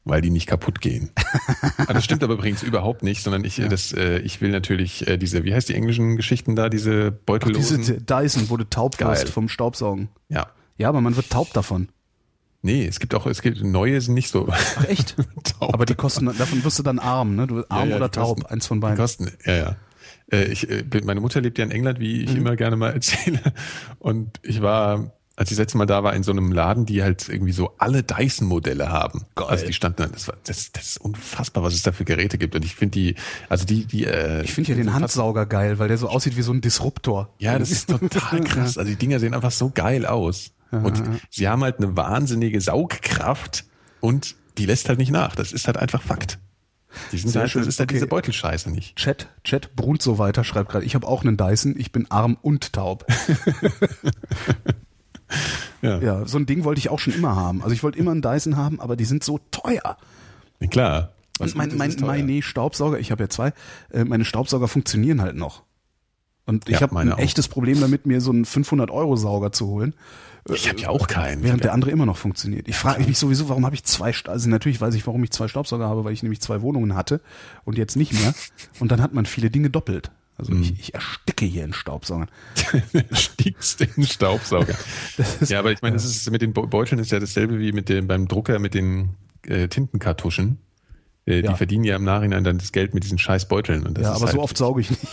[0.05, 1.11] Weil die nicht kaputt gehen.
[1.87, 5.07] Ah, das stimmt aber übrigens überhaupt nicht, sondern ich, äh, das, äh, ich will natürlich
[5.07, 7.77] äh, diese, wie heißt die englischen Geschichten da, diese Ach, Beutellosen?
[7.77, 9.09] diese Dyson, wo du taub Geil.
[9.11, 10.09] wirst vom Staubsaugen.
[10.29, 10.47] ja.
[10.77, 11.89] Ja, aber man wird taub davon.
[12.63, 14.47] Nee, es gibt auch, es gibt neue sind nicht so.
[14.49, 15.15] Ach, echt?
[15.59, 15.73] taub.
[15.73, 17.45] Aber die kosten, davon wirst du dann arm, ne?
[17.47, 18.97] Du arm Ja, ja, oder die taub, kosten- eins von Die beiden.
[18.97, 19.75] kosten, ja, ja.
[20.31, 22.23] Äh, Ich, äh, meine Mutter lebt ja in England, wie Mhm.
[22.23, 23.41] ich immer gerne mal erzähle.
[23.99, 25.11] Und ich war,
[25.41, 27.73] als ich das letzte Mal da war, in so einem Laden, die halt irgendwie so
[27.79, 29.25] alle Dyson-Modelle haben.
[29.35, 29.47] Geil.
[29.49, 32.55] Also die standen, das, war, das, das ist unfassbar, was es da für Geräte gibt.
[32.55, 33.15] Und ich finde die,
[33.49, 36.43] also die, die, äh, Ich finde ja den Handsauger geil, weil der so aussieht wie
[36.43, 37.33] so ein Disruptor.
[37.39, 38.77] Ja, das ist total krass.
[38.77, 40.51] Also die Dinger sehen einfach so geil aus.
[40.71, 43.65] Und sie haben halt eine wahnsinnige Saugkraft
[43.99, 45.35] und die lässt halt nicht nach.
[45.35, 46.37] Das ist halt einfach Fakt.
[47.11, 47.61] Die sind Sehr halt, schön.
[47.61, 47.95] das ist halt Okay.
[47.95, 48.95] diese Beutelscheiße nicht.
[48.95, 52.37] Chat, Chat brummt so weiter, schreibt gerade, ich habe auch einen Dyson, ich bin arm
[52.41, 53.05] und taub.
[55.81, 57.61] Ja, ja, so ein Ding wollte ich auch schon immer haben.
[57.63, 59.97] Also ich wollte immer einen Dyson haben, aber die sind so teuer.
[60.69, 61.11] klar.
[61.39, 63.53] Was Und mein, mein, meine Staubsauger, ich habe ja zwei,
[63.91, 65.63] äh, meine Staubsauger funktionieren halt noch.
[66.45, 67.17] Und ich Ja, habe ein auch.
[67.17, 69.93] echtes Problem damit, mir so einen 500-Euro-Sauger zu holen,
[70.51, 71.43] Ich habe ja auch keinen.
[71.43, 72.67] während der andere immer noch funktioniert.
[72.67, 75.47] Ich frage mich sowieso, warum habe ich zwei, also natürlich weiß ich, warum ich zwei
[75.47, 77.21] Staubsauger habe, weil ich nämlich zwei Wohnungen hatte
[77.63, 78.33] und jetzt nicht mehr.
[78.79, 80.11] Und dann hat man viele Dinge doppelt.
[80.41, 80.63] Also Mhm.
[80.63, 82.29] ich, ich ersticke hier in Staubsaugern.
[83.13, 84.75] stiegst den Staubsauger.
[85.47, 87.87] ja, aber ich meine, das ist mit den Be- Beuteln ist ja dasselbe wie mit
[87.89, 89.15] dem beim Drucker mit den
[89.47, 90.57] äh, Tintenkartuschen.
[91.27, 91.51] Äh, Ja.
[91.51, 93.85] Die verdienen ja im Nachhinein dann das Geld mit diesen scheiß Beuteln.
[93.85, 95.01] Und das Ja, ist aber halt so oft sauge ich nicht.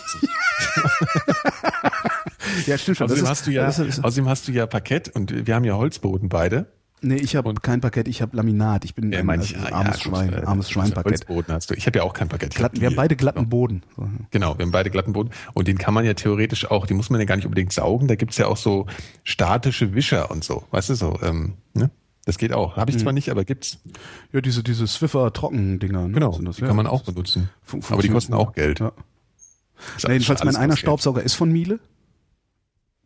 [2.65, 3.05] ja, stimmt schon.
[3.05, 5.75] Außerdem ist, hast du ja, ist, außerdem hast du ja Parkett und wir haben ja
[5.75, 6.71] Holzboden beide.
[7.01, 8.85] Nee, ich habe kein Parkett, ich habe Laminat.
[8.85, 11.11] Ich bin ein meine also, ich, ja, armes gut, Schwein, äh, armes Schweinparkett.
[11.11, 11.73] Holzboden hast du.
[11.75, 12.55] Ich habe ja auch kein Parkett.
[12.55, 13.83] Glatt, wir haben beide glatten Boden.
[13.95, 14.09] So.
[14.31, 15.31] Genau, wir haben beide glatten Boden.
[15.53, 18.07] Und den kann man ja theoretisch auch, die muss man ja gar nicht unbedingt saugen.
[18.07, 18.85] Da gibt's ja auch so
[19.23, 20.63] statische Wischer und so.
[20.71, 21.91] Weißt du so, ähm, ne?
[22.25, 22.75] Das geht auch.
[22.77, 23.01] Habe ich Mhm.
[23.01, 23.79] zwar nicht, aber gibt's.
[24.31, 26.07] Ja, diese, diese Swiffer-Trocken-Dinger.
[26.09, 26.13] Ne?
[26.13, 26.67] Genau, das, die ja.
[26.67, 27.49] kann man auch benutzen.
[27.63, 28.79] Fun- aber die kosten auch Geld.
[28.81, 28.91] Ja.
[30.03, 30.75] Na, jedenfalls, mein einer.
[30.77, 31.79] Staubsauger ist von Miele.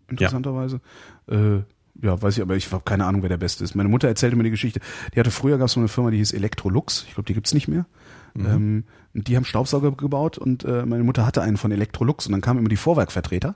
[0.10, 0.82] Interessanterweise.
[1.30, 1.60] Äh,
[2.02, 3.76] ja, weiß ich, aber ich habe keine Ahnung, wer der Beste ist.
[3.76, 4.80] Meine Mutter erzählte mir die Geschichte.
[5.14, 7.06] Die hatte früher gab es so eine Firma, die hieß Electrolux.
[7.08, 7.86] Ich glaube, die gibt's nicht mehr.
[8.34, 8.46] Mhm.
[8.46, 8.84] Ähm,
[9.14, 12.42] und die haben Staubsauger gebaut und äh, meine Mutter hatte einen von Electrolux und dann
[12.42, 13.56] kamen immer die Vorwerkvertreter.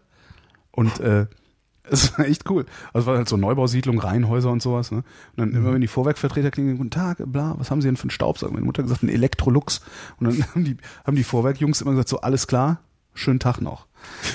[0.72, 1.26] Und äh,
[1.90, 2.66] es war echt cool.
[2.94, 4.92] Also es war halt so Neubausiedlung, Reihenhäuser und sowas.
[4.92, 4.98] Ne?
[4.98, 5.06] Und
[5.38, 5.56] dann Mhm.
[5.56, 8.54] immer, wenn die Vorwerkvertreter klingen, guten Tag, bla, was haben Sie denn für einen Staubsauger?
[8.54, 9.82] Meine Mutter hat gesagt, ein Electrolux.
[10.20, 12.82] Und dann haben die, haben die Vorwerkjungs immer gesagt, so alles klar,
[13.18, 13.88] schönen Tag noch.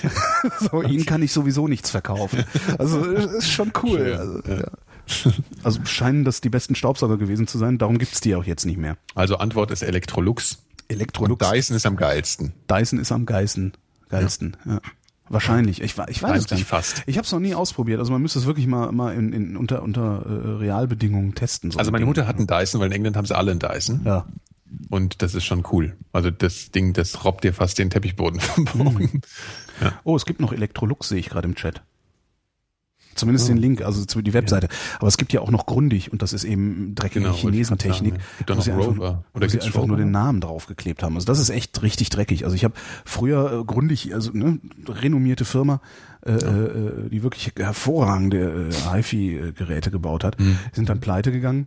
[0.60, 2.44] so, ihnen kann ich sowieso nichts verkaufen.
[2.78, 4.14] Also es ist schon cool.
[4.14, 5.32] Also, ja.
[5.62, 7.78] also scheinen das die besten Staubsauger gewesen zu sein.
[7.78, 8.96] Darum gibt's die auch jetzt nicht mehr.
[9.14, 10.58] Also Antwort ist Electrolux.
[10.88, 11.42] Electrolux.
[11.42, 12.52] Und Dyson ist am geilsten.
[12.70, 13.72] Dyson ist am geilsten.
[14.08, 14.56] geilsten.
[14.66, 14.80] Ja.
[15.28, 15.80] Wahrscheinlich.
[15.80, 16.66] Ich, ich weiß es gar nicht.
[16.66, 17.02] fast.
[17.06, 18.00] Ich habe es noch nie ausprobiert.
[18.00, 21.70] Also man müsste es wirklich mal, mal in, in, unter, unter äh, Realbedingungen testen.
[21.70, 22.08] So Also ein meine Ding.
[22.08, 24.02] Mutter hat einen Dyson, weil in England haben sie alle einen Dyson.
[24.04, 24.26] Ja.
[24.90, 25.96] Und das ist schon cool.
[26.12, 29.22] Also das Ding, das robbt dir fast den Teppichboden vom Boden.
[30.04, 31.82] Oh, es gibt noch Electrolux, sehe ich gerade im Chat.
[33.14, 33.52] Zumindest oh.
[33.52, 34.68] den Link, also zu die Webseite.
[34.68, 34.98] Ja.
[34.98, 38.14] Aber es gibt ja auch noch Grundig und das ist eben dreckige genau, Chinesentechnik.
[38.38, 39.24] Gibt wo sie einfach, Rover.
[39.34, 39.88] Oder wo sie einfach Rover?
[39.88, 41.14] nur den Namen draufgeklebt haben.
[41.14, 42.44] Also das ist echt richtig dreckig.
[42.44, 42.74] Also ich habe
[43.04, 44.58] früher äh, Grundig, also ne,
[44.88, 45.80] renommierte Firma,
[46.24, 46.36] äh, ja.
[46.36, 50.58] äh, die wirklich hervorragende äh, HiFi-Geräte gebaut hat, mhm.
[50.72, 51.66] sind dann pleite gegangen.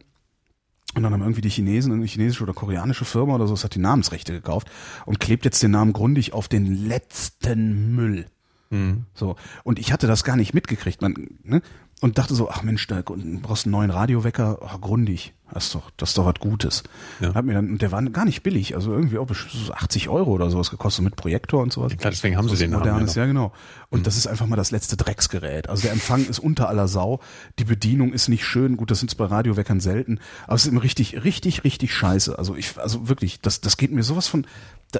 [0.95, 3.75] Und dann haben irgendwie die Chinesen, eine chinesische oder koreanische Firma oder so, das hat
[3.75, 4.71] die Namensrechte gekauft
[5.05, 8.25] und klebt jetzt den Namen Grundig auf den letzten Müll.
[8.69, 9.03] Mhm.
[9.13, 9.35] So.
[9.63, 11.01] Und ich hatte das gar nicht mitgekriegt.
[11.01, 11.61] Man, ne?
[12.01, 15.33] Und dachte so, ach Mensch, da brauchst einen neuen Radiowecker, ach, grundig.
[15.53, 16.83] Das ist doch, das ist doch was Gutes.
[17.21, 17.33] Ja.
[17.33, 20.49] Hat mir dann, und der war gar nicht billig, also irgendwie auch 80 Euro oder
[20.49, 21.91] sowas gekostet mit Projektor und sowas.
[21.91, 23.27] Ja, klar, deswegen haben so sie den modernes, Namen.
[23.27, 23.53] Ja, genau.
[23.89, 24.03] Und mhm.
[24.03, 25.69] das ist einfach mal das letzte Drecksgerät.
[25.69, 27.21] Also der Empfang ist unter aller Sau.
[27.59, 28.75] Die Bedienung ist nicht schön.
[28.75, 30.19] Gut, das sind bei Radioweckern selten.
[30.45, 32.37] Aber es ist immer richtig, richtig, richtig scheiße.
[32.37, 34.45] Also ich, also wirklich, das, das geht mir sowas von,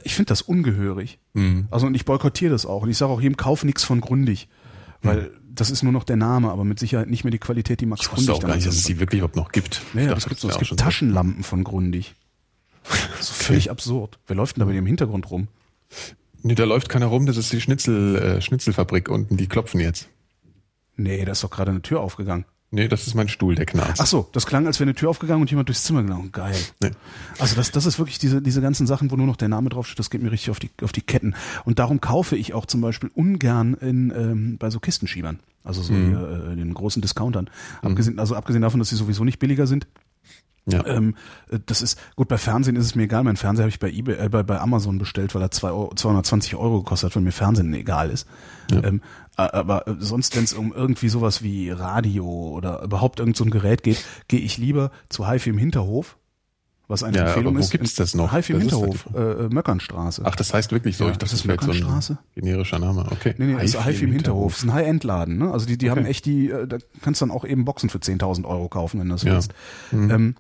[0.04, 1.20] ich finde das ungehörig.
[1.34, 1.68] Mhm.
[1.72, 2.84] Also und ich boykottiere das auch.
[2.84, 4.48] Und ich sage auch jedem, kauf nichts von Grundig.
[5.06, 7.86] Weil das ist nur noch der Name, aber mit Sicherheit nicht mehr die Qualität, die
[7.86, 9.82] Max ich Grundig auch gar nicht, dass es sie wirklich überhaupt noch gibt.
[9.94, 10.52] Ja, das gibt's noch.
[10.52, 12.16] Es gibt Taschenlampen von Grundig.
[13.18, 13.44] Das ist okay.
[13.46, 14.20] völlig absurd.
[14.28, 15.48] Wer läuft denn da dir im Hintergrund rum?
[16.44, 20.10] Nee, da läuft keiner rum, das ist die Schnitzel, äh, Schnitzelfabrik unten, die klopfen jetzt.
[20.96, 22.46] Nee, da ist doch gerade eine Tür aufgegangen.
[22.76, 24.02] Nee, das ist mein Stuhl, der knarzt.
[24.02, 26.34] Ach so, das klang, als wäre eine Tür aufgegangen und jemand durchs Zimmer gelaufen.
[26.34, 26.56] Geil.
[26.82, 26.92] Nee.
[27.40, 29.98] Also das, das ist wirklich diese, diese ganzen Sachen, wo nur noch der Name draufsteht,
[29.98, 31.36] das geht mir richtig auf die, auf die Ketten.
[31.64, 35.40] Und darum kaufe ich auch zum Beispiel ungern in, ähm, bei so Kistenschiebern.
[35.64, 36.10] Also so mhm.
[36.10, 37.50] hier, äh, den großen Discountern.
[37.82, 37.90] Mhm.
[37.90, 39.88] Abgesehen, also abgesehen davon, dass sie sowieso nicht billiger sind,
[40.68, 40.86] ja.
[40.86, 41.16] Ähm,
[41.50, 43.24] äh, das ist gut bei Fernsehen ist es mir egal.
[43.24, 45.94] Mein Fernseher habe ich bei eBay, äh, bei, bei Amazon bestellt, weil er zwei Euro,
[45.94, 48.28] 220 Euro gekostet hat, weil mir Fernsehen egal ist.
[48.72, 48.84] Ja.
[48.84, 49.02] Ähm,
[49.38, 53.84] aber sonst, wenn es um irgendwie sowas wie Radio oder überhaupt irgend so ein Gerät
[53.84, 56.18] geht, gehe ich lieber zu HiFi im Hinterhof,
[56.88, 57.74] was eine ja, Empfehlung wo ist.
[57.74, 58.32] Wo gibt's das noch?
[58.32, 60.22] HiFi im Hinterhof, äh, äh, Möckernstraße.
[60.24, 61.06] Ach, das heißt wirklich so?
[61.06, 62.14] Ja, ich das ist Möckernstraße.
[62.14, 63.34] So generischer Name, okay.
[63.38, 64.54] Nee, nee, das ist HiFi im Hinterhof.
[64.54, 65.52] Das ist ein High-End-Laden, ne?
[65.52, 66.00] Also die, die okay.
[66.00, 69.00] haben echt die, äh, da kannst du dann auch eben Boxen für 10.000 Euro kaufen,
[69.00, 69.34] wenn du das ja.
[69.34, 69.54] willst.
[69.92, 70.12] Mhm.
[70.12, 70.36] Ähm,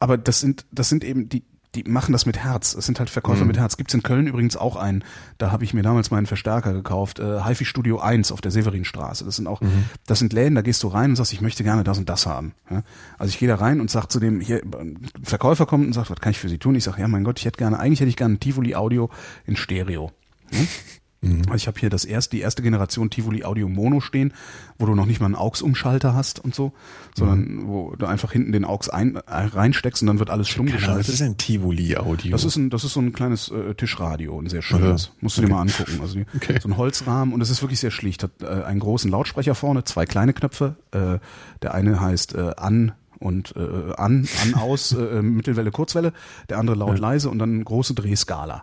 [0.00, 1.44] aber das sind, das sind eben die,
[1.74, 2.74] die machen das mit Herz.
[2.74, 3.48] Es sind halt Verkäufer mhm.
[3.48, 3.76] mit Herz.
[3.76, 5.04] Gibt's in Köln übrigens auch einen.
[5.38, 7.20] Da habe ich mir damals meinen Verstärker gekauft.
[7.20, 9.24] Äh, HiFi Studio 1 auf der Severinstraße.
[9.24, 9.84] Das sind auch, mhm.
[10.06, 12.26] das sind Läden, da gehst du rein und sagst, ich möchte gerne das und das
[12.26, 12.54] haben.
[12.70, 12.82] Ja?
[13.18, 16.10] Also ich gehe da rein und sag zu dem, hier, ein Verkäufer kommt und sagt,
[16.10, 16.74] was kann ich für Sie tun?
[16.74, 19.10] Ich sage, ja mein Gott, ich hätte gerne, eigentlich hätte ich gerne ein Tivoli Audio
[19.46, 20.10] in Stereo.
[20.50, 20.66] Hm?
[21.22, 21.42] Mhm.
[21.54, 24.32] Ich habe hier das erste, die erste Generation Tivoli Audio Mono stehen,
[24.78, 26.72] wo du noch nicht mal einen AUX-Umschalter hast und so,
[27.14, 27.66] sondern mhm.
[27.68, 31.08] wo du einfach hinten den AUX ein, äh, reinsteckst und dann wird alles stumm geschaltet.
[31.08, 32.30] Was ist ein Tivoli Audio?
[32.30, 35.06] Das ist ein, das ist so ein kleines äh, Tischradio, ein sehr schönes.
[35.06, 35.12] Ja.
[35.20, 35.48] Musst du okay.
[35.48, 35.98] dir mal angucken.
[36.00, 36.58] Also die, okay.
[36.60, 38.22] so ein Holzrahmen und es ist wirklich sehr schlicht.
[38.22, 40.76] Hat äh, einen großen Lautsprecher vorne, zwei kleine Knöpfe.
[40.92, 41.18] Äh,
[41.60, 46.12] der eine heißt äh, an und äh, an, an, aus, äh, Mittelwelle, Kurzwelle,
[46.48, 47.00] der andere laut, ja.
[47.00, 48.62] leise und dann große Drehskala.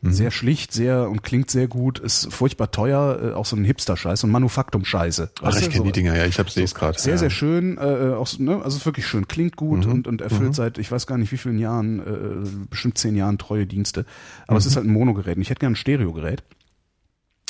[0.00, 0.12] Mhm.
[0.12, 4.20] Sehr schlicht, sehr und klingt sehr gut, ist furchtbar teuer, äh, auch so ein Hipster-Scheiß,
[4.20, 5.30] so ein Manufaktum-Scheiße.
[5.42, 6.98] Ach, ich kenne so, die Dinger, ja, ich habe sehe es gerade.
[6.98, 7.18] Sehr, ja.
[7.18, 9.92] sehr schön, äh, auch, ne, also wirklich schön, klingt gut mhm.
[9.92, 10.54] und, und erfüllt mhm.
[10.54, 14.06] seit, ich weiß gar nicht wie vielen Jahren, äh, bestimmt zehn Jahren treue Dienste.
[14.46, 14.68] Aber es mhm.
[14.68, 16.44] ist halt ein Monogerät und ich hätte gerne ein Stereogerät.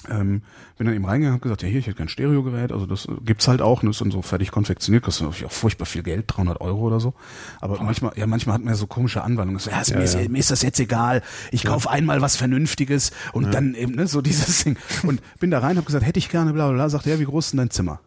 [0.09, 0.43] Ähm,
[0.77, 3.49] bin dann eben reingegangen und gesagt, ja hier, ich hätte kein Stereogerät, also das gibt's
[3.49, 6.25] halt auch, und das ist dann so fertig konfektioniert, kostet natürlich auch furchtbar viel Geld,
[6.29, 7.15] 300 Euro oder so.
[7.61, 7.83] Aber oh.
[7.83, 9.59] manchmal, ja, manchmal hat man ja so komische Anwandlungen.
[9.59, 10.29] So, ja, ja, mir, ist, ja.
[10.29, 11.71] mir ist das jetzt egal, ich ja.
[11.71, 13.51] kaufe einmal was Vernünftiges und ja.
[13.51, 14.77] dann eben, ne, so dieses Ding.
[15.03, 17.21] Und bin da rein, habe gesagt, hätte ich gerne, bla bla bla, sagt er, ja,
[17.21, 18.01] wie groß ist denn dein Zimmer?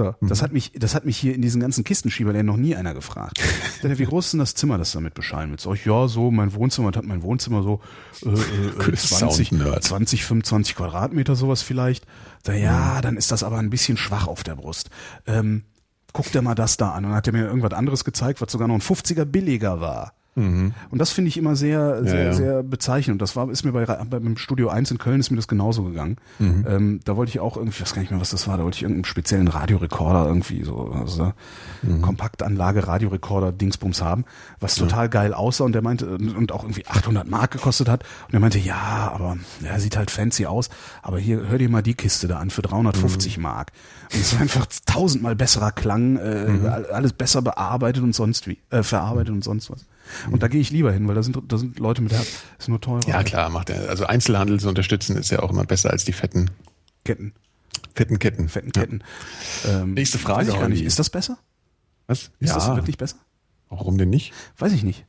[0.00, 0.28] So, mhm.
[0.28, 3.38] das hat mich, das hat mich hier in diesen ganzen Kistenschieberläden noch nie einer gefragt.
[3.82, 5.64] Dachte, wie groß ist denn das Zimmer, das damit beschallen willst?
[5.64, 7.80] Sag ich, ja, so, mein Wohnzimmer, hat mein Wohnzimmer so
[8.24, 9.50] äh, äh, 20,
[9.80, 12.06] 20, 25 Quadratmeter, sowas vielleicht.
[12.44, 13.02] Da, ja, mhm.
[13.02, 14.88] dann ist das aber ein bisschen schwach auf der Brust.
[15.26, 15.64] Ähm,
[16.14, 17.04] guck dir mal das da an.
[17.04, 20.14] Und dann hat er mir irgendwas anderes gezeigt, was sogar noch ein 50er billiger war.
[20.36, 20.72] Mhm.
[20.90, 22.32] Und das finde ich immer sehr, sehr, ja, ja.
[22.32, 23.20] sehr bezeichnend.
[23.20, 26.16] Das war, ist mir bei, beim Studio 1 in Köln ist mir das genauso gegangen.
[26.38, 26.66] Mhm.
[26.68, 28.64] Ähm, da wollte ich auch irgendwie, ich weiß gar nicht mehr, was das war, da
[28.64, 31.32] wollte ich irgendeinen speziellen Radiorekorder irgendwie so, also
[31.82, 32.00] mhm.
[32.02, 34.24] Kompaktanlage, Radiorekorder, Dingsbums haben,
[34.60, 38.04] was total geil aussah und der meinte, und auch irgendwie 800 Mark gekostet hat.
[38.28, 40.70] Und er meinte, ja, aber, ja, sieht halt fancy aus,
[41.02, 43.42] aber hier, hör dir mal die Kiste da an für 350 mhm.
[43.42, 43.72] Mark.
[44.12, 46.66] Und es war einfach tausendmal besserer Klang, äh, mhm.
[46.92, 49.86] alles besser bearbeitet und sonst wie, äh, verarbeitet und sonst was.
[50.30, 52.42] Und da gehe ich lieber hin, weil da sind, da sind Leute mit Herz.
[52.58, 53.06] Ist nur teurer.
[53.06, 53.88] Ja, klar, macht er.
[53.88, 56.50] Also Einzelhandel zu unterstützen ist ja auch immer besser als die fetten
[57.04, 57.32] Ketten.
[57.94, 58.48] Fetten Ketten.
[58.48, 59.02] Fetten Ketten.
[59.64, 59.82] Ja.
[59.82, 60.48] Ähm, Nächste Frage.
[60.48, 60.82] Weiß ich gar nicht.
[60.82, 61.38] Ist das besser?
[62.06, 62.30] Was?
[62.40, 62.54] Ist ja.
[62.54, 63.16] das wirklich besser?
[63.68, 64.32] Warum denn nicht?
[64.58, 65.06] Weiß ich nicht.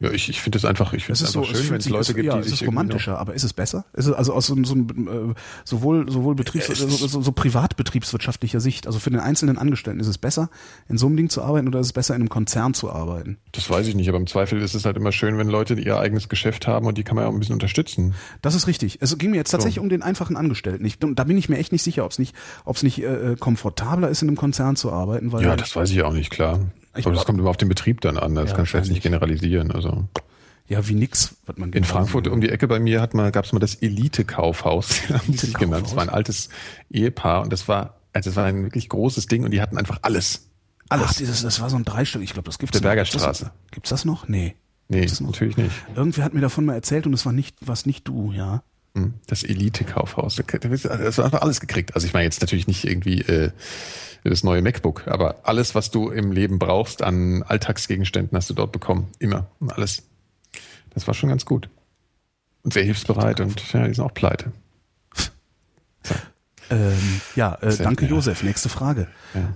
[0.00, 2.14] Ja, ich, ich finde es einfach, ich finde es einfach so, schön, wenn es Leute
[2.14, 3.84] gibt, ja, die es sich ist romantischer, aber ist es besser?
[3.94, 5.34] Ist es also aus so, so einem, äh,
[5.64, 10.16] sowohl sowohl Betriebs so, so, so privatbetriebswirtschaftlicher Sicht, also für den einzelnen Angestellten ist es
[10.16, 10.50] besser,
[10.88, 13.38] in so einem Ding zu arbeiten oder ist es besser in einem Konzern zu arbeiten?
[13.50, 15.98] Das weiß ich nicht, aber im Zweifel ist es halt immer schön, wenn Leute ihr
[15.98, 18.14] eigenes Geschäft haben und die kann man ja auch ein bisschen unterstützen.
[18.40, 18.98] Das ist richtig.
[19.00, 20.84] Es ging mir jetzt tatsächlich um den einfachen Angestellten.
[20.84, 23.34] Ich, da bin ich mir echt nicht sicher, ob es nicht, ob es nicht äh,
[23.38, 26.60] komfortabler ist, in einem Konzern zu arbeiten, weil Ja, das weiß ich auch nicht, klar.
[26.98, 28.34] Ich- aber das kommt immer auf den Betrieb dann an.
[28.34, 29.70] Das Ja, kannst du jetzt nicht generalisieren.
[29.70, 30.06] Also
[30.68, 33.44] ja wie nix, was man in Frankfurt um die Ecke bei mir hat mal, gab
[33.46, 35.86] es mal das Elite-Kaufhaus, haben die sich genannt.
[35.86, 36.48] Das war ein altes
[36.90, 39.98] Ehepaar und das war, also das war ein wirklich großes Ding und die hatten einfach
[40.02, 40.48] alles.
[40.88, 41.06] alles.
[41.10, 42.22] Ach, dieses, das war so ein Dreistück.
[42.22, 42.88] Ich glaube, das gibt's Der noch.
[42.90, 43.24] Bergerstraße.
[43.26, 44.28] Gibt's das, gibt's das noch?
[44.28, 44.56] Nee.
[44.90, 45.72] Nee, natürlich nicht.
[45.94, 48.62] Irgendwer hat mir davon mal erzählt und es war nicht, was nicht du, ja.
[49.04, 50.36] Hm, Das Elite-Kaufhaus.
[50.36, 51.94] Da- da- Das war einfach alles gekriegt.
[51.94, 53.50] Also ich meine jetzt natürlich nicht irgendwie äh,
[54.24, 58.72] das neue MacBook, aber alles, was du im Leben brauchst an Alltagsgegenständen, hast du dort
[58.72, 59.08] bekommen.
[59.18, 59.46] Immer.
[59.68, 60.02] Alles.
[60.94, 61.68] Das war schon ganz gut.
[62.62, 64.52] Und sehr hilfsbereit und ja, die sind auch pleite.
[66.70, 68.10] Ähm, ja, äh, danke fair.
[68.14, 68.42] Josef.
[68.42, 69.08] Nächste Frage.
[69.32, 69.54] Ja.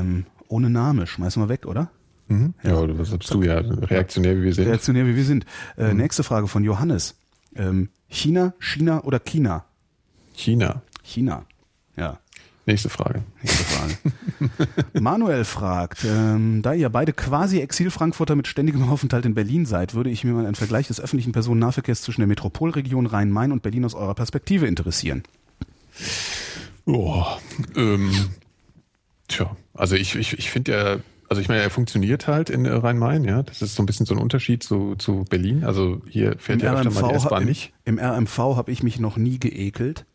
[0.00, 1.90] Ähm, ohne Name, schmeißen wir weg, oder?
[2.28, 2.52] Mhm.
[2.62, 4.66] Ja, oder was sagst du ja, reaktionär wie wir sind.
[4.66, 5.46] Reaktionär wie wir sind.
[5.76, 5.84] Mhm.
[5.84, 7.14] Äh, Nächste Frage von Johannes.
[7.56, 9.64] Ähm, China, China oder China?
[10.34, 10.82] China.
[11.02, 11.46] China.
[11.96, 12.18] Ja.
[12.66, 13.22] Nächste Frage.
[13.42, 13.98] Nächste Frage.
[15.00, 20.10] Manuel fragt, ähm, da ihr beide quasi Exil-Frankfurter mit ständigem Aufenthalt in Berlin seid, würde
[20.10, 23.94] ich mir mal einen Vergleich des öffentlichen Personennahverkehrs zwischen der Metropolregion Rhein-Main und Berlin aus
[23.94, 25.22] eurer Perspektive interessieren.
[26.84, 27.24] Oh,
[27.76, 28.12] ähm,
[29.28, 30.96] tja, also ich, ich, ich finde ja,
[31.30, 33.44] also ich meine, er funktioniert halt in äh, Rhein-Main, ja.
[33.44, 35.64] Das ist so ein bisschen so ein Unterschied zu, zu Berlin.
[35.64, 37.72] Also hier fährt ja öfter mal die S-Bahn im, nicht.
[37.84, 40.06] Im RMV habe ich mich noch nie geekelt.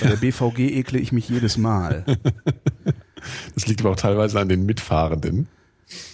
[0.00, 2.04] Bei der BVG ekle ich mich jedes Mal.
[3.54, 5.48] Das liegt aber auch teilweise an den Mitfahrenden.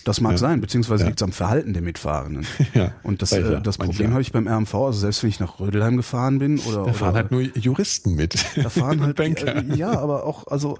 [0.04, 0.38] Das mag Ja.
[0.38, 1.08] sein, beziehungsweise Ja.
[1.08, 2.46] liegt es am Verhalten der Mitfahrenden.
[2.74, 3.78] Ja, Und das, äh, ja, das.
[3.78, 6.82] Problem habe ich beim RMV, also selbst wenn ich nach Rödelheim gefahren bin oder, Da
[6.82, 8.34] oder fahren halt nur Juristen mit.
[8.56, 9.56] Da fahren halt Banker.
[9.56, 10.78] äh, ja, aber auch also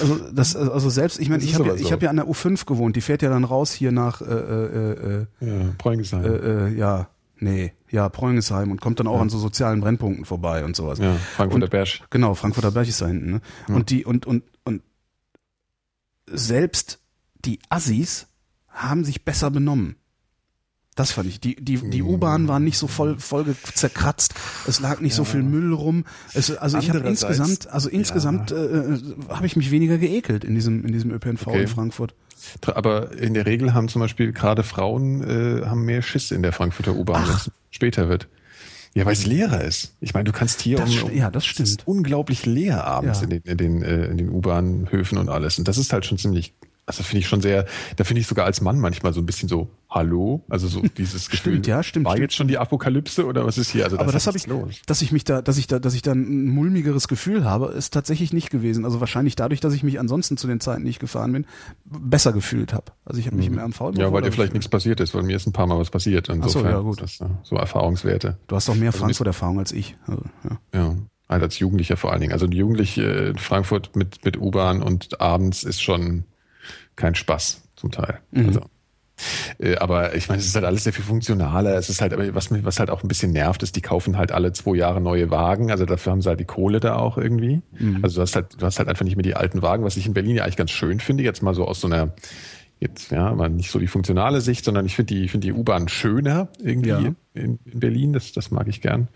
[0.00, 1.90] also das also selbst ich meine ich habe ja, so.
[1.92, 4.92] habe ja an der U5 gewohnt, die fährt ja dann raus hier nach äh, äh,
[5.20, 6.24] äh, ja, Preungesheim.
[6.24, 6.28] äh,
[6.70, 7.08] äh, ja
[7.38, 10.98] nee ja Preungesheim und kommt dann auch an so sozialen Brennpunkten vorbei und sowas.
[10.98, 12.02] ja, Frankfurter und- Bersch.
[12.10, 13.30] Genau, Frankfurter Berg ist da hinten.
[13.30, 13.40] Ne?
[13.68, 14.82] Und die und und und
[16.26, 16.98] selbst
[17.44, 18.26] die Assis
[18.68, 19.96] haben sich besser benommen.
[20.96, 21.40] Das fand ich.
[21.40, 22.02] Die, die, die.
[22.02, 24.32] U-Bahn waren nicht so voll, voll zerkratzt.
[24.68, 26.04] Es lag nicht so viel Müll rum.
[26.34, 30.54] Es, also ich habe insgesamt, also insgesamt äh, äh, habe ich mich weniger geekelt in
[30.54, 31.62] diesem, in diesem ÖPNV Okay.
[31.62, 32.14] in Frankfurt.
[32.62, 36.52] Aber in der Regel haben zum Beispiel gerade Frauen äh, haben mehr Schiss in der
[36.52, 38.28] Frankfurter U-Bahn, wenn es später wird.
[38.94, 39.96] Ja, weil es leerer ist.
[40.00, 41.68] Ich meine, du kannst hier Das um, um ja, das es stimmt.
[41.70, 43.24] ist unglaublich leer abends Ja.
[43.24, 45.58] in den, in den, äh, in den U-Bahnhöfen und alles.
[45.58, 46.54] Und das ist halt schon ziemlich,
[46.86, 47.66] also finde ich schon sehr,
[47.96, 50.42] da finde ich sogar als Mann manchmal so ein bisschen so, hallo?
[50.48, 51.52] Also so dieses Gefühl.
[51.54, 52.22] Stimmt, ja, stimmt, War stimmt.
[52.22, 53.84] jetzt schon die Apokalypse oder was ist hier?
[53.84, 54.82] Also Aber das habe ich, los.
[54.86, 57.94] dass ich mich da, dass ich da, dass ich da ein mulmigeres Gefühl habe, ist
[57.94, 58.84] tatsächlich nicht gewesen.
[58.84, 61.46] Also wahrscheinlich dadurch, dass ich mich ansonsten zu den Zeiten, die ich gefahren bin,
[61.84, 62.92] besser gefühlt habe.
[63.04, 63.96] Also ich habe mich im RMV Mhm.
[64.00, 66.28] Ja, weil dir vielleicht nichts passiert ist, weil mir ist ein paar Mal was passiert.
[66.28, 67.00] Insofern ja, gut.
[67.00, 68.38] das äh, so Erfahrungswerte.
[68.46, 69.96] Du hast doch mehr Also Frankfurt-Erfahrung als ich.
[70.06, 70.58] Also, ja.
[70.74, 70.96] Ja,
[71.28, 72.32] als Jugendlicher vor allen Dingen.
[72.32, 76.24] Also ein Jugendliche in Frankfurt mit, mit U-Bahn und abends ist schon
[76.96, 78.20] kein Spaß zum Teil.
[78.30, 78.46] Mhm.
[78.46, 78.60] Also,
[79.58, 81.76] äh, aber ich meine, es ist halt alles sehr viel funktionaler.
[81.76, 84.32] Es ist halt, aber was was halt auch ein bisschen nervt, ist, die kaufen halt
[84.32, 85.70] alle zwei Jahre neue Wagen.
[85.70, 87.62] Also dafür haben sie halt die Kohle da auch irgendwie.
[87.78, 88.00] Mhm.
[88.02, 90.06] Also du hast halt, du hast halt einfach nicht mehr die alten Wagen, was ich
[90.06, 91.22] in Berlin ja eigentlich ganz schön finde.
[91.22, 92.12] Jetzt mal so aus so einer,
[92.80, 95.52] jetzt, ja, mal nicht so die funktionale Sicht, sondern ich finde die, ich finde die
[95.52, 96.98] U-Bahn schöner irgendwie Ja.
[96.98, 97.14] in,
[97.64, 98.12] in Berlin.
[98.12, 99.08] Das, das mag ich gern.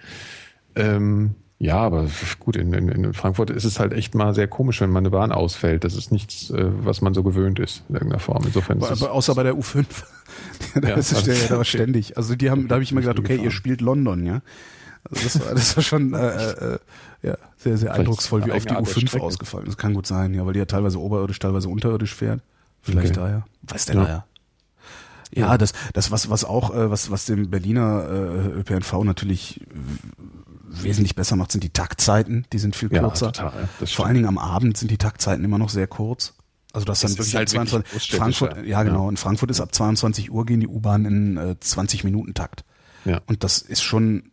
[0.77, 2.07] Ähm, ja, aber
[2.39, 5.11] gut, in, in, in Frankfurt ist es halt echt mal sehr komisch, wenn mal eine
[5.11, 5.83] Bahn ausfällt.
[5.85, 8.45] Das ist nichts, äh, was man so gewöhnt ist in irgendeiner Form.
[8.45, 9.85] Insofern Aber, aber außer bei der U5.
[10.81, 12.17] da Ja, ist es also- ja da ständig.
[12.17, 13.51] Also die haben, da habe ich immer gedacht, okay, ihr gefahren.
[13.53, 14.41] spielt London, ja.
[15.11, 16.79] Also das war, das war schon äh, äh,
[17.23, 19.25] ja, sehr, sehr eindrucksvoll, wie oft die eigene Art der U5 Strecke.
[19.25, 19.79] ausgefallen ist.
[19.79, 22.41] Kann gut sein, ja, weil die ja teilweise oberirdisch, teilweise unterirdisch fährt.
[22.83, 23.21] Vielleicht Okay.
[23.21, 23.45] daher.
[23.63, 24.03] Weiß der Ja.
[24.03, 24.25] daher.
[25.35, 29.61] Ja, das, das was, was auch, äh, was, was dem Berliner äh, ÖPNV natürlich
[30.69, 32.47] wesentlich besser macht, sind die Taktzeiten.
[32.53, 33.33] Die sind viel ja, kürzer.
[33.33, 33.69] total.
[33.81, 36.35] ja, Vor allen Dingen am Abend sind die Taktzeiten immer noch sehr kurz.
[36.73, 38.17] Also das dann Das ist wirklich ab halt wirklich 22 großstädtischer.
[38.19, 42.05] Frankfurt, ja genau, in Frankfurt ist ab 22 Uhr gehen die U-Bahn in äh, 20
[42.05, 42.65] Minuten Takt.
[43.05, 43.21] Ja.
[43.27, 44.31] Und das ist schon,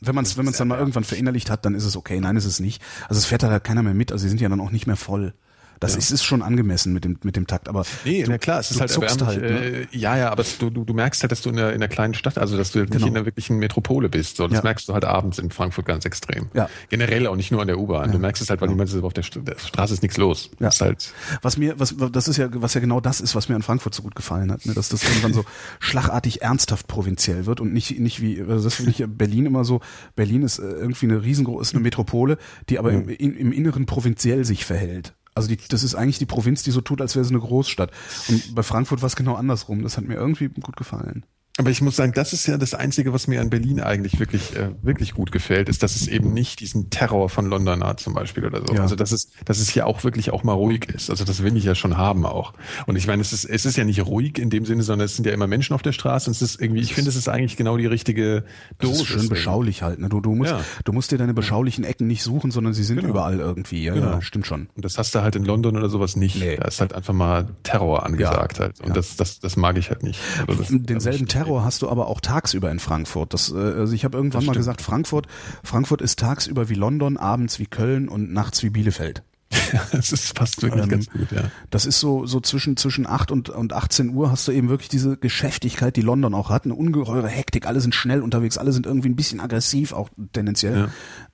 [0.00, 2.20] wenn man es wenn man es dann mal irgendwann verinnerlicht hat, dann ist es okay.
[2.20, 2.82] Nein, ist es nicht.
[3.08, 4.12] Also es fährt halt keiner mehr mit.
[4.12, 5.34] Also sie sind ja dann auch nicht mehr voll.
[5.80, 5.98] Das ja.
[5.98, 7.84] ist, ist schon angemessen mit dem, mit dem Takt, aber.
[8.04, 9.26] Nee, du, na klar, es ist halt erbärmlich.
[9.26, 9.48] Halt, ne?
[9.48, 11.88] äh, ja, ja, aber du, du, du merkst halt, dass du in einer, in einer
[11.88, 12.94] kleinen Stadt, also dass du genau.
[12.94, 14.36] nicht in einer wirklichen Metropole bist.
[14.36, 14.62] So, das ja.
[14.62, 16.48] merkst du halt abends in Frankfurt ganz extrem.
[16.54, 16.68] Ja.
[16.88, 18.06] Generell auch nicht nur an der U-Bahn.
[18.06, 18.12] Ja.
[18.12, 20.50] Du merkst es halt, weil niemand ist auf der, der Straße ist nichts los.
[20.58, 20.68] Ja.
[20.68, 23.54] ist halt was mir, was, das ist ja, was ja genau das ist, was mir
[23.54, 24.74] an Frankfurt so gut gefallen hat, ne?
[24.74, 25.44] dass das irgendwann so
[25.80, 29.80] schlagartig ernsthaft provinziell wird und nicht, nicht wie, also das finde ich Berlin immer so.
[30.16, 32.38] Berlin ist äh, irgendwie eine riesengroße, eine Metropole,
[32.68, 35.14] die aber im, im Inneren provinziell sich verhält.
[35.38, 37.92] Also die, das ist eigentlich die Provinz, die so tut, als wäre es eine Großstadt.
[38.28, 39.84] Und bei Frankfurt war es genau andersrum.
[39.84, 41.24] Das hat mir irgendwie gut gefallen.
[41.58, 44.54] Aber ich muss sagen, das ist ja das Einzige, was mir an Berlin eigentlich wirklich,
[44.54, 48.14] äh, wirklich gut gefällt, ist, dass es eben nicht diesen Terror von London hat zum
[48.14, 48.74] Beispiel oder so.
[48.74, 48.82] Ja.
[48.82, 51.10] Also dass es, dass es hier auch wirklich auch mal ruhig ist.
[51.10, 52.52] Also das will ich ja schon haben auch.
[52.86, 55.16] Und ich meine, es ist, es ist ja nicht ruhig in dem Sinne, sondern es
[55.16, 57.28] sind ja immer Menschen auf der Straße und es ist irgendwie, ich finde, es ist
[57.28, 58.44] eigentlich genau die richtige
[58.78, 58.98] Dosis.
[58.98, 59.98] Das ist schön beschaulich halt.
[59.98, 60.08] Ne?
[60.08, 60.60] Du, du, musst, ja.
[60.84, 63.08] du musst dir deine beschaulichen Ecken nicht suchen, sondern sie sind genau.
[63.10, 63.82] überall irgendwie.
[63.82, 64.10] Ja, genau.
[64.12, 64.68] ja, stimmt schon.
[64.76, 66.38] Und das hast du halt in London oder sowas nicht.
[66.38, 66.54] Nee.
[66.54, 68.80] Da ist halt einfach mal Terror angesagt halt.
[68.80, 70.20] Und das, das, das mag ich halt nicht.
[70.46, 73.34] Also das, Denselben Terror hast du aber auch tagsüber in Frankfurt.
[73.34, 75.26] Das, äh, also ich habe irgendwann mal gesagt, Frankfurt,
[75.62, 79.22] Frankfurt ist tagsüber wie London, abends wie Köln und nachts wie Bielefeld.
[79.92, 81.50] das ist fast wirklich ähm, ganz gut, ja.
[81.70, 84.90] Das ist so, so zwischen, zwischen 8 und, und 18 Uhr hast du eben wirklich
[84.90, 88.84] diese Geschäftigkeit, die London auch hat, eine ungeheure Hektik, alle sind schnell unterwegs, alle sind
[88.84, 90.76] irgendwie ein bisschen aggressiv, auch tendenziell.
[90.76, 90.88] Ja.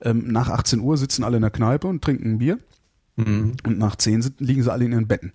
[0.09, 2.59] Ähm, nach 18 Uhr sitzen alle in der Kneipe und trinken ein Bier.
[3.17, 3.53] Mhm.
[3.65, 5.33] Und nach 10 sind, liegen sie alle in ihren Betten.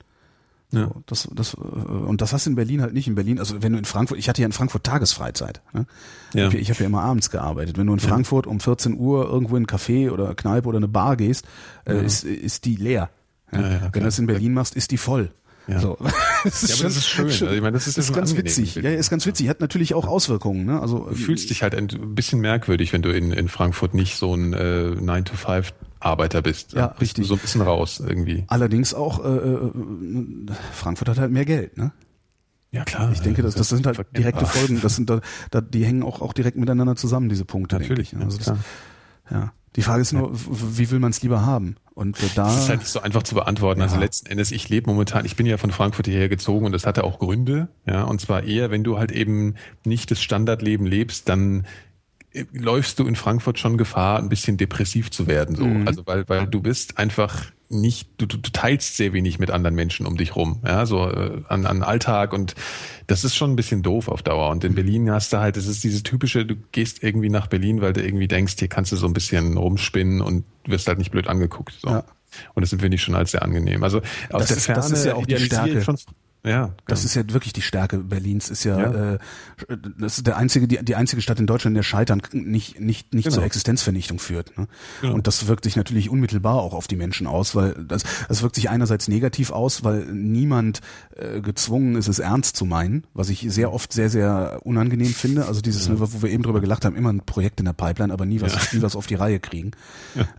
[0.72, 0.86] Ja.
[0.86, 3.08] So, das, das, äh, und das hast du in Berlin halt nicht.
[3.08, 5.60] In Berlin, also wenn du in Frankfurt, ich hatte ja in Frankfurt Tagesfreizeit.
[5.72, 5.86] Ne?
[6.34, 6.48] Ja.
[6.48, 7.76] Ich, ich habe ja immer abends gearbeitet.
[7.78, 10.88] Wenn du in Frankfurt um 14 Uhr irgendwo in ein Café oder Kneipe oder eine
[10.88, 11.46] Bar gehst,
[11.84, 12.00] äh, ja.
[12.00, 13.10] ist, ist die leer.
[13.52, 13.60] Ja?
[13.60, 15.30] Ja, wenn du das in Berlin machst, ist die voll.
[15.70, 15.78] Ja.
[15.78, 15.96] So.
[16.44, 17.26] das ist ja, aber das ist schön.
[17.26, 18.74] Also ich meine, das ist, das ist ganz witzig.
[18.76, 19.48] Ja, ist ganz witzig.
[19.48, 20.66] Hat natürlich auch Auswirkungen.
[20.66, 20.80] Ne?
[20.80, 24.34] Also du fühlst dich halt ein bisschen merkwürdig, wenn du in, in Frankfurt nicht so
[24.34, 26.72] ein äh, 9 to 5 Arbeiter bist.
[26.72, 27.26] Ja, richtig.
[27.26, 28.44] So ein bisschen raus irgendwie.
[28.48, 29.70] Allerdings auch, äh, äh,
[30.72, 31.92] Frankfurt hat halt mehr Geld, ne?
[32.72, 33.10] Ja klar.
[33.12, 34.80] Ich denke, das, das sind halt direkte Folgen.
[34.80, 35.20] Das sind da,
[35.50, 37.78] da, die hängen auch, auch direkt miteinander zusammen, diese Punkte.
[37.78, 38.16] Natürlich.
[38.16, 38.52] Also das,
[39.30, 39.52] ja.
[39.76, 41.76] Die Frage ist nur, wie will man es lieber haben?
[41.94, 43.80] Und da das ist halt nicht so einfach zu beantworten.
[43.82, 43.96] Also ja.
[43.98, 46.86] Also letzten Endes, ich lebe momentan, ich bin ja von Frankfurt hierher gezogen und das
[46.86, 47.68] hatte auch Gründe.
[47.86, 51.66] Ja, und zwar eher, wenn du halt eben nicht das Standardleben lebst, dann
[52.52, 55.56] läufst du in Frankfurt schon Gefahr, ein bisschen depressiv zu werden.
[55.56, 55.64] So.
[55.64, 55.86] Mhm.
[55.86, 59.76] Also weil, weil du bist einfach nicht, du, du, du teilst sehr wenig mit anderen
[59.76, 62.56] Menschen um dich rum, ja, so äh, an, an Alltag und
[63.06, 64.50] das ist schon ein bisschen doof auf Dauer.
[64.50, 67.80] Und in Berlin hast du halt, es ist diese typische, du gehst irgendwie nach Berlin,
[67.80, 71.12] weil du irgendwie denkst, hier kannst du so ein bisschen rumspinnen und wirst halt nicht
[71.12, 71.78] blöd angeguckt.
[71.80, 71.90] So.
[71.90, 72.04] Ja.
[72.54, 73.82] Und das finde ich schon als sehr angenehm.
[73.84, 75.82] Also aus das der ist, Ferne das ist ja auch die Stärke.
[75.82, 75.96] Schon,
[76.44, 78.48] ja, das ist ja wirklich die Stärke Berlins.
[78.48, 79.12] Ist ja, ja.
[79.14, 79.18] Äh,
[79.98, 83.12] das ist der einzige, die, die einzige Stadt in Deutschland, in der Scheitern nicht nicht
[83.12, 83.36] nicht genau.
[83.36, 84.56] zur Existenzvernichtung führt.
[84.56, 84.66] Ne?
[85.02, 85.14] Genau.
[85.14, 88.54] Und das wirkt sich natürlich unmittelbar auch auf die Menschen aus, weil das, das wirkt
[88.54, 90.80] sich einerseits negativ aus, weil niemand
[91.16, 95.44] äh, gezwungen ist, es ernst zu meinen, was ich sehr oft sehr sehr unangenehm finde.
[95.44, 95.94] Also dieses, ja.
[95.98, 98.54] wo wir eben drüber gelacht haben, immer ein Projekt in der Pipeline, aber nie was
[98.54, 98.60] ja.
[98.72, 99.72] nie was auf die Reihe kriegen.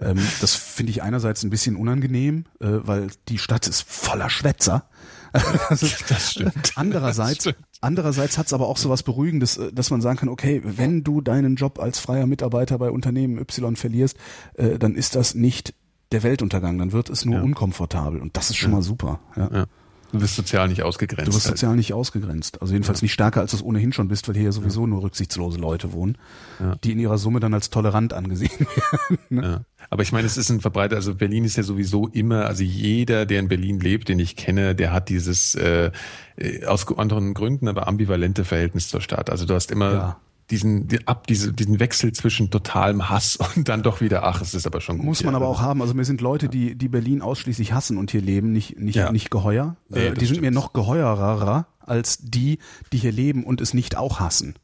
[0.02, 4.86] Ähm, das finde ich einerseits ein bisschen unangenehm, äh, weil die Stadt ist voller Schwätzer.
[5.70, 6.74] Also, das stimmt.
[6.76, 7.68] Andererseits, das stimmt.
[7.80, 11.06] andererseits hat es aber auch so was Beruhigendes, äh, dass man sagen kann, okay, wenn
[11.06, 14.18] du deinen Job als freier Mitarbeiter bei Unternehmen Y verlierst,
[14.56, 15.74] äh, dann ist das nicht
[16.12, 17.42] der Weltuntergang, dann wird es nur ja.
[17.42, 18.78] unkomfortabel und das ist schon ja.
[18.78, 19.20] mal super.
[19.38, 19.66] Ja.
[20.12, 21.28] Du bist sozial nicht ausgegrenzt.
[21.28, 21.58] Du bist halt.
[21.58, 22.62] sozial nicht ausgegrenzt.
[22.62, 23.06] Also jedenfalls ja.
[23.06, 25.94] nicht stärker, als du es ohnehin schon bist, weil hier ja sowieso nur rücksichtslose Leute
[25.94, 26.18] wohnen,
[26.60, 26.76] ja.
[26.84, 29.20] die in ihrer Summe dann als tolerant angesehen werden.
[29.30, 29.42] Ne?
[29.42, 29.62] Ja.
[29.90, 33.26] Aber ich meine, es ist ein verbreiter, also Berlin ist ja sowieso immer, also jeder,
[33.26, 35.92] der in Berlin lebt, den ich kenne, der hat dieses äh,
[36.38, 39.30] äh aus anderen Gründen, aber ambivalente Verhältnis zur Stadt.
[39.30, 40.20] Also du hast immer
[40.52, 44.68] diesen, ab, diese, diesen Wechsel zwischen totalem Hass und dann doch wieder, ach, es ist
[44.68, 45.06] aber schon gut.
[45.06, 45.82] Muss man aber auch haben.
[45.82, 49.12] Also mir sind Leute, die, die Berlin ausschließlich hassen und hier leben, nicht, nicht, ja.
[49.12, 49.76] nicht geheuer.
[49.90, 52.60] Nee, äh, die sind mir noch geheuerer als die,
[52.94, 54.56] die hier leben und es nicht auch hassen.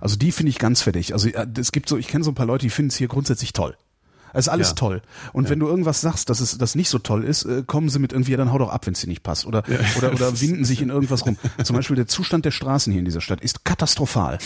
[0.00, 1.12] Also die finde ich ganz fertig.
[1.12, 3.08] Also äh, es gibt so, ich kenne so ein paar Leute, die finden es hier
[3.08, 3.76] grundsätzlich toll.
[4.34, 4.74] Es ist alles ja.
[4.74, 5.02] toll.
[5.32, 5.50] Und ja.
[5.50, 8.12] wenn du irgendwas sagst, dass es das nicht so toll ist, äh, kommen sie mit
[8.12, 9.46] irgendwie, ja, dann hau doch ab, wenn es dir nicht passt.
[9.46, 9.78] Oder, ja.
[9.96, 11.36] oder, oder winden sich in irgendwas rum.
[11.62, 14.38] Zum Beispiel der Zustand der Straßen hier in dieser Stadt ist katastrophal.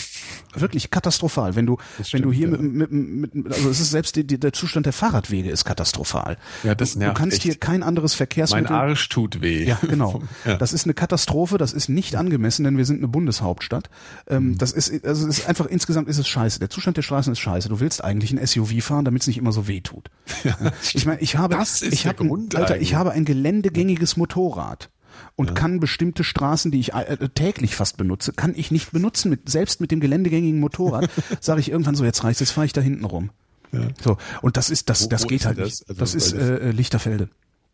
[0.55, 1.55] Wirklich katastrophal.
[1.55, 4.39] Wenn du, stimmt, wenn du hier mit, mit, mit, also es ist selbst die, die,
[4.39, 6.37] der Zustand der Fahrradwege ist katastrophal.
[6.63, 7.43] Ja, das nervt Du kannst echt.
[7.43, 8.71] hier kein anderes Verkehrsmittel.
[8.71, 9.65] Mein Arsch tut weh.
[9.65, 10.21] Ja, genau.
[10.59, 11.57] Das ist eine Katastrophe.
[11.57, 13.89] Das ist nicht angemessen, denn wir sind eine Bundeshauptstadt.
[14.27, 14.57] Ähm, mhm.
[14.57, 16.59] Das ist, also es ist einfach insgesamt ist es scheiße.
[16.59, 17.69] Der Zustand der Straßen ist scheiße.
[17.69, 20.09] Du willst eigentlich ein SUV fahren, damit es nicht immer so weh tut.
[20.43, 20.57] Ja,
[20.93, 21.57] ich meine, ich habe,
[21.89, 24.89] ich habe, ein, Alter, ich habe ein geländegängiges Motorrad
[25.35, 25.53] und ja.
[25.53, 29.29] kann bestimmte Straßen, die ich äh, täglich fast benutze, kann ich nicht benutzen.
[29.29, 31.09] Mit, selbst mit dem geländegängigen Motorrad
[31.39, 33.31] sage ich irgendwann so, jetzt reicht jetzt fahre ich da hinten rum.
[33.71, 33.87] Ja.
[34.03, 35.65] So und das ist das, wo, das wo geht halt das?
[35.65, 35.89] nicht.
[35.89, 37.29] Also, das ist äh, Lichterfelde.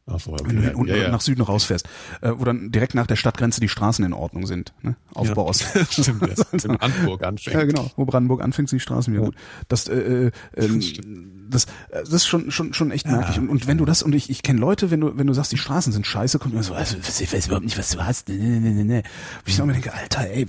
[0.07, 0.43] Ach so, okay.
[0.45, 1.09] Wenn du unten ja, ja.
[1.09, 1.87] nach Süden rausfährst,
[2.21, 4.71] äh, wo dann direkt nach der Stadtgrenze die Straßen in Ordnung sind.
[4.83, 4.95] Ne?
[5.15, 5.65] Aufbau Ost.
[5.89, 7.55] Stimmt, das also, in Brandenburg anfängt.
[7.55, 7.89] Ja, genau.
[7.95, 9.35] Wo Brandenburg anfängt, sind die Straßen wieder gut.
[9.67, 9.95] Das, äh,
[10.27, 10.79] äh, ähm,
[11.49, 13.39] das, äh, das ist schon, schon, schon echt merklich.
[13.39, 15.51] Und, und wenn du das, und ich, ich kenne Leute, wenn du, wenn du sagst,
[15.51, 18.29] die Straßen sind scheiße, kommt immer so, also, ich weiß überhaupt nicht, was du hast.
[18.29, 18.97] Nee, nee, nee, nee, nee.
[18.99, 19.03] Und
[19.47, 20.45] ich mir denke, Alter, ey,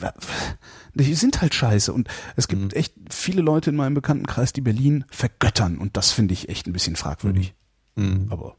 [0.93, 1.95] die sind halt scheiße.
[1.95, 2.71] Und es gibt mhm.
[2.73, 5.79] echt viele Leute in meinem Bekanntenkreis, die Berlin vergöttern.
[5.79, 7.55] Und das finde ich echt ein bisschen fragwürdig.
[7.55, 7.66] Mhm.
[7.97, 8.27] Mhm.
[8.31, 8.57] Aber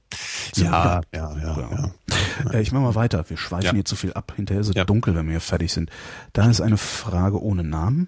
[0.55, 2.51] ja, ja, ja, ja, ja.
[2.51, 3.29] Äh, ich mache mal weiter.
[3.29, 3.73] Wir schweifen ja.
[3.73, 4.33] hier zu viel ab.
[4.35, 4.83] Hinterher ist es ja.
[4.83, 5.89] dunkel, wenn wir hier fertig sind.
[6.33, 8.07] Da ist eine Frage ohne Namen.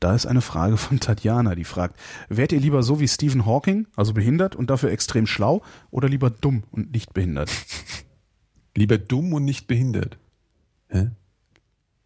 [0.00, 3.86] Da ist eine Frage von Tatjana, die fragt, wärt ihr lieber so wie Stephen Hawking,
[3.96, 7.50] also behindert und dafür extrem schlau, oder lieber dumm und nicht behindert?
[8.76, 10.18] lieber dumm und nicht behindert.
[10.88, 11.10] Hä?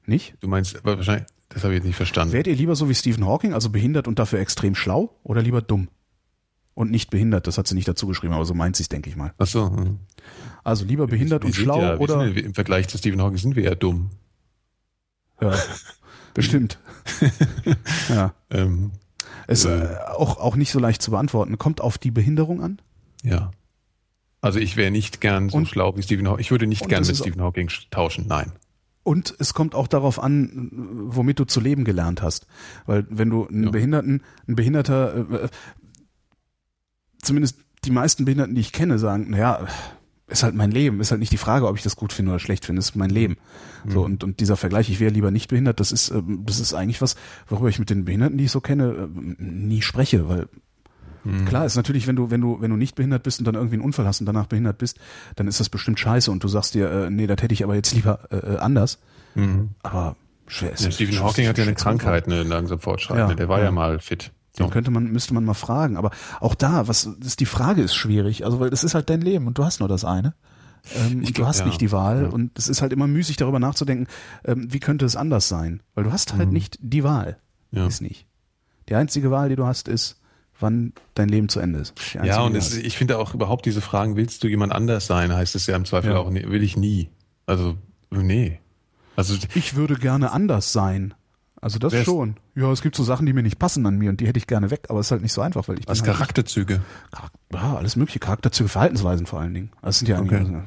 [0.06, 0.36] Nicht?
[0.38, 2.32] Du meinst, aber wahrscheinlich, das habe ich jetzt nicht verstanden.
[2.32, 5.60] Wärt ihr lieber so wie Stephen Hawking, also behindert und dafür extrem schlau, oder lieber
[5.60, 5.88] dumm?
[6.78, 7.48] Und nicht behindert.
[7.48, 9.34] Das hat sie nicht dazu geschrieben, aber so meint sie es, denke ich mal.
[9.38, 9.68] Ach so.
[9.68, 9.98] Hm.
[10.62, 13.56] Also lieber behindert wir, wir und schlau ja, oder im Vergleich zu Stephen Hawking sind
[13.56, 14.10] wir ja dumm.
[15.40, 15.58] Ja,
[16.34, 16.78] bestimmt.
[18.08, 18.32] ja.
[18.50, 18.92] Ähm,
[19.48, 21.58] ist äh, auch auch nicht so leicht zu beantworten.
[21.58, 22.80] Kommt auf die Behinderung an?
[23.24, 23.50] Ja.
[24.40, 26.40] Also ich wäre nicht gern so und, schlau wie Stephen Hawking.
[26.40, 28.26] Ich würde nicht gern mit Stephen Hawking tauschen.
[28.28, 28.52] Nein.
[29.02, 30.70] Und es kommt auch darauf an,
[31.08, 32.46] womit du zu leben gelernt hast.
[32.86, 33.70] Weil wenn du einen ja.
[33.70, 35.48] Behinderten, ein Behinderter, äh,
[37.22, 39.66] zumindest die meisten Behinderten, die ich kenne, sagen, naja,
[40.28, 42.38] ist halt mein Leben, ist halt nicht die Frage, ob ich das gut finde oder
[42.38, 43.38] schlecht finde, ist mein Leben.
[43.84, 43.90] Mhm.
[43.90, 46.74] So und und dieser Vergleich, ich wäre lieber nicht behindert, das ist ähm, das ist
[46.74, 47.16] eigentlich was,
[47.46, 50.48] worüber ich mit den Behinderten, die ich so kenne, ähm, nie spreche, weil
[51.24, 51.46] mhm.
[51.46, 53.76] klar ist natürlich, wenn du wenn du wenn du nicht behindert bist und dann irgendwie
[53.76, 54.98] einen Unfall hast und danach behindert bist,
[55.36, 57.74] dann ist das bestimmt scheiße und du sagst dir, äh, nee, das hätte ich aber
[57.74, 58.98] jetzt lieber äh, äh anders.
[59.34, 59.70] Mhm.
[59.82, 60.16] Aber
[60.46, 60.84] schwer ist.
[60.84, 63.32] Ja, Stephen Hawking hat ja eine Krankheit, eine langsam fortschreitende.
[63.32, 64.30] Ja, der war ja, ja mal fit.
[64.58, 65.96] Den könnte man, müsste man mal fragen.
[65.96, 68.44] Aber auch da, was ist die Frage ist schwierig.
[68.44, 70.34] Also weil das ist halt dein Leben und du hast nur das eine.
[70.96, 71.66] Ähm, glaub, du hast ja.
[71.66, 72.28] nicht die Wahl ja.
[72.28, 74.06] und es ist halt immer müßig darüber nachzudenken,
[74.44, 75.82] ähm, wie könnte es anders sein?
[75.94, 76.54] Weil du hast halt mhm.
[76.54, 77.38] nicht die Wahl.
[77.70, 77.86] Ja.
[77.86, 78.26] Ist nicht.
[78.88, 80.20] Die einzige Wahl, die du hast, ist,
[80.58, 81.94] wann dein Leben zu Ende ist.
[82.22, 85.54] Ja, und es, ich finde auch überhaupt diese Fragen, willst du jemand anders sein, heißt
[85.54, 87.10] es ja im Zweifel auch, nee, will ich nie.
[87.46, 87.76] Also,
[88.10, 88.58] nee.
[89.16, 91.14] Also ich würde gerne anders sein.
[91.60, 92.36] Also das schon.
[92.54, 94.46] Ja, es gibt so Sachen, die mir nicht passen an mir und die hätte ich
[94.46, 96.74] gerne weg, aber es ist halt nicht so einfach, weil ich Was halt Charakterzüge?
[96.74, 99.70] Nicht, ja, alles mögliche Charakterzüge, Verhaltensweisen vor allen Dingen.
[99.82, 100.36] Das sind ja okay.
[100.36, 100.62] eigentlich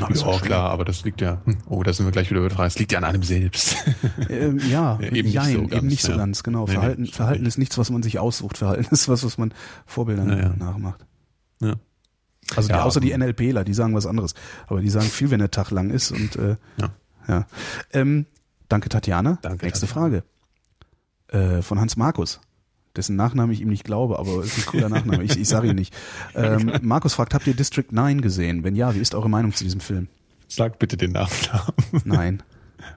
[0.00, 2.66] ja, ja klar, aber das liegt ja, hm, oh, da sind wir gleich wieder übertragen,
[2.66, 3.76] es liegt ja an einem selbst.
[4.28, 6.18] Ähm, ja, eben, jein, nicht so ganz, eben nicht so ja.
[6.18, 6.66] ganz, genau.
[6.66, 9.54] Nee, Verhalten, nee, Verhalten ist nichts, was man sich aussucht, Verhalten ist was, was man
[9.86, 11.06] Vorbildern ja, nachmacht.
[11.60, 11.76] Ja.
[12.56, 14.34] Also die, außer die NLPler, die sagen was anderes.
[14.66, 16.90] Aber die sagen viel, wenn der Tag lang ist und äh, ja.
[17.26, 17.46] ja.
[17.92, 18.26] Ähm,
[18.68, 19.38] Danke, Tatjana.
[19.42, 19.66] Danke.
[19.66, 20.22] Nächste Tatjana.
[21.28, 21.58] Frage.
[21.58, 22.40] Äh, von Hans Markus.
[22.96, 25.22] Dessen Nachname ich ihm nicht glaube, aber ist ein cooler Nachname.
[25.22, 25.94] Ich, ich sage ihn nicht.
[26.34, 28.64] Ähm, Markus fragt, habt ihr District 9 gesehen?
[28.64, 30.08] Wenn ja, wie ist eure Meinung zu diesem Film?
[30.48, 31.74] Sag bitte den Nachnamen.
[32.04, 32.42] Nein.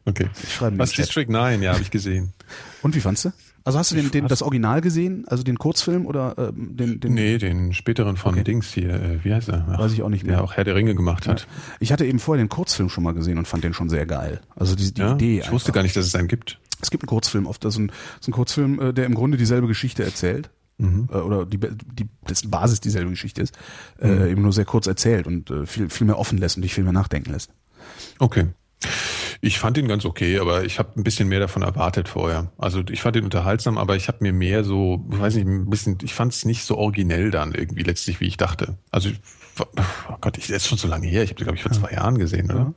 [0.05, 0.29] Okay.
[0.41, 1.61] Ich schreibe Was District 9?
[1.61, 2.33] Ja, habe ich gesehen.
[2.81, 3.31] Und wie fandst du?
[3.63, 7.13] Also hast du den, den, das Original gesehen, also den Kurzfilm oder ähm, den, den?
[7.13, 8.43] Nee, den späteren von okay.
[8.43, 9.67] Dings hier, äh, wie heißt er?
[9.69, 10.37] Ach, Weiß ich auch nicht mehr.
[10.37, 11.41] Der auch Herr der Ringe gemacht hat.
[11.41, 11.47] Ja.
[11.79, 14.41] Ich hatte eben vorher den Kurzfilm schon mal gesehen und fand den schon sehr geil.
[14.55, 15.35] Also die, die ja, Idee.
[15.35, 15.53] Ich einfach.
[15.53, 16.59] wusste gar nicht, dass es einen gibt.
[16.81, 19.37] Es gibt einen Kurzfilm, oft das ist ein, so ein Kurzfilm, äh, der im Grunde
[19.37, 20.49] dieselbe Geschichte erzählt.
[20.79, 21.07] Mhm.
[21.11, 23.55] Äh, oder die, die dessen Basis dieselbe Geschichte ist,
[23.99, 24.27] äh, mhm.
[24.27, 26.83] eben nur sehr kurz erzählt und äh, viel, viel mehr offen lässt und dich viel
[26.83, 27.51] mehr nachdenken lässt.
[28.17, 28.47] Okay.
[29.43, 32.51] Ich fand ihn ganz okay, aber ich habe ein bisschen mehr davon erwartet vorher.
[32.59, 35.67] Also ich fand ihn unterhaltsam, aber ich habe mir mehr so, ich weiß nicht, ein
[35.67, 38.77] bisschen, ich fand es nicht so originell dann irgendwie letztlich, wie ich dachte.
[38.91, 39.09] Also,
[39.59, 41.23] oh Gott, ich, das ist schon so lange her.
[41.23, 42.73] Ich habe den, glaube ich, vor zwei Jahren gesehen, oder?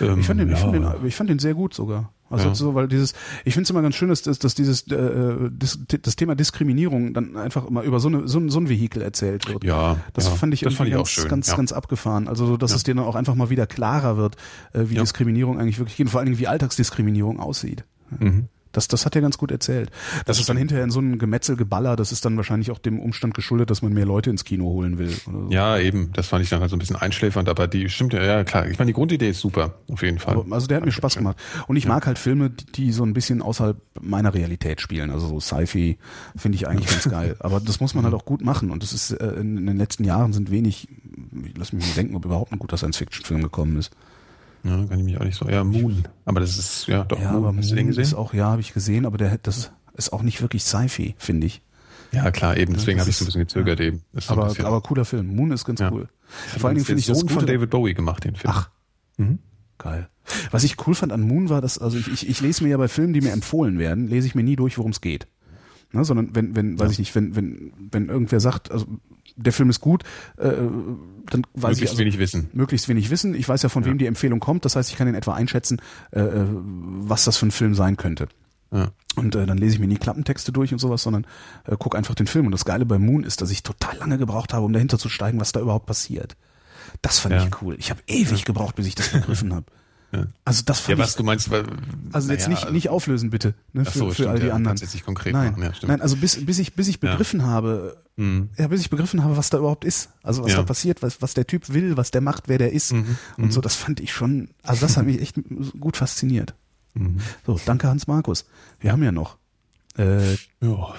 [0.00, 0.06] Ja.
[0.08, 0.54] Ähm, ich, fand den, ja.
[0.54, 2.12] ich, fand den, ich fand den sehr gut sogar.
[2.30, 2.54] Also ja.
[2.54, 6.14] so, weil dieses, ich finde es immer ganz schön, dass, dass dieses äh, das, das
[6.14, 9.64] Thema Diskriminierung dann einfach immer über so, eine, so, ein, so ein Vehikel erzählt wird.
[9.64, 11.28] Ja, das ja, fand ich, das fand ich ganz, auch schön.
[11.28, 11.56] ganz, ja.
[11.56, 12.28] ganz abgefahren.
[12.28, 14.36] Also so, dass es dir dann auch einfach mal wieder klarer wird,
[14.72, 17.84] äh, wie Diskriminierung eigentlich wirklich geht und vor allen Dingen wie Alltagsdiskriminierung aussieht.
[18.18, 18.48] Mhm.
[18.72, 19.90] Das, das hat er ganz gut erzählt.
[19.90, 23.00] Das, das ist dann hinterher in so einem Gemetzelgeballer, das ist dann wahrscheinlich auch dem
[23.00, 25.10] Umstand geschuldet, dass man mehr Leute ins Kino holen will.
[25.10, 25.48] So.
[25.50, 26.10] Ja, eben.
[26.12, 28.66] Das fand ich dann halt so ein bisschen einschläfernd, aber die stimmt ja, ja klar.
[28.68, 30.36] Ich meine, die Grundidee ist super, auf jeden Fall.
[30.36, 31.36] Aber, also der hat mir Spaß gemacht.
[31.66, 31.90] Und ich ja.
[31.90, 35.10] mag halt Filme, die, so ein bisschen außerhalb meiner Realität spielen.
[35.10, 35.98] Also so Sci-Fi
[36.36, 37.36] finde ich eigentlich ganz geil.
[37.40, 38.70] Aber das muss man halt auch gut machen.
[38.70, 40.88] Und das ist, äh, in den letzten Jahren sind wenig,
[41.56, 43.90] lass mich mal denken, ob überhaupt ein guter Science-Fiction-Film gekommen ist.
[44.62, 45.48] Ja, kann ich mich auch nicht so.
[45.48, 46.04] Ja, Moon.
[46.24, 47.20] Aber das ist, ja, doch.
[47.20, 47.44] Ja, Moon.
[47.44, 50.42] aber Hast Moon ist auch, ja, habe ich gesehen, aber der, das ist auch nicht
[50.42, 51.62] wirklich Sci-Fi, finde ich.
[52.12, 52.74] Ja, klar, eben.
[52.74, 53.86] Deswegen habe ich so ein bisschen gezögert ja.
[53.86, 54.02] eben.
[54.26, 55.34] aber, aber cooler Film.
[55.34, 55.90] Moon ist ganz ja.
[55.92, 56.08] cool.
[56.58, 58.52] Vor allen Dingen finde ich das Sohn von David Bowie gemacht, den Film.
[58.54, 58.70] Ach.
[59.16, 59.38] Mhm.
[59.78, 60.08] Geil.
[60.50, 62.76] Was ich cool fand an Moon war, dass, also ich, ich, ich lese mir ja
[62.76, 65.26] bei Filmen, die mir empfohlen werden, lese ich mir nie durch, worum es geht.
[65.92, 66.92] Ne, sondern wenn, wenn, weiß Ja.
[66.92, 68.86] ich nicht, wenn, wenn, wenn irgendwer sagt, also
[69.36, 70.04] der Film ist gut,
[70.36, 72.48] äh, dann weiß ich Möglichst also, wenig wissen.
[72.52, 73.34] möglichst wenig wissen.
[73.34, 73.88] Ich weiß ja, von Ja.
[73.90, 74.64] wem die Empfehlung kommt.
[74.64, 75.80] Das heißt, ich kann in etwa einschätzen,
[76.12, 78.28] äh, äh, was das für ein Film sein könnte.
[78.72, 78.90] Ja.
[79.16, 81.26] Und äh, dann lese ich mir nie Klappentexte durch und sowas, sondern
[81.66, 82.46] äh, gucke einfach den Film.
[82.46, 85.08] Und das Geile bei Moon ist, dass ich total lange gebraucht habe, um dahinter zu
[85.08, 86.36] steigen, was da überhaupt passiert.
[87.02, 87.44] Das fand Ja.
[87.44, 87.74] ich cool.
[87.80, 89.66] Ich habe ewig gebraucht, bis ich das begriffen habe.
[90.12, 90.26] Ja.
[90.44, 91.16] Also das Ja, fand was ich.
[91.16, 91.64] du meinst, weil,
[92.12, 94.54] Also jetzt naja, nicht, nicht auflösen bitte, ne, für, so, für stimmt, all die ja,
[94.54, 94.76] anderen.
[94.76, 95.90] jetzt nicht konkret nein, machen, ja, stimmt.
[95.90, 97.10] nein, also bis, bis ich bis ich Ja.
[97.12, 98.50] begriffen habe, Mhm.
[98.58, 100.10] ja, bis ich begriffen habe, was da überhaupt ist.
[100.22, 100.56] Also was Ja.
[100.58, 103.16] da passiert, was, was der Typ will, was der macht, wer der ist Mhm.
[103.38, 103.60] und so.
[103.60, 104.48] Das fand ich schon.
[104.64, 105.36] Also das hat mich echt
[105.78, 106.54] gut fasziniert.
[106.94, 107.18] Mhm.
[107.46, 108.46] So, danke Hans Markus.
[108.80, 109.36] Wir haben ja noch
[109.96, 110.94] äh, Ja.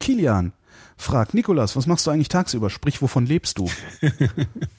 [0.00, 0.52] Kilian
[0.98, 2.70] fragt Nikolas, was machst du eigentlich tagsüber?
[2.70, 3.68] Sprich, wovon lebst du?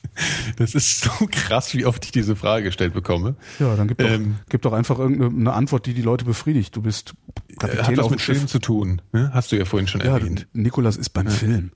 [0.58, 3.36] Das ist so krass, wie oft ich diese Frage gestellt bekomme.
[3.60, 4.38] Ja, dann gib doch, Ähm.
[4.50, 6.76] gib doch einfach irgendeine eine Antwort, die die Leute befriedigt.
[6.76, 7.14] Du bist
[7.50, 8.50] Äh, Hat Kapitän auf dem mit Film Schiff.
[8.50, 9.30] zu tun, ne?
[9.34, 10.48] hast du ja vorhin schon Ja, erwähnt.
[10.54, 11.72] Nikolas ist beim Film.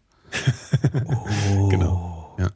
[1.06, 1.68] Oh.
[1.70, 2.36] Genau.
[2.40, 2.50] Ja.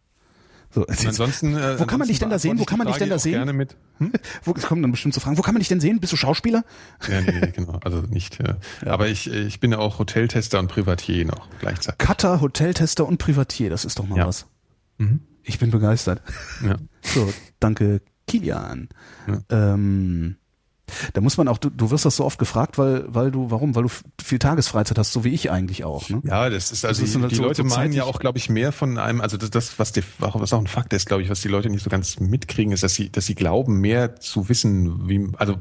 [0.72, 2.60] So, ansonsten, äh, Wo kann man dich denn da sehen?
[2.60, 3.34] Wo kann man dich denn da sehen?
[3.34, 3.78] Gerne mit.
[4.00, 4.12] Hm?
[4.44, 5.38] wo kommen dann bestimmt so Fragen.
[5.38, 6.00] Wo kann man dich denn sehen?
[6.00, 6.64] Bist du Schauspieler?
[7.10, 7.80] Ja, nee, genau.
[7.84, 8.40] Also nicht.
[8.44, 8.58] Ja.
[8.92, 11.98] Aber ich, ich bin ja auch Hoteltester und Privatier noch gleichzeitig.
[12.00, 13.70] Cutter, Hoteltester und Privatier.
[13.70, 14.28] Das ist doch mal Ja.
[14.28, 14.48] was.
[14.98, 15.22] Mhm.
[15.46, 16.22] Ich bin begeistert.
[16.64, 16.76] Ja.
[17.08, 18.90] So, danke Kilian.
[19.28, 19.74] Ja.
[19.74, 20.38] Ähm,
[21.14, 23.76] da muss man auch, du, du wirst das so oft gefragt, weil, weil du, warum?
[23.76, 23.90] Weil du
[24.22, 26.10] viel Tagesfreizeit hast, so wie ich eigentlich auch.
[26.10, 26.22] Ne?
[26.24, 28.38] Ja, das ist also Das ist die, die so- Leute so meinen ja auch, glaube
[28.40, 29.22] ich, mehr von einem.
[29.22, 31.70] Also das, das was, die, was auch ein Fakt ist, glaube ich, was die Leute
[31.70, 35.58] nicht so ganz mitkriegen, ist, dass sie, dass sie glauben, mehr zu wissen, wie, also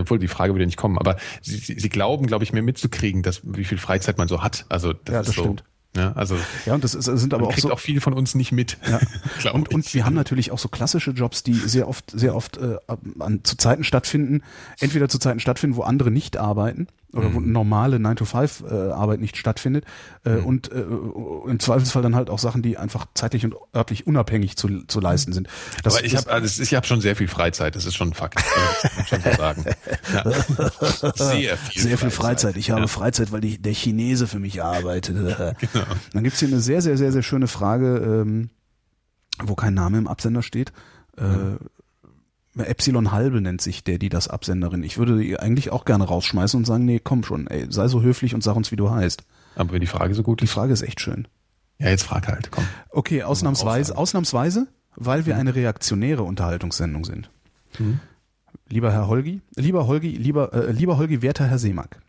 [0.00, 3.22] obwohl die Frage würde nicht kommen, aber sie, sie, sie glauben, glaube ich, mehr mitzukriegen,
[3.22, 4.66] dass wie viel Freizeit man so hat.
[4.68, 5.42] Also das Ja, ist das so.
[5.42, 5.64] stimmt.
[5.96, 7.72] Ja, also Ja, und das ist, sind aber auch kriegt so.
[7.72, 8.78] auch viel von uns nicht mit.
[8.88, 9.00] Ja.
[9.52, 12.78] Und, und wir haben natürlich auch so klassische Jobs, die sehr oft, sehr oft äh,
[13.18, 14.42] an, zu Zeiten stattfinden,
[14.80, 17.52] entweder zu Zeiten stattfinden, wo andere nicht arbeiten oder wo Mhm.
[17.52, 19.84] normale 9-to-5-Arbeit nicht stattfindet
[20.24, 20.44] äh, Mhm.
[20.46, 24.84] und äh, im Zweifelsfall dann halt auch Sachen, die einfach zeitlich und örtlich unabhängig zu,
[24.86, 25.48] zu leisten sind.
[25.82, 28.14] Das, aber ich habe also ich hab schon sehr viel Freizeit, das ist schon ein
[28.14, 28.36] Fakt.
[28.82, 29.64] Das muss man schon sagen.
[30.12, 31.12] Ja.
[31.14, 32.56] Sehr viel sehr viel Freizeit.
[32.56, 32.86] Ich habe Ja.
[32.86, 35.16] Freizeit, weil die, der Chinese für mich arbeitet.
[35.72, 35.84] Genau.
[36.12, 38.50] Dann gibt's hier eine sehr, sehr, sehr, sehr schöne Frage, ähm,
[39.42, 40.72] wo kein Name im Absender steht.
[41.16, 41.22] Äh,
[42.56, 44.82] Epsilon Halbe nennt sich der, die das Absenderin.
[44.82, 48.02] Ich würde die eigentlich auch gerne rausschmeißen und sagen, nee, komm schon, ey, sei so
[48.02, 49.24] höflich und sag uns, wie du heißt.
[49.56, 51.28] Aber wenn die Frage so gut Die ist, Frage ist echt schön.
[51.78, 52.64] ja, jetzt frag halt, komm.
[52.90, 54.66] Okay, ausnahmsweise, ausnahmsweise,
[54.96, 57.30] weil wir eine reaktionäre Unterhaltungssendung sind.
[58.68, 62.00] Lieber Herr Holgi, lieber Holgi, lieber, äh, lieber Holgi, werter Herr Seemack.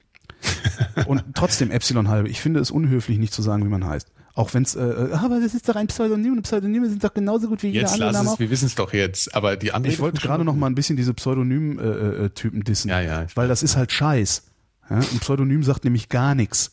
[1.07, 2.27] Und trotzdem Epsilon halbe.
[2.29, 4.11] Ich finde es unhöflich, nicht zu sagen, wie man heißt.
[4.35, 7.13] Auch wenn es, äh, äh, aber das ist doch ein Pseudonym und Pseudonyme sind doch
[7.13, 8.39] genauso gut wie jeder Jetzt andere lass Name es, auch.
[8.39, 10.97] wir wissen es doch jetzt, aber die andere Ich wollte gerade noch mal ein bisschen
[10.97, 12.89] diese Pseudonym-Typen dissen.
[12.89, 14.43] Ja, ja, Weil das ist halt Scheiß.
[14.89, 16.71] Ja, ein Pseudonym sagt nämlich gar nichts.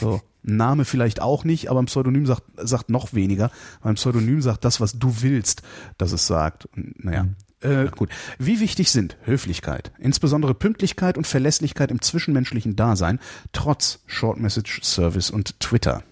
[0.00, 0.20] So.
[0.46, 3.50] Ein Name vielleicht auch nicht, aber ein Pseudonym sagt, sagt noch weniger.
[3.82, 5.62] Weil ein Pseudonym sagt das, was du willst,
[5.96, 6.66] dass es sagt.
[6.76, 7.28] Und, naja.
[7.62, 8.10] Äh, gut.
[8.38, 13.20] Wie wichtig sind Höflichkeit, insbesondere Pünktlichkeit und Verlässlichkeit im zwischenmenschlichen Dasein,
[13.52, 16.02] trotz Short Message Service und Twitter?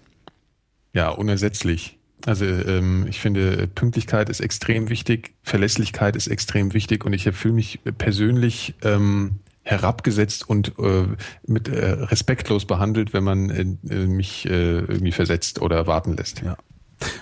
[0.93, 1.97] Ja, unersetzlich.
[2.25, 7.53] Also ähm, ich finde, Pünktlichkeit ist extrem wichtig, Verlässlichkeit ist extrem wichtig und ich fühle
[7.53, 11.07] mich persönlich ähm, herabgesetzt und äh,
[11.45, 16.41] mit äh, respektlos behandelt, wenn man äh, mich äh, irgendwie versetzt oder warten lässt.
[16.41, 16.57] Ja.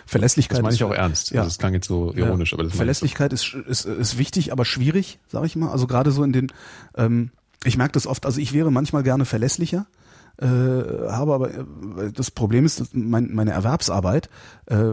[0.06, 1.32] Verlässlichkeit Das meine ich auch ernst.
[1.32, 1.42] Ja.
[1.42, 5.20] Also es klang jetzt so ironisch, aber das Verlässlichkeit ist, ist, ist wichtig, aber schwierig,
[5.28, 5.70] sage ich mal.
[5.70, 6.52] Also gerade so in den,
[6.96, 7.32] ähm,
[7.64, 9.86] ich merke das oft, also ich wäre manchmal gerne verlässlicher,
[10.40, 14.30] äh, habe aber äh, das Problem ist, dass mein, meine Erwerbsarbeit
[14.68, 14.92] äh,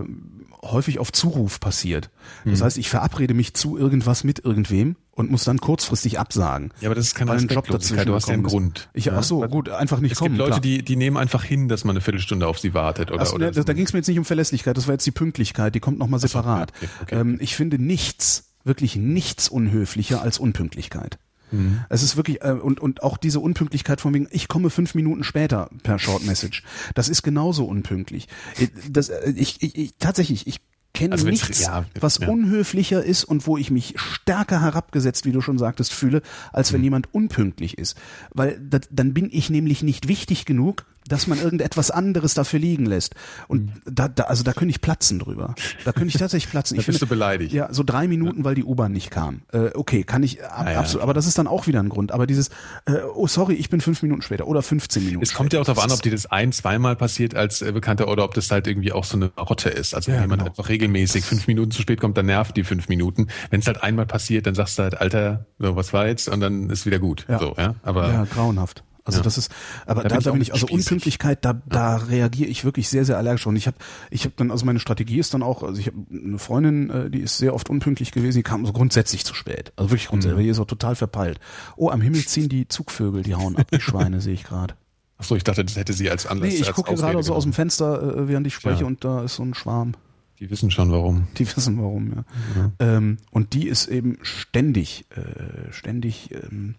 [0.62, 2.10] häufig auf Zuruf passiert.
[2.44, 2.64] Das Mhm.
[2.64, 6.72] heißt, ich verabrede mich zu irgendwas mit irgendwem und muss dann kurzfristig absagen.
[6.80, 8.42] Ja, aber das ist keine weil Job dazwischen du hast ja einen.
[8.44, 8.88] Grund.
[8.94, 9.18] Ich, Ja?
[9.18, 10.30] ach so, gut, einfach nicht Es kommen.
[10.30, 10.60] gibt Leute, klar.
[10.60, 13.10] die, die nehmen einfach hin, dass man eine Viertelstunde auf sie wartet.
[13.10, 14.94] Oder, Ach, oder ne, da, da ging es mir jetzt nicht um Verlässlichkeit, das war
[14.94, 16.72] jetzt die Pünktlichkeit, die kommt nochmal separat.
[16.76, 17.20] okay, okay.
[17.20, 21.18] Ähm, ich finde nichts, wirklich nichts unhöflicher als Unpünktlichkeit.
[21.54, 21.80] Mhm.
[21.88, 25.24] Es ist wirklich, äh, und, und auch diese Unpünktlichkeit von wegen, ich komme fünf Minuten
[25.24, 26.62] später per Short Message,
[26.94, 28.28] das ist genauso unpünktlich.
[28.58, 30.60] Äh, Das, äh, ich, ich, ich, tatsächlich, ich
[30.92, 32.28] kenne Also nichts, ja, was ja.
[32.28, 36.74] unhöflicher ist und wo ich mich stärker herabgesetzt, wie du schon sagtest, fühle, als Mhm.
[36.76, 37.96] wenn jemand unpünktlich ist.
[38.32, 42.86] Weil das, dann bin ich nämlich nicht wichtig genug, dass man irgendetwas anderes dafür liegen
[42.86, 43.14] lässt.
[43.48, 45.54] Und da, da, also da könnte ich platzen drüber.
[45.84, 46.76] Da könnte ich tatsächlich platzen.
[46.76, 46.78] Mhm.
[46.80, 47.52] Da Ich bist du beleidigt.
[47.52, 49.42] Ja, so drei Minuten, weil die U-Bahn nicht kam.
[49.52, 51.02] Äh, okay, kann ich ab, Ah, ja, absolut.
[51.02, 52.10] Aber das ist dann auch wieder ein Grund.
[52.12, 52.48] Aber dieses,
[52.86, 55.22] äh, oh sorry, ich bin fünf Minuten später oder 15 Minuten.
[55.22, 55.74] Es kommt ja auch später.
[55.74, 58.66] darauf an, ob dir das ein, zweimal passiert als äh, Bekannter oder ob das halt
[58.66, 59.94] irgendwie auch so eine Rotte ist.
[59.94, 60.50] Also Ja, wenn jemand genau.
[60.52, 63.28] einfach regelmäßig fünf Minuten zu spät kommt, dann nervt die fünf Minuten.
[63.50, 66.28] Wenn es halt einmal passiert, dann sagst du halt, Alter, so, was war jetzt?
[66.28, 67.26] Und dann ist wieder gut.
[67.28, 67.38] Ja.
[67.38, 67.74] So, ja.
[67.82, 68.82] Aber ja, grauenhaft.
[69.04, 69.24] Also ja.
[69.24, 69.52] das ist,
[69.84, 71.62] aber da, da, da bin ich, also Unpünktlichkeit, da, ja.
[71.68, 73.46] da reagiere ich wirklich sehr, sehr allergisch.
[73.46, 73.76] Und ich habe,
[74.10, 77.10] ich habe dann, also meine Strategie ist dann auch, also ich habe eine Freundin, äh,
[77.10, 79.72] die ist sehr oft unpünktlich gewesen, die kam so grundsätzlich zu spät.
[79.76, 80.44] Also wirklich grundsätzlich, mhm.
[80.44, 81.38] die ist auch total verpeilt.
[81.76, 84.74] Oh, am Himmel ziehen die Zugvögel, die hauen ab, die Schweine, sehe ich gerade.
[85.18, 86.48] Achso, ich dachte, das hätte sie als Anlass.
[86.48, 88.86] Nee, ich gucke gerade so aus dem Fenster, äh, während ich spreche, ja.
[88.86, 89.92] und da ist so ein Schwarm.
[90.40, 91.28] Die wissen schon warum.
[91.36, 92.24] Die wissen warum, ja.
[92.56, 92.96] ja.
[92.96, 96.74] Ähm, und die ist eben ständig, äh, ständig, ähm,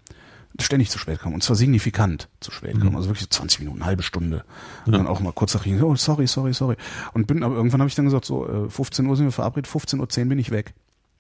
[0.61, 1.35] ständig zu spät gekommen.
[1.35, 2.92] Und zwar signifikant zu spät gekommen.
[2.92, 2.98] Mhm.
[2.98, 4.45] Also wirklich 20 Minuten, halbe Stunde.
[4.85, 6.75] Und dann auch mal kurz nach hinten, oh, sorry, sorry, sorry.
[7.14, 9.69] Und bin, aber irgendwann habe ich dann gesagt, so, äh, 15 Uhr sind wir verabredet,
[9.69, 10.74] 15.10 Uhr bin ich weg.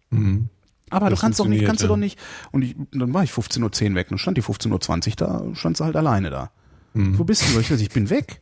[0.09, 0.49] Mhm.
[0.89, 1.87] Aber das du kannst doch nicht, kannst ja.
[1.87, 2.19] du doch nicht.
[2.51, 4.11] Und ich, dann war ich 15.10 Uhr weg.
[4.11, 6.51] Und stand die 15.20 Uhr da, stand sie halt alleine da.
[6.93, 7.17] Mhm.
[7.17, 7.59] Wo bist du?
[7.59, 8.41] Ich, ich bin weg.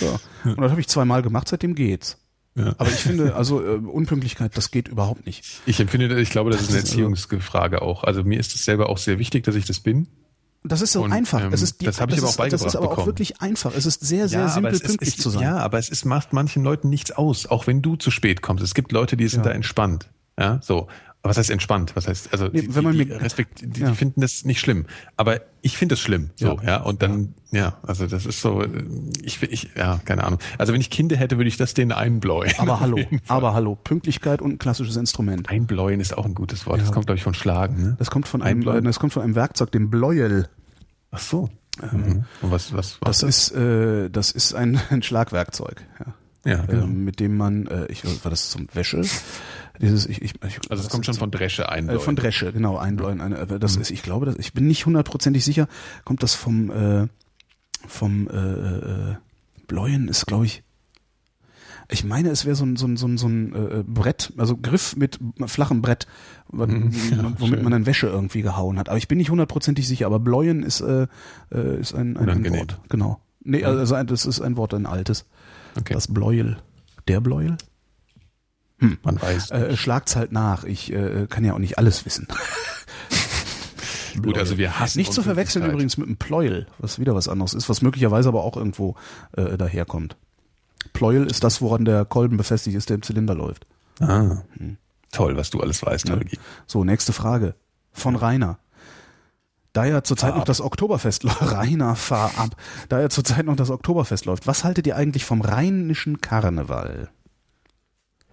[0.00, 0.18] So.
[0.44, 2.18] Und das habe ich zweimal gemacht, seitdem geht's.
[2.56, 2.74] Ja.
[2.78, 5.44] Aber ich finde, also äh, Unpünktlichkeit, das geht überhaupt nicht.
[5.66, 8.04] Ich empfinde, ich glaube, das ist eine Erziehungsfrage auch.
[8.04, 10.06] Also mir ist es selber auch sehr wichtig, dass ich das bin.
[10.62, 11.42] Das ist so und, einfach.
[11.42, 13.02] Ähm, es ist die, das habe ich aber auch beigebracht Das ist aber bekommen.
[13.02, 13.72] auch wirklich einfach.
[13.76, 15.42] Es ist sehr, sehr ja, simpel, pünktlich ist, zu sein.
[15.42, 18.64] Ja, aber es ist, macht manchen Leuten nichts aus, auch wenn du zu spät kommst.
[18.64, 19.50] Es gibt Leute, die sind ja.
[19.50, 20.08] da entspannt.
[20.38, 20.88] Ja, so
[21.24, 21.96] was heißt entspannt?
[21.96, 23.88] Was heißt, also nee, die, wenn man die, respekt, die, ja.
[23.88, 24.84] die, finden das nicht schlimm.
[25.16, 26.30] Aber ich finde es schlimm.
[26.36, 26.68] So, ja.
[26.68, 26.82] ja.
[26.82, 27.60] Und dann, ja.
[27.60, 27.78] ja.
[27.82, 28.62] also das ist so,
[29.22, 30.38] ich, ich, ja, keine Ahnung.
[30.58, 32.52] Also wenn ich Kinder hätte, würde ich das denen einbläuen.
[32.58, 35.48] Aber hallo, aber hallo, Pünktlichkeit und ein klassisches Instrument.
[35.48, 36.82] Einbläuen ist auch ein gutes Wort.
[36.82, 37.82] Das kommt, glaube ich, von Schlagen.
[37.82, 37.96] Ne?
[37.98, 38.84] Das kommt von einem, Einbläuen.
[38.84, 40.48] das kommt von einem Werkzeug, dem Bläuel.
[41.10, 41.48] Ach so.
[41.82, 42.24] Ähm, mhm.
[42.42, 45.82] Und was, was, was das, das ist, äh, das ist ein, ein Schlagwerkzeug.
[46.00, 46.14] Ja.
[46.46, 46.84] Ja, genau.
[46.84, 49.02] ähm, mit dem man, äh, ich war das zum Wäsche,
[49.80, 52.00] dieses, ich, ich, ich also es kommt schon von Dresche einbläuen.
[52.00, 53.20] Äh, von Dresche, genau, einbläuen.
[53.20, 53.82] Eine, äh, das mhm.
[53.82, 55.68] ist, ich glaube, das, ich bin nicht hundertprozentig sicher,
[56.04, 57.08] kommt das vom, äh,
[57.86, 59.16] vom äh, äh,
[59.66, 60.62] Bläuen ist, glaube ich,
[61.90, 64.56] ich meine, es wäre so ein, so ein, so ein, so ein äh, Brett, also
[64.56, 66.06] Griff mit flachem Brett,
[66.50, 67.62] mhm, ja, womit schön.
[67.62, 68.88] man dann Wäsche irgendwie gehauen hat.
[68.88, 71.06] Aber ich bin nicht hundertprozentig sicher, aber Bläuen ist, äh,
[71.52, 72.80] äh ist ein, ein, ein Wort.
[72.88, 73.20] Genau.
[73.42, 75.26] Nee, also das ist ein Wort, ein altes.
[75.78, 75.92] Okay.
[75.92, 76.56] Das Bläuel.
[77.08, 77.58] Der Bläuel?
[78.78, 78.98] Hm.
[79.02, 79.50] Man weiß.
[79.50, 80.64] Äh, schlagt's halt nach.
[80.64, 82.28] Ich äh, kann ja auch nicht alles wissen.
[84.22, 87.52] Gut, also wir hassen Nicht zu verwechseln übrigens mit einem Pleuel, was wieder was anderes
[87.52, 88.94] ist, was möglicherweise aber auch irgendwo
[89.32, 90.16] äh, daherkommt.
[90.92, 93.66] Pleuel ist das, woran der Kolben befestigt ist, der im Zylinder läuft.
[94.00, 94.42] Ah.
[94.56, 94.76] Hm.
[95.10, 96.18] Toll, was du alles weißt, ja.
[96.66, 97.54] So, nächste Frage.
[97.92, 98.58] Von Rainer.
[99.72, 102.56] Da ja zurzeit noch das Oktoberfest läuft, Rainer, fahr ab.
[102.88, 107.10] Da ja zurzeit noch das Oktoberfest läuft, was haltet ihr eigentlich vom rheinischen Karneval?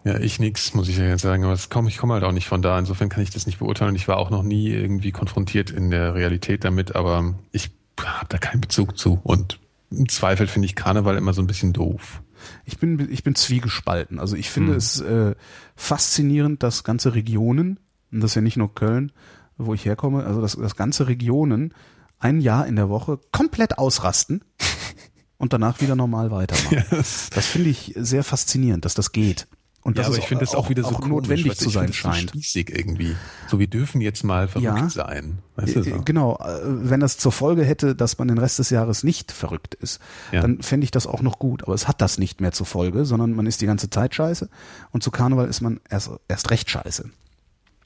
[0.04, 1.44] Ja, ich nix, muss ich ja jetzt sagen.
[1.44, 2.78] Aber komm, ich komme halt auch nicht von da.
[2.78, 3.96] Insofern kann ich das nicht beurteilen.
[3.96, 7.72] Ich war auch noch nie irgendwie konfrontiert in der Realität damit, aber ich
[8.04, 9.20] habe da keinen Bezug zu.
[9.24, 9.60] Und
[9.92, 12.22] im Zweifel finde ich Karneval immer so ein bisschen doof.
[12.66, 14.20] Ich bin, ich bin zwiegespalten.
[14.20, 14.78] Also ich finde hm.
[14.78, 15.36] es äh,
[15.76, 17.80] faszinierend, dass ganze Regionen,
[18.12, 19.12] und das ist ja nicht nur Köln,
[19.58, 21.74] wo ich herkomme, also dass, dass ganze Regionen
[22.18, 24.44] ein Jahr in der Woche komplett ausrasten
[25.38, 26.84] und danach wieder normal weitermachen.
[26.92, 27.30] Yes.
[27.34, 29.48] Das finde ich sehr faszinierend, dass das geht.
[29.84, 32.30] Und ja, das aber ich finde das auch, wieder so auch notwendig zu sein scheint.
[32.30, 33.16] So spießig irgendwie.
[33.48, 35.40] So, wir dürfen jetzt mal verrückt ja, sein.
[35.56, 36.02] Weißt du so?
[36.06, 36.38] Genau.
[36.38, 40.00] Äh, wenn das zur Folge hätte, dass man den Rest des Jahres nicht verrückt ist,
[40.32, 40.42] ja.
[40.42, 41.64] dann fände ich das auch noch gut.
[41.64, 44.50] Aber es hat das nicht mehr zur Folge, sondern man ist die ganze Zeit scheiße.
[44.92, 47.10] Und zu Karneval ist man erst, erst recht scheiße.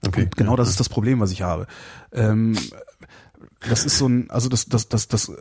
[0.06, 0.24] Okay.
[0.24, 1.66] Und genau ja, das ist das Problem, was ich habe.
[2.12, 2.58] Ähm,
[3.70, 5.32] das ist so ein, also das, das, das, das,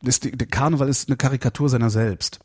[0.00, 2.38] das, der Karneval ist eine Karikatur seiner selbst.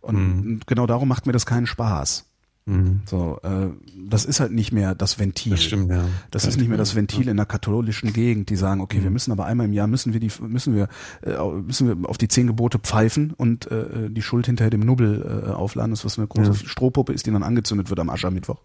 [0.00, 0.60] Und mhm.
[0.66, 2.24] genau darum macht mir das keinen Spaß.
[2.66, 3.02] Mhm.
[3.04, 3.68] So, äh,
[4.08, 5.52] das ist halt nicht mehr das Ventil.
[5.52, 6.06] Das stimmt, ja.
[6.30, 7.30] Das, ist nicht mehr das Ventil ja.
[7.30, 9.04] in der katholischen Gegend, die sagen, okay, mhm.
[9.04, 10.88] wir müssen aber einmal im Jahr müssen wir die müssen wir
[11.22, 15.44] äh, müssen wir auf die zehn Gebote pfeifen und äh, die Schuld hinterher dem Nubbel
[15.46, 16.54] äh, aufladen, das was eine große ja.
[16.54, 18.60] Strohpuppe ist, die dann angezündet wird am Aschermittwoch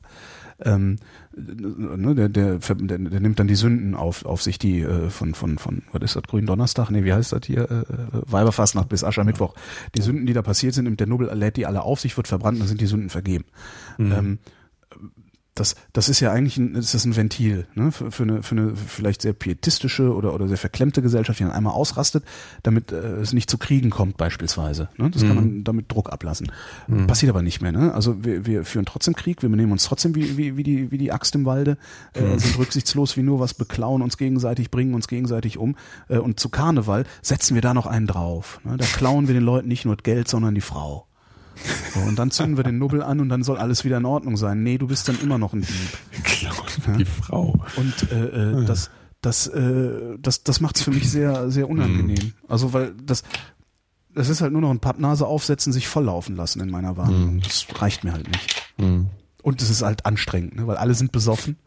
[0.64, 0.98] ähm,
[1.36, 5.34] ne, der, der, der, der nimmt dann die Sünden auf, auf sich, die äh, von,
[5.34, 6.90] von, von, was ist das, Grünen Donnerstag?
[6.90, 7.70] Nee, wie heißt das hier?
[7.70, 9.56] Äh, Weiberfastnacht bis Aschermittwoch.
[9.96, 12.28] Die Sünden, die da passiert sind, nimmt der Nubbel, lädt die alle auf sich, wird
[12.28, 13.46] verbrannt, dann sind die Sünden vergeben.
[13.98, 14.12] Mhm.
[14.12, 14.40] Ähm,
[15.56, 17.92] das, das ist ja eigentlich ein, ist das ein Ventil ne?
[17.92, 21.52] für, für, eine, für eine vielleicht sehr pietistische oder, oder sehr verklemmte Gesellschaft, die dann
[21.52, 22.24] einmal ausrastet,
[22.64, 24.90] damit äh, es nicht zu Kriegen kommt beispielsweise.
[24.98, 25.10] Ne?
[25.10, 25.28] Das mhm.
[25.28, 26.52] kann man damit Druck ablassen.
[26.88, 27.08] Mhm.
[27.08, 27.72] Passiert aber nicht mehr.
[27.72, 27.94] Ne?
[27.94, 30.98] Also wir, wir führen trotzdem Krieg, wir benehmen uns trotzdem wie, wie, wie, die, wie
[30.98, 31.78] die Axt im Walde,
[32.14, 32.40] äh, mhm.
[32.40, 35.76] sind rücksichtslos wie nur was, beklauen uns gegenseitig, bringen uns gegenseitig um.
[36.08, 38.61] Äh, und zu Karneval setzen wir da noch einen drauf.
[38.64, 38.78] Ne?
[38.78, 41.09] Da klauen wir den Leuten nicht nur Geld, sondern die Frau.
[41.94, 44.38] So, und dann zünden wir den Nubbel an und dann soll alles wieder in Ordnung
[44.38, 44.64] sein.
[44.64, 46.24] Nee, du bist dann immer noch ein Dieb.
[46.24, 47.60] Klauen die Frau.
[47.76, 52.26] Und äh, äh, das, das, äh, das, das macht es für mich sehr, sehr unangenehm.
[52.26, 52.34] Mhm.
[52.48, 53.24] Also weil das,
[54.14, 57.36] das ist halt nur noch ein Pappnase aufsetzen, sich volllaufen lassen in meiner Wahrnehmung.
[57.36, 57.42] Mhm.
[57.42, 58.74] Das reicht mir halt nicht.
[58.78, 59.08] Mhm.
[59.42, 60.68] Und es ist halt anstrengend, ne?
[60.68, 61.58] weil alle sind besoffen.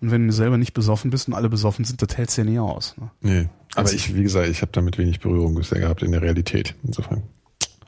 [0.00, 2.50] Und wenn du selber nicht besoffen bist und alle besoffen sind, das hältst du ja
[2.50, 2.96] nie aus.
[2.98, 3.10] Ne?
[3.20, 3.48] Nee.
[3.74, 6.74] Aber ich, wie gesagt, ich habe damit wenig Berührung bisher gehabt in der Realität.
[6.84, 7.22] Insofern.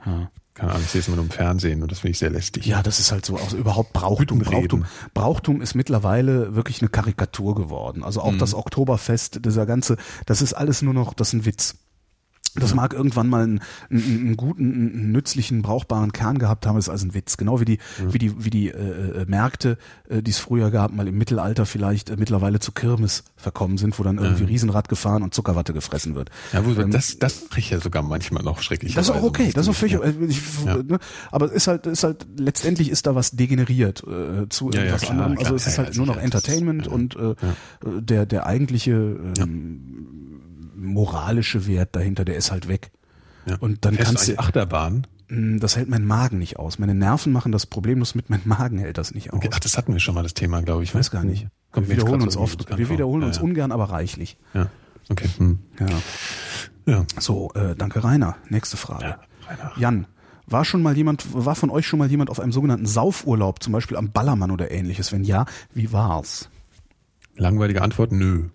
[0.05, 0.31] Ja.
[0.61, 2.67] Keine Ahnung, ich sehe es immer nur im Fernsehen und das finde ich sehr lästig.
[2.67, 4.85] Ja, das ist halt so, also überhaupt Brauchtum, Brauchtum.
[5.15, 8.05] Brauchtum ist mittlerweile wirklich eine Karikatur geworden.
[8.05, 8.39] Also auch mhm.
[8.39, 11.77] das Oktoberfest, dieser ganze, das ist alles nur noch, das ist ein Witz.
[12.57, 12.77] Das ja.
[12.77, 17.07] mag irgendwann mal einen, einen, einen guten, einen nützlichen, brauchbaren Kern gehabt haben, ist also
[17.07, 17.37] ein Witz.
[17.37, 18.13] Genau wie die, ja.
[18.13, 21.65] wie die, wie die äh, äh, Märkte, äh, die es früher gab, mal im Mittelalter
[21.65, 24.49] vielleicht äh, mittlerweile zu Kirmes verkommen sind, wo dann irgendwie ja.
[24.49, 26.31] Riesenrad gefahren und Zuckerwatte gefressen wird.
[26.53, 28.95] Ja, wo, ähm, das, das riecht ja sogar manchmal noch schrecklich.
[28.95, 30.01] Das ist auch okay, das ist auch völlig, ja.
[30.01, 30.99] Äh, ich, ne,
[31.31, 35.13] aber es ist halt, ist halt, letztendlich ist da was degeneriert äh, zu irgendwas klar,
[35.13, 35.33] anderem.
[35.33, 37.35] Also klar, es ist halt nur noch Entertainment und äh,
[37.85, 38.93] der, der eigentliche
[39.39, 40.30] ähm,
[40.81, 42.91] moralische Wert dahinter, der ist halt weg.
[43.47, 43.57] Ja.
[43.59, 45.07] Und dann Fährst kannst du Achterbahn.
[45.29, 46.79] Hm, das hält mein Magen nicht aus.
[46.79, 49.39] Meine Nerven machen das problemlos mit, meinem Magen hält das nicht aus.
[49.39, 49.51] Okay.
[49.53, 50.91] Ach, das hatten wir schon mal das Thema, glaube ich.
[50.91, 51.47] Ich weiß gar nicht.
[51.71, 52.77] Kommt wir wiederholen uns oft.
[52.77, 53.49] Wir wiederholen uns ja, ja.
[53.49, 54.37] ungern, aber reichlich.
[54.55, 54.69] Ja.
[55.09, 55.29] Okay.
[55.39, 55.59] Hm.
[55.79, 55.87] Ja.
[56.87, 57.05] ja.
[57.19, 58.37] So, äh, danke Rainer.
[58.49, 59.05] Nächste Frage.
[59.05, 59.73] Ja, Rainer.
[59.77, 60.07] Jan,
[60.47, 63.73] war schon mal jemand, war von euch schon mal jemand auf einem sogenannten Saufurlaub, zum
[63.73, 65.13] Beispiel am Ballermann oder ähnliches?
[65.13, 66.51] Wenn ja, wie war's?
[67.37, 68.49] Langweilige Antwort, nö.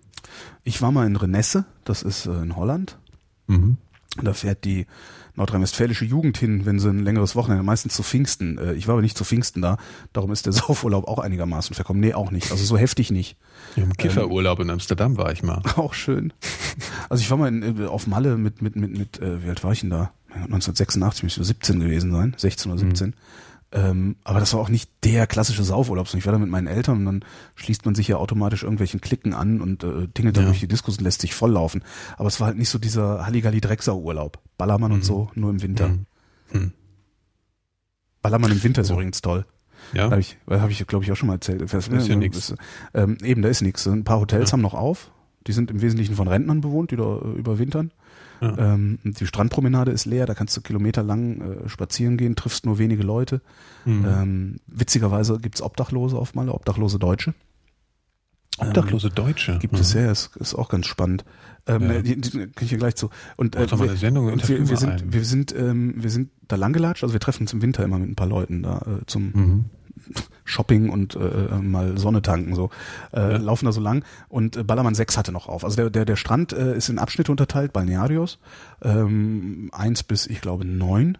[0.64, 2.98] Ich war mal in Renesse, das ist äh, in Holland.
[3.46, 3.76] Mhm.
[4.22, 4.86] Da fährt die
[5.36, 8.58] nordrhein-westfälische Jugend hin, wenn sie ein längeres Wochenende, meistens zu Pfingsten.
[8.58, 9.76] Äh, ich war aber nicht zu Pfingsten da,
[10.12, 12.00] darum ist der Saufurlaub auch einigermaßen verkommen.
[12.00, 12.50] Nee, auch nicht.
[12.50, 13.36] Also so heftig nicht.
[13.76, 15.62] Ja, Im Kifferurlaub ähm, in Amsterdam war ich mal.
[15.76, 16.32] Auch schön.
[17.08, 19.72] Also ich war mal in, äh, auf Malle mit, mit, mit, mit, wie alt war
[19.72, 20.12] ich denn da?
[20.34, 23.08] 1986 müsste ich 17 gewesen sein, 16 oder 17.
[23.08, 23.14] Mhm.
[23.72, 26.12] Ähm, aber das war auch nicht der klassische Saufurlaub.
[26.14, 27.24] Ich war da mit meinen Eltern und dann
[27.56, 30.50] schließt man sich ja automatisch irgendwelchen Klicken an und äh, tingelt dann ja.
[30.50, 31.82] durch die Diskus und lässt sich volllaufen.
[32.16, 34.38] Aber es war halt nicht so dieser Halligalli Drecksau-Urlaub.
[34.56, 34.96] Ballermann mhm.
[34.96, 35.88] und so, nur im Winter.
[35.88, 36.06] Mhm.
[36.52, 36.72] Mhm.
[38.22, 39.44] Ballermann im Winter ist übrigens toll.
[39.92, 40.10] Ja.
[40.10, 41.60] Habe ich, hab ich glaube ich, auch schon mal erzählt.
[41.60, 42.54] Das ist ja nichts.
[42.94, 43.86] Ähm, eben, da ist nichts.
[43.86, 44.52] Ein paar Hotels ja.
[44.54, 45.10] haben noch auf.
[45.46, 47.92] Die sind im Wesentlichen von Rentnern bewohnt, die da äh, überwintern.
[48.40, 48.74] Ja.
[48.74, 53.02] Ähm, die Strandpromenade ist leer, da kannst du kilometerlang äh, spazieren gehen, triffst nur wenige
[53.02, 53.40] Leute.
[53.84, 54.04] Mhm.
[54.06, 57.34] Ähm, witzigerweise gibt's Obdachlose auf Malle, obdachlose Deutsche.
[58.58, 59.58] Obdachlose ähm, Deutsche.
[59.58, 59.80] Gibt mhm.
[59.80, 61.24] es ja, ist, ist auch ganz spannend.
[61.66, 62.02] Ähm, ja.
[62.02, 63.10] die, die, kann ich hier gleich zu.
[63.36, 67.02] Und, äh, wir, Sendung und wir, wir sind, wir sind, ähm, wir sind da langgelatscht.
[67.02, 69.64] Also wir treffen uns im Winter immer mit ein paar Leuten da äh, zum mhm.
[70.44, 72.70] Shopping und äh, mal Sonne tanken so
[73.12, 73.36] äh, ja.
[73.38, 75.64] laufen da so lang und äh, Ballermann 6 hatte noch auf.
[75.64, 78.38] Also der der der Strand äh, ist in Abschnitte unterteilt, Balnearios
[78.82, 81.18] ähm, eins bis ich glaube neun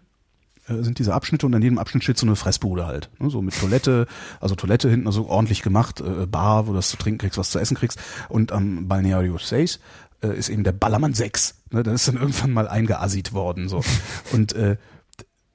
[0.67, 3.09] äh, sind diese Abschnitte und an jedem Abschnitt steht so eine Fressbude halt.
[3.19, 4.07] Ne, so mit Toilette,
[4.39, 7.51] also Toilette hinten, also ordentlich gemacht, äh, Bar, wo du was zu trinken kriegst, was
[7.51, 7.99] zu essen kriegst.
[8.29, 9.79] Und am Balneario 6
[10.21, 11.55] äh, ist eben der Ballermann 6.
[11.71, 13.69] Ne, da ist dann irgendwann mal eingeassit worden.
[13.69, 13.81] so
[14.33, 14.77] Und äh,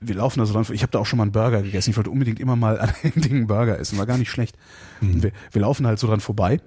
[0.07, 0.67] wir laufen da so lang.
[0.73, 1.91] Ich habe da auch schon mal einen Burger gegessen.
[1.91, 3.99] Ich wollte unbedingt immer mal an dem Ding einen Burger essen.
[3.99, 4.57] War gar nicht schlecht.
[5.01, 5.23] Mhm.
[5.23, 6.61] Wir, wir, laufen halt so dran vorbei.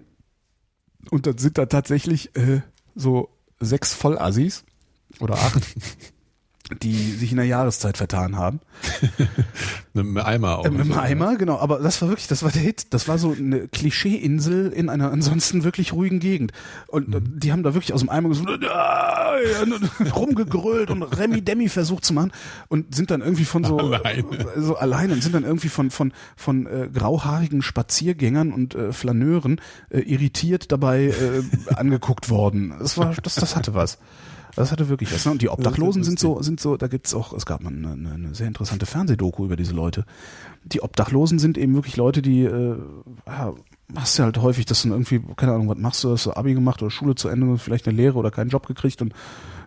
[1.12, 2.62] Und dann sind da tatsächlich äh,
[2.96, 4.66] so sechs Vollassis
[5.20, 5.62] oder acht.
[6.82, 8.60] die sich in der Jahreszeit vertan haben.
[9.94, 10.66] mit einem Eimer auch.
[10.66, 11.60] Äh, mit einem Eimer, genau.
[11.60, 12.94] Aber das war wirklich, das war der Hit.
[12.94, 16.54] Das war so eine Klischeeinsel in einer ansonsten wirklich ruhigen Gegend.
[16.88, 17.40] Und mhm.
[17.40, 22.14] die haben da wirklich aus dem Eimer gesungen, äh, rumgegrölt und Remi Demi versucht zu
[22.14, 22.32] machen
[22.68, 24.26] und sind dann irgendwie von so alleine,
[24.58, 29.62] so alleine und sind dann irgendwie von von von äh, grauhaarigen Spaziergängern und äh, Flaneuren
[29.90, 31.44] äh, irritiert dabei äh,
[31.76, 32.74] angeguckt worden.
[32.80, 34.00] Das war, das, das hatte was.
[34.56, 35.26] Das hatte wirklich was.
[35.26, 35.32] Ne?
[35.32, 38.34] Und die Obdachlosen sind so, sind so, da gibt's auch, es gab mal eine, eine
[38.34, 40.06] sehr interessante Fernsehdoku über diese Leute.
[40.64, 42.78] Die Obdachlosen sind eben wirklich Leute, die, äh,
[43.28, 43.54] ja,
[43.96, 46.54] hast du halt häufig, dass du irgendwie, keine Ahnung, was machst du, hast du Abi
[46.54, 49.14] gemacht oder Schule zu Ende, vielleicht eine Lehre oder keinen Job gekriegt und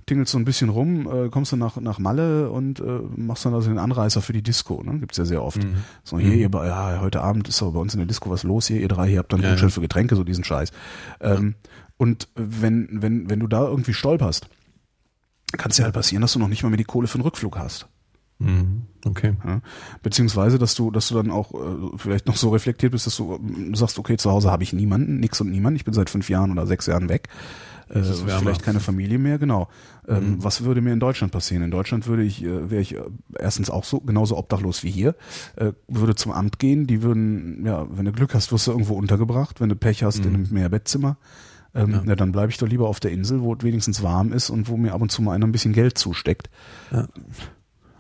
[0.07, 3.55] tingelst so ein bisschen rum, äh, kommst dann nach, nach Malle und äh, machst dann
[3.55, 4.99] also den Anreißer für die Disco, ne?
[4.99, 5.63] Gibt's ja sehr oft.
[5.63, 5.77] Mhm.
[6.03, 6.55] So, hier, mhm.
[6.55, 8.89] ihr, ja, heute Abend ist aber bei uns in der Disco was los, hier, ihr
[8.89, 9.75] drei, ihr habt dann ja, Gutschein ja.
[9.75, 10.73] für Getränke, so diesen Scheiß.
[11.21, 11.55] Ähm,
[11.99, 14.49] und wenn, wenn, wenn du da irgendwie stolperst,
[15.57, 17.23] kann es ja halt passieren, dass du noch nicht mal mehr die Kohle für den
[17.23, 17.89] Rückflug hast.
[18.39, 18.83] Mhm.
[19.05, 19.35] Okay.
[19.45, 19.61] Ja,
[20.03, 23.35] beziehungsweise, dass du, dass du dann auch äh, vielleicht noch so reflektiert bist, dass du
[23.35, 26.29] äh, sagst, okay, zu Hause habe ich niemanden, nix und niemand, ich bin seit fünf
[26.29, 27.29] Jahren oder sechs Jahren weg.
[27.89, 29.69] Äh, vielleicht keine Familie mehr, genau.
[30.07, 30.45] Ähm, mhm.
[30.45, 31.63] Was würde mir in Deutschland passieren?
[31.63, 33.01] In Deutschland würde ich, äh, wäre ich äh,
[33.39, 35.15] erstens auch so genauso obdachlos wie hier,
[35.57, 38.95] äh, würde zum Amt gehen, die würden, ja, wenn du Glück hast, wirst du irgendwo
[38.95, 40.27] untergebracht, wenn du Pech hast, mhm.
[40.27, 41.17] in einem Mehrbettzimmer.
[41.75, 42.03] Ähm, ja.
[42.05, 42.17] ja.
[42.17, 44.77] dann bleibe ich doch lieber auf der Insel, wo es wenigstens warm ist und wo
[44.77, 46.51] mir ab und zu mal einer ein bisschen Geld zusteckt.
[46.91, 47.07] Ja.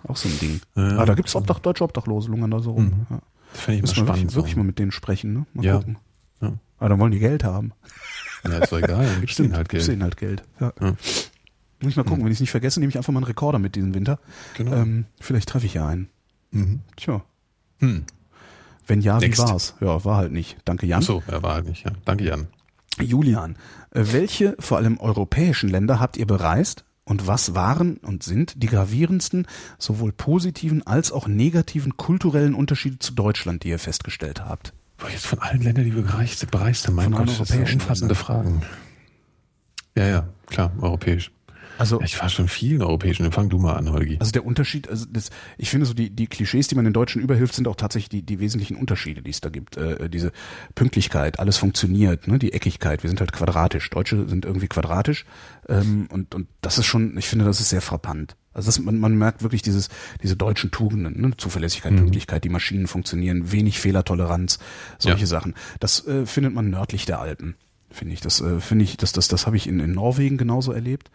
[0.07, 0.61] Auch so ein Ding.
[0.75, 2.85] Ja, ah, da gibt's Obdach, deutsche Obdachlose, lungern da so rum.
[2.85, 3.07] Mhm.
[3.11, 3.21] Ja.
[3.53, 4.09] Das finde ich mal spannend.
[4.09, 5.47] Wirklich, wirklich mal mit denen sprechen, ne?
[5.53, 5.77] Mal ja.
[5.77, 5.99] gucken.
[6.41, 6.53] Ja.
[6.79, 7.73] Aber dann wollen die Geld haben.
[8.45, 9.81] Ja, ist doch egal, dann gibt's denen halt Geld.
[9.81, 10.43] Gibt's denen halt Geld.
[10.61, 10.73] Ja.
[10.81, 10.95] ja.
[11.81, 12.25] Muss ich mal gucken, mhm.
[12.25, 14.19] wenn ich es nicht vergesse, nehme ich einfach mal einen Rekorder mit diesen Winter.
[14.57, 14.73] Genau.
[14.75, 16.09] Ähm, vielleicht treffe ich ja einen.
[16.51, 16.81] Mhm.
[16.97, 17.23] Tja.
[17.79, 18.05] Hm.
[18.87, 19.43] Wenn ja, Next.
[19.43, 19.75] wie war's?
[19.81, 20.57] Ja, war halt nicht.
[20.65, 21.01] Danke, Jan.
[21.03, 21.93] Ach so, er war halt nicht, ja.
[22.05, 22.49] Danke, Jan.
[23.05, 23.57] Julian,
[23.91, 28.67] äh, welche vor allem europäischen Länder habt ihr bereist und was waren und sind die
[28.67, 29.47] gravierendsten,
[29.79, 34.75] sowohl positiven als auch negativen kulturellen Unterschiede zu Deutschland, die ihr festgestellt habt?
[34.99, 38.15] Boah, jetzt von allen Ländern, die wir bereist, bereist haben, mein Gott, das sind umfassende
[38.15, 38.63] Fragen.
[39.97, 41.31] Ja, ja, klar, europäisch.
[41.79, 43.31] Also ich war schon vielen europäischen.
[43.31, 44.17] Fang du mal an, Holgi.
[44.19, 47.23] Also der Unterschied, also das, ich finde so die die Klischees, die man den Deutschen
[47.23, 49.77] überhilft, sind auch tatsächlich die die wesentlichen Unterschiede, die es da gibt.
[49.77, 50.33] Äh, diese
[50.75, 53.05] Pünktlichkeit, alles funktioniert, ne, die Eckigkeit.
[53.05, 53.89] Wir sind halt quadratisch.
[53.91, 55.25] Deutsche sind irgendwie quadratisch
[55.69, 58.35] ähm, und und das ist schon, ich finde, das ist sehr frappant.
[58.53, 59.89] Also das, man, man merkt wirklich dieses
[60.21, 61.37] diese deutschen Tugenden, ne?
[61.37, 61.99] Zuverlässigkeit, mhm.
[61.99, 64.59] Pünktlichkeit, die Maschinen funktionieren, wenig Fehlertoleranz,
[64.99, 65.27] solche ja.
[65.27, 65.55] Sachen.
[65.79, 67.55] Das äh, findet man nördlich der Alpen
[67.91, 68.21] finde ich.
[68.21, 71.11] Das äh, finde ich, das, das, das habe ich in, in Norwegen genauso erlebt.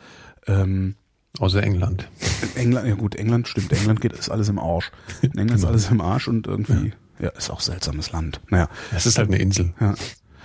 [0.48, 0.96] Ähm,
[1.40, 2.08] Außer England.
[2.56, 3.72] England, ja gut, England stimmt.
[3.74, 4.92] England geht ist alles im Arsch.
[5.22, 5.56] In England genau.
[5.56, 7.26] ist alles im Arsch und irgendwie, ja.
[7.26, 8.40] ja, ist auch seltsames Land.
[8.50, 8.70] Naja.
[8.96, 9.74] Es ist halt eine Insel.
[9.80, 9.96] Ja.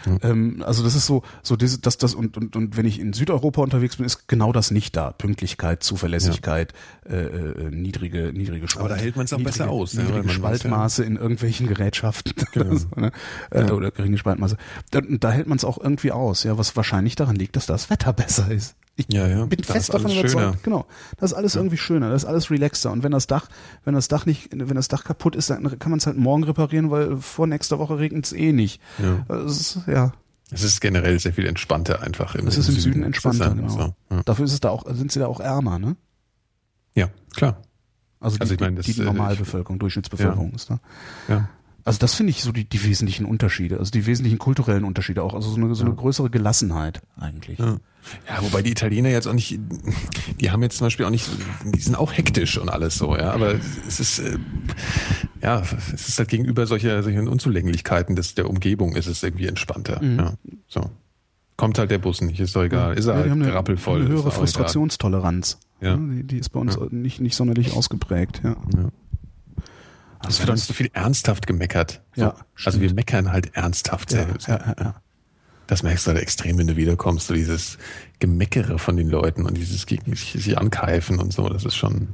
[0.06, 0.18] Mhm.
[0.22, 3.12] Ähm, also das ist so, so diese, das, das und, und, und wenn ich in
[3.12, 5.12] Südeuropa unterwegs bin, ist genau das nicht da.
[5.12, 6.78] Pünktlichkeit, Zuverlässigkeit, ja.
[7.08, 8.86] Äh, äh, niedrige, niedrige Spalt.
[8.86, 9.94] Aber da hält man es auch niedrige, besser aus.
[9.94, 11.08] Niedrige ja, Spaltmaße ja.
[11.08, 12.76] in irgendwelchen Gerätschaften genau.
[12.76, 13.12] so, ne?
[13.50, 14.56] äh, oder geringe Spaltmaße.
[14.90, 17.88] Da, da hält man es auch irgendwie aus, ja, was wahrscheinlich daran liegt, dass das
[17.90, 18.76] Wetter besser ist.
[18.96, 19.46] Ich ja, ja.
[19.46, 20.32] bin fest davon überzeugt.
[20.32, 20.56] Schöner.
[20.62, 20.86] Genau.
[21.18, 21.60] Das ist alles ja.
[21.60, 22.90] irgendwie schöner, das ist alles relaxter.
[22.90, 23.48] Und wenn das Dach,
[23.84, 26.42] wenn das Dach nicht, wenn das Dach kaputt ist, dann kann man es halt morgen
[26.42, 28.80] reparieren, weil vor nächster Woche regnet es eh nicht.
[28.98, 29.36] Ja.
[29.44, 30.12] Ist, ja.
[30.50, 32.34] Es ist generell sehr viel entspannter einfach.
[32.34, 33.68] Im, es ist im Süden, Süden entspannter, genau.
[33.68, 34.22] So, ja.
[34.24, 35.96] Dafür ist es da auch, sind sie da auch ärmer, ne?
[36.94, 37.62] Ja, klar.
[38.20, 40.80] Also, die, also ich meine, das, die, die Normalbevölkerung, ich, Durchschnittsbevölkerung ist da.
[41.28, 41.48] Ja.
[41.88, 45.32] Also das finde ich so die, die wesentlichen Unterschiede, also die wesentlichen kulturellen Unterschiede auch,
[45.32, 47.58] also so eine, so eine größere Gelassenheit eigentlich.
[47.58, 47.78] Ja.
[48.28, 49.58] ja, wobei die Italiener jetzt auch nicht,
[50.38, 51.26] die haben jetzt zum Beispiel auch nicht,
[51.64, 53.54] die sind auch hektisch und alles so, ja, aber
[53.86, 54.36] es ist, äh,
[55.40, 55.62] ja,
[55.94, 60.18] es ist halt gegenüber solcher, solchen Unzulänglichkeiten des, der Umgebung ist es irgendwie entspannter, mhm.
[60.18, 60.34] ja,
[60.66, 60.90] so.
[61.58, 64.00] Kommt halt der Bus nicht, ist doch egal, ist er ja, halt rappelvoll.
[64.00, 65.58] Eine höhere Frustrationstoleranz.
[65.80, 65.96] Ja.
[65.96, 68.50] Die, die ist bei uns nicht, nicht sonderlich ausgeprägt, ja.
[68.76, 68.88] ja.
[70.20, 72.00] Also wird uns so viel ernsthaft gemeckert.
[72.14, 72.22] So.
[72.22, 74.12] Ja, also wir meckern halt ernsthaft.
[74.12, 74.94] Ja, ja, ja,
[75.66, 77.76] Das merkst du halt extrem, wenn du wiederkommst, so dieses
[78.20, 82.08] Gemeckere von den Leuten und dieses gegen sich, sich ankeifen und so, das ist schon.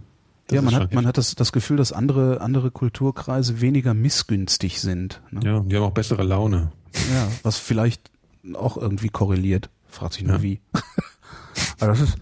[0.46, 4.80] Das ja, man hat, man hat das, das Gefühl, dass andere, andere Kulturkreise weniger missgünstig
[4.80, 5.20] sind.
[5.30, 5.40] Ne?
[5.44, 6.72] Ja, die haben auch bessere Laune.
[7.12, 8.10] Ja, was vielleicht
[8.54, 9.70] auch irgendwie korreliert.
[9.88, 10.60] Fragt sich nur wie.
[11.80, 12.18] Aber das ist,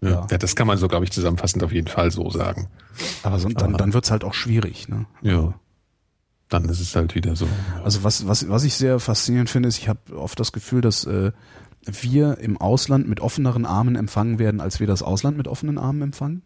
[0.00, 0.26] ja.
[0.30, 0.38] ja.
[0.38, 2.68] das kann man so, glaube ich, zusammenfassend auf jeden Fall so sagen.
[3.22, 4.88] Aber so, dann, dann wird's halt auch schwierig.
[4.88, 5.06] Ne?
[5.22, 5.54] Ja.
[6.48, 7.46] Dann ist es halt wieder so.
[7.84, 11.04] Also was, was, was ich sehr faszinierend finde, ist, ich habe oft das Gefühl, dass
[11.04, 11.30] äh,
[11.86, 16.02] wir im Ausland mit offeneren Armen empfangen werden, als wir das Ausland mit offenen Armen
[16.02, 16.42] empfangen.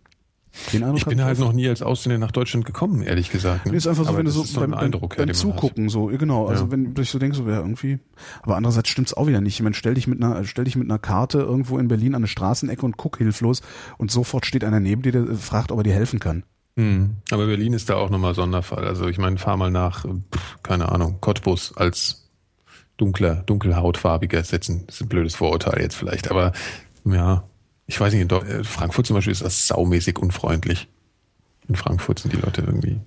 [0.94, 3.66] Ich bin halt noch nie als Ausländer nach Deutschland gekommen, ehrlich gesagt.
[3.66, 3.76] Ne?
[3.76, 6.66] Ist einfach so, aber wenn du so beim, beim, Eindruck, beim Zugucken so, genau, also
[6.66, 6.70] ja.
[6.70, 7.98] wenn du so denkst, so wäre irgendwie,
[8.42, 9.54] aber andererseits stimmt's auch wieder nicht.
[9.54, 12.20] Ich meine, stell dich mit einer, stell dich mit einer Karte irgendwo in Berlin an
[12.20, 13.62] eine Straßenecke und guck hilflos
[13.98, 16.44] und sofort steht einer neben dir, der fragt, ob er dir helfen kann.
[16.76, 17.16] Hm.
[17.30, 18.86] Aber Berlin ist da auch nochmal Sonderfall.
[18.86, 22.30] Also ich meine, fahr mal nach, pff, keine Ahnung, Cottbus als
[22.96, 24.84] dunkler, dunkelhautfarbiger setzen.
[24.86, 26.52] Das ist ein blödes Vorurteil jetzt vielleicht, aber
[27.04, 27.44] ja,
[27.86, 30.88] ich weiß nicht, in äh, Frankfurt zum Beispiel ist das saumäßig unfreundlich.
[31.68, 33.00] In Frankfurt sind die Leute irgendwie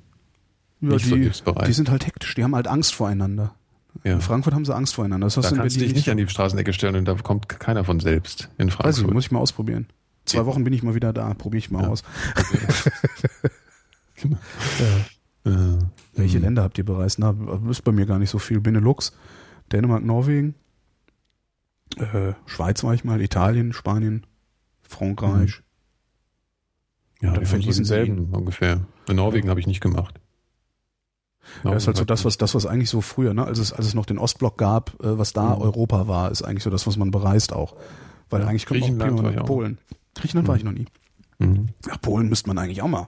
[0.81, 1.31] ja, nicht die,
[1.67, 3.55] Die sind halt hektisch, die haben halt Angst voreinander.
[4.03, 4.13] Ja.
[4.13, 5.25] In Frankfurt haben sie Angst voreinander.
[5.25, 7.99] Das da kannst du dich nicht an die Straßenecke stellen und da kommt keiner von
[7.99, 8.85] selbst in Frankfurt.
[8.85, 9.87] Weiß ich, muss ich mal ausprobieren.
[10.25, 11.89] Zwei Wochen bin ich mal wieder da, probiere ich mal ja.
[11.89, 12.03] aus.
[14.19, 14.37] Genau.
[15.45, 15.51] ja.
[15.51, 15.77] Äh,
[16.15, 16.43] Welche mhm.
[16.45, 17.19] Länder habt ihr bereist?
[17.19, 17.35] Na,
[17.69, 18.59] ist bei mir gar nicht so viel.
[18.59, 19.13] Benelux,
[19.71, 20.55] Dänemark, Norwegen,
[21.97, 24.25] äh, Schweiz war ich mal, Italien, Spanien,
[24.87, 25.61] Frankreich.
[27.21, 27.27] Mhm.
[27.27, 28.81] Ja, wir verließen selben ungefähr.
[29.07, 30.19] In Norwegen habe ich nicht gemacht.
[31.63, 33.87] Ja, ist halt so das, was das, was eigentlich so früher, ne, als es, als
[33.87, 35.61] es noch den Ostblock gab, äh, was da mhm.
[35.61, 37.75] Europa war, ist eigentlich so das, was man bereist auch.
[38.29, 39.77] Weil ja, eigentlich kommt auch prima Polen.
[40.15, 40.49] Griechenland mhm.
[40.49, 40.87] war ich noch nie.
[41.39, 41.67] Mhm.
[41.87, 43.07] Ja, Polen müsste man eigentlich auch mal.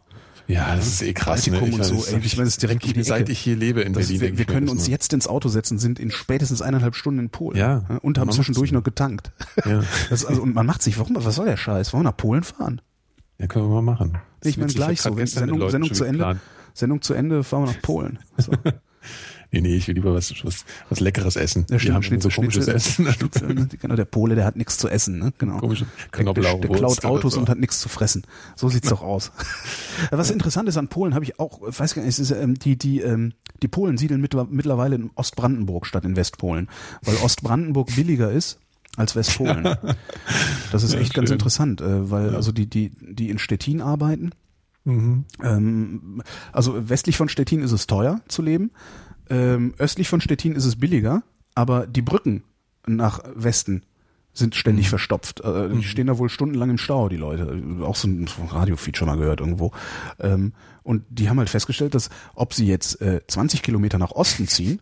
[0.49, 1.45] Ja, das ist eh krass.
[1.45, 1.57] Ne?
[1.57, 3.93] Ich, und so, ey, ich meine, das ist direkt ich, Seit ich hier lebe in
[3.93, 4.21] das Berlin.
[4.21, 7.55] Wir, wir können uns jetzt ins Auto setzen, sind in spätestens eineinhalb Stunden in Polen.
[7.55, 7.99] Ja.
[8.01, 9.31] Und haben zwischendurch noch getankt.
[9.65, 9.83] Ja.
[10.09, 11.93] Das, also, und man macht sich, warum, was soll der Scheiß?
[11.93, 12.81] Wollen wir nach Polen fahren?
[13.37, 14.17] Ja, können wir mal machen.
[14.39, 16.39] Das ich meine gleich so, wenn Sendung, Sendung zu Ende,
[16.73, 18.19] Sendung zu Ende, fahren wir nach Polen.
[18.37, 18.51] So.
[19.51, 21.65] Nee, nee, ich will lieber was, was, was Leckeres essen.
[21.69, 23.13] Ja, stimmt, Schnitzel, so komisches Schnitzel, Essen.
[23.13, 23.67] Schnitzel, ne?
[23.81, 25.33] genau, der Pole, der hat nichts zu essen, ne?
[25.39, 25.57] Genau.
[25.57, 26.61] Komische Knoblauch.
[26.61, 28.23] Der, der klaut Autos und hat nichts zu fressen.
[28.55, 29.31] So sieht's doch aus.
[30.11, 33.01] was interessant ist an Polen, habe ich auch, weiß gar nicht, ist, ähm, die, die,
[33.01, 36.69] ähm, die Polen siedeln mittlerweile in Ostbrandenburg statt in Westpolen,
[37.03, 38.59] weil Ostbrandenburg billiger ist
[38.97, 39.67] als Westpolen.
[40.71, 42.35] Das ist echt ja, ganz interessant, äh, weil ja.
[42.35, 44.31] also die, die, die in Stettin arbeiten,
[44.83, 45.25] mhm.
[45.41, 46.21] ähm,
[46.51, 48.69] also westlich von Stettin ist es teuer zu leben.
[49.29, 51.23] Ähm, östlich von Stettin ist es billiger,
[51.55, 52.43] aber die Brücken
[52.87, 53.83] nach Westen
[54.33, 54.89] sind ständig Mhm.
[54.89, 55.41] verstopft.
[55.41, 55.81] Äh, Die Mhm.
[55.83, 57.61] stehen da wohl stundenlang im Stau, die Leute.
[57.81, 59.71] Auch so ein Radio-Feature mal gehört irgendwo.
[60.19, 64.47] Ähm, und die haben halt festgestellt, dass ob sie jetzt äh, 20 Kilometer nach Osten
[64.47, 64.81] ziehen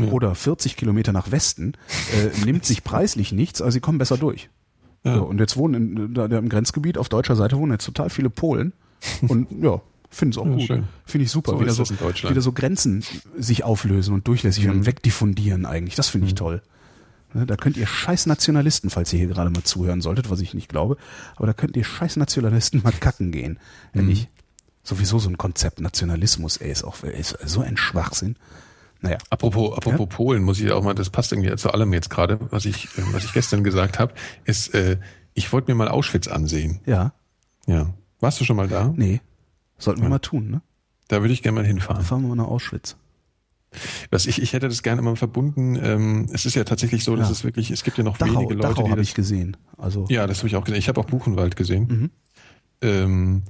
[0.00, 0.08] Ja.
[0.08, 1.74] oder 40 Kilometer nach Westen,
[2.12, 4.50] äh, nimmt sich preislich nichts, also sie kommen besser durch.
[5.04, 5.16] Ja.
[5.18, 8.10] So, und jetzt wohnen in, da, da im Grenzgebiet auf deutscher Seite wohnen jetzt total
[8.10, 8.72] viele Polen.
[9.28, 9.80] Und ja,
[10.16, 10.84] finde es auch Ja, gut.
[11.04, 11.52] Finde ich super.
[11.52, 13.04] So wieder, so, wieder so Grenzen
[13.38, 14.70] sich auflösen und durchlässig Mhm.
[14.72, 15.94] und wegdiffundieren eigentlich.
[15.94, 16.62] Das finde ich toll.
[17.34, 20.54] Ne, Da könnt ihr scheiß Nationalisten, falls ihr hier gerade mal zuhören solltet, was ich
[20.54, 20.96] nicht glaube,
[21.36, 23.58] aber da könnt ihr scheiß Nationalisten mal kacken gehen.
[23.92, 24.00] Mhm.
[24.00, 24.28] Ehrlich.
[24.82, 28.36] Sowieso so ein Konzept Nationalismus, ey, ist auch ist so ein Schwachsinn.
[29.00, 29.18] Naja.
[29.30, 32.64] Apropos, apropos Polen, muss ich auch mal, das passt irgendwie zu allem jetzt gerade, was
[32.64, 34.14] ich, äh, was ich gestern gesagt habe,
[34.44, 34.96] ist, äh,
[35.34, 36.80] ich wollte mir mal Auschwitz ansehen.
[36.86, 37.12] Ja.
[37.66, 37.92] Ja.
[38.20, 38.92] Warst du schon mal da?
[38.96, 39.20] Nee.
[39.78, 40.62] Sollten wir mal tun, ne?
[41.08, 42.04] Da würde ich gerne mal Dann hinfahren.
[42.04, 42.96] fahren wir mal nach Auschwitz.
[44.10, 45.76] Was ich, ich hätte das gerne mal verbunden.
[45.82, 47.32] Ähm, es ist ja tatsächlich so, dass Ja.
[47.32, 49.56] es wirklich, es gibt ja noch Dachau, wenige Leute, Dachau die habe das, ich gesehen.
[49.76, 50.78] Also Ja, das habe ich auch gesehen.
[50.78, 51.86] Ich habe auch Buchenwald gesehen.
[51.88, 52.10] Mhm.
[52.80, 53.42] Ähm,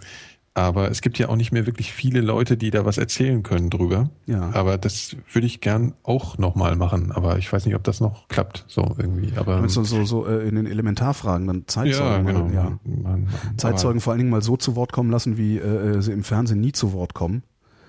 [0.56, 3.68] aber es gibt ja auch nicht mehr wirklich viele Leute, die da was erzählen können
[3.68, 4.08] drüber.
[4.24, 4.50] Ja.
[4.54, 7.12] Aber das würde ich gern auch nochmal machen.
[7.12, 8.64] Aber ich weiß nicht, ob das noch klappt.
[8.66, 9.36] So irgendwie.
[9.36, 12.44] Aber Meinst du so, so äh, in den Elementarfragen dann ja, Zeitzeugen genau.
[12.46, 12.78] mal, ja.
[12.84, 13.28] Man, man,
[13.58, 16.62] Zeitzeugen vor allen Dingen mal so zu Wort kommen lassen, wie äh, sie im Fernsehen
[16.62, 17.42] nie zu Wort kommen.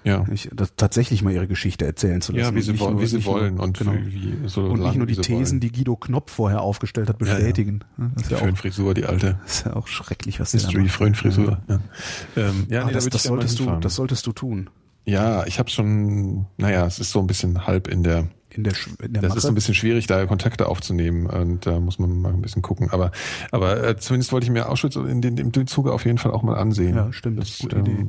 [0.07, 0.25] Ja.
[0.31, 2.53] Ich, das, tatsächlich mal ihre Geschichte erzählen zu lassen.
[2.53, 3.93] Ja, wie sie, wollen, nur- wie sie nicht nur- wollen und genau.
[3.93, 5.59] wie, so und nicht nur die Thesen, wollen.
[5.61, 7.33] die Guido Knopf vorher aufgestellt hat, Ja, ja.
[7.35, 7.79] bestätigen.
[7.97, 9.39] Das, ist Die ja auch, Föhnfrisur, die alte.
[9.43, 10.91] das ist ja auch schrecklich, was da History, macht.
[10.91, 11.59] Föhnfrisur.
[11.67, 11.79] Ja,
[12.35, 13.81] ähm, ja Ah, nee, das, das, solltest du, hinfahren.
[13.81, 14.69] das solltest du tun.
[15.05, 18.73] Ja, ich habe schon, naja, es ist so ein bisschen halb in der, In der,
[19.01, 19.37] in der das Mache.
[19.37, 22.89] ist ein bisschen schwierig, da Kontakte aufzunehmen und da muss man mal ein bisschen gucken.
[22.91, 23.11] Aber,
[23.51, 26.43] aber äh, zumindest wollte ich mir Auschwitz in den, im Zuge auf jeden Fall auch
[26.43, 26.95] mal ansehen.
[26.95, 27.39] ja, stimmt.
[27.39, 28.05] Das, gute ähm, Idee.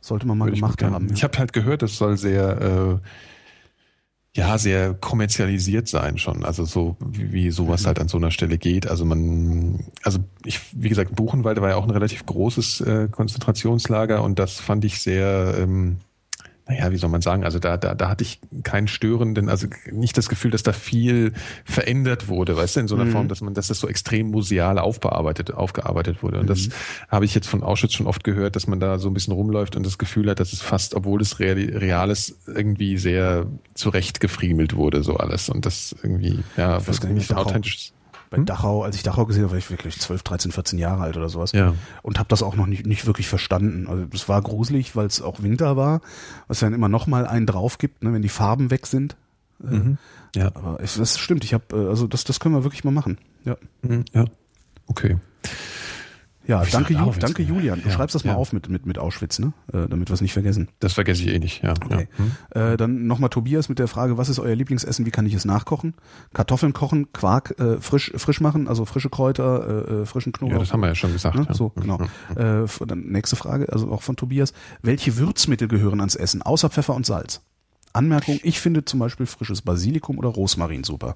[0.00, 1.08] Sollte man mal würde ich gemacht gerne- haben.
[1.12, 6.44] Ich habe halt gehört, das soll sehr, äh, ja, sehr kommerzialisiert sein schon.
[6.44, 7.86] Also so, wie, wie sowas Mhm.
[7.86, 8.86] halt an so einer Stelle geht.
[8.86, 14.22] Also man, also ich, wie gesagt, Buchenwald war ja auch ein relativ großes äh, Konzentrationslager
[14.22, 15.96] und das fand ich sehr, ähm,
[16.68, 20.18] naja, wie soll man sagen, also da, da, da hatte ich keinen störenden, also nicht
[20.18, 21.32] das Gefühl, dass da viel
[21.64, 23.12] verändert wurde, weißt du, in so einer Mhm.
[23.12, 26.38] Form, dass man, dass das so extrem museal aufbearbeitet, aufgearbeitet wurde.
[26.40, 26.48] Und Mhm.
[26.48, 26.68] das
[27.08, 29.76] habe ich jetzt von Auschwitz schon oft gehört, dass man da so ein bisschen rumläuft
[29.76, 35.02] und das Gefühl hat, dass es fast, obwohl es real, ist, irgendwie sehr zurechtgefriemelt wurde,
[35.02, 35.48] so alles.
[35.48, 37.92] Und das irgendwie, ja, weiß was nicht, authentisch
[38.30, 41.16] Bei Dachau, als ich Dachau gesehen habe, war ich wirklich 12, 13, 14 Jahre alt
[41.16, 41.52] oder sowas.
[41.52, 41.74] Ja.
[42.02, 43.86] Und habe das auch noch nicht, nicht wirklich verstanden.
[43.88, 46.00] Also es war gruselig, weil es auch Winter war,
[46.46, 49.16] was dann immer noch mal einen drauf gibt, ne, wenn die Farben weg sind.
[49.62, 49.98] Äh, Mhm.
[50.36, 50.48] Ja.
[50.54, 53.18] Aber es, das stimmt, ich habe, also das, das können wir wirklich mal machen.
[53.44, 54.04] Ja, Mhm.
[54.12, 54.26] Ja.
[54.86, 55.16] Okay.
[56.48, 57.42] Ja ich danke, Ju danke.
[57.44, 57.80] Julian.
[57.80, 58.36] Du Ja, schreibst das mal ja.
[58.38, 59.52] auf mit, mit, mit Auschwitz, ne?
[59.72, 60.68] Äh, damit wir es nicht vergessen.
[60.80, 61.74] Das vergesse ich eh nicht, ja.
[61.84, 62.08] Okay.
[62.18, 62.24] ja.
[62.64, 62.72] Hm?
[62.72, 65.44] Äh, dann nochmal Tobias mit der Frage, was ist euer Lieblingsessen, wie kann ich es
[65.44, 65.94] nachkochen?
[66.34, 70.56] Kartoffeln kochen, Quark äh, frisch, frisch machen, also frische Kräuter, äh, äh, frischen Knoblauch.
[70.56, 71.36] Ja, das haben wir ja schon gesagt.
[71.36, 71.46] Ne?
[71.52, 72.00] So, genau.
[72.36, 74.52] Äh, f- dann nächste Frage, also auch von Tobias.
[74.82, 77.42] Welche Würzmittel gehören ans Essen, außer Pfeffer und Salz?
[77.98, 81.14] Anmerkung, ich finde zum Beispiel frisches Basilikum oder Rosmarin super.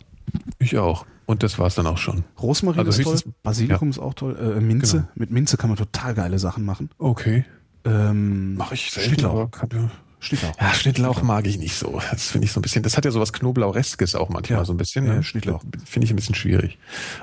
[0.58, 1.06] Ich auch.
[1.26, 2.24] Und das war's dann auch schon.
[2.40, 5.08] Rosmarin Also ist toll, Basilikum ist auch toll, äh, Minze, Genau.
[5.14, 6.90] mit Minze kann man total geile Sachen machen.
[6.98, 7.44] Okay.
[7.84, 9.50] Ähm, Mache ich selten, Schnittlauch.
[9.50, 10.52] kann, Schnittlauch.
[10.60, 12.00] ja, Schnittlauch mag ich nicht so.
[12.12, 14.64] Das finde ich so ein bisschen, das hat ja sowas Knoblaucheskes auch manchmal Ja.
[14.64, 15.04] so ein bisschen.
[15.06, 15.22] Ja, ne?
[15.24, 15.62] Schnittlauch.
[15.84, 16.78] Finde ich ein bisschen schwierig.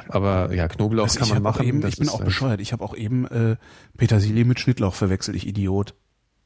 [0.10, 1.66] Aber ja, Knoblauch Also kann man machen.
[1.66, 2.60] Eben, ich bin auch bescheuert.
[2.60, 3.56] Ich habe auch eben äh,
[3.98, 5.94] Petersilie mit Schnittlauch verwechselt, ich Idiot.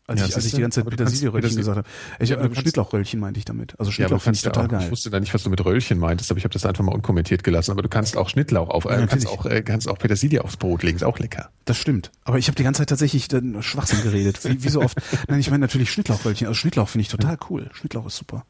[0.05, 1.87] Als, Ja, ich, als ich die ganze Zeit Petersilieröllchen Petersil- gesagt habe.
[2.19, 3.79] Ich Ja, habe Schnittlauchröllchen meinte ich damit.
[3.79, 4.81] Also Ja, Schnittlauch du finde ich ja total auch, geil.
[4.85, 6.93] ich wusste da nicht, was du mit Röllchen meintest, aber ich habe das einfach mal
[6.93, 7.71] unkommentiert gelassen.
[7.71, 10.57] Aber du kannst auch Schnittlauch auf, äh, Ja, kannst auch, äh, kannst auch Petersilie aufs
[10.57, 11.49] Brot legen, ist auch lecker.
[11.63, 12.11] Das stimmt.
[12.25, 14.43] Aber ich habe die ganze Zeit tatsächlich dann Schwachsinn geredet.
[14.43, 14.97] Wie, wie so oft.
[15.29, 16.47] Nein, ich meine natürlich Schnittlauchröllchen.
[16.47, 17.69] Also Schnittlauch finde ich total cool.
[17.73, 18.45] Schnittlauch ist super.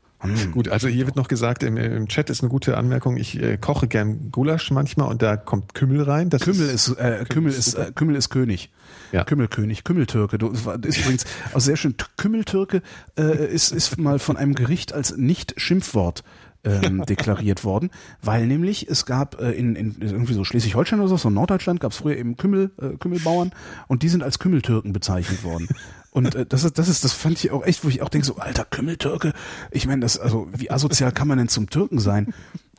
[0.54, 3.58] Gut, also hier wird noch gesagt, im, im Chat ist eine gute Anmerkung, ich äh,
[3.58, 6.30] koche gern Gulasch manchmal und da kommt Kümmel rein.
[6.30, 7.90] Das Kümmel ist, äh, Kümmel ist, super.
[7.90, 8.72] äh, Kümmel ist König.
[9.12, 9.24] Ja.
[9.24, 10.38] Kümmelkönig, Kümmeltürke.
[10.38, 11.96] Du, ist übrigens auch sehr schön.
[12.18, 12.82] Kümmeltürke
[13.18, 16.24] äh, ist, ist mal von einem Gericht als Nicht-Schimpfwort
[16.64, 17.90] ähm, deklariert worden,
[18.22, 21.80] weil nämlich es gab äh, in, in irgendwie so Schleswig-Holstein oder so, so in Norddeutschland
[21.80, 23.52] gab es früher eben Kümmel, äh, Kümmelbauern
[23.88, 25.68] und die sind als Kümmeltürken bezeichnet worden.
[26.14, 28.26] Und äh, das ist, das ist, das fand ich auch echt, wo ich auch denke,
[28.28, 29.34] so, alter Kümmeltürke,
[29.72, 32.34] ich meine, das, also wie asozial kann man denn zum Türken sein?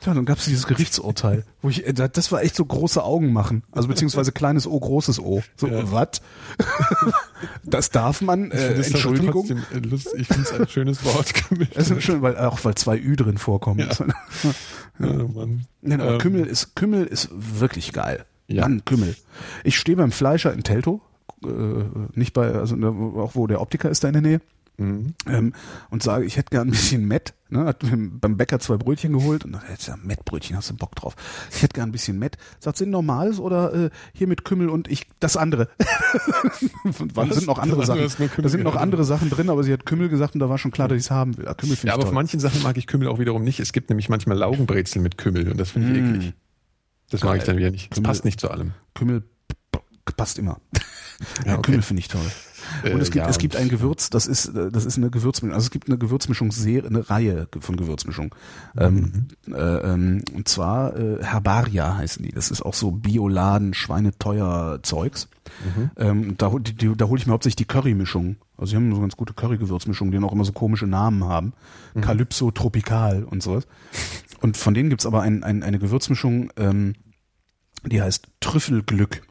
[0.05, 3.03] Ja, dann gab es dieses Gerichtsurteil, wo ich, äh, da- das war echt so große
[3.03, 5.41] Augen machen, also beziehungsweise kleines O, großes O.
[5.57, 5.91] So, Ja.
[5.91, 6.21] was?
[7.63, 9.31] das darf man, Ich äh, es aber Entschuldigung.
[9.47, 11.33] trotzdem, äh, Ich finde es ein schönes Wort.
[11.33, 11.67] Kümmel.
[11.73, 13.79] Das ist schön, weil auch weil zwei Ü drin vorkommen.
[14.99, 15.09] Ja.
[15.21, 15.65] Oh Mann.
[15.81, 18.23] Nein, aber Ähm, Kümmel ist Kümmel ist wirklich geil.
[18.47, 18.61] Ja.
[18.61, 19.15] Mann, Kümmel.
[19.65, 21.14] Ich stehe beim Fleischer in Teltow, äh,
[22.13, 24.41] nicht bei, also da, auch wo der Optiker ist da in der Nähe.
[24.77, 25.13] Mhm.
[25.27, 25.53] Ähm,
[25.89, 27.33] und sage, ich hätte gern ein bisschen Met.
[27.49, 30.95] Ne, hat beim Bäcker zwei Brötchen geholt und dann hätte ja Mettbrötchen, hast du Bock
[30.95, 31.15] drauf.
[31.51, 32.37] Ich hätte gern ein bisschen Met.
[32.59, 35.69] Sagt, sind normales oder äh, hier mit Kümmel und ich das andere?
[37.13, 38.27] Wann sind noch andere Sachen?
[38.37, 40.71] Da sind noch andere Sachen drin, aber sie hat Kümmel gesagt und da war schon
[40.71, 41.45] klar, dass ich es haben will.
[41.57, 42.09] Kümmel ja, aber toll.
[42.09, 43.59] auf manchen Sachen mag ich Kümmel auch wiederum nicht.
[43.59, 46.15] Es gibt nämlich manchmal Laugenbrezel mit Kümmel und das finde ich mm.
[46.15, 46.33] eklig.
[47.11, 47.91] Das mag ich dann wieder nicht.
[47.91, 48.71] Das passt nicht zu allem.
[48.95, 49.23] Kümmel
[50.13, 50.59] passt immer.
[51.45, 51.61] Ja, okay.
[51.63, 52.31] Kümmel finde ich toll.
[52.83, 55.53] Und es gibt, ja, es gibt ein Gewürz, das ist, das ist eine Gewürzmischung.
[55.53, 58.31] Also es gibt eine Gewürzmischung, sehr, eine Reihe von Gewürzmischungen.
[58.77, 59.53] Ähm, mhm.
[59.53, 62.31] äh, ähm, und zwar äh, Herbaria heißen die.
[62.31, 65.27] Das ist auch so Bioladen, schweineteuer Zeugs.
[65.63, 65.91] Mhm.
[65.97, 68.37] Ähm, da, die, die, da hole ich mir hauptsächlich die Currymischung.
[68.57, 71.53] Also sie haben so ganz gute Curry-Gewürzmischungen, die auch immer so komische Namen haben.
[71.93, 72.01] Mhm.
[72.01, 73.67] Calypso Tropical und sowas.
[74.41, 76.95] Und von denen gibt's aber ein, ein, eine Gewürzmischung, ähm,
[77.85, 79.21] die heißt Trüffelglück.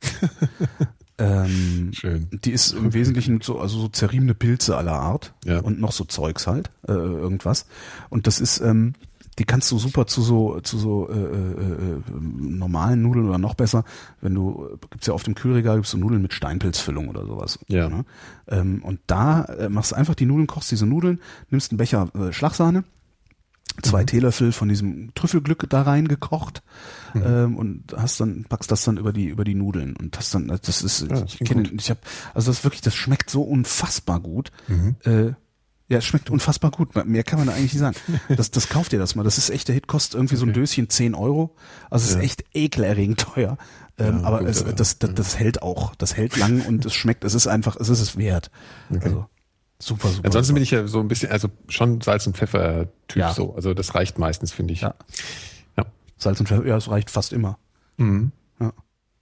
[1.18, 2.28] Ähm, Schön.
[2.30, 5.60] Die ist im Wesentlichen so, also so zerriebene Pilze aller Art ja.
[5.60, 7.66] und noch so Zeugs halt, äh, irgendwas.
[8.10, 8.92] Und das ist, ähm,
[9.38, 13.54] die kannst du super zu so zu so äh, äh, äh, normalen Nudeln oder noch
[13.54, 13.84] besser,
[14.20, 17.58] wenn du gibt's ja auf dem Kühlregal gibt's so Nudeln mit Steinpilzfüllung oder sowas.
[17.68, 17.88] Ja.
[17.88, 18.04] Ne?
[18.48, 22.08] Ähm, und da äh, machst du einfach die Nudeln, kochst diese Nudeln, nimmst einen Becher
[22.14, 22.84] äh, Schlagsahne,
[23.82, 24.06] zwei mhm.
[24.06, 26.62] Teelöffel von diesem Trüffelglück da reingekocht
[27.18, 27.26] mhm.
[27.26, 30.48] ähm, und hast dann packst das dann über die über die Nudeln und hast dann
[30.48, 32.00] das ist ja, das ich kenne ich habe
[32.34, 34.50] also das wirklich das schmeckt so unfassbar gut.
[34.68, 34.96] Mhm.
[35.04, 35.32] Äh,
[35.88, 36.96] ja, es schmeckt unfassbar gut.
[37.06, 37.96] Mehr kann man da eigentlich nicht sagen.
[38.36, 39.22] Das, das kauft ihr das mal.
[39.22, 41.54] Das ist echt, der Hit kostet irgendwie so ein Döschen 10 Euro.
[41.90, 42.18] Also es ja.
[42.18, 43.56] ist echt ekelerregend teuer.
[43.96, 45.94] Ähm, ja, aber gut, es, das, das, das hält auch.
[45.94, 48.50] Das hält lang und es schmeckt, es ist einfach, es ist es wert.
[48.90, 49.04] Okay.
[49.04, 49.26] Also
[49.78, 50.24] Super, super.
[50.24, 50.54] Ansonsten super.
[50.54, 53.34] bin ich ja so ein bisschen, also schon Salz- und Pfeffer-Typ ja.
[53.34, 53.54] so.
[53.54, 54.80] Also das reicht meistens, finde ich.
[54.80, 54.94] Ja.
[56.16, 57.58] Salz und Pfeffer, ja, es reicht fast immer.
[57.96, 58.32] Mhm.
[58.60, 58.72] Ja.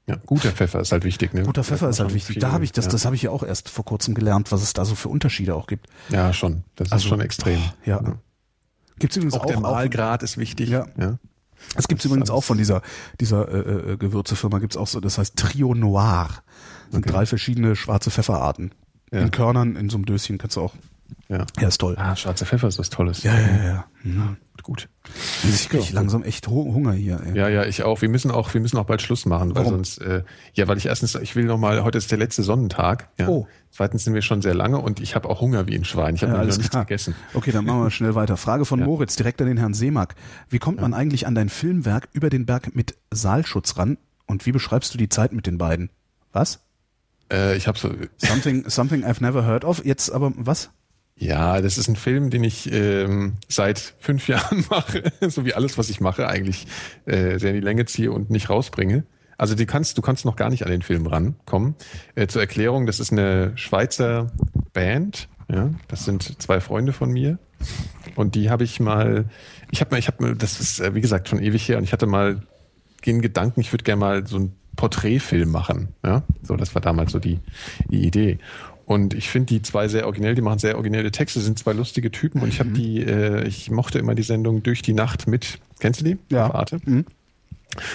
[0.06, 1.44] Ja, guter Pfeffer ist halt wichtig, ne?
[1.44, 2.39] Guter Pfeffer ist halt wichtig.
[2.39, 2.90] Da habe ich das, ja.
[2.90, 5.55] das habe ich ja auch erst vor kurzem gelernt, was es da so für Unterschiede
[5.55, 5.86] auch gibt.
[6.10, 6.64] Ja, schon.
[6.76, 7.58] Das also, ist schon extrem.
[7.58, 8.02] Oh, ja.
[8.02, 8.18] ja.
[8.98, 10.68] Gibt's übrigens auch, auch der Mahlgrad ist wichtig.
[10.68, 10.86] Ja.
[10.98, 11.18] ja.
[11.74, 12.82] Es gibt übrigens auch von dieser
[13.20, 16.28] dieser äh, äh, Gewürzefirma gibt's auch so, das heißt Trio Noir.
[16.28, 16.42] Das
[16.92, 17.10] sind okay.
[17.10, 18.74] drei verschiedene schwarze Pfefferarten
[19.10, 20.74] in Körnern, in so einem Döschen kannst du auch.
[21.28, 21.47] Ja.
[21.60, 21.94] ja, ist toll.
[21.99, 23.23] Ah, schwarzer Pfeffer ist was Tolles.
[23.23, 23.84] Ja, ja, ja.
[24.02, 24.36] Mhm.
[24.62, 24.89] Gut.
[25.43, 27.20] Also ich kriege langsam echt Hunger hier.
[27.23, 27.36] Ey.
[27.36, 28.01] Ja, ja, ich auch.
[28.01, 30.23] Wir müssen auch, wir müssen auch bald Schluss machen, weil sonst, äh,
[30.55, 33.10] ja, weil ich erstens, ich will noch mal, heute ist der letzte Sonnentag.
[33.18, 33.28] Ja.
[33.28, 33.47] Oh.
[33.70, 36.15] Zweitens sind wir schon sehr lange und ich habe auch Hunger wie ein Schwein.
[36.15, 37.15] Ich habe ja, noch nichts gegessen.
[37.34, 38.39] Okay, dann machen wir schnell weiter.
[38.39, 38.86] Frage von ja.
[38.86, 40.15] Moritz, direkt an den Herrn Seemack.
[40.49, 44.52] Wie kommt man eigentlich an dein Filmwerk über den Berg mit Saalschutz ran und wie
[44.52, 45.91] beschreibst du die Zeit mit den beiden?
[46.33, 46.60] Was?
[47.31, 49.84] Äh, ich habe so something something I've never heard of.
[49.84, 50.70] Jetzt aber was?
[51.17, 55.78] Ja, das ist ein Film, den ich ähm, seit fünf Jahren mache, so wie alles,
[55.78, 56.67] was ich mache, eigentlich
[57.07, 59.05] äh, sehr in die Länge ziehe und nicht rausbringe.
[59.36, 61.75] Also die kannst, du kannst noch gar nicht an den Film rankommen.
[62.15, 64.33] Äh, zur Erklärung, das ist eine Schweizer
[64.73, 65.28] Band.
[65.52, 67.39] Ja, das sind zwei Freunde von mir
[68.17, 69.26] und die habe ich mal.
[69.70, 71.84] Ich habe mal, ich habe mal, das ist äh, wie gesagt schon ewig her und
[71.84, 72.43] ich hatte mal
[73.05, 75.89] den Gedanken, ich würde gerne mal so ein Porträtfilm machen.
[76.05, 77.41] Ja, so das war damals so die,
[77.91, 78.39] die Idee.
[78.86, 82.10] Und ich finde die zwei sehr originell, die machen sehr originelle Texte, sind zwei lustige
[82.10, 82.74] Typen und ich habe mhm.
[82.74, 85.58] die, äh, ich mochte immer die Sendung Durch die Nacht mit.
[85.80, 86.18] Kennst du die?
[86.30, 86.52] Ja.
[86.52, 86.78] Warte.
[86.84, 87.06] Mhm.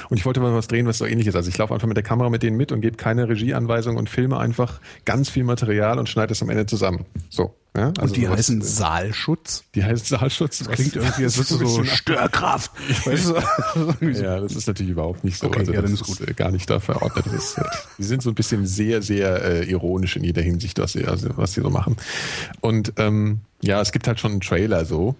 [0.09, 1.35] Und ich wollte mal was drehen, was so ähnlich ist.
[1.35, 4.09] Also ich laufe einfach mit der Kamera mit denen mit und gebe keine Regieanweisung und
[4.09, 7.05] filme einfach ganz viel Material und schneide es am Ende zusammen.
[7.29, 7.55] So.
[7.77, 9.63] Ja, also und die sowas, heißen Saalschutz?
[9.75, 10.59] Die heißen Saalschutz.
[10.59, 12.71] Das klingt irgendwie, als so, so Störkraft.
[13.05, 14.05] Weißt du?
[14.07, 15.47] ja, das ist natürlich überhaupt nicht so.
[15.47, 16.19] Okay, also ja, das ist gut.
[16.19, 17.27] Ist gar nicht da verordnet.
[17.27, 17.61] Ist,
[17.97, 21.29] die sind so ein bisschen sehr, sehr äh, ironisch in jeder Hinsicht, was sie, also,
[21.35, 21.95] was sie so machen.
[22.59, 25.15] Und ähm, ja, es gibt halt schon einen Trailer so.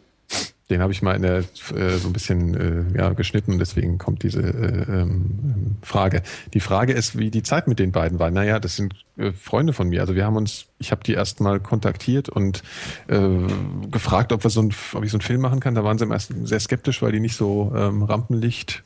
[0.70, 3.98] Den habe ich mal in der äh, so ein bisschen äh, ja, geschnitten und deswegen
[3.98, 6.22] kommt diese äh, ähm, Frage.
[6.54, 8.30] Die Frage ist, wie die Zeit mit den beiden war.
[8.30, 10.02] Naja, das sind äh, Freunde von mir.
[10.02, 12.62] Also wir haben uns, ich habe die erst mal kontaktiert und
[13.08, 13.20] äh,
[13.90, 15.74] gefragt, ob wir so ein, ob ich so einen Film machen kann.
[15.74, 18.84] Da waren sie im ersten sehr skeptisch, weil die nicht so ähm, Rampenlicht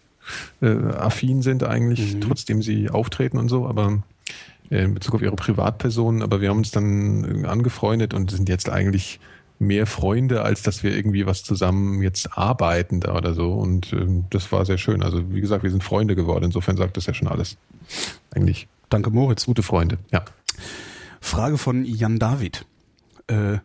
[0.62, 2.22] äh, affin sind eigentlich, mhm.
[2.22, 4.04] trotzdem sie auftreten und so, aber
[4.70, 8.70] äh, in Bezug auf ihre Privatpersonen, aber wir haben uns dann angefreundet und sind jetzt
[8.70, 9.20] eigentlich
[9.64, 13.54] mehr Freunde, als dass wir irgendwie was zusammen jetzt arbeiten da oder so.
[13.54, 15.04] Und ähm, das war sehr schön.
[15.04, 16.46] Also wie gesagt, wir sind Freunde geworden.
[16.46, 17.58] Insofern sagt das ja schon alles.
[18.32, 18.68] Eigentlich.
[18.90, 19.46] Danke, Moritz.
[19.46, 20.24] Gute Freunde, ja.
[21.20, 22.66] Frage von Jan David.
[23.28, 23.58] Äh,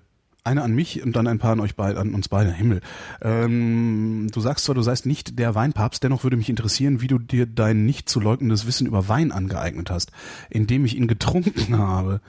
[0.48, 2.52] eine an mich und dann ein paar an euch beide, an uns beide.
[2.52, 2.80] Himmel.
[3.20, 7.18] Ähm, du sagst zwar, du seist nicht der Weinpapst, dennoch würde mich interessieren, wie du
[7.18, 10.10] dir dein nicht zu leugnendes Wissen über Wein angeeignet hast,
[10.48, 12.20] indem ich ihn getrunken habe.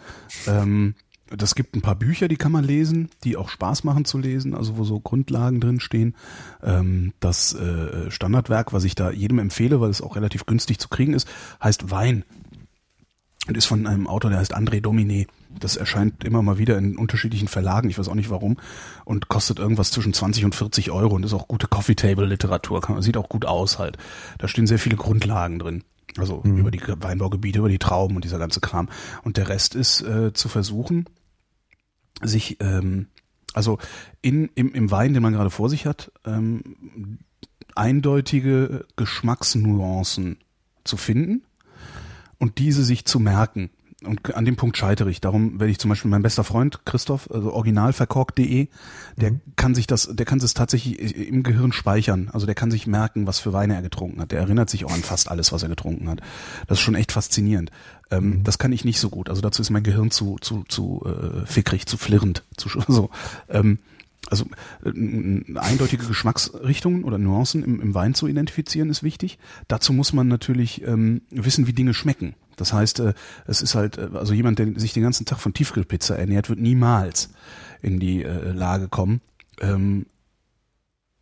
[0.47, 0.95] Ähm,
[1.35, 4.55] das gibt ein paar Bücher, die kann man lesen, die auch Spaß machen zu lesen,
[4.55, 6.15] also wo so Grundlagen drin stehen.
[6.63, 10.89] Ähm, das äh, Standardwerk, was ich da jedem empfehle, weil es auch relativ günstig zu
[10.89, 11.27] kriegen ist,
[11.61, 12.23] heißt Wein
[13.47, 15.27] und ist von einem Autor, der heißt André Dominé.
[15.59, 18.57] Das erscheint immer mal wieder in unterschiedlichen Verlagen, ich weiß auch nicht warum,
[19.05, 22.81] und kostet irgendwas zwischen 20 und 40 Euro und ist auch gute Coffee Table Literatur,
[23.01, 23.97] sieht auch gut aus halt.
[24.37, 25.83] Da stehen sehr viele Grundlagen drin.
[26.17, 26.57] Also mhm.
[26.57, 28.89] über die Weinbaugebiete, über die Trauben und dieser ganze Kram.
[29.23, 31.05] Und der Rest ist äh, zu versuchen,
[32.21, 33.07] sich, ähm,
[33.53, 33.77] also
[34.21, 37.19] in, im, im Wein, den man gerade vor sich hat, ähm,
[37.75, 40.37] eindeutige Geschmacksnuancen
[40.83, 41.43] zu finden
[42.37, 43.69] und diese sich zu merken
[44.05, 45.19] und an dem Punkt scheitere ich.
[45.19, 48.67] Darum werde ich zum Beispiel mein bester Freund Christoph, also originalverkork.de,
[49.17, 49.41] der mhm.
[49.55, 52.29] kann sich das, der kann es tatsächlich im Gehirn speichern.
[52.31, 54.31] Also der kann sich merken, was für Weine er getrunken hat.
[54.31, 56.21] Der erinnert sich auch an fast alles, was er getrunken hat.
[56.67, 57.71] Das ist schon echt faszinierend.
[58.11, 58.43] Ähm, mhm.
[58.43, 59.29] Das kann ich nicht so gut.
[59.29, 63.09] Also dazu ist mein Gehirn zu zu zu äh, fickrig, zu flirrend, zu so.
[63.49, 63.79] Ähm,
[64.29, 64.45] also
[64.83, 69.39] äh, eindeutige Geschmacksrichtungen oder Nuancen im, im, Wein zu identifizieren ist wichtig.
[69.67, 72.35] Dazu muss man natürlich ähm, wissen, wie Dinge schmecken.
[72.59, 73.13] Das heißt, äh,
[73.47, 76.59] es ist halt, äh, also jemand, der sich den ganzen Tag von Tiefkühlpizza ernährt, wird
[76.59, 77.29] niemals
[77.81, 79.21] in die äh, Lage kommen,
[79.61, 80.05] ähm,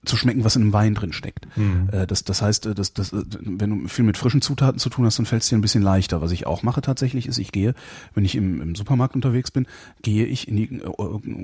[0.06, 1.48] zu schmecken, was in einem Wein drin steckt.
[1.57, 1.90] Mhm.
[2.07, 5.25] Das, das heißt, das, das, wenn du viel mit frischen Zutaten zu tun hast, dann
[5.25, 6.22] fällt es dir ein bisschen leichter.
[6.22, 7.74] Was ich auch mache tatsächlich ist, ich gehe,
[8.14, 9.67] wenn ich im, im Supermarkt unterwegs bin,
[10.03, 10.82] gehe ich in die,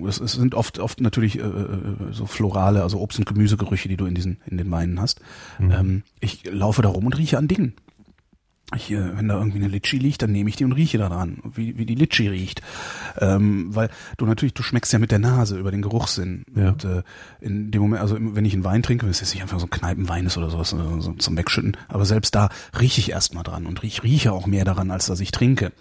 [0.08, 1.44] es, es sind oft oft natürlich äh,
[2.12, 5.20] so florale, also Obst- und Gemüsegerüche, die du in diesen in den Weinen hast.
[5.60, 5.72] Mhm.
[5.72, 7.74] Ähm, ich laufe da rum und rieche an Dingen
[8.76, 11.40] ich, äh, wenn da irgendwie eine Litschi liegt, dann nehme ich die und rieche daran,
[11.44, 12.62] wie, wie die Litschi riecht.
[13.20, 16.46] Ähm, weil du natürlich, du schmeckst ja mit der Nase über den Geruchssinn.
[16.56, 16.70] Ja.
[16.70, 17.04] Und äh,
[17.42, 19.70] in dem Moment, also wenn ich einen Wein trinke, ist jetzt nicht einfach so ein
[19.70, 23.66] Kneipenwein ist oder sowas, äh, so zum Wegschütten, aber selbst da rieche ich erstmal dran
[23.66, 25.72] und ich rieche auch mehr daran, als dass ich trinke.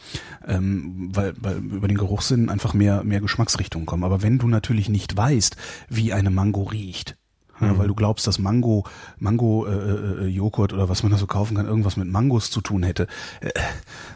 [0.46, 4.04] Ähm, weil, weil über den Geruchssinn einfach mehr, mehr Geschmacksrichtungen kommen.
[4.04, 5.56] Aber wenn du natürlich nicht weißt,
[5.88, 7.16] wie eine Mango riecht,
[7.60, 8.84] ja, weil du glaubst, dass Mango,
[9.18, 12.60] Mango äh, äh, Joghurt oder was man da so kaufen kann, irgendwas mit Mangos zu
[12.60, 13.06] tun hätte,
[13.40, 13.50] äh,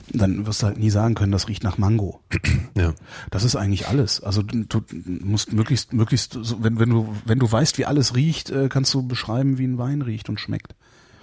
[0.09, 2.21] dann wirst du halt nie sagen können, das riecht nach Mango.
[2.77, 2.93] Ja.
[3.31, 4.23] Das ist eigentlich alles.
[4.23, 4.83] Also du,
[5.21, 9.07] musst möglichst, möglichst, wenn, wenn du, wenn du weißt, wie alles riecht, äh, kannst du
[9.07, 10.75] beschreiben, wie ein Wein riecht und schmeckt.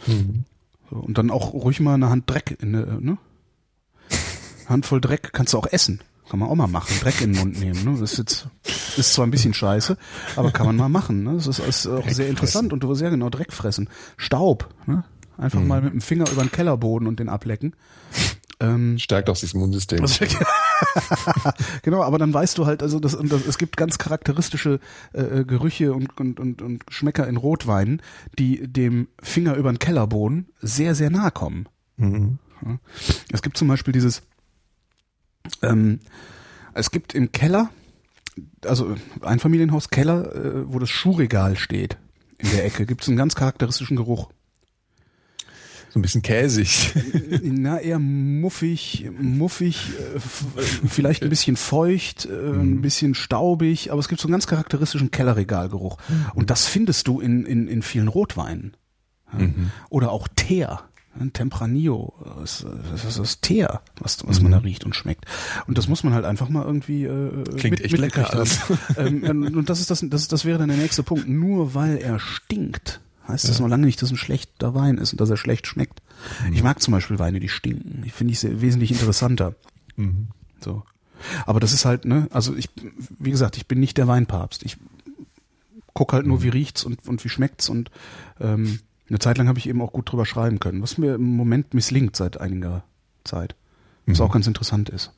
[0.08, 0.46] Mhm.
[0.90, 3.18] So, und dann auch ruhig mal eine Hand Dreck in ne?
[4.68, 6.02] Handvoll Dreck kannst du auch essen.
[6.30, 6.96] Kann man auch mal machen.
[7.02, 7.84] Dreck in den Mund nehmen.
[7.84, 8.00] Ne?
[8.00, 8.48] Das ist jetzt
[8.98, 9.98] ist zwar ein bisschen scheiße,
[10.36, 11.24] aber kann man mal machen.
[11.24, 11.34] Ne?
[11.36, 12.74] Das ist, ist auch Dreck sehr interessant fressen.
[12.74, 13.90] und du wirst ja genau Dreck fressen.
[14.18, 14.70] Staub.
[14.86, 15.04] Ne?
[15.38, 15.68] Einfach mhm.
[15.68, 17.76] mal mit dem Finger über den Kellerboden und den ablecken.
[18.60, 20.06] Ähm, Stärkt auch das Immunsystem.
[21.84, 24.80] Genau, aber dann weißt du halt, also das, das, es gibt ganz charakteristische
[25.14, 28.02] äh, äh, Gerüche und, und, und, und Schmecker in Rotweinen,
[28.38, 31.68] die dem Finger über den Kellerboden sehr, sehr nahe kommen.
[31.98, 32.40] Mhm.
[33.32, 34.24] Es gibt zum Beispiel dieses
[35.62, 36.00] ähm,
[36.74, 37.70] es gibt im Keller,
[38.66, 41.98] also Einfamilienhaus Keller, äh, wo das Schuhregal steht,
[42.38, 44.30] in der Ecke, gibt es einen ganz charakteristischen Geruch.
[45.94, 46.92] So ein bisschen käsig.
[47.44, 50.20] Na, eher muffig, muffig, äh,
[50.60, 52.82] vielleicht ein bisschen feucht, äh, ein mhm.
[52.82, 56.00] bisschen staubig, aber es gibt so einen ganz charakteristischen Kellerregalgeruch.
[56.10, 56.26] Mhm.
[56.34, 58.76] Und das findest du in, in, in vielen Rotweinen.
[59.38, 59.70] Mhm.
[59.90, 60.82] Oder auch Teer.
[61.20, 62.66] Ein Tempranillo, das,
[63.06, 64.44] ist das Teer, was, was mhm.
[64.44, 65.26] man da riecht und schmeckt.
[65.68, 68.46] Und das muss man halt einfach mal irgendwie äh, Klingt mit, echt mit lecker
[68.98, 71.28] ähm, und das ist das, das, das wäre dann der nächste Punkt.
[71.28, 73.50] Nur weil er stinkt, heißt ja.
[73.50, 76.02] das noch lange nicht, dass ein schlechter Wein ist und dass er schlecht schmeckt.
[76.48, 76.54] Mhm.
[76.54, 78.02] Ich mag zum Beispiel Weine, die stinken.
[78.06, 79.54] Ich finde ich sehr, wesentlich interessanter.
[79.96, 80.30] Mhm.
[80.62, 80.84] So.
[81.46, 82.70] Aber das ist halt, ne, also ich,
[83.20, 84.64] wie gesagt, ich bin nicht der Weinpapst.
[84.64, 84.78] Ich
[85.94, 86.44] guck halt nur, mhm.
[86.44, 87.92] wie riecht's und, und wie schmeckt's und
[88.40, 88.80] ähm,
[89.14, 91.76] eine Zeit lang habe ich eben auch gut drüber schreiben können, was mir im Moment
[91.76, 92.84] misslingt seit einiger
[93.24, 93.56] Zeit.
[94.08, 94.26] Was mhm.
[94.26, 95.14] auch ganz interessant ist.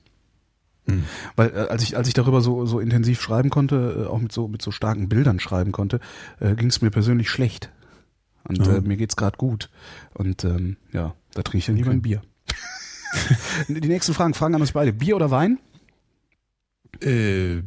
[0.86, 1.06] Mhm.
[1.38, 4.34] Weil äh, als ich als ich darüber so so intensiv schreiben konnte, äh, auch mit
[4.34, 6.02] so mit so starken Bildern schreiben konnte,
[6.42, 7.72] äh, ging es mir persönlich schlecht.
[8.44, 8.72] Und oh.
[8.72, 9.70] äh, mir geht's gerade gut.
[10.14, 11.98] Und ähm, ja, da trinke ich dann lieber okay.
[11.98, 12.22] ein Bier.
[13.70, 15.58] Die nächsten Fragen fragen an uns beide: Bier oder Wein?
[17.02, 17.62] Äh,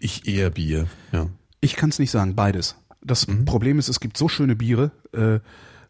[0.00, 0.88] ich eher Bier.
[1.12, 1.28] Ja.
[1.60, 2.76] Ich kann es nicht sagen, beides.
[3.04, 3.44] Das mhm.
[3.44, 5.38] Problem ist, es gibt so schöne Biere äh,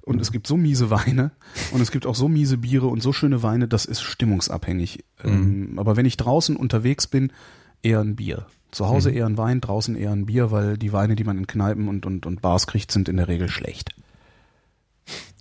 [0.03, 0.21] und mhm.
[0.21, 1.31] es gibt so miese Weine
[1.73, 5.05] und es gibt auch so miese Biere und so schöne Weine, das ist stimmungsabhängig.
[5.23, 5.31] Mhm.
[5.31, 7.33] Ähm, aber wenn ich draußen unterwegs bin,
[7.83, 8.47] eher ein Bier.
[8.73, 9.17] Zu Hause mhm.
[9.17, 12.05] eher ein Wein, draußen eher ein Bier, weil die Weine, die man in Kneipen und,
[12.05, 13.95] und, und Bars kriegt, sind in der Regel schlecht.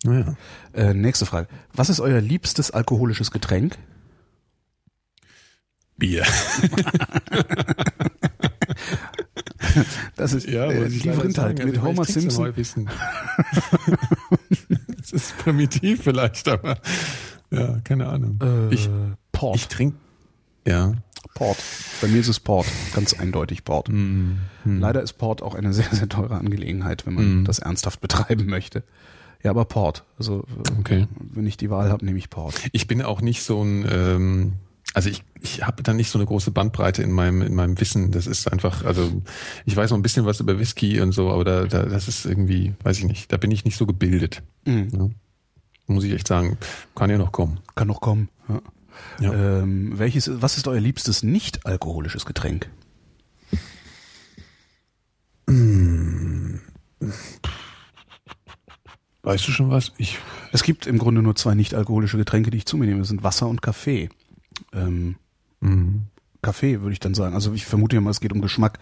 [0.03, 0.35] Naja.
[0.73, 1.47] Äh, nächste Frage.
[1.73, 3.79] Was ist euer liebstes alkoholisches Getränk?
[5.97, 6.25] Bier.
[10.15, 12.53] Das ist ja, äh, die Vrindheit mit also Homer Simpson.
[14.97, 16.77] das ist primitiv vielleicht, aber
[17.51, 18.39] ja, keine Ahnung.
[18.41, 18.89] Äh, ich,
[19.31, 19.55] Port.
[19.57, 19.97] Ich trinke,
[20.67, 20.93] ja.
[21.35, 21.57] Port.
[22.01, 22.67] Bei mir ist es Port.
[22.93, 23.89] Ganz eindeutig Port.
[23.89, 24.79] Mm, mm.
[24.79, 27.45] Leider ist Port auch eine sehr, sehr teure Angelegenheit, wenn man mm.
[27.45, 28.83] das ernsthaft betreiben möchte.
[29.43, 30.03] Ja, aber Port.
[30.17, 30.45] Also,
[30.79, 31.07] okay.
[31.17, 32.55] wenn ich die Wahl habe, nehme ich Port.
[32.71, 34.53] Ich bin auch nicht so ein, ähm,
[34.93, 38.11] also ich, ich habe da nicht so eine große Bandbreite in meinem in meinem Wissen.
[38.11, 39.21] Das ist einfach, also
[39.65, 42.25] ich weiß noch ein bisschen was über Whisky und so, aber da, da das ist
[42.25, 44.43] irgendwie, weiß ich nicht, da bin ich nicht so gebildet.
[44.65, 44.87] Mhm.
[44.91, 45.09] Ja.
[45.87, 46.57] Muss ich echt sagen,
[46.95, 47.59] kann ja noch kommen.
[47.75, 48.29] Kann noch kommen.
[48.47, 48.61] Ja.
[49.19, 49.33] Ja.
[49.33, 52.69] Ähm, welches, was ist euer liebstes nicht alkoholisches Getränk?
[59.23, 59.91] Weißt du schon was?
[59.97, 60.19] Ich
[60.53, 62.99] es gibt im Grunde nur zwei nicht alkoholische Getränke, die ich zu mir nehme.
[62.99, 64.09] Das sind Wasser und Kaffee.
[64.73, 65.15] Ähm,
[65.61, 66.03] mhm.
[66.41, 67.33] Kaffee würde ich dann sagen.
[67.33, 68.79] Also ich vermute ja mal, es geht um Geschmack.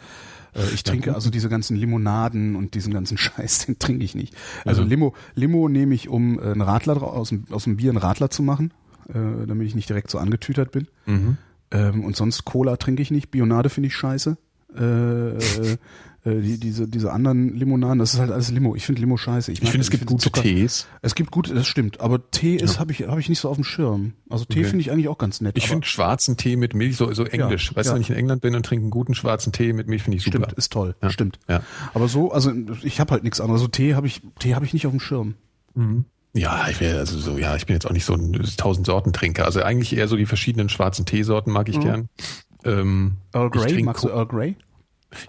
[0.54, 4.36] Äh, ich trinke also diese ganzen Limonaden und diesen ganzen Scheiß, den trinke ich nicht.
[4.66, 7.98] Also Limo, Limo nehme ich, um äh, einen Radler aus dem, aus dem Bier einen
[7.98, 8.74] Radler zu machen,
[9.10, 10.88] äh, damit ich nicht direkt so angetütert bin.
[11.06, 11.38] Mhm.
[11.72, 13.32] Ähm, und sonst Cola trinke ich nicht.
[13.32, 14.38] Bionade finde ich scheiße.
[14.76, 15.78] Äh,
[16.24, 18.76] äh, die, diese, diese anderen Limonaden, das ist halt alles Limo.
[18.76, 19.52] Ich finde Limo scheiße.
[19.52, 20.42] Ich, ich finde, es gibt gute Zucker.
[20.42, 20.88] Tees.
[21.02, 22.80] Es gibt gute, das stimmt, aber Tee ist, ja.
[22.80, 24.14] habe ich, hab ich nicht so auf dem Schirm.
[24.30, 24.70] Also Tee okay.
[24.70, 25.58] finde ich eigentlich auch ganz nett.
[25.58, 27.72] Ich finde schwarzen Tee mit Milch so, so englisch.
[27.72, 27.94] Ja, weißt ja.
[27.94, 30.18] du, wenn ich in England bin und trinke einen guten schwarzen Tee mit Milch, finde
[30.18, 30.38] ich super.
[30.38, 30.96] Stimmt, ist toll.
[31.10, 31.40] Stimmt.
[31.50, 31.64] Ja.
[31.94, 32.52] Aber so, also
[32.84, 33.62] ich habe halt nichts anderes.
[33.62, 35.36] Also Tee habe ich, Tee habe ich nicht auf dem Schirm.
[35.74, 36.06] Mhm.
[36.34, 39.12] Ja, ich wäre also so, ja, ich bin jetzt auch nicht so ein tausend Sorten
[39.12, 39.46] Trinker.
[39.46, 41.82] Also eigentlich eher so die verschiedenen schwarzen Teesorten mag ich mhm.
[41.82, 42.10] gern.
[42.64, 44.56] Ähm, Earl Grey, magst du Earl Grey?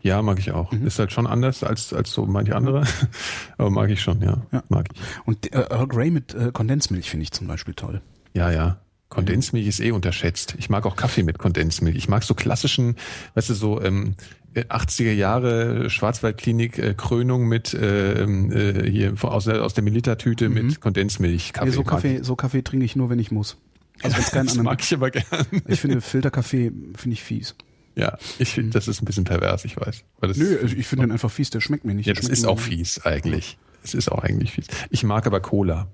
[0.02, 0.72] Ja, mag ich auch.
[0.72, 0.86] Mhm.
[0.86, 2.84] Ist halt schon anders als, als so manche andere.
[3.58, 4.42] Aber mag ich schon, ja.
[4.52, 4.62] ja.
[4.68, 5.00] Mag ich.
[5.24, 8.00] Und äh, Earl Grey mit äh, Kondensmilch finde ich zum Beispiel toll.
[8.34, 8.78] Ja, ja.
[9.08, 10.54] Kondensmilch ist eh unterschätzt.
[10.58, 11.96] Ich mag auch Kaffee mit Kondensmilch.
[11.96, 12.96] Ich mag so klassischen,
[13.34, 14.14] weißt du, so ähm,
[14.54, 19.84] 80er äh, Jahre Schwarzwaldklinik äh, Krönung mit äh, ähm, äh, hier aus der, aus der
[19.84, 20.54] Militertüte mhm.
[20.54, 21.52] mit Kondensmilch.
[21.52, 21.68] Kaffee.
[21.68, 23.58] Ja, so Kaffee, so Kaffee trinke ich nur, wenn ich muss.
[24.02, 25.24] Also wenn's keinen das anderen, mag ich aber gern.
[25.66, 27.54] Ich finde Filterkaffee finde ich fies.
[27.94, 30.04] Ja, ich finde, das ist ein bisschen pervers, ich weiß.
[30.36, 32.06] Nö, also ich finde den einfach fies, der schmeckt mir nicht.
[32.06, 33.58] Ja, das ist auch fies eigentlich.
[33.84, 34.66] Es ist auch eigentlich fies.
[34.90, 35.88] Ich mag aber Cola.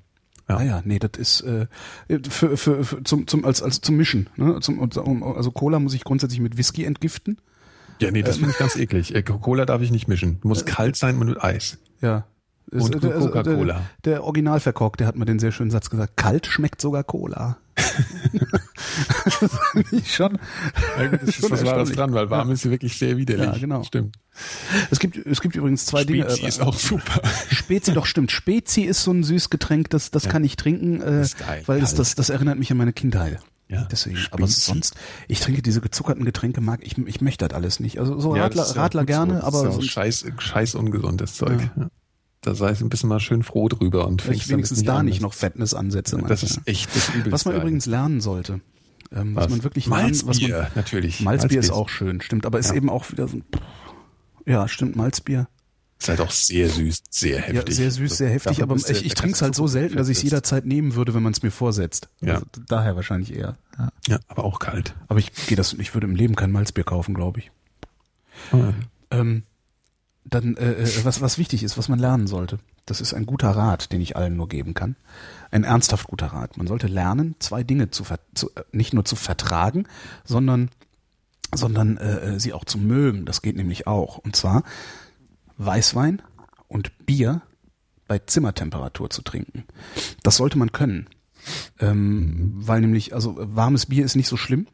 [0.49, 0.57] Ja.
[0.57, 1.67] Ah ja, nee, das ist äh,
[2.31, 4.31] für, für, für zum zum als als zum Mischen.
[4.37, 4.61] Ne?
[4.61, 7.39] Zum, also Cola muss ich grundsätzlich mit Whisky entgiften.
[8.01, 8.45] Ja, nee, das ähm.
[8.45, 9.15] finde ich ganz eklig.
[9.15, 10.39] Äh, Cola darf ich nicht mischen.
[10.43, 11.79] Muss äh, kalt sein und mit Eis.
[12.01, 12.27] Ja.
[12.71, 13.87] Und also, Coca-Cola.
[14.05, 16.17] Der, der Originalverkork, der hat mir den sehr schönen Satz gesagt.
[16.17, 17.59] Kalt schmeckt sogar Cola.
[19.93, 20.39] Ich schon.
[20.99, 22.55] Ja, das ist was Wahres dran, weil warm ja.
[22.55, 23.47] ist wirklich sehr widerlich.
[23.47, 23.83] Ja, genau.
[23.83, 24.17] Stimmt.
[24.91, 26.31] Es gibt, es gibt übrigens zwei Spezi Dinge.
[26.31, 27.23] Spezi ist auch super.
[27.51, 28.31] Spezi, doch stimmt.
[28.31, 30.31] Spezi ist so ein süßes Getränk, das, das ja.
[30.31, 31.27] kann ich trinken, äh,
[31.67, 33.41] weil das, das, das erinnert mich an meine Kindheit.
[33.69, 34.17] Ja, deswegen.
[34.17, 34.33] Spezi.
[34.33, 34.95] Aber sonst,
[35.27, 37.99] ich trinke diese gezuckerten Getränke, mag ich, ich möchte das alles nicht.
[37.99, 39.47] Also so Radler, Radler gerne, so.
[39.47, 41.71] aber das ist ja scheiß, scheiß ungesundes Zeug.
[41.77, 41.91] Ja
[42.41, 45.35] da sei es ein bisschen mal schön froh drüber und ich wenigstens da nicht noch
[45.35, 46.19] Fettness ansetze.
[46.27, 47.33] Das ist echt das Übelste.
[47.33, 48.61] Was man übrigens lernen sollte,
[49.13, 49.45] ähm, was?
[49.45, 49.51] was?
[49.51, 51.21] man wirklich Malzbier, lernen, was man, natürlich.
[51.21, 52.77] Malzbier, Malzbier ist auch schön, stimmt, aber ist ja.
[52.77, 53.41] eben auch wieder so,
[54.47, 55.49] ja, stimmt, Malzbier.
[56.01, 57.69] Ist halt auch sehr süß, sehr heftig.
[57.69, 60.19] Ja, sehr süß, sehr heftig, aber ich, ich trinke es halt so selten, dass ich
[60.19, 62.09] es jederzeit nehmen würde, wenn man es mir vorsetzt.
[62.21, 62.35] Ja.
[62.35, 63.59] Also, daher wahrscheinlich eher.
[63.77, 63.89] Ja.
[64.07, 64.95] ja, aber auch kalt.
[65.09, 67.51] Aber ich gehe das, ich würde im Leben kein Malzbier kaufen, glaube ich.
[68.53, 68.73] Oh.
[69.11, 69.43] Ähm,
[70.31, 72.59] dann, äh, äh, was, was wichtig ist, was man lernen sollte.
[72.87, 74.97] Das ist ein guter Rat, den ich allen nur geben kann.
[75.51, 76.57] Ein ernsthaft guter Rat.
[76.57, 79.87] Man sollte lernen, zwei Dinge zu, zu äh, nicht nur zu vertragen,
[80.25, 80.71] sondern
[81.55, 83.25] sondern äh, äh, sie auch zu mögen.
[83.25, 84.19] Das geht nämlich auch.
[84.19, 84.65] Und zwar
[85.57, 86.21] Weißwein
[86.69, 87.41] und Bier
[88.07, 89.65] bei Zimmertemperatur zu trinken.
[90.23, 91.09] Das sollte man können.
[91.79, 94.67] Ähm, weil nämlich, also warmes Bier ist nicht so schlimm.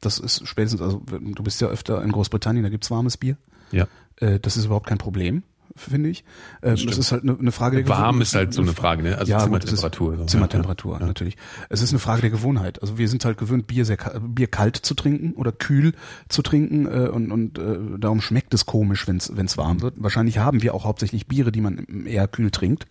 [0.00, 3.36] Das ist spätestens, also du bist ja öfter in Großbritannien, da gibt's warmes Bier.
[3.72, 3.88] Ja.
[4.20, 5.42] Äh, das ist überhaupt kein Problem
[5.76, 6.24] finde ich.
[6.62, 9.02] Ähm, das, das ist halt eine, eine Frage der Warm ist halt so eine Frage,
[9.02, 9.18] ne?
[9.18, 10.16] Also ja, Zimmertemperatur.
[10.18, 10.24] So.
[10.24, 11.36] Zimmertemperatur, ja, natürlich.
[11.68, 12.80] Es ist eine Frage der Gewohnheit.
[12.80, 15.92] Also wir sind halt gewöhnt, Bier sehr Bier kalt zu trinken oder kühl
[16.28, 19.94] zu trinken äh, und, und äh, darum schmeckt es komisch, wenn es warm wird.
[19.96, 22.86] Wahrscheinlich haben wir auch hauptsächlich Biere, die man eher kühl trinkt.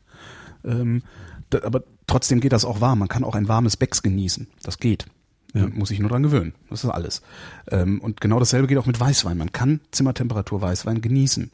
[0.65, 1.03] Ähm,
[1.49, 2.99] da, aber trotzdem geht das auch warm.
[2.99, 4.47] Man kann auch ein warmes Becks genießen.
[4.61, 5.05] Das geht.
[5.53, 5.67] Ja.
[5.67, 6.53] Muss ich nur dran gewöhnen.
[6.71, 7.21] Das ist alles.
[7.69, 9.37] Ähm, und genau dasselbe geht auch mit Weißwein.
[9.37, 11.51] Man kann Zimmertemperatur Weißwein genießen.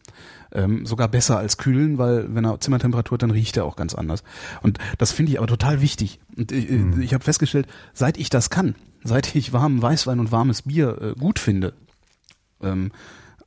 [0.53, 3.93] Ähm, sogar besser als kühlen, weil wenn er Zimmertemperatur hat, dann riecht er auch ganz
[3.95, 4.23] anders.
[4.61, 6.19] Und das finde ich aber total wichtig.
[6.37, 7.01] Und ich, mhm.
[7.01, 11.19] ich habe festgestellt, seit ich das kann, seit ich warmen Weißwein und warmes Bier äh,
[11.19, 11.73] gut finde,
[12.61, 12.91] ähm,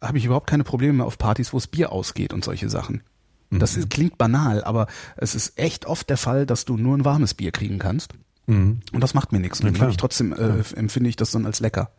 [0.02, 3.02] habe ich überhaupt keine Probleme mehr auf Partys, wo es Bier ausgeht und solche Sachen.
[3.50, 3.88] Das mhm.
[3.88, 7.52] klingt banal, aber es ist echt oft der Fall, dass du nur ein warmes Bier
[7.52, 8.14] kriegen kannst.
[8.46, 8.80] Mhm.
[8.92, 9.60] Und das macht mir nichts.
[9.60, 11.90] Und ja, ich trotzdem äh, empfinde ich das dann als lecker.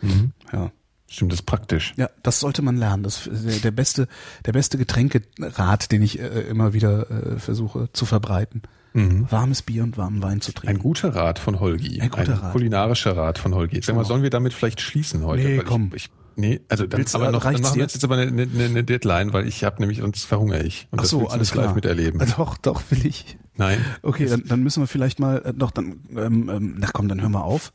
[0.00, 0.32] Mhm.
[0.52, 0.70] Ja.
[1.08, 1.92] Stimmt, das ist praktisch.
[1.96, 3.02] Ja, das sollte man lernen.
[3.02, 4.08] Das ist der beste,
[4.46, 8.62] der beste Getränkerat, den ich äh, immer wieder äh, versuche zu verbreiten.
[8.94, 9.26] Mhm.
[9.30, 10.76] Warmes Bier und warmen Wein zu trinken.
[10.76, 12.00] Ein guter Rat von Holgi.
[12.00, 12.52] Ein, guter Ein Rat.
[12.52, 13.80] kulinarischer Rat von Holgi.
[13.82, 14.08] Sag mal, genau.
[14.08, 15.42] sollen wir damit vielleicht schließen heute?
[15.42, 15.90] Nee, komm.
[15.94, 18.42] Ich, ich, nee, also dann, Willst, aber noch, dann machen wir jetzt, jetzt aber eine,
[18.42, 20.88] eine, eine Deadline, weil ich habe nämlich, sonst verhungere ich.
[20.90, 21.66] Und Ach so, das alles klar.
[21.66, 22.20] live miterleben.
[22.36, 23.38] Doch, doch, will ich.
[23.56, 23.84] Nein.
[24.02, 27.20] Okay, dann, dann müssen wir vielleicht mal, äh, doch, dann, ähm, ähm, na komm, dann
[27.20, 27.72] hören wir auf.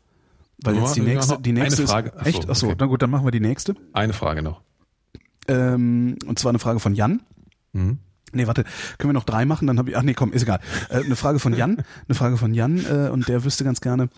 [0.63, 2.11] Weil jetzt die nächste, die nächste eine Frage.
[2.19, 2.49] Ist, echt?
[2.49, 2.75] Achso, okay.
[2.79, 3.75] na gut, dann machen wir die nächste.
[3.93, 4.61] Eine Frage noch.
[5.47, 7.21] Ähm, und zwar eine Frage von Jan.
[7.73, 7.99] Mhm.
[8.33, 8.63] Nee, warte,
[8.97, 9.67] können wir noch drei machen?
[9.67, 10.59] Dann habe ich, ach nee, komm, ist egal.
[10.89, 14.09] Äh, eine Frage von Jan, eine Frage von Jan äh, und der wüsste ganz gerne,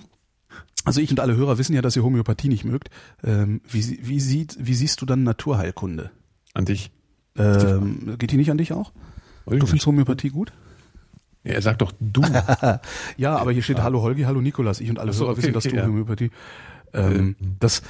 [0.85, 2.89] also ich und alle Hörer wissen ja, dass ihr Homöopathie nicht mögt.
[3.23, 6.11] Ähm, wie, wie, sieht, wie siehst du dann Naturheilkunde?
[6.53, 6.91] An dich.
[7.37, 8.91] Ähm, geht die nicht an dich auch?
[9.45, 10.51] du findest Homöopathie gut?
[11.43, 12.21] Ja, er sagt doch du.
[13.17, 14.81] ja, aber hier steht Hallo Holgi, Hallo Nikolas.
[14.81, 15.87] Ich und alle so, Hörer okay, wissen, dass okay, du ja.
[15.87, 16.31] Homöopathie.
[16.93, 17.81] Ähm, äh, das,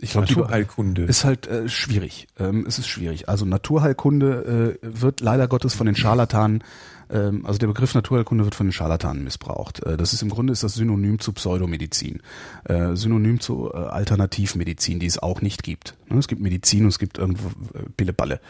[0.00, 2.26] ich glaube, Naturheilkunde ist halt äh, schwierig.
[2.38, 3.28] Ähm, es ist schwierig.
[3.28, 6.62] Also Naturheilkunde äh, wird leider Gottes von den Scharlatanen,
[7.08, 9.82] ähm, also der Begriff Naturheilkunde wird von den Scharlatanen missbraucht.
[9.84, 12.20] Äh, das ist im Grunde ist das Synonym zu Pseudomedizin,
[12.64, 15.96] äh, Synonym zu äh, Alternativmedizin, die es auch nicht gibt.
[16.10, 16.18] Ne?
[16.18, 18.40] Es gibt Medizin und es gibt irgendwo äh, Pilleballe.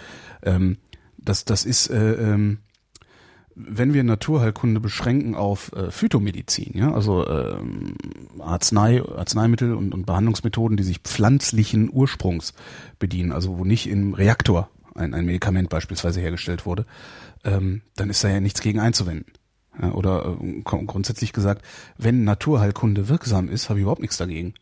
[0.42, 0.78] Ähm,
[1.18, 2.58] das, das ist äh, ähm,
[3.57, 7.94] wenn wir Naturheilkunde beschränken auf äh, Phytomedizin, ja, also ähm,
[8.39, 12.52] Arznei, Arzneimittel und, und Behandlungsmethoden, die sich pflanzlichen Ursprungs
[12.99, 16.85] bedienen, also wo nicht im Reaktor ein, ein Medikament beispielsweise hergestellt wurde,
[17.44, 19.33] ähm, dann ist da ja nichts gegen einzuwenden.
[19.81, 21.62] Ja, oder äh, grundsätzlich gesagt,
[21.97, 24.52] wenn Naturheilkunde wirksam ist, habe ich überhaupt nichts dagegen.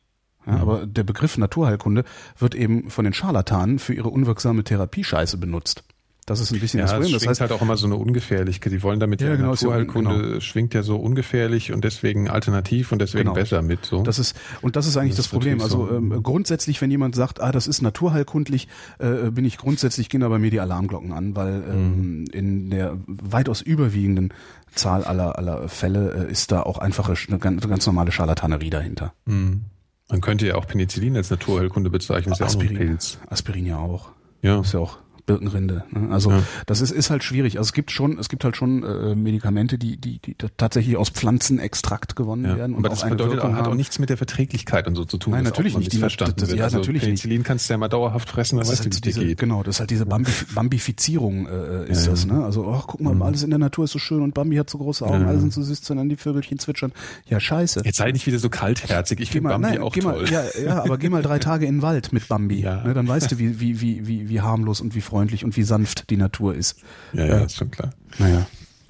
[0.46, 0.60] Ja, mhm.
[0.60, 2.04] Aber der Begriff Naturheilkunde
[2.38, 5.82] wird eben von den Scharlatanen für ihre unwirksame Therapiescheiße benutzt.
[6.26, 7.12] Das ist ein bisschen ja, das Problem.
[7.12, 8.72] Das heißt halt auch immer so eine Ungefährlichkeit.
[8.72, 10.40] Die wollen damit ja, ja genau, Naturheilkunde genau.
[10.40, 13.34] schwingt ja so ungefährlich und deswegen alternativ und deswegen genau.
[13.34, 13.84] besser mit.
[13.84, 14.02] So.
[14.02, 15.60] Das ist und das ist eigentlich das, das Problem.
[15.60, 15.94] Also so.
[15.94, 20.28] ähm, grundsätzlich, wenn jemand sagt, ah, das ist naturheilkundlich, äh, bin ich grundsätzlich gehen da
[20.28, 22.26] bei mir die Alarmglocken an, weil ähm, mhm.
[22.32, 24.32] in der weitaus überwiegenden
[24.74, 29.12] Zahl aller aller Fälle äh, ist da auch einfache eine ganz, ganz normale Scharlatanerie dahinter.
[29.26, 29.66] Mhm.
[30.08, 32.32] Man könnte ja auch Penicillin als Naturheilkunde bezeichnen.
[32.32, 33.30] Ist Aspirin, ja.
[33.30, 34.10] Aspirin ja auch.
[34.42, 34.60] Ja.
[34.60, 35.84] Ist ja auch Birkenrinde.
[35.90, 36.10] Ne?
[36.10, 36.42] Also ja.
[36.66, 37.58] das ist, ist halt schwierig.
[37.58, 41.08] Also es gibt schon, es gibt halt schon äh, Medikamente, die, die, die tatsächlich aus
[41.08, 42.56] Pflanzenextrakt gewonnen ja.
[42.56, 42.74] werden.
[42.74, 45.32] Und Aber das bedeutet auch, hat auch nichts mit der Verträglichkeit und so zu tun.
[45.32, 45.92] Nein, natürlich nicht.
[45.92, 47.46] Die verstanden das, das, ja, also natürlich Penicillin nicht.
[47.46, 49.38] kannst du ja mal dauerhaft fressen, dann weißt halt du, wie diese, geht.
[49.38, 52.26] Genau, das ist halt diese Bambi Bambifizierung äh, ist ja, das.
[52.26, 52.44] Ne?
[52.44, 53.22] Also, ach, guck mal, mhm.
[53.22, 55.52] alles in der Natur ist so schön und Bambi hat so große Augen, alle sind
[55.52, 56.92] so süß, sondern die Vögelchen zwitschern.
[57.28, 57.82] Ja, scheiße.
[57.84, 59.20] Jetzt sei nicht wieder so kaltherzig.
[59.20, 60.20] Ich finde Bambi nein, auch toll.
[60.20, 62.62] Mal, ja, ja, aber geh mal drei Tage in den Wald mit Bambi.
[62.62, 62.92] Ne?
[62.94, 66.10] Dann weißt du, wie, wie, wie, wie, wie harmlos und wie freundlich und wie sanft
[66.10, 66.82] die Natur ist.
[67.12, 67.90] Ja, ja, ist schon klar.
[68.18, 68.46] Naja.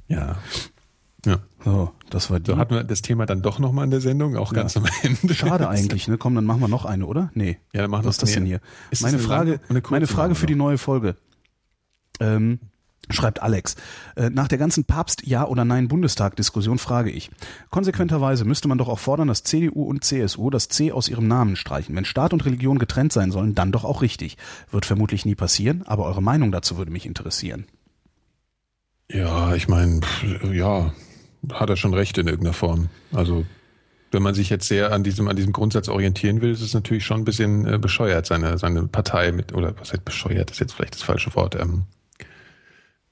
[0.09, 0.37] Ja.
[1.27, 1.39] Ja.
[1.65, 2.51] So, das war die.
[2.51, 4.61] So hatten wir das Thema dann doch nochmal in der Sendung, auch ja.
[4.61, 5.35] ganz am Ende.
[5.35, 6.19] Schade eigentlich, ne?
[6.19, 7.31] Komm, dann machen wir noch eine, oder?
[7.35, 7.59] Nee.
[7.73, 8.61] Ja, dann machen wir Was ist das denn hier?
[8.91, 11.17] Ist meine Frage, meine Frage für die neue Folge.
[12.21, 12.61] Ähm,
[13.11, 13.77] Schreibt Alex.
[14.17, 17.31] Äh, nach der ganzen Papst Ja oder Nein Bundestag-Diskussion frage ich.
[17.71, 21.57] Konsequenterweise müsste man doch auch fordern, dass CDU und CSU das C aus ihrem Namen
[21.57, 21.95] streichen.
[21.95, 24.37] Wenn Staat und Religion getrennt sein sollen, dann doch auch richtig.
[24.71, 27.67] Wird vermutlich nie passieren, aber eure Meinung dazu würde mich interessieren.
[29.11, 30.01] Ja, ich meine,
[30.51, 30.93] ja,
[31.53, 32.89] hat er schon recht in irgendeiner Form.
[33.13, 33.45] Also
[34.15, 37.05] wenn man sich jetzt sehr an diesem, an diesem Grundsatz orientieren will, ist es natürlich
[37.05, 40.73] schon ein bisschen äh, bescheuert, seine, seine Partei mit, oder was heißt bescheuert, ist jetzt
[40.73, 41.83] vielleicht das falsche Wort, ähm,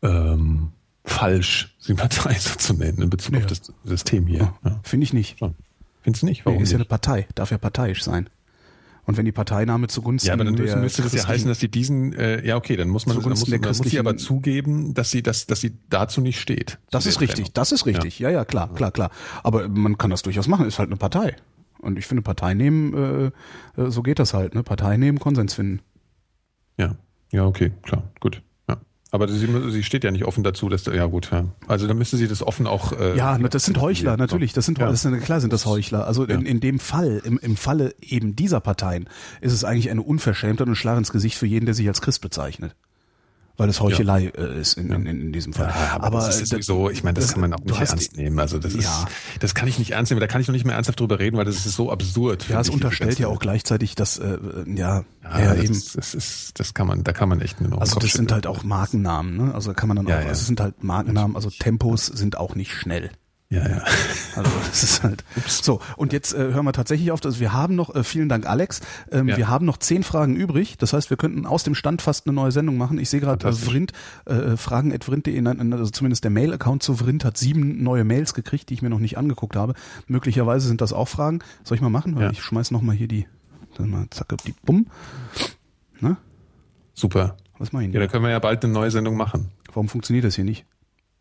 [0.02, 0.72] ähm,
[1.04, 3.40] falsch, die Partei so zu nennen in Bezug ja.
[3.40, 4.54] auf das System hier.
[4.64, 4.80] Ja.
[4.82, 5.38] Finde ich nicht.
[6.02, 6.44] Findest du nicht?
[6.44, 6.72] Warum nee, ist nicht?
[6.72, 8.28] ja eine Partei, darf ja parteiisch sein.
[9.04, 11.68] Und wenn die Parteinahme zugunsten Ja, aber dann müssen, müsste das ja heißen, dass sie
[11.68, 15.10] diesen, äh, ja okay, dann muss man, dann muss, dann muss sie aber zugeben, dass
[15.10, 16.78] sie, dass, dass sie dazu nicht steht.
[16.90, 17.54] Das ist richtig, Trennung.
[17.54, 18.20] das ist richtig.
[18.20, 18.28] Ja.
[18.28, 19.10] ja, ja, klar, klar, klar.
[19.42, 21.34] Aber man kann das durchaus machen, ist halt eine Partei.
[21.80, 22.94] Und ich finde, Partei nehmen,
[23.76, 24.62] äh, äh so geht das halt, ne?
[24.62, 25.80] Partei nehmen, Konsens finden.
[26.78, 26.94] Ja,
[27.32, 28.40] ja, okay, klar, gut.
[29.14, 31.44] Aber sie, sie steht ja nicht offen dazu, dass ja gut, ja.
[31.68, 32.98] Also dann müsste sie das offen auch.
[32.98, 34.54] Äh, ja, das sind Heuchler, natürlich.
[34.54, 34.88] Das sind ja.
[34.88, 36.06] das sind, klar sind das Heuchler.
[36.06, 39.10] Also in, in dem Fall, im, im Falle eben dieser Parteien,
[39.42, 42.00] ist es eigentlich eine Unverschämtheit und ein Schlag ins Gesicht für jeden, der sich als
[42.00, 42.74] Christ bezeichnet
[43.56, 44.42] weil es Heuchelei ja.
[44.42, 45.68] Äh, ist in, in, in diesem Fall.
[45.68, 48.16] Ja, aber, aber das ist sowieso, ich meine, das, das, kann man auch nicht ernst
[48.16, 48.38] nehmen.
[48.38, 49.04] Also das ist, ja.
[49.40, 50.20] das kann ich nicht ernst nehmen.
[50.20, 52.48] Da kann ich noch nicht mehr ernsthaft drüber reden, weil das ist so absurd.
[52.48, 55.74] Ja, es unterstellt ja auch gleichzeitig, dass äh, ja, ja, ja das eben.
[55.74, 57.80] Ist, das ist, das kann man, da kann man echt nur noch.
[57.80, 59.54] Also das sind halt auch Markennamen, ne?
[59.54, 61.36] Also kann man dann auch, also es sind halt Markennamen.
[61.36, 63.10] Also Tempos sind auch nicht schnell.
[63.52, 63.84] Ja, ja.
[64.34, 65.24] Also das ist halt.
[65.36, 65.62] Ups.
[65.62, 67.22] So, und jetzt äh, hören wir tatsächlich auf.
[67.22, 69.36] Also wir haben noch, äh, vielen Dank Alex, ähm, ja.
[69.36, 70.78] wir haben noch zehn Fragen übrig.
[70.78, 72.98] Das heißt, wir könnten aus dem Stand fast eine neue Sendung machen.
[72.98, 73.92] Ich sehe gerade, äh, Vrind,
[74.24, 78.70] äh, fragen at vrind.de, also zumindest der Mail-Account zu Vrind hat sieben neue Mails gekriegt,
[78.70, 79.74] die ich mir noch nicht angeguckt habe.
[80.06, 81.40] Möglicherweise sind das auch Fragen.
[81.62, 82.18] Soll ich mal machen?
[82.18, 82.30] Ja.
[82.30, 83.26] Ich schmeiß noch mal hier die,
[83.76, 84.86] dann mal zacke, die Bumm.
[86.00, 86.16] Ne?
[86.94, 87.36] Super.
[87.58, 89.50] Was meinen Ja, da können wir ja bald eine neue Sendung machen.
[89.66, 90.64] Warum funktioniert das hier nicht?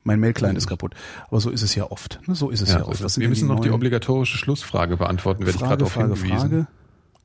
[0.04, 0.96] Mein Mail-Client ist kaputt.
[1.28, 2.20] Aber so ist es ja oft.
[2.28, 2.36] Ne?
[2.36, 3.20] So ist es ja, ja oft.
[3.20, 6.38] wir müssen noch die obligatorische Schlussfrage beantworten, werde ich gerade darauf hingewiesen.
[6.38, 6.68] Frage.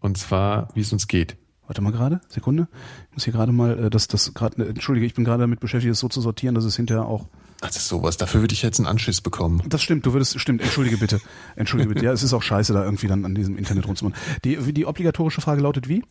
[0.01, 1.37] Und zwar, wie es uns geht.
[1.67, 2.69] Warte mal gerade, Sekunde.
[3.11, 5.91] Ich muss hier gerade mal, äh, das, das gerade, entschuldige, ich bin gerade damit beschäftigt,
[5.91, 7.27] das so zu sortieren, dass es hinterher auch
[7.61, 8.17] Das ist sowas.
[8.17, 9.63] Dafür würde ich jetzt einen Anschiss bekommen.
[9.69, 11.21] Das stimmt, du würdest, stimmt, entschuldige bitte.
[11.57, 12.05] Entschuldige bitte.
[12.05, 14.17] Ja, es ist auch scheiße, da irgendwie dann an diesem Internet rumzumachen.
[14.45, 16.05] Die, die obligatorische Frage lautet wie?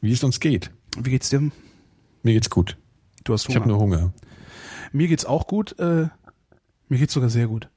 [0.00, 0.72] Wie es uns geht.
[0.98, 1.40] Wie geht's dir?
[2.22, 2.76] Mir geht's gut.
[3.22, 3.56] Du hast Hunger.
[3.56, 4.12] Ich habe nur Hunger.
[4.96, 5.78] Mir geht's auch gut.
[5.78, 6.08] Äh,
[6.88, 7.68] mir geht's sogar sehr gut.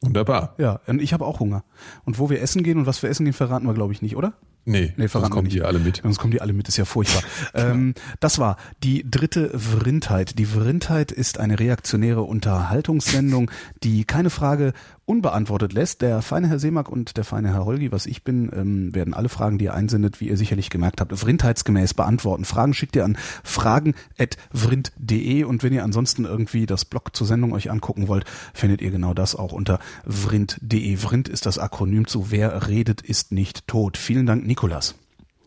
[0.00, 0.54] Wunderbar.
[0.58, 1.64] Ja, und ich habe auch Hunger.
[2.04, 4.16] Und wo wir essen gehen und was wir essen gehen, verraten wir, glaube ich, nicht,
[4.16, 4.34] oder?
[4.66, 6.00] Nee, nee sonst kommen die alle mit.
[6.02, 7.22] Sonst kommen die alle mit, ist ja furchtbar.
[7.54, 10.38] ähm, das war die dritte Vrindheit.
[10.38, 13.50] Die Vrindheit ist eine reaktionäre Unterhaltungssendung,
[13.82, 14.72] die keine Frage
[15.06, 16.02] unbeantwortet lässt.
[16.02, 19.28] Der feine Herr Seemack und der feine Herr Holgi, was ich bin, ähm, werden alle
[19.28, 22.44] Fragen, die ihr einsendet, wie ihr sicherlich gemerkt habt, vrindheitsgemäß beantworten.
[22.44, 27.70] Fragen schickt ihr an fragen.vrind.de und wenn ihr ansonsten irgendwie das Blog zur Sendung euch
[27.70, 30.96] angucken wollt, findet ihr genau das auch unter vrind.de.
[30.96, 33.96] Vrind ist das Akronym zu Wer redet, ist nicht tot.
[33.96, 34.94] Vielen Dank, Nikolas.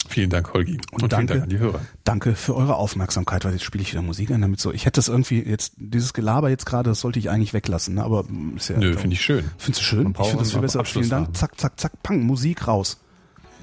[0.07, 0.79] Vielen Dank, Holgi.
[0.91, 1.81] Und, und danke, vielen Dank an die Hörer.
[2.03, 4.71] Danke für eure Aufmerksamkeit, weil jetzt spiele ich wieder Musik ein, damit so.
[4.71, 8.03] Ich hätte das irgendwie jetzt, dieses Gelaber jetzt gerade, das sollte ich eigentlich weglassen, ne?
[8.03, 8.77] aber ist ja.
[8.77, 9.43] Nö, finde ich schön.
[9.57, 10.11] Findest du schön?
[10.11, 10.85] Ich finde das viel besser.
[10.85, 11.35] Vielen Dank.
[11.35, 12.99] Zack, zack, zack, pang, Musik raus.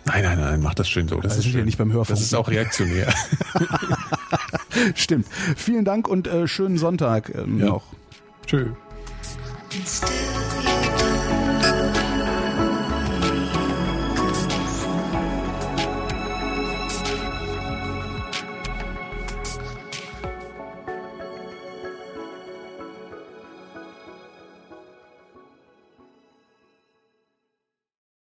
[0.07, 1.21] Nein, nein, nein, mach das schön so.
[1.21, 2.09] Das, das ist ja nicht beim Hörfunk.
[2.09, 3.13] Das ist auch reaktionär.
[4.95, 5.27] Stimmt.
[5.57, 7.67] Vielen Dank und äh, schönen Sonntag ähm, ja.
[7.67, 7.85] noch.
[8.47, 8.67] Tschö.